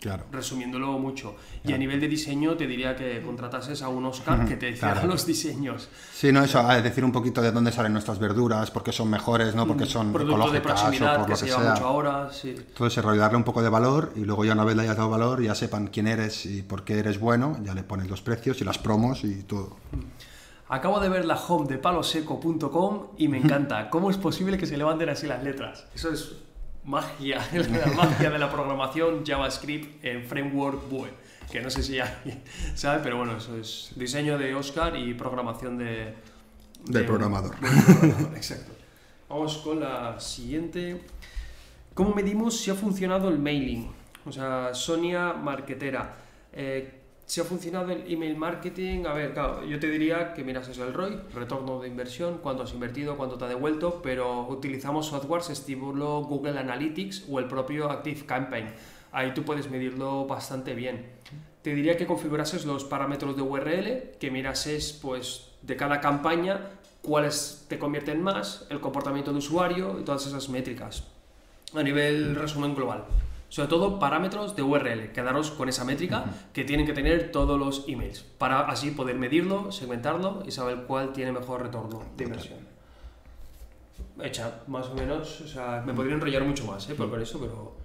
Claro. 0.00 0.24
resumiéndolo 0.32 0.98
mucho. 0.98 1.36
Y 1.62 1.74
a 1.74 1.76
nivel 1.78 2.00
de 2.00 2.08
diseño 2.08 2.56
te 2.56 2.66
diría 2.66 2.96
que 2.96 3.20
contratases 3.20 3.82
a 3.82 3.90
un 3.90 4.06
Oscar 4.06 4.46
que 4.46 4.56
te 4.56 4.70
hiciera 4.70 4.92
claro. 4.94 5.08
los 5.08 5.26
diseños. 5.26 5.90
Sí, 6.14 6.32
no, 6.32 6.42
eso, 6.42 6.58
a 6.60 6.80
decir 6.80 7.04
un 7.04 7.12
poquito 7.12 7.42
de 7.42 7.52
dónde 7.52 7.70
salen 7.70 7.92
nuestras 7.92 8.18
verduras, 8.18 8.70
por 8.70 8.82
qué 8.82 8.92
son 8.92 9.10
mejores, 9.10 9.54
¿no? 9.54 9.66
Porque 9.66 9.84
son 9.84 10.10
Producto 10.10 10.52
de 10.52 10.58
ecológicas 10.58 10.80
o 10.80 10.84
proximidad 10.84 11.16
por 11.16 11.24
que 11.26 11.30
lo 11.32 11.36
se 11.36 11.44
que 11.44 11.50
lleva 11.50 11.62
sea. 11.64 11.72
mucho 11.74 11.86
ahora, 11.86 12.32
sí. 12.32 12.56
Todo 12.74 12.88
ese 12.88 13.02
rollo, 13.02 13.20
darle 13.20 13.36
un 13.36 13.44
poco 13.44 13.60
de 13.62 13.68
valor 13.68 14.12
y 14.16 14.20
luego 14.20 14.42
ya 14.46 14.54
una 14.54 14.64
vez 14.64 14.74
le 14.74 14.84
hayas 14.84 14.96
dado 14.96 15.10
valor, 15.10 15.42
ya 15.42 15.54
sepan 15.54 15.88
quién 15.88 16.06
eres 16.06 16.46
y 16.46 16.62
por 16.62 16.82
qué 16.84 16.98
eres 16.98 17.20
bueno, 17.20 17.58
ya 17.62 17.74
le 17.74 17.82
pones 17.82 18.08
los 18.08 18.22
precios 18.22 18.58
y 18.62 18.64
las 18.64 18.78
promos 18.78 19.22
y 19.24 19.42
todo. 19.42 19.76
Acabo 20.70 21.00
de 21.00 21.08
ver 21.08 21.24
la 21.24 21.34
home 21.34 21.66
de 21.66 21.78
paloseco.com 21.78 23.08
y 23.18 23.26
me 23.26 23.38
encanta. 23.38 23.90
¿Cómo 23.90 24.08
es 24.08 24.16
posible 24.16 24.56
que 24.56 24.66
se 24.66 24.76
levanten 24.76 25.08
así 25.08 25.26
las 25.26 25.42
letras? 25.42 25.84
Eso 25.92 26.12
es 26.12 26.36
magia, 26.84 27.44
la 27.52 27.86
magia 27.92 28.30
de 28.30 28.38
la 28.38 28.48
programación 28.52 29.26
JavaScript 29.26 30.04
en 30.04 30.24
framework 30.24 30.88
Vue. 30.88 31.10
Que 31.50 31.60
no 31.60 31.70
sé 31.70 31.82
si 31.82 31.94
ya 31.94 32.22
sabe, 32.76 33.00
pero 33.02 33.16
bueno, 33.16 33.36
eso 33.36 33.56
es 33.56 33.90
diseño 33.96 34.38
de 34.38 34.54
Oscar 34.54 34.96
y 34.96 35.12
programación 35.14 35.76
de... 35.76 36.14
Del 36.84 37.04
programador. 37.04 37.58
del 37.58 37.84
programador, 37.84 38.36
Exacto. 38.36 38.72
Vamos 39.28 39.58
con 39.58 39.80
la 39.80 40.20
siguiente. 40.20 41.00
¿Cómo 41.94 42.14
medimos 42.14 42.56
si 42.56 42.70
ha 42.70 42.76
funcionado 42.76 43.28
el 43.28 43.40
mailing? 43.40 43.90
O 44.24 44.30
sea, 44.30 44.72
Sonia 44.72 45.32
Marquetera. 45.32 46.14
Eh, 46.52 46.99
si 47.30 47.40
ha 47.40 47.44
funcionado 47.44 47.92
el 47.92 48.12
email 48.12 48.36
marketing, 48.36 49.04
a 49.06 49.12
ver, 49.12 49.36
yo 49.68 49.78
te 49.78 49.88
diría 49.88 50.34
que 50.34 50.42
miras 50.42 50.66
eso 50.66 50.84
el 50.84 50.92
ROI, 50.92 51.16
retorno 51.32 51.78
de 51.78 51.86
inversión, 51.86 52.38
cuánto 52.42 52.64
has 52.64 52.72
invertido, 52.72 53.16
cuánto 53.16 53.38
te 53.38 53.44
ha 53.44 53.46
devuelto, 53.46 54.02
pero 54.02 54.48
utilizamos 54.48 55.06
softwares 55.06 55.48
estilo 55.48 56.24
Google 56.24 56.58
Analytics 56.58 57.26
o 57.30 57.38
el 57.38 57.46
propio 57.46 57.88
Active 57.88 58.26
Campaign. 58.26 58.70
Ahí 59.12 59.32
tú 59.32 59.44
puedes 59.44 59.70
medirlo 59.70 60.26
bastante 60.26 60.74
bien. 60.74 61.06
Te 61.62 61.72
diría 61.72 61.96
que 61.96 62.04
configurases 62.04 62.64
los 62.64 62.82
parámetros 62.82 63.36
de 63.36 63.42
URL, 63.42 64.18
que 64.18 64.32
mirases 64.32 64.98
pues 65.00 65.52
de 65.62 65.76
cada 65.76 66.00
campaña 66.00 66.70
cuáles 67.00 67.64
te 67.68 67.78
convierten 67.78 68.24
más, 68.24 68.66
el 68.70 68.80
comportamiento 68.80 69.30
de 69.30 69.38
usuario 69.38 70.00
y 70.00 70.02
todas 70.02 70.26
esas 70.26 70.48
métricas. 70.48 71.04
A 71.76 71.82
nivel 71.84 72.34
resumen 72.34 72.74
global. 72.74 73.04
Sobre 73.50 73.68
todo 73.68 73.98
parámetros 73.98 74.54
de 74.54 74.62
URL. 74.62 75.12
Quedaros 75.12 75.50
con 75.50 75.68
esa 75.68 75.84
métrica 75.84 76.24
que 76.52 76.64
tienen 76.64 76.86
que 76.86 76.92
tener 76.92 77.32
todos 77.32 77.58
los 77.58 77.84
emails 77.88 78.22
para 78.38 78.60
así 78.60 78.92
poder 78.92 79.16
medirlo, 79.16 79.72
segmentarlo 79.72 80.44
y 80.46 80.52
saber 80.52 80.84
cuál 80.86 81.12
tiene 81.12 81.32
mejor 81.32 81.62
retorno 81.62 82.04
de 82.16 82.24
inversión. 82.24 82.60
Hecha, 84.22 84.60
más 84.68 84.86
o 84.86 84.94
menos. 84.94 85.40
O 85.40 85.48
sea, 85.48 85.82
me 85.84 85.92
podría 85.92 86.14
enrollar 86.14 86.44
mucho 86.44 86.64
más, 86.64 86.88
¿eh? 86.88 86.94
Por, 86.94 87.10
por 87.10 87.20
eso, 87.20 87.40
pero. 87.40 87.76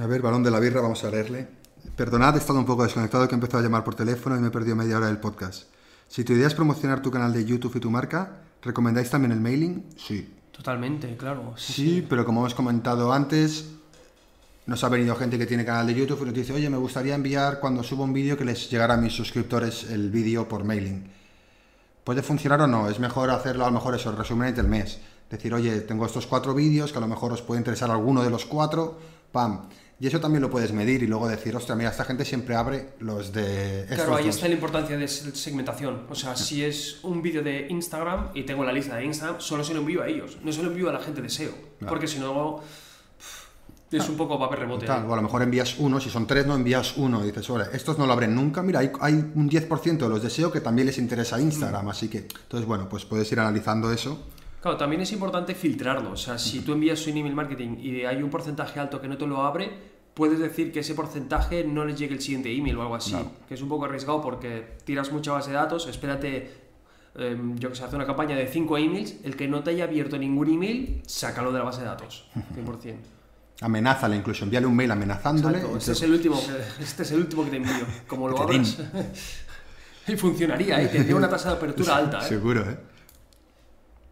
A 0.00 0.06
ver, 0.06 0.22
balón 0.22 0.44
de 0.44 0.52
la 0.52 0.60
birra, 0.60 0.80
vamos 0.80 1.02
a 1.02 1.10
leerle. 1.10 1.48
Perdonad, 1.96 2.36
he 2.36 2.38
estado 2.38 2.60
un 2.60 2.64
poco 2.64 2.84
desconectado 2.84 3.26
que 3.26 3.34
he 3.34 3.36
empezado 3.36 3.58
a 3.58 3.62
llamar 3.62 3.82
por 3.82 3.96
teléfono 3.96 4.36
y 4.36 4.40
me 4.40 4.48
he 4.48 4.50
perdido 4.52 4.76
media 4.76 4.98
hora 4.98 5.08
del 5.08 5.18
podcast. 5.18 5.64
Si 6.06 6.22
tu 6.22 6.32
idea 6.32 6.46
es 6.46 6.54
promocionar 6.54 7.02
tu 7.02 7.10
canal 7.10 7.32
de 7.32 7.44
YouTube 7.44 7.74
y 7.74 7.80
tu 7.80 7.90
marca, 7.90 8.42
¿recomendáis 8.62 9.10
también 9.10 9.32
el 9.32 9.40
mailing? 9.40 9.84
Sí. 9.96 10.32
Totalmente, 10.56 11.16
claro. 11.16 11.54
Sí, 11.56 12.06
pero 12.08 12.24
como 12.24 12.40
hemos 12.40 12.54
comentado 12.54 13.12
antes, 13.12 13.70
nos 14.66 14.84
ha 14.84 14.88
venido 14.88 15.16
gente 15.16 15.36
que 15.36 15.46
tiene 15.46 15.64
canal 15.64 15.86
de 15.86 15.94
YouTube 15.94 16.22
y 16.22 16.26
nos 16.26 16.34
dice, 16.34 16.52
oye, 16.52 16.70
me 16.70 16.76
gustaría 16.76 17.14
enviar 17.14 17.58
cuando 17.58 17.82
subo 17.82 18.04
un 18.04 18.12
vídeo 18.12 18.38
que 18.38 18.44
les 18.44 18.70
llegara 18.70 18.94
a 18.94 18.96
mis 18.96 19.12
suscriptores 19.12 19.90
el 19.90 20.10
vídeo 20.10 20.48
por 20.48 20.62
mailing. 20.62 21.10
¿Puede 22.04 22.22
funcionar 22.22 22.60
o 22.60 22.66
no? 22.66 22.88
Es 22.88 23.00
mejor 23.00 23.30
hacerlo 23.30 23.64
a 23.64 23.68
lo 23.68 23.74
mejor 23.74 23.96
eso, 23.96 24.10
el 24.10 24.16
resumen 24.16 24.54
del 24.54 24.68
mes. 24.68 25.00
Decir, 25.28 25.52
oye, 25.52 25.80
tengo 25.80 26.06
estos 26.06 26.26
cuatro 26.26 26.54
vídeos 26.54 26.92
que 26.92 26.98
a 26.98 27.00
lo 27.00 27.08
mejor 27.08 27.32
os 27.32 27.42
puede 27.42 27.60
interesar 27.60 27.90
alguno 27.90 28.22
de 28.22 28.30
los 28.30 28.44
cuatro, 28.44 28.98
pam. 29.32 29.68
Y 30.00 30.08
eso 30.08 30.20
también 30.20 30.42
lo 30.42 30.50
puedes 30.50 30.72
medir 30.72 31.02
y 31.02 31.06
luego 31.06 31.28
decir, 31.28 31.54
ostras, 31.54 31.78
mira, 31.78 31.90
esta 31.90 32.04
gente 32.04 32.24
siempre 32.24 32.56
abre 32.56 32.90
los 32.98 33.32
de... 33.32 33.86
Claro, 33.88 34.16
ahí 34.16 34.26
dos". 34.26 34.34
está 34.34 34.48
la 34.48 34.54
importancia 34.54 34.96
de 34.98 35.06
se- 35.06 35.34
segmentación. 35.34 36.06
O 36.10 36.14
sea, 36.16 36.34
si 36.36 36.64
es 36.64 36.98
un 37.04 37.22
vídeo 37.22 37.42
de 37.42 37.68
Instagram 37.70 38.30
y 38.34 38.42
tengo 38.42 38.64
la 38.64 38.72
lista 38.72 38.96
de 38.96 39.04
Instagram, 39.04 39.40
solo 39.40 39.62
se 39.62 39.72
lo 39.72 39.80
envío 39.80 40.02
a 40.02 40.08
ellos, 40.08 40.36
no 40.42 40.50
se 40.52 40.62
lo 40.62 40.70
envío 40.70 40.90
a 40.90 40.92
la 40.92 40.98
gente 41.00 41.22
de 41.22 41.28
SEO. 41.30 41.52
Claro. 41.78 41.88
Porque 41.88 42.08
si 42.08 42.18
no, 42.18 42.60
es 43.92 44.08
un 44.08 44.16
poco 44.16 44.36
papel 44.38 44.58
rebote. 44.58 44.90
Ahí. 44.90 45.04
o 45.06 45.12
a 45.12 45.16
lo 45.16 45.22
mejor 45.22 45.42
envías 45.42 45.76
uno, 45.78 46.00
si 46.00 46.10
son 46.10 46.26
tres, 46.26 46.44
no 46.44 46.56
envías 46.56 46.96
uno. 46.96 47.22
Y 47.22 47.28
dices, 47.28 47.48
"Ole, 47.48 47.66
estos 47.72 47.96
no 47.96 48.06
lo 48.06 48.12
abren 48.12 48.34
nunca. 48.34 48.60
Mira, 48.62 48.80
hay, 48.80 48.90
hay 49.00 49.14
un 49.14 49.48
10% 49.48 49.98
de 49.98 50.08
los 50.08 50.20
deseos 50.20 50.50
que 50.52 50.60
también 50.60 50.86
les 50.86 50.98
interesa 50.98 51.40
Instagram. 51.40 51.88
Así 51.88 52.08
que, 52.08 52.18
entonces, 52.18 52.66
bueno, 52.66 52.88
pues 52.88 53.04
puedes 53.04 53.30
ir 53.30 53.38
analizando 53.38 53.92
eso. 53.92 54.18
Claro, 54.64 54.78
también 54.78 55.02
es 55.02 55.12
importante 55.12 55.54
filtrarlo. 55.54 56.12
O 56.12 56.16
sea, 56.16 56.38
si 56.38 56.60
tú 56.60 56.72
envías 56.72 57.06
un 57.06 57.18
email 57.18 57.34
marketing 57.34 57.76
y 57.82 58.06
hay 58.06 58.22
un 58.22 58.30
porcentaje 58.30 58.80
alto 58.80 58.98
que 58.98 59.08
no 59.08 59.18
te 59.18 59.26
lo 59.26 59.42
abre, 59.42 59.70
puedes 60.14 60.38
decir 60.38 60.72
que 60.72 60.80
ese 60.80 60.94
porcentaje 60.94 61.64
no 61.64 61.84
les 61.84 61.98
llegue 61.98 62.14
el 62.14 62.22
siguiente 62.22 62.50
email 62.50 62.78
o 62.78 62.80
algo 62.80 62.94
así. 62.94 63.10
Claro. 63.10 63.30
Que 63.46 63.52
es 63.52 63.60
un 63.60 63.68
poco 63.68 63.84
arriesgado 63.84 64.22
porque 64.22 64.78
tiras 64.84 65.12
mucha 65.12 65.32
base 65.32 65.50
de 65.50 65.56
datos, 65.56 65.86
espérate, 65.86 66.50
em, 67.14 67.58
yo 67.58 67.68
que 67.68 67.74
sé, 67.74 67.84
hace 67.84 67.94
una 67.94 68.06
campaña 68.06 68.36
de 68.36 68.46
5 68.46 68.78
emails, 68.78 69.16
el 69.22 69.36
que 69.36 69.46
no 69.48 69.62
te 69.62 69.72
haya 69.72 69.84
abierto 69.84 70.16
ningún 70.16 70.50
email, 70.50 71.02
sácalo 71.04 71.52
de 71.52 71.58
la 71.58 71.66
base 71.66 71.82
de 71.82 71.86
datos. 71.88 72.26
100%. 72.54 72.96
Amenázale 73.60 74.16
incluso, 74.16 74.44
envíale 74.44 74.66
un 74.66 74.76
mail 74.76 74.90
amenazándole. 74.92 75.58
Exacto, 75.58 75.76
este, 75.76 75.92
es 75.92 76.02
el 76.04 76.12
último 76.12 76.40
que, 76.40 76.82
este 76.82 77.02
es 77.02 77.12
el 77.12 77.18
último 77.18 77.44
que 77.44 77.50
te 77.50 77.56
envío. 77.58 77.86
Como 78.06 78.30
lo 78.30 78.40
abras. 78.40 78.78
y 80.08 80.16
funcionaría, 80.16 80.80
¿eh? 80.80 80.88
tendría 80.88 81.16
una 81.16 81.28
tasa 81.28 81.50
de 81.50 81.56
apertura 81.56 81.96
alta. 81.98 82.20
¿eh? 82.20 82.28
Seguro, 82.30 82.62
¿eh? 82.62 82.93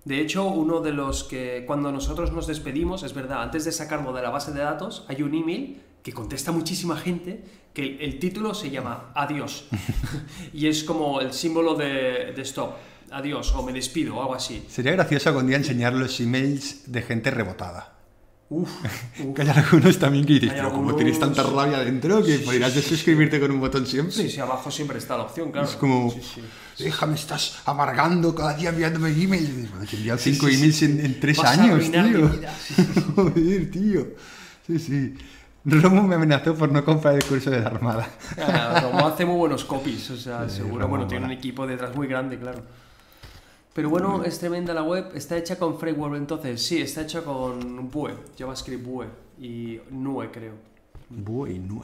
De 0.05 0.21
hecho, 0.21 0.47
uno 0.47 0.81
de 0.81 0.93
los 0.93 1.25
que 1.25 1.65
cuando 1.67 1.93
nosotros 1.93 2.33
nos 2.33 2.47
despedimos, 2.47 3.05
es 3.05 3.15
verdad, 3.15 3.43
antes 3.43 3.65
de 3.65 3.73
sacarlo 3.73 4.13
de 4.13 4.23
la 4.23 4.31
base 4.31 4.53
de 4.53 4.61
datos, 4.61 5.05
hay 5.09 5.23
un 5.23 5.35
email 5.35 5.81
que 6.03 6.13
contesta 6.13 6.51
muchísima 6.51 6.97
gente 6.97 7.45
que 7.73 7.83
el, 7.83 8.01
el 8.01 8.19
título 8.19 8.55
se 8.55 8.71
llama 8.71 9.13
Adiós. 9.15 9.69
y 10.53 10.67
es 10.67 10.83
como 10.83 11.21
el 11.21 11.33
símbolo 11.33 11.75
de, 11.75 12.33
de 12.35 12.43
stop. 12.43 12.75
Adiós, 13.13 13.55
o 13.55 13.63
me 13.63 13.73
despido, 13.73 14.17
o 14.17 14.21
algo 14.23 14.35
así. 14.35 14.65
Sería 14.69 14.93
gracioso 14.93 15.29
algún 15.29 15.47
día 15.47 15.57
enseñar 15.57 15.93
los 15.93 16.19
emails 16.19 16.91
de 16.91 17.03
gente 17.03 17.31
rebotada. 17.31 18.02
Uf, 18.55 18.69
uf. 19.25 19.35
Que 19.35 19.43
hay 19.43 19.49
algunos 19.49 19.99
también 19.99 20.25
que 20.25 20.35
dices, 20.35 20.51
pero 20.53 20.65
como 20.71 20.79
algunos- 20.91 20.97
tenéis 20.99 21.19
tanta 21.19 21.43
rabia 21.43 21.79
dentro 21.79 22.23
que 22.23 22.39
podrías 22.41 22.73
suscribirte 22.75 23.41
con 23.41 23.51
un 23.51 23.61
botón 23.61 23.87
siempre. 23.87 24.13
Sí, 24.15 24.29
sí, 24.29 24.41
abajo 24.41 24.71
siempre 24.71 24.99
está 24.99 25.17
la 25.17 25.25
opción, 25.25 25.51
claro. 25.53 25.67
Es 25.69 25.75
como, 25.77 26.11
Sí, 26.11 26.21
sí. 26.77 26.85
déjame, 26.85 27.15
estás 27.15 27.59
amargando 27.65 28.35
cada 28.35 28.55
día 28.55 28.71
enviándome 28.71 29.11
dices, 29.11 29.71
"Bueno, 29.71 29.87
Te 29.89 29.97
enviado 29.97 30.19
cinco 30.19 30.47
sí, 30.49 30.53
sí. 30.53 30.59
emails 30.59 30.83
en, 30.83 31.01
en 31.07 31.21
tres 31.21 31.37
Vas 31.39 31.59
años, 31.59 31.91
tío. 31.91 32.31
Joder, 33.17 33.71
tío. 33.71 34.07
Sí, 34.67 34.79
sí. 34.79 35.15
Romo 35.65 36.03
me 36.03 36.17
amenazó 36.17 36.55
por 36.57 36.73
no 36.73 36.85
comprar 36.85 37.15
el 37.15 37.25
curso 37.25 37.49
de 37.51 37.61
la 37.61 37.69
Armada. 37.69 38.09
Ah, 38.37 38.81
Romo 38.83 39.07
hace 39.07 39.25
muy 39.25 39.37
buenos 39.37 39.65
copies, 39.65 40.11
o 40.11 40.17
sea, 40.17 40.47
Sí, 40.49 40.57
seguro, 40.57 40.81
Romo 40.83 40.89
bueno, 40.91 41.07
tiene 41.07 41.25
un 41.27 41.31
equipo 41.33 41.67
detrás 41.67 41.95
muy 41.95 42.07
grande, 42.09 42.37
claro. 42.39 42.63
Pero 43.75 43.89
bueno, 43.89 44.23
es 44.23 44.39
tremenda 44.39 44.75
la 44.75 44.83
web, 44.83 45.13
está 45.15 45.37
hecha 45.37 45.59
con 45.59 45.79
framework 45.79 46.15
entonces, 46.17 46.63
sí, 46.63 46.81
está 46.83 47.03
hecha 47.03 47.23
con 47.23 47.91
Vue, 47.91 48.15
JavaScript 48.39 48.85
Vue 48.85 49.07
y 49.41 49.81
Nue 49.91 50.31
creo. 50.31 50.53
Bueno. 51.09 51.81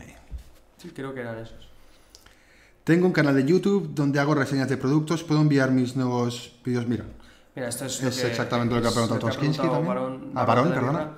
Sí, 0.76 0.90
creo 0.94 1.14
que 1.14 1.20
eran 1.20 1.38
esos. 1.38 1.68
Tengo 2.84 3.06
un 3.06 3.12
canal 3.12 3.34
de 3.34 3.44
YouTube 3.44 3.90
donde 3.94 4.18
hago 4.20 4.34
reseñas 4.34 4.68
de 4.68 4.76
productos. 4.76 5.22
Puedo 5.24 5.40
enviar 5.40 5.70
mis 5.70 5.94
nuevos 5.96 6.52
vídeos. 6.64 6.86
Mira, 6.86 7.04
Mira, 7.54 7.68
esto 7.68 7.84
es, 7.86 8.02
Es 8.02 8.24
exactamente 8.24 8.74
lo 8.74 8.80
que 8.80 8.88
ha 8.88 8.90
preguntado 8.92 9.20
lo 9.20 9.26
Toskinsky 9.26 9.62
también. 9.66 9.86
Barón- 9.86 10.32
Ah, 10.34 10.44
Barón 10.44 10.68
perdona. 10.70 11.10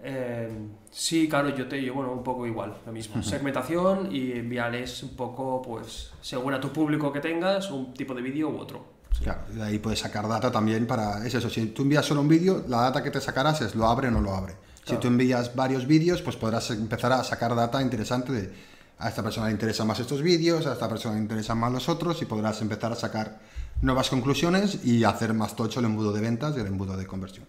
Eh, 0.00 0.48
sí, 0.92 1.28
claro, 1.28 1.48
yo 1.48 1.66
te 1.66 1.82
yo, 1.82 1.94
bueno, 1.94 2.12
un 2.12 2.22
poco 2.22 2.46
igual, 2.46 2.76
lo 2.86 2.92
mismo. 2.92 3.20
Segmentación 3.22 4.14
y 4.14 4.32
enviarles 4.32 5.02
un 5.02 5.16
poco, 5.16 5.60
pues, 5.62 6.12
según 6.20 6.54
a 6.54 6.60
tu 6.60 6.68
público 6.68 7.12
que 7.12 7.20
tengas, 7.20 7.70
un 7.70 7.92
tipo 7.94 8.14
de 8.14 8.22
vídeo 8.22 8.50
u 8.50 8.58
otro. 8.58 8.84
Claro, 9.22 9.40
de 9.52 9.62
ahí 9.62 9.78
puedes 9.78 9.98
sacar 10.00 10.26
data 10.28 10.50
también 10.50 10.86
para. 10.86 11.26
Es 11.26 11.34
eso, 11.34 11.48
si 11.50 11.66
tú 11.66 11.82
envías 11.82 12.04
solo 12.06 12.20
un 12.20 12.28
vídeo, 12.28 12.64
la 12.68 12.82
data 12.82 13.02
que 13.02 13.10
te 13.10 13.20
sacarás 13.20 13.60
es 13.60 13.74
lo 13.74 13.86
abre 13.86 14.08
o 14.08 14.10
no 14.10 14.20
lo 14.20 14.34
abre. 14.34 14.54
Si 14.78 14.84
Claro. 14.84 15.00
tú 15.00 15.08
envías 15.08 15.54
varios 15.54 15.86
vídeos, 15.86 16.22
pues 16.22 16.36
podrás 16.36 16.70
empezar 16.70 17.12
a 17.12 17.22
sacar 17.24 17.54
data 17.54 17.80
interesante 17.82 18.32
de. 18.32 18.78
A 19.00 19.08
esta 19.08 19.22
persona 19.22 19.46
le 19.46 19.52
interesan 19.52 19.86
más 19.86 20.00
estos 20.00 20.22
vídeos, 20.22 20.66
a 20.66 20.72
esta 20.72 20.88
persona 20.88 21.14
le 21.14 21.20
interesan 21.20 21.56
más 21.56 21.70
los 21.70 21.88
otros, 21.88 22.20
y 22.20 22.24
podrás 22.24 22.60
empezar 22.62 22.90
a 22.90 22.96
sacar 22.96 23.38
nuevas 23.80 24.10
conclusiones 24.10 24.84
y 24.84 25.04
hacer 25.04 25.34
más 25.34 25.54
tocho 25.54 25.78
el 25.78 25.86
embudo 25.86 26.12
de 26.12 26.20
ventas 26.20 26.56
y 26.56 26.60
el 26.60 26.66
embudo 26.66 26.96
de 26.96 27.06
conversión. 27.06 27.46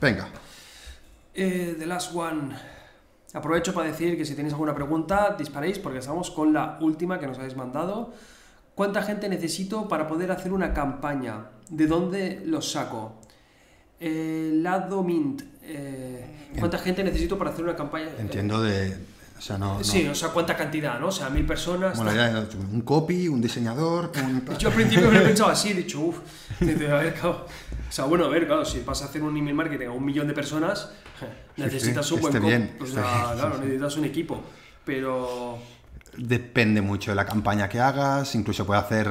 Venga, 0.00 0.28
Eh, 1.34 1.74
the 1.78 1.86
last 1.86 2.14
one. 2.14 2.54
Aprovecho 3.34 3.72
para 3.72 3.88
decir 3.88 4.16
que 4.16 4.24
si 4.24 4.34
tenéis 4.34 4.52
alguna 4.52 4.74
pregunta, 4.74 5.34
disparéis 5.38 5.78
porque 5.78 5.98
estamos 5.98 6.30
con 6.32 6.52
la 6.52 6.76
última 6.80 7.18
que 7.18 7.26
nos 7.26 7.38
habéis 7.38 7.56
mandado. 7.56 8.12
¿Cuánta 8.74 9.02
gente 9.02 9.28
necesito 9.28 9.88
para 9.88 10.06
poder 10.06 10.30
hacer 10.32 10.52
una 10.52 10.72
campaña? 10.72 11.46
¿De 11.68 11.86
dónde 11.86 12.42
los 12.46 12.70
saco? 12.72 13.20
Eh, 13.98 14.50
Lado 14.54 15.02
Mint. 15.02 15.42
eh, 15.62 16.24
¿Cuánta 16.58 16.78
gente 16.78 17.04
necesito 17.04 17.36
para 17.38 17.50
hacer 17.50 17.64
una 17.64 17.76
campaña? 17.76 18.08
entiendo 18.18 18.62
de. 18.62 18.96
O 19.38 19.42
sea, 19.42 19.56
no. 19.56 19.78
no- 19.78 19.84
Sí, 19.84 20.06
o 20.08 20.14
sea, 20.14 20.30
¿cuánta 20.30 20.54
cantidad, 20.56 20.98
no? 21.00 21.08
O 21.08 21.12
sea, 21.12 21.30
mil 21.30 21.46
personas. 21.46 21.96
Bueno, 21.96 22.14
ya, 22.14 22.46
un 22.72 22.80
copy, 22.82 23.28
un 23.28 23.40
diseñador, 23.40 24.10
un... 24.22 24.44
Yo 24.58 24.68
al 24.68 24.74
principio 24.74 25.08
me 25.10 25.14
lo 25.18 25.20
he 25.24 25.26
pensado 25.28 25.50
así, 25.50 25.70
he 25.70 25.74
dicho, 25.74 26.00
uff, 26.00 26.18
a 26.60 26.64
ver, 26.64 27.14
claro. 27.14 27.46
O 27.88 27.92
sea, 27.92 28.04
bueno, 28.04 28.26
a 28.26 28.28
ver, 28.28 28.46
claro, 28.46 28.64
si 28.66 28.80
vas 28.80 29.00
a 29.02 29.06
hacer 29.06 29.22
un 29.22 29.34
email 29.36 29.54
marketing 29.54 29.86
a 29.86 29.92
un 29.92 30.04
millón 30.04 30.26
de 30.28 30.34
personas, 30.34 30.90
necesitas 31.56 32.06
sí, 32.06 32.14
un 32.14 32.20
buen 32.20 32.34
esté 32.34 32.40
co- 32.42 32.48
bien, 32.48 32.76
O 32.80 32.86
sea, 32.86 33.02
bien, 33.02 33.38
claro, 33.38 33.58
necesitas 33.58 33.96
un 33.96 34.04
equipo. 34.04 34.40
Pero, 34.84 35.58
Depende 36.16 36.80
mucho 36.82 37.10
de 37.10 37.14
la 37.14 37.24
campaña 37.26 37.68
que 37.68 37.80
hagas, 37.80 38.34
incluso 38.34 38.66
puede 38.66 38.80
hacer... 38.80 39.06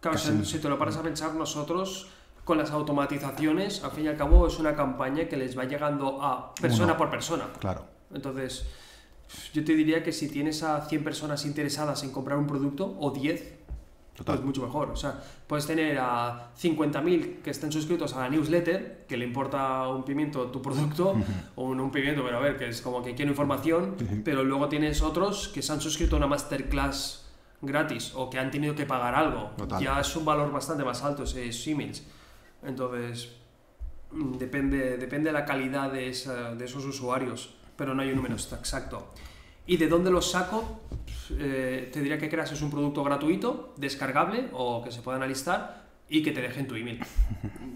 claro, 0.00 0.16
Casi- 0.16 0.38
si, 0.38 0.44
si 0.44 0.58
te 0.58 0.68
lo 0.68 0.78
paras 0.78 0.96
a 0.96 1.02
pensar, 1.02 1.34
nosotros 1.34 2.08
con 2.44 2.56
las 2.58 2.70
automatizaciones, 2.70 3.84
al 3.84 3.90
fin 3.90 4.06
y 4.06 4.08
al 4.08 4.16
cabo, 4.16 4.46
es 4.46 4.58
una 4.58 4.74
campaña 4.74 5.28
que 5.28 5.36
les 5.36 5.56
va 5.58 5.64
llegando 5.64 6.22
a 6.22 6.54
persona 6.54 6.84
Uno. 6.92 6.96
por 6.96 7.10
persona. 7.10 7.44
Claro, 7.60 7.84
Entonces, 8.14 8.64
yo 9.52 9.62
te 9.64 9.74
diría 9.74 10.02
que 10.02 10.12
si 10.12 10.28
tienes 10.28 10.62
a 10.62 10.80
100 10.86 11.04
personas 11.04 11.44
interesadas 11.44 12.02
en 12.04 12.10
comprar 12.10 12.38
un 12.38 12.46
producto, 12.46 12.96
o 13.00 13.10
10, 13.10 13.57
Total. 14.18 14.34
pues 14.36 14.46
mucho 14.46 14.62
mejor. 14.62 14.90
O 14.90 14.96
sea, 14.96 15.22
puedes 15.46 15.64
tener 15.66 15.96
a 16.00 16.50
50.000 16.60 17.40
que 17.42 17.50
estén 17.50 17.70
suscritos 17.72 18.14
a 18.14 18.20
la 18.20 18.28
newsletter, 18.28 19.04
que 19.08 19.16
le 19.16 19.24
importa 19.24 19.86
un 19.88 20.04
pimiento 20.04 20.46
tu 20.48 20.60
producto, 20.60 21.14
o 21.56 21.64
un 21.66 21.90
pimiento, 21.92 22.22
pero 22.24 22.38
a 22.38 22.40
ver, 22.40 22.56
que 22.58 22.68
es 22.68 22.82
como 22.82 23.02
que 23.02 23.14
quiero 23.14 23.30
información, 23.30 23.94
pero 24.24 24.42
luego 24.42 24.68
tienes 24.68 25.02
otros 25.02 25.48
que 25.48 25.62
se 25.62 25.72
han 25.72 25.80
suscrito 25.80 26.16
a 26.16 26.18
una 26.18 26.26
masterclass 26.26 27.26
gratis 27.62 28.12
o 28.14 28.28
que 28.30 28.38
han 28.38 28.50
tenido 28.50 28.74
que 28.74 28.86
pagar 28.86 29.14
algo. 29.14 29.50
Total. 29.56 29.82
Ya 29.82 30.00
es 30.00 30.14
un 30.16 30.24
valor 30.24 30.50
bastante 30.52 30.84
más 30.84 31.02
alto 31.02 31.22
esos 31.24 31.66
emails. 31.68 32.02
Entonces, 32.62 33.36
mm, 34.10 34.32
depende, 34.38 34.96
depende 34.96 35.30
de 35.30 35.32
la 35.32 35.44
calidad 35.44 35.92
de, 35.92 36.08
esa- 36.08 36.54
de 36.54 36.64
esos 36.64 36.84
usuarios, 36.84 37.54
pero 37.76 37.94
no 37.94 38.02
hay 38.02 38.10
un 38.10 38.16
número 38.16 38.34
exacto. 38.34 39.12
¿Y 39.68 39.76
de 39.76 39.86
dónde 39.86 40.10
los 40.10 40.30
saco? 40.30 40.80
Eh, 41.38 41.90
te 41.92 42.00
diría 42.00 42.18
que 42.18 42.30
creas 42.30 42.50
es 42.50 42.62
un 42.62 42.70
producto 42.70 43.04
gratuito, 43.04 43.74
descargable 43.76 44.48
o 44.52 44.82
que 44.82 44.90
se 44.90 45.02
puedan 45.02 45.22
alistar 45.22 45.84
y 46.08 46.22
que 46.22 46.32
te 46.32 46.40
dejen 46.40 46.66
tu 46.66 46.74
email. 46.74 47.00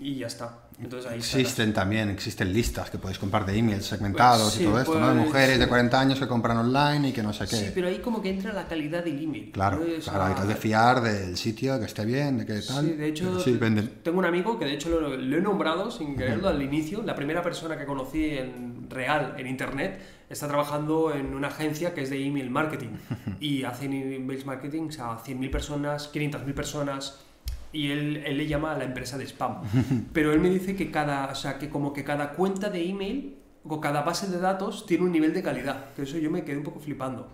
Y 0.03 0.17
ya 0.17 0.27
está. 0.27 0.59
Entonces 0.81 1.09
ahí 1.09 1.19
existen 1.19 1.73
también, 1.73 2.09
existen 2.09 2.53
listas 2.53 2.91
que 2.91 2.99
podéis 2.99 3.21
comprar 3.21 3.47
de 3.47 3.57
emails 3.57 3.85
segmentados 3.85 4.43
Pues 4.43 4.55
sí, 4.55 4.63
y 4.65 4.67
todo 4.67 4.81
esto, 4.81 4.99
¿no? 4.99 5.09
De 5.11 5.15
pues, 5.15 5.27
mujeres 5.27 5.59
de 5.61 5.65
sí. 5.65 5.69
40 5.69 6.01
años 6.01 6.19
que 6.19 6.27
compran 6.27 6.57
online 6.57 7.11
y 7.11 7.13
que 7.13 7.23
no 7.23 7.33
sé 7.33 7.47
qué. 7.47 7.55
Sí, 7.55 7.71
pero 7.73 7.87
ahí 7.87 8.01
como 8.01 8.21
que 8.21 8.31
entra 8.31 8.53
la 8.53 8.67
calidad 8.67 9.05
del 9.05 9.23
email. 9.23 9.53
Claro, 9.53 9.79
¿no? 9.79 10.03
Claro, 10.03 10.25
hay 10.25 10.35
que 10.35 10.49
de 10.49 10.57
fiar 10.57 11.03
del 11.03 11.37
sitio, 11.37 11.79
que 11.79 11.85
esté 11.85 12.05
bien, 12.05 12.39
de 12.39 12.47
que 12.47 12.55
tal. 12.63 12.85
Sí, 12.85 12.93
de 12.95 13.07
hecho, 13.07 13.39
sí, 13.39 13.61
tengo 14.03 14.19
un 14.19 14.25
amigo 14.25 14.59
que 14.59 14.65
de 14.65 14.75
hecho 14.75 14.89
lo, 14.89 15.17
lo 15.17 15.37
he 15.37 15.41
nombrado 15.41 15.89
sin 15.93 16.17
quererlo 16.17 16.49
al 16.49 16.61
inicio. 16.61 17.01
La 17.05 17.15
primera 17.15 17.43
persona 17.43 17.79
que 17.79 17.87
conocí 17.87 18.31
en 18.31 18.91
real 18.91 19.37
en 19.39 19.47
internet 19.47 20.01
está 20.33 20.49
trabajando 20.49 21.13
en 21.15 21.35
una 21.35 21.49
agencia 21.49 21.95
que 21.95 22.03
es 22.03 22.11
de 22.11 22.25
email 22.25 22.51
marketing 22.51 22.91
y 23.41 23.65
hacen 23.65 23.93
email 23.93 24.45
marketing 24.45 24.89
a 25.01 25.19
100.000 25.23 25.51
personas, 25.51 26.13
500.000 26.13 26.55
personas 26.55 27.21
y 27.73 27.91
él, 27.91 28.23
él 28.27 28.37
le 28.37 28.47
llama 28.47 28.73
a 28.73 28.79
la 28.79 28.85
empresa 28.85 29.17
de 29.19 29.25
spam. 29.27 29.63
Pero 30.13 30.33
él 30.33 30.41
me 30.41 30.51
dice 30.51 30.77
que 30.77 30.91
cada, 30.91 31.27
o 31.31 31.35
sea, 31.35 31.59
que 31.59 31.69
como 31.69 31.93
que 31.93 32.05
cada 32.05 32.33
cuenta 32.33 32.69
de 32.71 32.89
email 32.89 33.37
o 33.65 33.81
cada 33.81 34.03
base 34.03 34.29
de 34.29 34.39
datos 34.39 34.87
tiene 34.87 35.05
un 35.05 35.13
nivel 35.13 35.33
de 35.33 35.43
calidad. 35.43 35.93
Que 35.95 36.03
eso 36.03 36.19
yo 36.19 36.31
me 36.31 36.45
quedé 36.45 36.59
un 36.59 36.65
poco 36.65 36.81
flipando. 36.81 37.31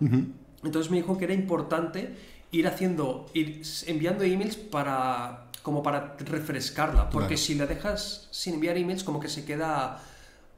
Entonces 0.63 0.91
me 0.91 0.97
dijo 0.97 1.17
que 1.17 1.25
era 1.25 1.33
importante 1.33 2.15
ir 2.51 2.67
haciendo, 2.67 3.25
ir 3.33 3.61
enviando 3.87 4.23
emails 4.23 4.55
para 4.55 5.45
como 5.63 5.83
para 5.83 6.15
refrescarla, 6.19 7.09
porque 7.09 7.35
Claro. 7.35 7.41
si 7.41 7.55
la 7.55 7.65
dejas 7.65 8.27
sin 8.31 8.55
enviar 8.55 8.77
emails 8.77 9.03
como 9.03 9.19
que 9.19 9.27
se 9.27 9.43
queda 9.43 10.01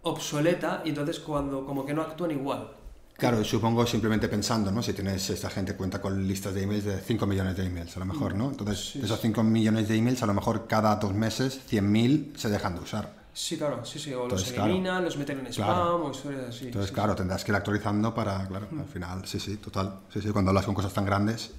obsoleta 0.04 0.82
y 0.86 0.90
entonces 0.90 1.20
cuando 1.20 1.66
como 1.66 1.86
que 1.86 1.94
no 1.94 2.02
actúan 2.02 2.32
igual. 2.32 2.72
Claro, 3.18 3.44
supongo 3.44 3.86
simplemente 3.86 4.28
pensando, 4.28 4.72
¿no? 4.72 4.82
Si 4.82 4.94
tienes 4.94 5.30
esta 5.30 5.50
gente 5.50 5.76
cuenta 5.76 6.02
con 6.02 6.28
listas 6.28 6.56
de 6.56 6.64
emails 6.64 6.86
de 6.86 7.00
5 7.00 7.28
millones 7.28 7.56
de 7.56 7.68
emails, 7.68 7.96
a 7.96 8.00
lo 8.00 8.06
mejor, 8.06 8.34
¿no? 8.34 8.50
Entonces, 8.50 8.94
de 8.96 9.06
esos 9.06 9.20
5 9.20 9.44
millones 9.44 9.88
de 9.88 9.96
emails, 9.96 10.24
a 10.24 10.26
lo 10.26 10.34
mejor 10.34 10.66
cada 10.66 10.96
dos 10.96 11.14
meses 11.14 11.62
100.000 11.70 12.36
se 12.36 12.50
dejan 12.50 12.74
de 12.76 12.82
usar. 12.82 13.22
Sí, 13.34 13.58
claro, 13.58 13.86
sí, 13.86 14.00
sí, 14.00 14.12
o 14.14 14.24
Entonces, 14.24 14.48
los 14.48 14.56
claro. 14.56 14.72
eliminan, 14.72 15.06
los 15.06 15.18
meten 15.18 15.40
en 15.40 15.48
spam 15.54 15.68
Claro. 15.68 16.06
o 16.06 16.12
historias 16.12 16.50
así. 16.50 16.66
Entonces, 16.66 16.90
sí, 16.90 16.96
claro, 16.96 17.16
tendrás 17.16 17.44
que 17.44 17.52
ir 17.52 17.56
actualizando 17.56 18.14
para, 18.16 18.48
claro, 18.48 18.68
al 18.78 18.86
final, 18.86 19.26
sí, 19.28 19.40
sí, 19.40 19.58
total. 19.58 20.00
Sí, 20.12 20.20
sí, 20.20 20.30
cuando 20.32 20.50
hablas 20.50 20.66
con 20.66 20.74
cosas 20.74 20.92
tan 20.92 21.06
grandes. 21.06 21.52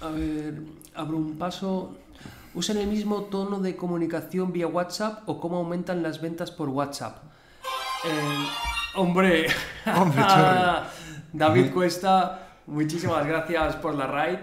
A 0.00 0.08
ver, 0.08 0.62
abro 0.94 1.16
un 1.18 1.36
paso. 1.36 1.94
¿Usan 2.56 2.78
el 2.78 2.86
mismo 2.88 3.24
tono 3.24 3.60
de 3.60 3.76
comunicación 3.76 4.50
vía 4.52 4.66
WhatsApp 4.66 5.28
o 5.28 5.38
cómo 5.40 5.58
aumentan 5.58 6.02
las 6.02 6.20
ventas 6.20 6.50
por 6.50 6.68
WhatsApp? 6.70 7.18
Eh, 8.04 8.46
hombre, 8.94 9.46
Hombre. 9.96 10.24
David 11.32 11.70
Cuesta, 11.72 12.48
muchísimas 12.66 13.26
gracias 13.26 13.76
por 13.76 13.94
la 13.94 14.06
raid. 14.06 14.38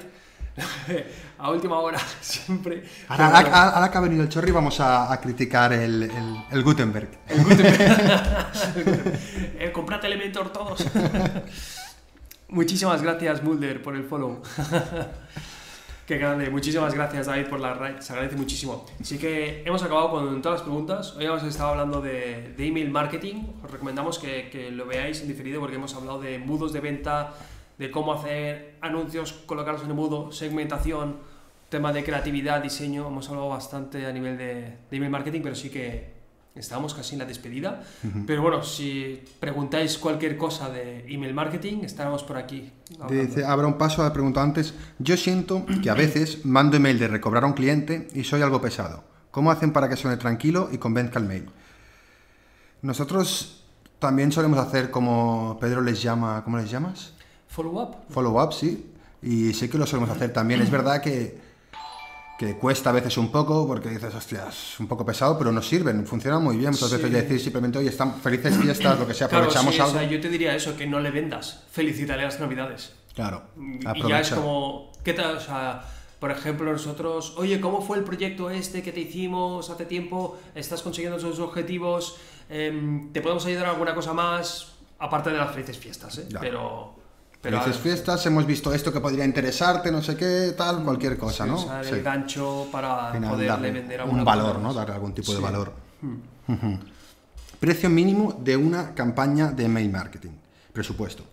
A 1.40 1.50
última 1.50 1.80
hora, 1.80 1.98
siempre. 2.22 2.84
Ahora, 3.08 3.26
ahora- 3.36 3.70
ahora 3.70 3.92
que 3.92 3.98
ha 3.98 4.02
venido 4.02 4.22
el 4.24 4.30
chorri, 4.30 4.52
vamos 4.52 4.80
a, 4.80 5.12
a 5.12 5.20
criticar 5.20 5.74
el, 5.74 6.04
el- 6.04 6.44
el 6.52 6.64
Gutenberg. 6.64 7.10
Eh, 9.60 9.72
comprad 9.74 10.06
Elementor 10.06 10.54
todos. 10.54 10.86
Muchísimas 12.50 13.02
gracias, 13.02 13.42
Mulder, 13.44 13.82
por 13.82 13.96
el 13.96 14.04
follow. 14.06 14.42
Qué 16.06 16.18
grande. 16.18 16.50
Muchísimas 16.50 16.94
gracias, 16.94 17.28
David, 17.28 17.46
por 17.48 17.62
la 17.62 17.76
raid. 17.76 18.00
Se 18.00 18.12
agradece 18.12 18.36
muchísimo. 18.36 18.86
Así 19.00 19.18
que 19.18 19.64
hemos 19.66 19.84
acabado 19.84 20.12
con 20.12 20.42
todas 20.42 20.60
las 20.60 20.68
preguntas. 20.68 21.16
Hoy 21.16 21.24
hemos 21.24 21.42
estado 21.44 21.70
hablando 21.70 22.02
de, 22.02 22.54
email 22.58 22.90
marketing. 22.90 23.46
Os 23.64 23.72
recomendamos 23.72 24.20
que, 24.20 24.70
lo 24.72 24.86
veáis 24.86 25.22
en 25.22 25.30
diferido 25.30 25.62
porque 25.62 25.78
hemos 25.78 25.96
hablado 25.96 26.20
de 26.20 26.36
embudos 26.36 26.74
de 26.74 26.82
venta, 26.82 27.34
de 27.78 27.90
cómo 27.90 28.12
hacer 28.12 28.76
anuncios, 28.82 29.32
colocarlos 29.32 29.86
en 29.86 29.92
embudo, 29.92 30.30
segmentación, 30.34 31.20
tema 31.70 31.94
de 31.94 32.04
creatividad, 32.04 32.62
diseño. 32.62 33.08
Hemos 33.08 33.30
hablado 33.30 33.48
bastante 33.48 34.06
a 34.06 34.12
nivel 34.12 34.38
de 34.38 34.76
email 34.92 35.10
marketing, 35.10 35.40
pero 35.42 35.56
sí 35.56 35.70
que 35.70 36.13
estábamos 36.56 36.94
casi 36.94 37.16
en 37.16 37.20
la 37.20 37.26
despedida. 37.26 37.84
Pero 38.28 38.42
bueno, 38.42 38.64
si 38.64 39.24
preguntáis 39.40 39.98
cualquier 39.98 40.38
cosa 40.38 40.70
de 40.70 41.06
email 41.08 41.34
marketing, 41.34 41.84
estaremos 41.84 42.24
por 42.24 42.38
aquí. 42.38 42.72
Dice, 43.10 43.46
habrá 43.46 43.68
un 43.68 43.78
paso, 43.78 44.04
ha 44.04 44.14
preguntado 44.14 44.46
antes. 44.46 44.74
Yo 45.00 45.18
siento 45.18 45.66
que 45.82 45.90
a 45.90 45.94
veces 45.96 46.46
mando 46.46 46.78
email 46.78 47.00
de 47.00 47.08
recobrar 47.08 47.44
a 47.44 47.48
un 47.48 47.54
cliente 47.54 48.08
y 48.14 48.24
soy 48.24 48.42
algo 48.42 48.62
pesado. 48.62 49.04
¿Cómo 49.32 49.52
hacen 49.52 49.74
para 49.74 49.90
que 49.90 49.96
suene 49.96 50.18
tranquilo 50.18 50.70
y 50.72 50.78
convenzca 50.78 51.20
el 51.20 51.26
mail? 51.26 51.50
Nosotros 52.84 53.64
también 53.98 54.32
solemos 54.32 54.60
hacer 54.60 54.92
como 54.92 55.58
Pedro 55.60 55.82
les 55.82 56.02
llama, 56.02 56.44
¿cómo 56.44 56.58
les 56.58 56.70
llamas? 56.70 57.14
Follow 57.48 57.82
up. 57.82 57.96
Follow-up, 58.10 58.54
sí. 58.54 58.92
Y 59.22 59.54
sí 59.54 59.70
que 59.70 59.78
lo 59.78 59.88
solemos 59.88 60.10
hacer 60.10 60.34
también. 60.34 60.62
Es 60.62 60.70
verdad 60.70 61.02
que, 61.02 61.40
que 62.38 62.56
cuesta 62.58 62.90
a 62.90 62.94
veces 62.94 63.18
un 63.18 63.32
poco 63.32 63.66
porque 63.68 63.90
dices, 63.90 64.14
hostia, 64.16 64.48
es 64.50 64.80
un 64.80 64.88
poco 64.88 65.06
pesado, 65.06 65.38
pero 65.38 65.52
nos 65.52 65.68
sirven, 65.68 66.06
funcionan 66.06 66.44
muy 66.44 66.58
bien. 66.58 66.72
Muchas 66.72 66.90
Sí. 66.90 66.96
veces 66.98 67.12
decir 67.12 67.40
simplemente, 67.40 67.78
oye, 67.78 67.90
están 67.90 68.16
felices 68.22 68.58
fiestas, 68.58 69.00
lo 69.00 69.08
que 69.08 69.14
sea, 69.14 69.28
Claro, 69.28 69.46
aprovechamos 69.46 69.80
o 69.80 69.84
algo. 69.84 70.00
sea, 70.00 70.10
yo 70.10 70.20
te 70.20 70.30
diría 70.30 70.56
eso, 70.56 70.76
que 70.76 70.88
no 70.88 71.00
le 71.00 71.12
vendas. 71.12 71.64
Felicítale 71.72 72.24
las 72.24 72.40
navidades. 72.40 72.94
Claro, 73.14 73.44
Y 73.58 73.84
ya 73.84 73.92
es 73.92 74.02
aprovecha. 74.32 74.36
como, 74.36 74.92
¿qué 75.04 75.14
tal? 75.14 75.38
O 75.38 75.40
sea, 75.40 75.84
por 76.20 76.32
ejemplo, 76.32 76.72
nosotros, 76.72 77.34
oye, 77.38 77.62
¿cómo 77.62 77.82
fue 77.82 77.98
el 78.00 78.04
proyecto 78.04 78.50
este 78.50 78.82
que 78.82 78.92
te 78.92 79.02
hicimos 79.02 79.70
hace 79.70 79.86
tiempo? 79.86 80.38
¿Estás 80.56 80.82
consiguiendo 80.82 81.20
tus 81.20 81.40
objetivos? 81.40 82.18
Em, 82.50 83.12
¿Te 83.14 83.22
podemos 83.22 83.46
ayudar 83.46 83.66
en 83.66 83.70
alguna 83.72 83.94
cosa 83.94 84.14
más? 84.14 84.70
Aparte 85.00 85.30
de 85.30 85.38
las 85.38 85.52
felices 85.52 85.78
fiestas, 85.78 86.18
¿eh? 86.18 86.26
Ya. 86.30 86.40
Pero... 86.40 86.96
pero 87.44 87.60
Felices 87.62 87.82
fiestas, 87.84 88.26
hemos 88.26 88.46
visto 88.48 88.74
esto 88.74 88.92
que 88.92 89.00
podría 89.02 89.26
interesarte, 89.26 89.92
no 89.92 90.02
sé 90.02 90.16
qué, 90.16 90.54
tal, 90.58 90.82
cualquier 90.84 91.18
cosa, 91.18 91.44
sí, 91.44 91.50
¿no? 91.52 91.82
el 91.82 92.02
gancho 92.02 92.68
para 92.72 93.10
Al 93.10 93.14
final, 93.16 93.30
poderle 93.32 93.48
darle 93.52 93.72
vender 93.72 94.00
alguna 94.00 94.20
un 94.22 94.26
cosa 94.26 94.36
valor, 94.38 94.54
más. 94.56 94.64
¿no? 94.64 94.74
Darle 94.74 94.94
algún 94.96 95.14
tipo 95.14 95.34
de 95.34 95.40
valor. 95.42 95.74
Ujú. 96.48 96.80
Precio 97.60 97.90
mínimo 97.90 98.40
de 98.42 98.56
una 98.58 98.94
campaña 98.96 99.52
de 99.52 99.68
mail 99.68 99.92
marketing. 99.92 100.32
Presupuesto. 100.72 101.24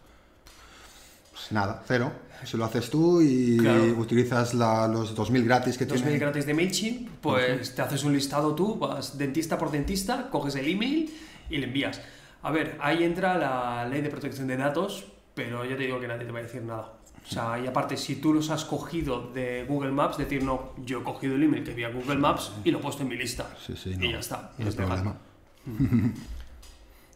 Pues 1.33 1.53
nada, 1.53 1.83
cero. 1.87 2.13
Si 2.45 2.57
lo 2.57 2.65
haces 2.65 2.89
tú 2.91 3.21
y 3.21 3.59
Claro. 3.59 3.85
utilizas 3.99 4.55
la- 4.55 4.89
los 4.89 5.15
2000 5.15 5.45
gratis 5.45 5.77
que 5.79 5.85
2000 5.87 6.03
tiene. 6.05 6.19
gratis 6.19 6.47
de 6.47 6.55
MailChimp, 6.55 7.09
pues 7.21 7.75
te 7.75 7.83
haces 7.83 8.03
un 8.03 8.13
listado 8.15 8.55
tú, 8.55 8.77
vas 8.79 9.17
dentista 9.19 9.59
por 9.59 9.71
dentista, 9.71 10.29
coges 10.31 10.55
el 10.57 10.67
email 10.69 11.13
y 11.51 11.59
le 11.59 11.67
envías. 11.67 12.01
A 12.43 12.51
ver, 12.51 12.77
ahí 12.81 13.05
entra 13.05 13.37
la 13.37 13.87
ley 13.87 14.01
de 14.01 14.09
protección 14.09 14.47
de 14.49 14.57
datos, 14.57 15.05
pero 15.35 15.65
yo 15.65 15.77
te 15.77 15.85
digo 15.85 16.01
que 16.01 16.09
nadie 16.09 16.27
te 16.27 16.33
va 16.33 16.41
a 16.41 16.43
decir 16.43 16.63
nada. 16.63 16.93
O 17.25 17.33
sea, 17.33 17.59
y 17.59 17.67
aparte, 17.67 17.97
si 17.97 18.17
tú 18.17 18.33
los 18.33 18.51
has 18.51 18.65
cogido 18.65 19.31
de 19.33 19.65
Google 19.69 19.93
Maps, 19.93 20.19
decir, 20.19 20.43
no, 20.43 20.73
yo 20.79 21.01
he 21.01 21.05
cogido 21.05 21.35
el 21.35 21.43
email 21.43 21.63
que 21.63 21.75
vi 21.75 21.85
a 21.85 21.91
Google 21.91 22.17
Maps 22.17 22.53
y 22.65 22.71
lo 22.71 22.79
he 22.79 22.83
puesto 22.83 23.03
en 23.03 23.09
mi 23.09 23.17
lista. 23.17 23.47
Sí, 23.65 23.75
sí, 23.77 23.93
y 23.93 23.97
no, 23.97 24.11
ya 24.11 24.19
está. 24.19 24.53
y 24.59 24.63
no 24.63 24.69
es 24.69 24.75
problema. 24.75 25.17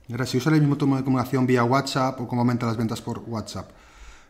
Y 0.09 0.13
Ahora, 0.13 0.27
si 0.27 0.37
usas 0.37 0.53
el 0.53 0.61
mismo 0.61 0.77
tono 0.77 0.97
de 0.97 1.05
comunicación 1.05 1.47
vía 1.47 1.65
WhatsApp 1.65 2.21
o 2.21 2.29
cómo 2.29 2.43
aumentan 2.43 2.69
las 2.69 2.77
ventas 2.77 3.01
por 3.01 3.21
WhatsApp. 3.27 3.71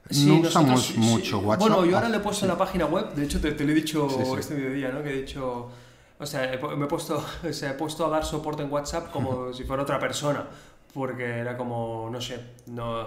Sí, 0.09 0.27
no 0.27 0.43
nosotros 0.43 0.91
usamos 0.91 0.97
mucho. 0.97 1.39
WhatsApp. 1.41 1.69
Bueno, 1.69 1.85
yo 1.85 1.97
ahora 1.97 2.09
le 2.09 2.19
he 2.19 2.21
puesto 2.21 2.45
en 2.45 2.51
la 2.51 2.59
página 2.59 2.87
web, 2.87 3.13
de 3.15 3.25
hecho 3.25 3.41
te, 3.41 3.53
te 3.53 3.65
lo 3.65 3.73
he 3.73 3.75
dicho 3.75 4.39
este 4.39 4.55
mediodía, 4.55 4.91
¿no? 4.91 5.03
Que 5.03 5.11
he 5.11 5.23
dicho, 5.23 5.71
o 6.19 6.27
sea, 6.27 6.59
me 6.77 6.85
he 6.85 6.89
puesto, 6.89 7.25
o 7.49 7.53
sea, 7.53 7.71
he 7.71 7.75
puesto 7.75 8.07
a 8.07 8.11
dar 8.11 8.25
soporte 8.25 8.63
en 8.63 8.71
WhatsApp 8.71 9.11
como 9.11 9.53
si 9.55 9.65
fuera 9.65 9.83
otra 9.83 9.99
persona, 9.99 10.47
porque 10.93 11.25
era 11.25 11.57
como, 11.57 12.09
no 12.11 12.21
sé, 12.21 12.39
no, 12.67 13.05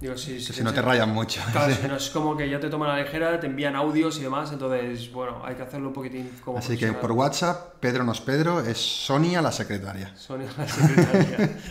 digo, 0.00 0.16
si, 0.16 0.40
si, 0.40 0.52
si 0.52 0.62
no 0.62 0.72
te 0.72 0.80
rayan 0.82 1.10
mucho. 1.10 1.40
Claro, 1.52 1.74
si 1.74 1.86
no 1.88 1.96
es 1.96 2.10
como 2.10 2.36
que 2.36 2.48
ya 2.48 2.60
te 2.60 2.68
toman 2.70 2.90
a 2.90 2.96
la 2.96 3.02
ligera, 3.02 3.38
te 3.40 3.46
envían 3.46 3.74
audios 3.76 4.18
y 4.18 4.22
demás, 4.22 4.50
entonces, 4.52 5.10
bueno, 5.12 5.42
hay 5.44 5.54
que 5.56 5.62
hacerlo 5.62 5.88
un 5.88 5.94
poquitín 5.94 6.30
como 6.44 6.58
Así 6.58 6.76
que 6.76 6.92
por 6.92 7.12
WhatsApp, 7.12 7.74
Pedro 7.80 8.04
no 8.04 8.12
es 8.12 8.20
Pedro, 8.20 8.60
es 8.60 8.78
Sonia 8.78 9.42
la 9.42 9.52
secretaria. 9.52 10.12
Sonia, 10.16 10.48
la 10.56 10.68
secretaria. 10.68 11.56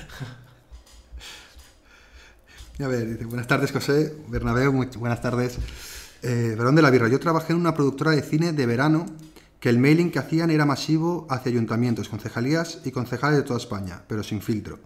A 2.80 2.88
ver, 2.88 3.08
dice, 3.10 3.26
buenas 3.26 3.48
tardes 3.48 3.72
José, 3.72 4.16
Bernabéu, 4.28 4.72
muy- 4.72 4.86
buenas 4.98 5.20
tardes. 5.22 5.58
Eh, 6.22 6.54
Verón 6.58 6.76
de 6.76 6.82
la 6.84 6.92
Birra, 6.92 7.08
yo 7.08 7.20
trabajé 7.20 7.54
en 7.54 7.60
una 7.60 7.74
productora 7.74 8.12
de 8.12 8.22
cine 8.22 8.54
de 8.54 8.66
verano 8.68 9.08
que 9.60 9.70
el 9.70 9.80
mailing 9.80 10.12
que 10.12 10.20
hacían 10.20 10.52
era 10.52 10.66
masivo 10.66 11.26
hacia 11.32 11.52
ayuntamientos, 11.52 12.08
concejalías 12.10 12.80
y 12.86 12.92
concejales 12.92 13.38
de 13.38 13.44
toda 13.44 13.58
España, 13.58 14.04
pero 14.08 14.22
sin 14.22 14.42
filtro. 14.44 14.78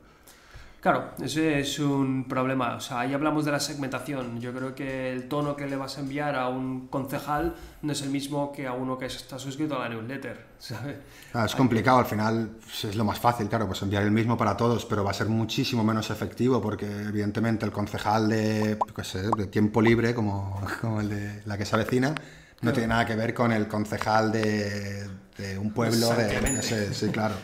Claro, 0.81 1.11
ese 1.21 1.59
es 1.59 1.77
un 1.77 2.25
problema. 2.27 2.75
O 2.75 2.79
sea, 2.79 3.01
ahí 3.01 3.13
hablamos 3.13 3.45
de 3.45 3.51
la 3.51 3.59
segmentación. 3.59 4.41
Yo 4.41 4.51
creo 4.51 4.73
que 4.73 5.13
el 5.13 5.27
tono 5.29 5.55
que 5.55 5.67
le 5.67 5.75
vas 5.75 5.97
a 5.97 6.01
enviar 6.01 6.35
a 6.35 6.49
un 6.49 6.87
concejal 6.87 7.53
no 7.83 7.91
es 7.93 8.01
el 8.01 8.09
mismo 8.09 8.51
que 8.51 8.65
a 8.65 8.73
uno 8.73 8.97
que 8.97 9.05
está 9.05 9.37
suscrito 9.37 9.75
a 9.79 9.87
la 9.87 9.89
newsletter, 9.89 10.43
¿sabes? 10.59 10.97
Ah, 11.33 11.45
es 11.45 11.55
complicado, 11.55 11.99
al 11.99 12.05
final 12.07 12.49
pues, 12.63 12.85
es 12.85 12.95
lo 12.95 13.05
más 13.05 13.19
fácil, 13.19 13.47
claro, 13.47 13.67
pues 13.67 13.79
enviar 13.83 14.01
el 14.01 14.09
mismo 14.11 14.35
para 14.35 14.57
todos, 14.57 14.83
pero 14.85 15.03
va 15.03 15.11
a 15.11 15.13
ser 15.13 15.27
muchísimo 15.27 15.83
menos 15.83 16.09
efectivo 16.09 16.59
porque 16.59 16.87
evidentemente 16.87 17.63
el 17.63 17.71
concejal 17.71 18.27
de, 18.29 18.79
yo 18.87 18.93
qué 18.95 19.03
sé, 19.03 19.21
de 19.37 19.45
tiempo 19.47 19.83
libre, 19.83 20.15
como, 20.15 20.59
como 20.81 20.99
el 21.01 21.09
de 21.09 21.43
la 21.45 21.59
que 21.59 21.65
se 21.65 21.75
avecina, 21.75 22.15
no 22.63 22.73
tiene 22.73 22.87
nada 22.87 23.05
que 23.05 23.15
ver 23.15 23.35
con 23.35 23.51
el 23.51 23.67
concejal 23.67 24.31
de, 24.31 25.07
de 25.37 25.59
un 25.59 25.71
pueblo. 25.71 26.09
De, 26.15 26.59
ese- 26.59 26.91
sí, 26.95 27.09
claro. 27.09 27.35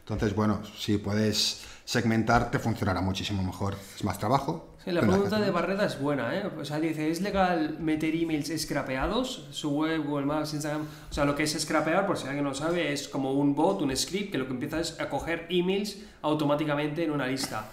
Entonces, 0.00 0.34
bueno, 0.34 0.60
si 0.76 0.98
puedes 0.98 1.62
segmentar, 1.84 2.50
te 2.50 2.58
funcionará 2.58 3.00
muchísimo 3.00 3.42
mejor. 3.42 3.76
Es 3.94 4.04
más 4.04 4.18
trabajo. 4.18 4.74
Sí, 4.84 4.90
la 4.92 5.00
pregunta 5.00 5.40
de. 5.40 5.50
Barreda 5.50 5.86
es 5.86 5.98
buena, 5.98 6.36
¿eh? 6.36 6.46
O 6.60 6.64
sea, 6.64 6.78
dice, 6.78 7.10
¿es 7.10 7.20
legal 7.20 7.78
meter 7.78 8.14
emails 8.14 8.52
scrapeados? 8.60 9.48
Su 9.50 9.70
web, 9.70 10.04
Google 10.04 10.26
Maps, 10.26 10.52
Instagram... 10.52 10.86
O 11.10 11.12
sea, 11.12 11.24
lo 11.24 11.34
que 11.34 11.44
es 11.44 11.58
scrapear, 11.58 12.06
por 12.06 12.18
si 12.18 12.26
alguien 12.26 12.44
no 12.44 12.50
lo 12.50 12.56
sabe, 12.56 12.92
es 12.92 13.08
como 13.08 13.32
un 13.32 13.54
bot, 13.54 13.80
un 13.80 13.96
script, 13.96 14.32
que 14.32 14.38
lo 14.38 14.46
que 14.46 14.52
empieza 14.52 14.80
es 14.80 15.00
a 15.00 15.08
coger 15.08 15.46
emails 15.48 15.98
automáticamente 16.22 17.04
en 17.04 17.10
una 17.12 17.26
lista. 17.26 17.66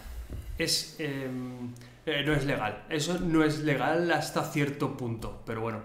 Es... 0.58 0.96
eh, 1.00 1.30
eh, 2.06 2.24
no 2.26 2.34
es 2.34 2.46
legal. 2.46 2.84
Eso 2.90 3.20
no 3.20 3.44
es 3.44 3.60
legal 3.60 4.12
hasta 4.12 4.44
cierto 4.44 4.98
punto, 4.98 5.42
pero 5.46 5.62
bueno. 5.62 5.80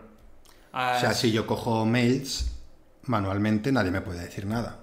Ah, 0.72 0.94
O 0.96 1.00
sea, 1.00 1.12
si 1.12 1.30
yo 1.30 1.46
cojo 1.46 1.84
mails 1.84 2.52
manualmente, 3.02 3.70
nadie 3.72 3.90
me 3.90 4.00
puede 4.00 4.20
decir 4.20 4.46
nada. 4.46 4.78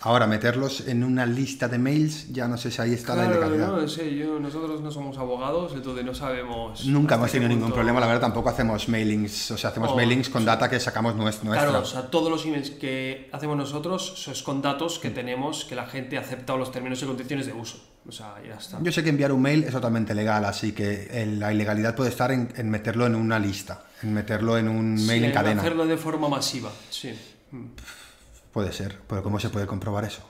Ahora, 0.00 0.28
meterlos 0.28 0.86
en 0.86 1.02
una 1.02 1.26
lista 1.26 1.66
de 1.66 1.76
mails, 1.76 2.32
ya 2.32 2.46
no 2.46 2.56
sé 2.56 2.70
si 2.70 2.80
ahí 2.80 2.92
está 2.94 3.16
la 3.16 3.24
Claro, 3.24 3.38
ilegalidad. 3.46 3.82
no 3.82 3.88
sé, 3.88 4.14
yo, 4.14 4.38
nosotros 4.38 4.80
no 4.80 4.92
somos 4.92 5.18
abogados, 5.18 5.72
entonces 5.74 6.04
no 6.04 6.14
sabemos... 6.14 6.86
Nunca 6.86 7.16
hemos 7.16 7.32
tenido 7.32 7.48
ningún 7.48 7.72
problema, 7.72 7.98
la 7.98 8.06
verdad, 8.06 8.20
tampoco 8.20 8.48
hacemos 8.48 8.88
mailings, 8.88 9.50
o 9.50 9.58
sea, 9.58 9.70
hacemos 9.70 9.90
Oh, 9.90 9.96
mailings 9.96 10.28
con 10.28 10.44
data 10.44 10.70
que 10.70 10.78
sacamos 10.78 11.14
nues- 11.16 11.42
nuestra. 11.42 11.50
Claro, 11.68 11.80
o 11.80 11.84
sea, 11.84 12.10
todos 12.10 12.30
los 12.30 12.46
emails 12.46 12.70
que 12.70 13.28
hacemos 13.32 13.56
nosotros 13.56 14.28
es 14.30 14.42
con 14.44 14.62
datos 14.62 15.00
que 15.00 15.10
tenemos 15.10 15.64
que 15.64 15.74
la 15.74 15.86
gente 15.86 16.16
ha 16.16 16.20
aceptado 16.20 16.58
los 16.60 16.70
términos 16.70 17.02
y 17.02 17.06
condiciones 17.06 17.46
de 17.46 17.52
uso. 17.54 17.78
O 18.06 18.12
sea, 18.12 18.36
ya 18.46 18.54
está. 18.54 18.78
Yo 18.80 18.92
sé 18.92 19.02
que 19.02 19.10
enviar 19.10 19.32
un 19.32 19.42
mail 19.42 19.64
es 19.64 19.72
totalmente 19.72 20.14
legal, 20.14 20.44
así 20.44 20.70
que 20.70 21.08
el- 21.10 21.40
la 21.40 21.52
ilegalidad 21.52 21.96
puede 21.96 22.10
estar 22.10 22.30
en, 22.30 22.52
en 22.56 22.70
meterlo 22.70 23.04
en 23.04 23.16
una 23.16 23.40
lista, 23.40 23.82
en 24.04 24.14
meterlo 24.14 24.56
en 24.58 24.68
un 24.68 24.94
mail 25.06 25.22
Sí, 25.22 25.26
en 25.26 25.32
cadena. 25.32 25.60
Hacerlo 25.60 25.86
de 25.86 25.96
forma 25.96 26.28
masiva, 26.28 26.70
sí. 26.88 27.12
Puede 28.58 28.72
ser, 28.72 28.98
pero 29.06 29.22
¿cómo 29.22 29.38
se 29.38 29.50
puede 29.50 29.68
comprobar 29.68 30.04
eso? 30.04 30.28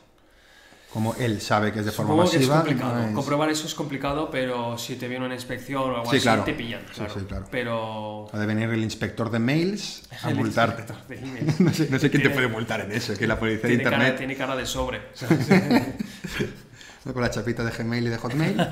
como 0.93 1.15
él 1.17 1.41
sabe 1.41 1.73
que 1.73 1.79
es 1.81 1.87
de 1.87 1.93
forma 1.93 2.13
Supongo 2.13 2.31
que 2.31 2.37
es 2.37 2.43
masiva. 2.49 2.57
complicado. 2.61 2.95
no 2.95 3.09
es- 3.09 3.15
Comprobar 3.15 3.49
eso 3.51 3.67
es 3.67 3.75
complicado, 3.75 4.31
pero 4.31 4.77
si 4.77 4.97
te 4.97 5.09
viene 5.09 5.25
una 5.25 5.35
inspección 5.35 5.83
o 5.83 5.97
algo 5.97 6.11
Sí, 6.11 6.17
así, 6.17 6.23
claro. 6.25 6.45
te 6.45 6.53
pillan. 6.55 6.81
Sí, 6.91 6.95
Claro. 6.97 7.15
sí, 7.15 7.21
claro. 7.27 7.47
Pero. 7.51 8.27
Ha 8.33 8.39
de 8.39 8.47
venir 8.47 8.69
el 8.71 8.83
inspector 8.83 9.31
de 9.31 9.39
mails 9.39 10.03
a 10.23 10.29
el 10.31 10.37
multarte. 10.37 10.83
inspector 10.83 11.07
de 11.09 11.17
emails 11.27 11.61
No 11.69 11.73
sé, 11.73 11.89
no 11.91 11.99
sé 11.99 12.11
quién 12.11 12.23
te 12.23 12.31
puede 12.31 12.49
multar 12.49 12.81
en 12.83 12.93
eso, 12.93 13.15
que 13.17 13.27
la 13.27 13.39
policía 13.39 13.69
de 13.71 13.83
cara, 13.83 13.97
internet 13.97 14.19
tiene 14.19 14.37
cara 14.37 14.57
de 14.57 14.67
sobre. 14.67 15.01
con 17.13 17.23
la 17.23 17.31
chapita 17.31 17.65
de 17.65 17.71
Gmail 17.71 18.07
y 18.07 18.11
de 18.11 18.19
Hotmail. 18.19 18.67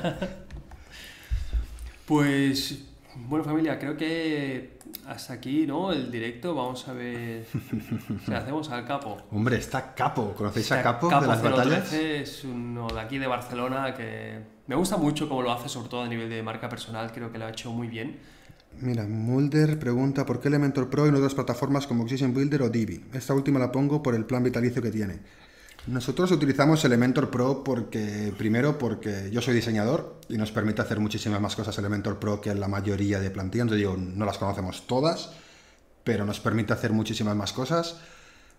Pues, 2.06 2.78
bueno 3.14 3.44
familia, 3.44 3.78
creo 3.78 3.96
que 3.96 4.75
hasta 5.06 5.34
aquí, 5.34 5.66
¿no? 5.66 5.92
El 5.92 6.10
directo, 6.10 6.54
vamos 6.54 6.86
a 6.88 6.92
ver 6.92 7.46
si 8.24 8.30
le 8.30 8.36
hacemos 8.36 8.70
al 8.70 8.84
capo. 8.84 9.16
Hombre, 9.30 9.56
está 9.56 9.94
Capo. 9.94 10.34
¿Conocéis 10.34 10.72
a 10.72 10.82
Capo, 10.82 11.08
de 11.08 11.26
las 11.26 11.40
013 11.40 11.56
batallas? 11.56 11.92
es 11.92 12.44
uno 12.44 12.88
de 12.88 13.00
aquí 13.00 13.18
de 13.18 13.26
Barcelona 13.26 13.94
que 13.94 14.40
me 14.66 14.74
gusta 14.74 14.96
mucho 14.96 15.28
cómo 15.28 15.42
lo 15.42 15.52
hace, 15.52 15.68
sobre 15.68 15.88
todo 15.88 16.02
a 16.02 16.08
nivel 16.08 16.28
de 16.28 16.42
marca 16.42 16.68
personal, 16.68 17.12
creo 17.12 17.30
que 17.30 17.38
lo 17.38 17.46
ha 17.46 17.50
hecho 17.50 17.72
muy 17.72 17.88
bien. 17.88 18.18
Mira, 18.80 19.04
Mulder 19.04 19.78
pregunta 19.78 20.26
por 20.26 20.40
qué 20.40 20.48
Elementor 20.48 20.90
Pro 20.90 21.06
y 21.06 21.10
no 21.10 21.16
otras 21.16 21.34
plataformas 21.34 21.86
como 21.86 22.02
Oxygen 22.02 22.34
Builder 22.34 22.62
o 22.62 22.68
Divi. 22.68 23.04
Esta 23.14 23.32
última 23.32 23.58
la 23.58 23.72
pongo 23.72 24.02
por 24.02 24.14
el 24.14 24.26
plan 24.26 24.42
vitalicio 24.42 24.82
que 24.82 24.90
tiene. 24.90 25.20
Nosotros 25.86 26.32
utilizamos 26.32 26.84
Elementor 26.84 27.30
Pro 27.30 27.62
porque, 27.62 28.32
primero, 28.36 28.76
porque 28.76 29.30
yo 29.30 29.40
soy 29.40 29.54
diseñador 29.54 30.16
y 30.28 30.36
nos 30.36 30.50
permite 30.50 30.82
hacer 30.82 30.98
muchísimas 30.98 31.40
más 31.40 31.54
cosas 31.54 31.78
Elementor 31.78 32.18
Pro 32.18 32.40
que 32.40 32.52
la 32.54 32.66
mayoría 32.66 33.20
de 33.20 33.30
plantillas. 33.30 33.68
Yo 33.68 33.74
digo, 33.76 33.96
no 33.96 34.24
las 34.24 34.38
conocemos 34.38 34.86
todas, 34.88 35.30
pero 36.02 36.24
nos 36.24 36.40
permite 36.40 36.72
hacer 36.72 36.92
muchísimas 36.92 37.36
más 37.36 37.52
cosas. 37.52 37.98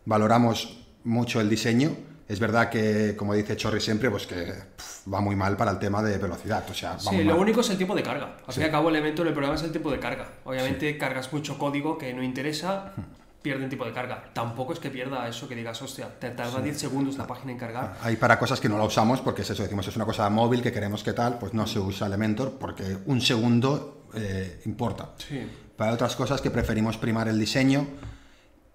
Valoramos 0.05 0.85
mucho 1.03 1.41
el 1.41 1.49
diseño. 1.49 1.91
Es 2.29 2.39
verdad 2.39 2.69
que, 2.69 3.15
como 3.17 3.33
dice 3.33 3.55
Chorri 3.57 3.81
siempre, 3.81 4.09
pues 4.09 4.25
que 4.27 4.35
pf, 4.35 5.09
va 5.13 5.19
muy 5.21 5.35
mal 5.35 5.55
para 5.57 5.71
el 5.71 5.79
tema 5.79 6.01
de 6.03 6.17
velocidad. 6.17 6.63
O 6.69 6.73
sea, 6.73 6.93
va 6.93 6.99
Sí, 6.99 7.15
muy 7.15 7.23
lo 7.25 7.33
mal. 7.33 7.41
único 7.41 7.59
es 7.61 7.69
el 7.69 7.77
tiempo 7.77 7.95
de 7.95 8.03
carga. 8.03 8.37
Al 8.45 8.53
fin 8.53 8.63
y 8.63 8.65
al 8.65 8.71
cabo, 8.71 8.89
el 8.89 8.95
evento, 8.97 9.23
el 9.23 9.31
problema 9.33 9.55
es 9.55 9.63
el 9.63 9.71
tiempo 9.71 9.91
de 9.91 9.99
carga. 9.99 10.29
Obviamente, 10.45 10.97
cargas 10.97 11.31
mucho 11.33 11.57
código 11.57 11.97
que 11.97 12.13
no 12.13 12.23
interesa, 12.23 12.93
pierden 13.41 13.69
tiempo 13.69 13.85
de 13.85 13.93
carga. 13.93 14.29
Tampoco 14.33 14.73
es 14.73 14.79
que 14.79 14.89
pierda 14.89 15.27
eso 15.27 15.47
que 15.47 15.55
digas, 15.55 15.81
hostia, 15.81 16.07
te 16.19 16.31
tarda 16.31 16.61
10 16.61 16.77
segundos 16.77 17.17
la 17.17 17.27
página 17.27 17.51
en 17.51 17.57
cargar. 17.57 17.97
Hay 18.01 18.15
para 18.15 18.37
cosas 18.39 18.59
que 18.59 18.69
no 18.69 18.77
la 18.77 18.83
usamos 18.83 19.21
porque 19.21 19.43
es 19.43 19.49
eso, 19.49 19.63
decimos, 19.63 19.87
es 19.87 19.95
una 19.95 20.05
cosa 20.05 20.29
móvil 20.29 20.61
que 20.61 20.71
queremos 20.71 21.03
que 21.03 21.13
tal, 21.13 21.37
pues 21.39 21.53
no 21.53 21.65
se 21.67 21.79
usa 21.79 22.07
Elementor 22.07 22.57
porque 22.59 22.97
un 23.05 23.21
segundo 23.21 24.05
eh, 24.13 24.61
importa. 24.65 25.11
Sí. 25.17 25.41
Para 25.75 25.93
otras 25.93 26.15
cosas 26.15 26.41
que 26.41 26.51
preferimos 26.51 26.97
primar 26.97 27.27
el 27.27 27.39
diseño 27.39 27.87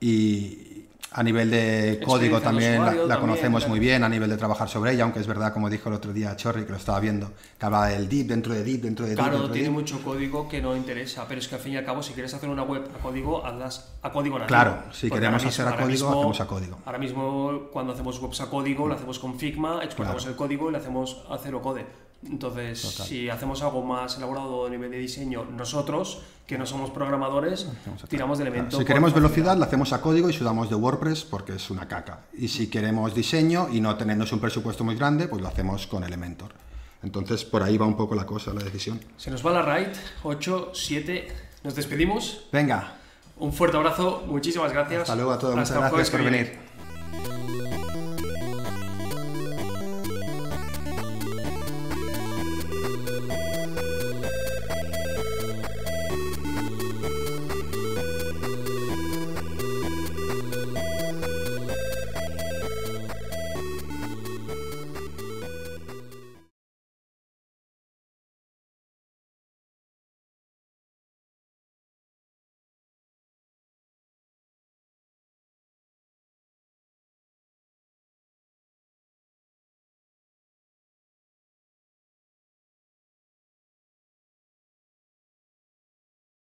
y 0.00 0.71
a 1.14 1.22
nivel 1.22 1.50
de 1.50 2.00
código 2.04 2.40
también 2.40 2.78
la, 2.80 2.86
la 2.86 2.92
también, 2.94 3.20
conocemos 3.20 3.68
muy 3.68 3.78
bien, 3.78 4.02
a 4.04 4.08
nivel 4.08 4.30
de 4.30 4.36
trabajar 4.36 4.68
sobre 4.68 4.92
ella, 4.92 5.04
aunque 5.04 5.20
es 5.20 5.26
verdad, 5.26 5.52
como 5.52 5.68
dijo 5.70 5.88
el 5.88 5.94
otro 5.94 6.12
día 6.12 6.34
Chorri, 6.36 6.64
que 6.64 6.70
lo 6.70 6.76
estaba 6.76 6.98
viendo, 7.00 7.32
que 7.58 7.66
hablaba 7.66 7.88
del 7.88 8.08
div 8.08 8.26
dentro 8.26 8.54
de 8.54 8.64
div, 8.64 8.80
dentro 8.82 9.04
de 9.04 9.10
div. 9.12 9.18
Claro, 9.18 9.32
dentro 9.32 9.48
de 9.48 9.52
tiene 9.54 9.68
div. 9.68 9.78
mucho 9.78 10.02
código 10.02 10.48
que 10.48 10.60
no 10.62 10.76
interesa, 10.76 11.26
pero 11.28 11.40
es 11.40 11.48
que 11.48 11.54
al 11.56 11.60
fin 11.60 11.74
y 11.74 11.76
al 11.76 11.84
cabo, 11.84 12.02
si 12.02 12.12
quieres 12.12 12.32
hacer 12.34 12.48
una 12.48 12.62
web 12.62 12.84
a 12.94 13.02
código, 13.02 13.44
hazlas 13.44 13.92
a 14.02 14.10
código 14.10 14.38
nativo. 14.38 14.48
Claro, 14.48 14.82
si 14.92 15.08
Porque 15.08 15.20
queremos 15.20 15.42
ahora 15.42 15.48
hacer 15.50 15.66
a 15.68 15.76
código, 15.76 16.08
hacemos 16.10 16.40
a 16.40 16.46
código. 16.46 16.78
Ahora 16.84 16.98
mismo, 16.98 17.60
cuando 17.72 17.92
hacemos 17.92 18.18
webs 18.20 18.40
a 18.40 18.50
código, 18.50 18.86
lo 18.86 18.94
hacemos 18.94 19.18
con 19.18 19.38
Figma, 19.38 19.82
exportamos 19.84 20.22
Claro. 20.22 20.32
el 20.32 20.36
código 20.36 20.68
y 20.68 20.72
lo 20.72 20.78
hacemos 20.78 21.22
a 21.30 21.38
cero 21.42 21.60
code. 21.62 21.84
Entonces, 22.24 22.82
Total. 22.82 23.06
si 23.06 23.28
hacemos 23.28 23.62
algo 23.62 23.82
más 23.82 24.16
elaborado 24.16 24.66
a 24.66 24.70
nivel 24.70 24.90
de 24.90 24.98
diseño, 24.98 25.44
nosotros, 25.44 26.22
que 26.46 26.56
no 26.56 26.66
somos 26.66 26.90
programadores, 26.90 27.66
tiramos 28.08 28.38
de 28.38 28.44
elemento. 28.44 28.70
Si 28.72 28.76
por 28.76 28.86
queremos 28.86 29.12
velocidad, 29.12 29.56
la 29.56 29.66
hacemos 29.66 29.92
a 29.92 30.00
código 30.00 30.30
y 30.30 30.32
sudamos 30.32 30.70
de 30.70 30.76
WordPress 30.76 31.24
porque 31.24 31.54
es 31.54 31.70
una 31.70 31.88
caca. 31.88 32.20
Y 32.36 32.48
si 32.48 32.68
queremos 32.68 33.14
diseño 33.14 33.68
y 33.72 33.80
no 33.80 33.96
tenemos 33.96 34.32
un 34.32 34.38
presupuesto 34.40 34.84
muy 34.84 34.94
grande, 34.94 35.26
pues 35.28 35.42
lo 35.42 35.48
hacemos 35.48 35.86
con 35.88 36.04
Elementor. 36.04 36.52
Entonces, 37.02 37.44
por 37.44 37.64
ahí 37.64 37.76
va 37.76 37.86
un 37.86 37.96
poco 37.96 38.14
la 38.14 38.24
cosa, 38.24 38.52
la 38.54 38.62
decisión. 38.62 39.00
Se 39.16 39.30
nos 39.30 39.44
va 39.44 39.50
la 39.50 39.62
raid, 39.62 39.88
8, 40.22 40.70
7, 40.72 41.28
nos 41.64 41.74
despedimos. 41.74 42.44
Venga, 42.52 42.98
Un 43.38 43.52
fuerte 43.52 43.76
abrazo, 43.76 44.22
muchísimas 44.28 44.72
gracias. 44.72 45.02
hasta 45.02 45.16
luego 45.16 45.32
a 45.32 45.38
todos. 45.38 45.56
Muchas 45.56 45.70
Hasta 45.72 45.88
gracias 45.88 46.10
por 46.10 46.22
venir. 46.22 47.81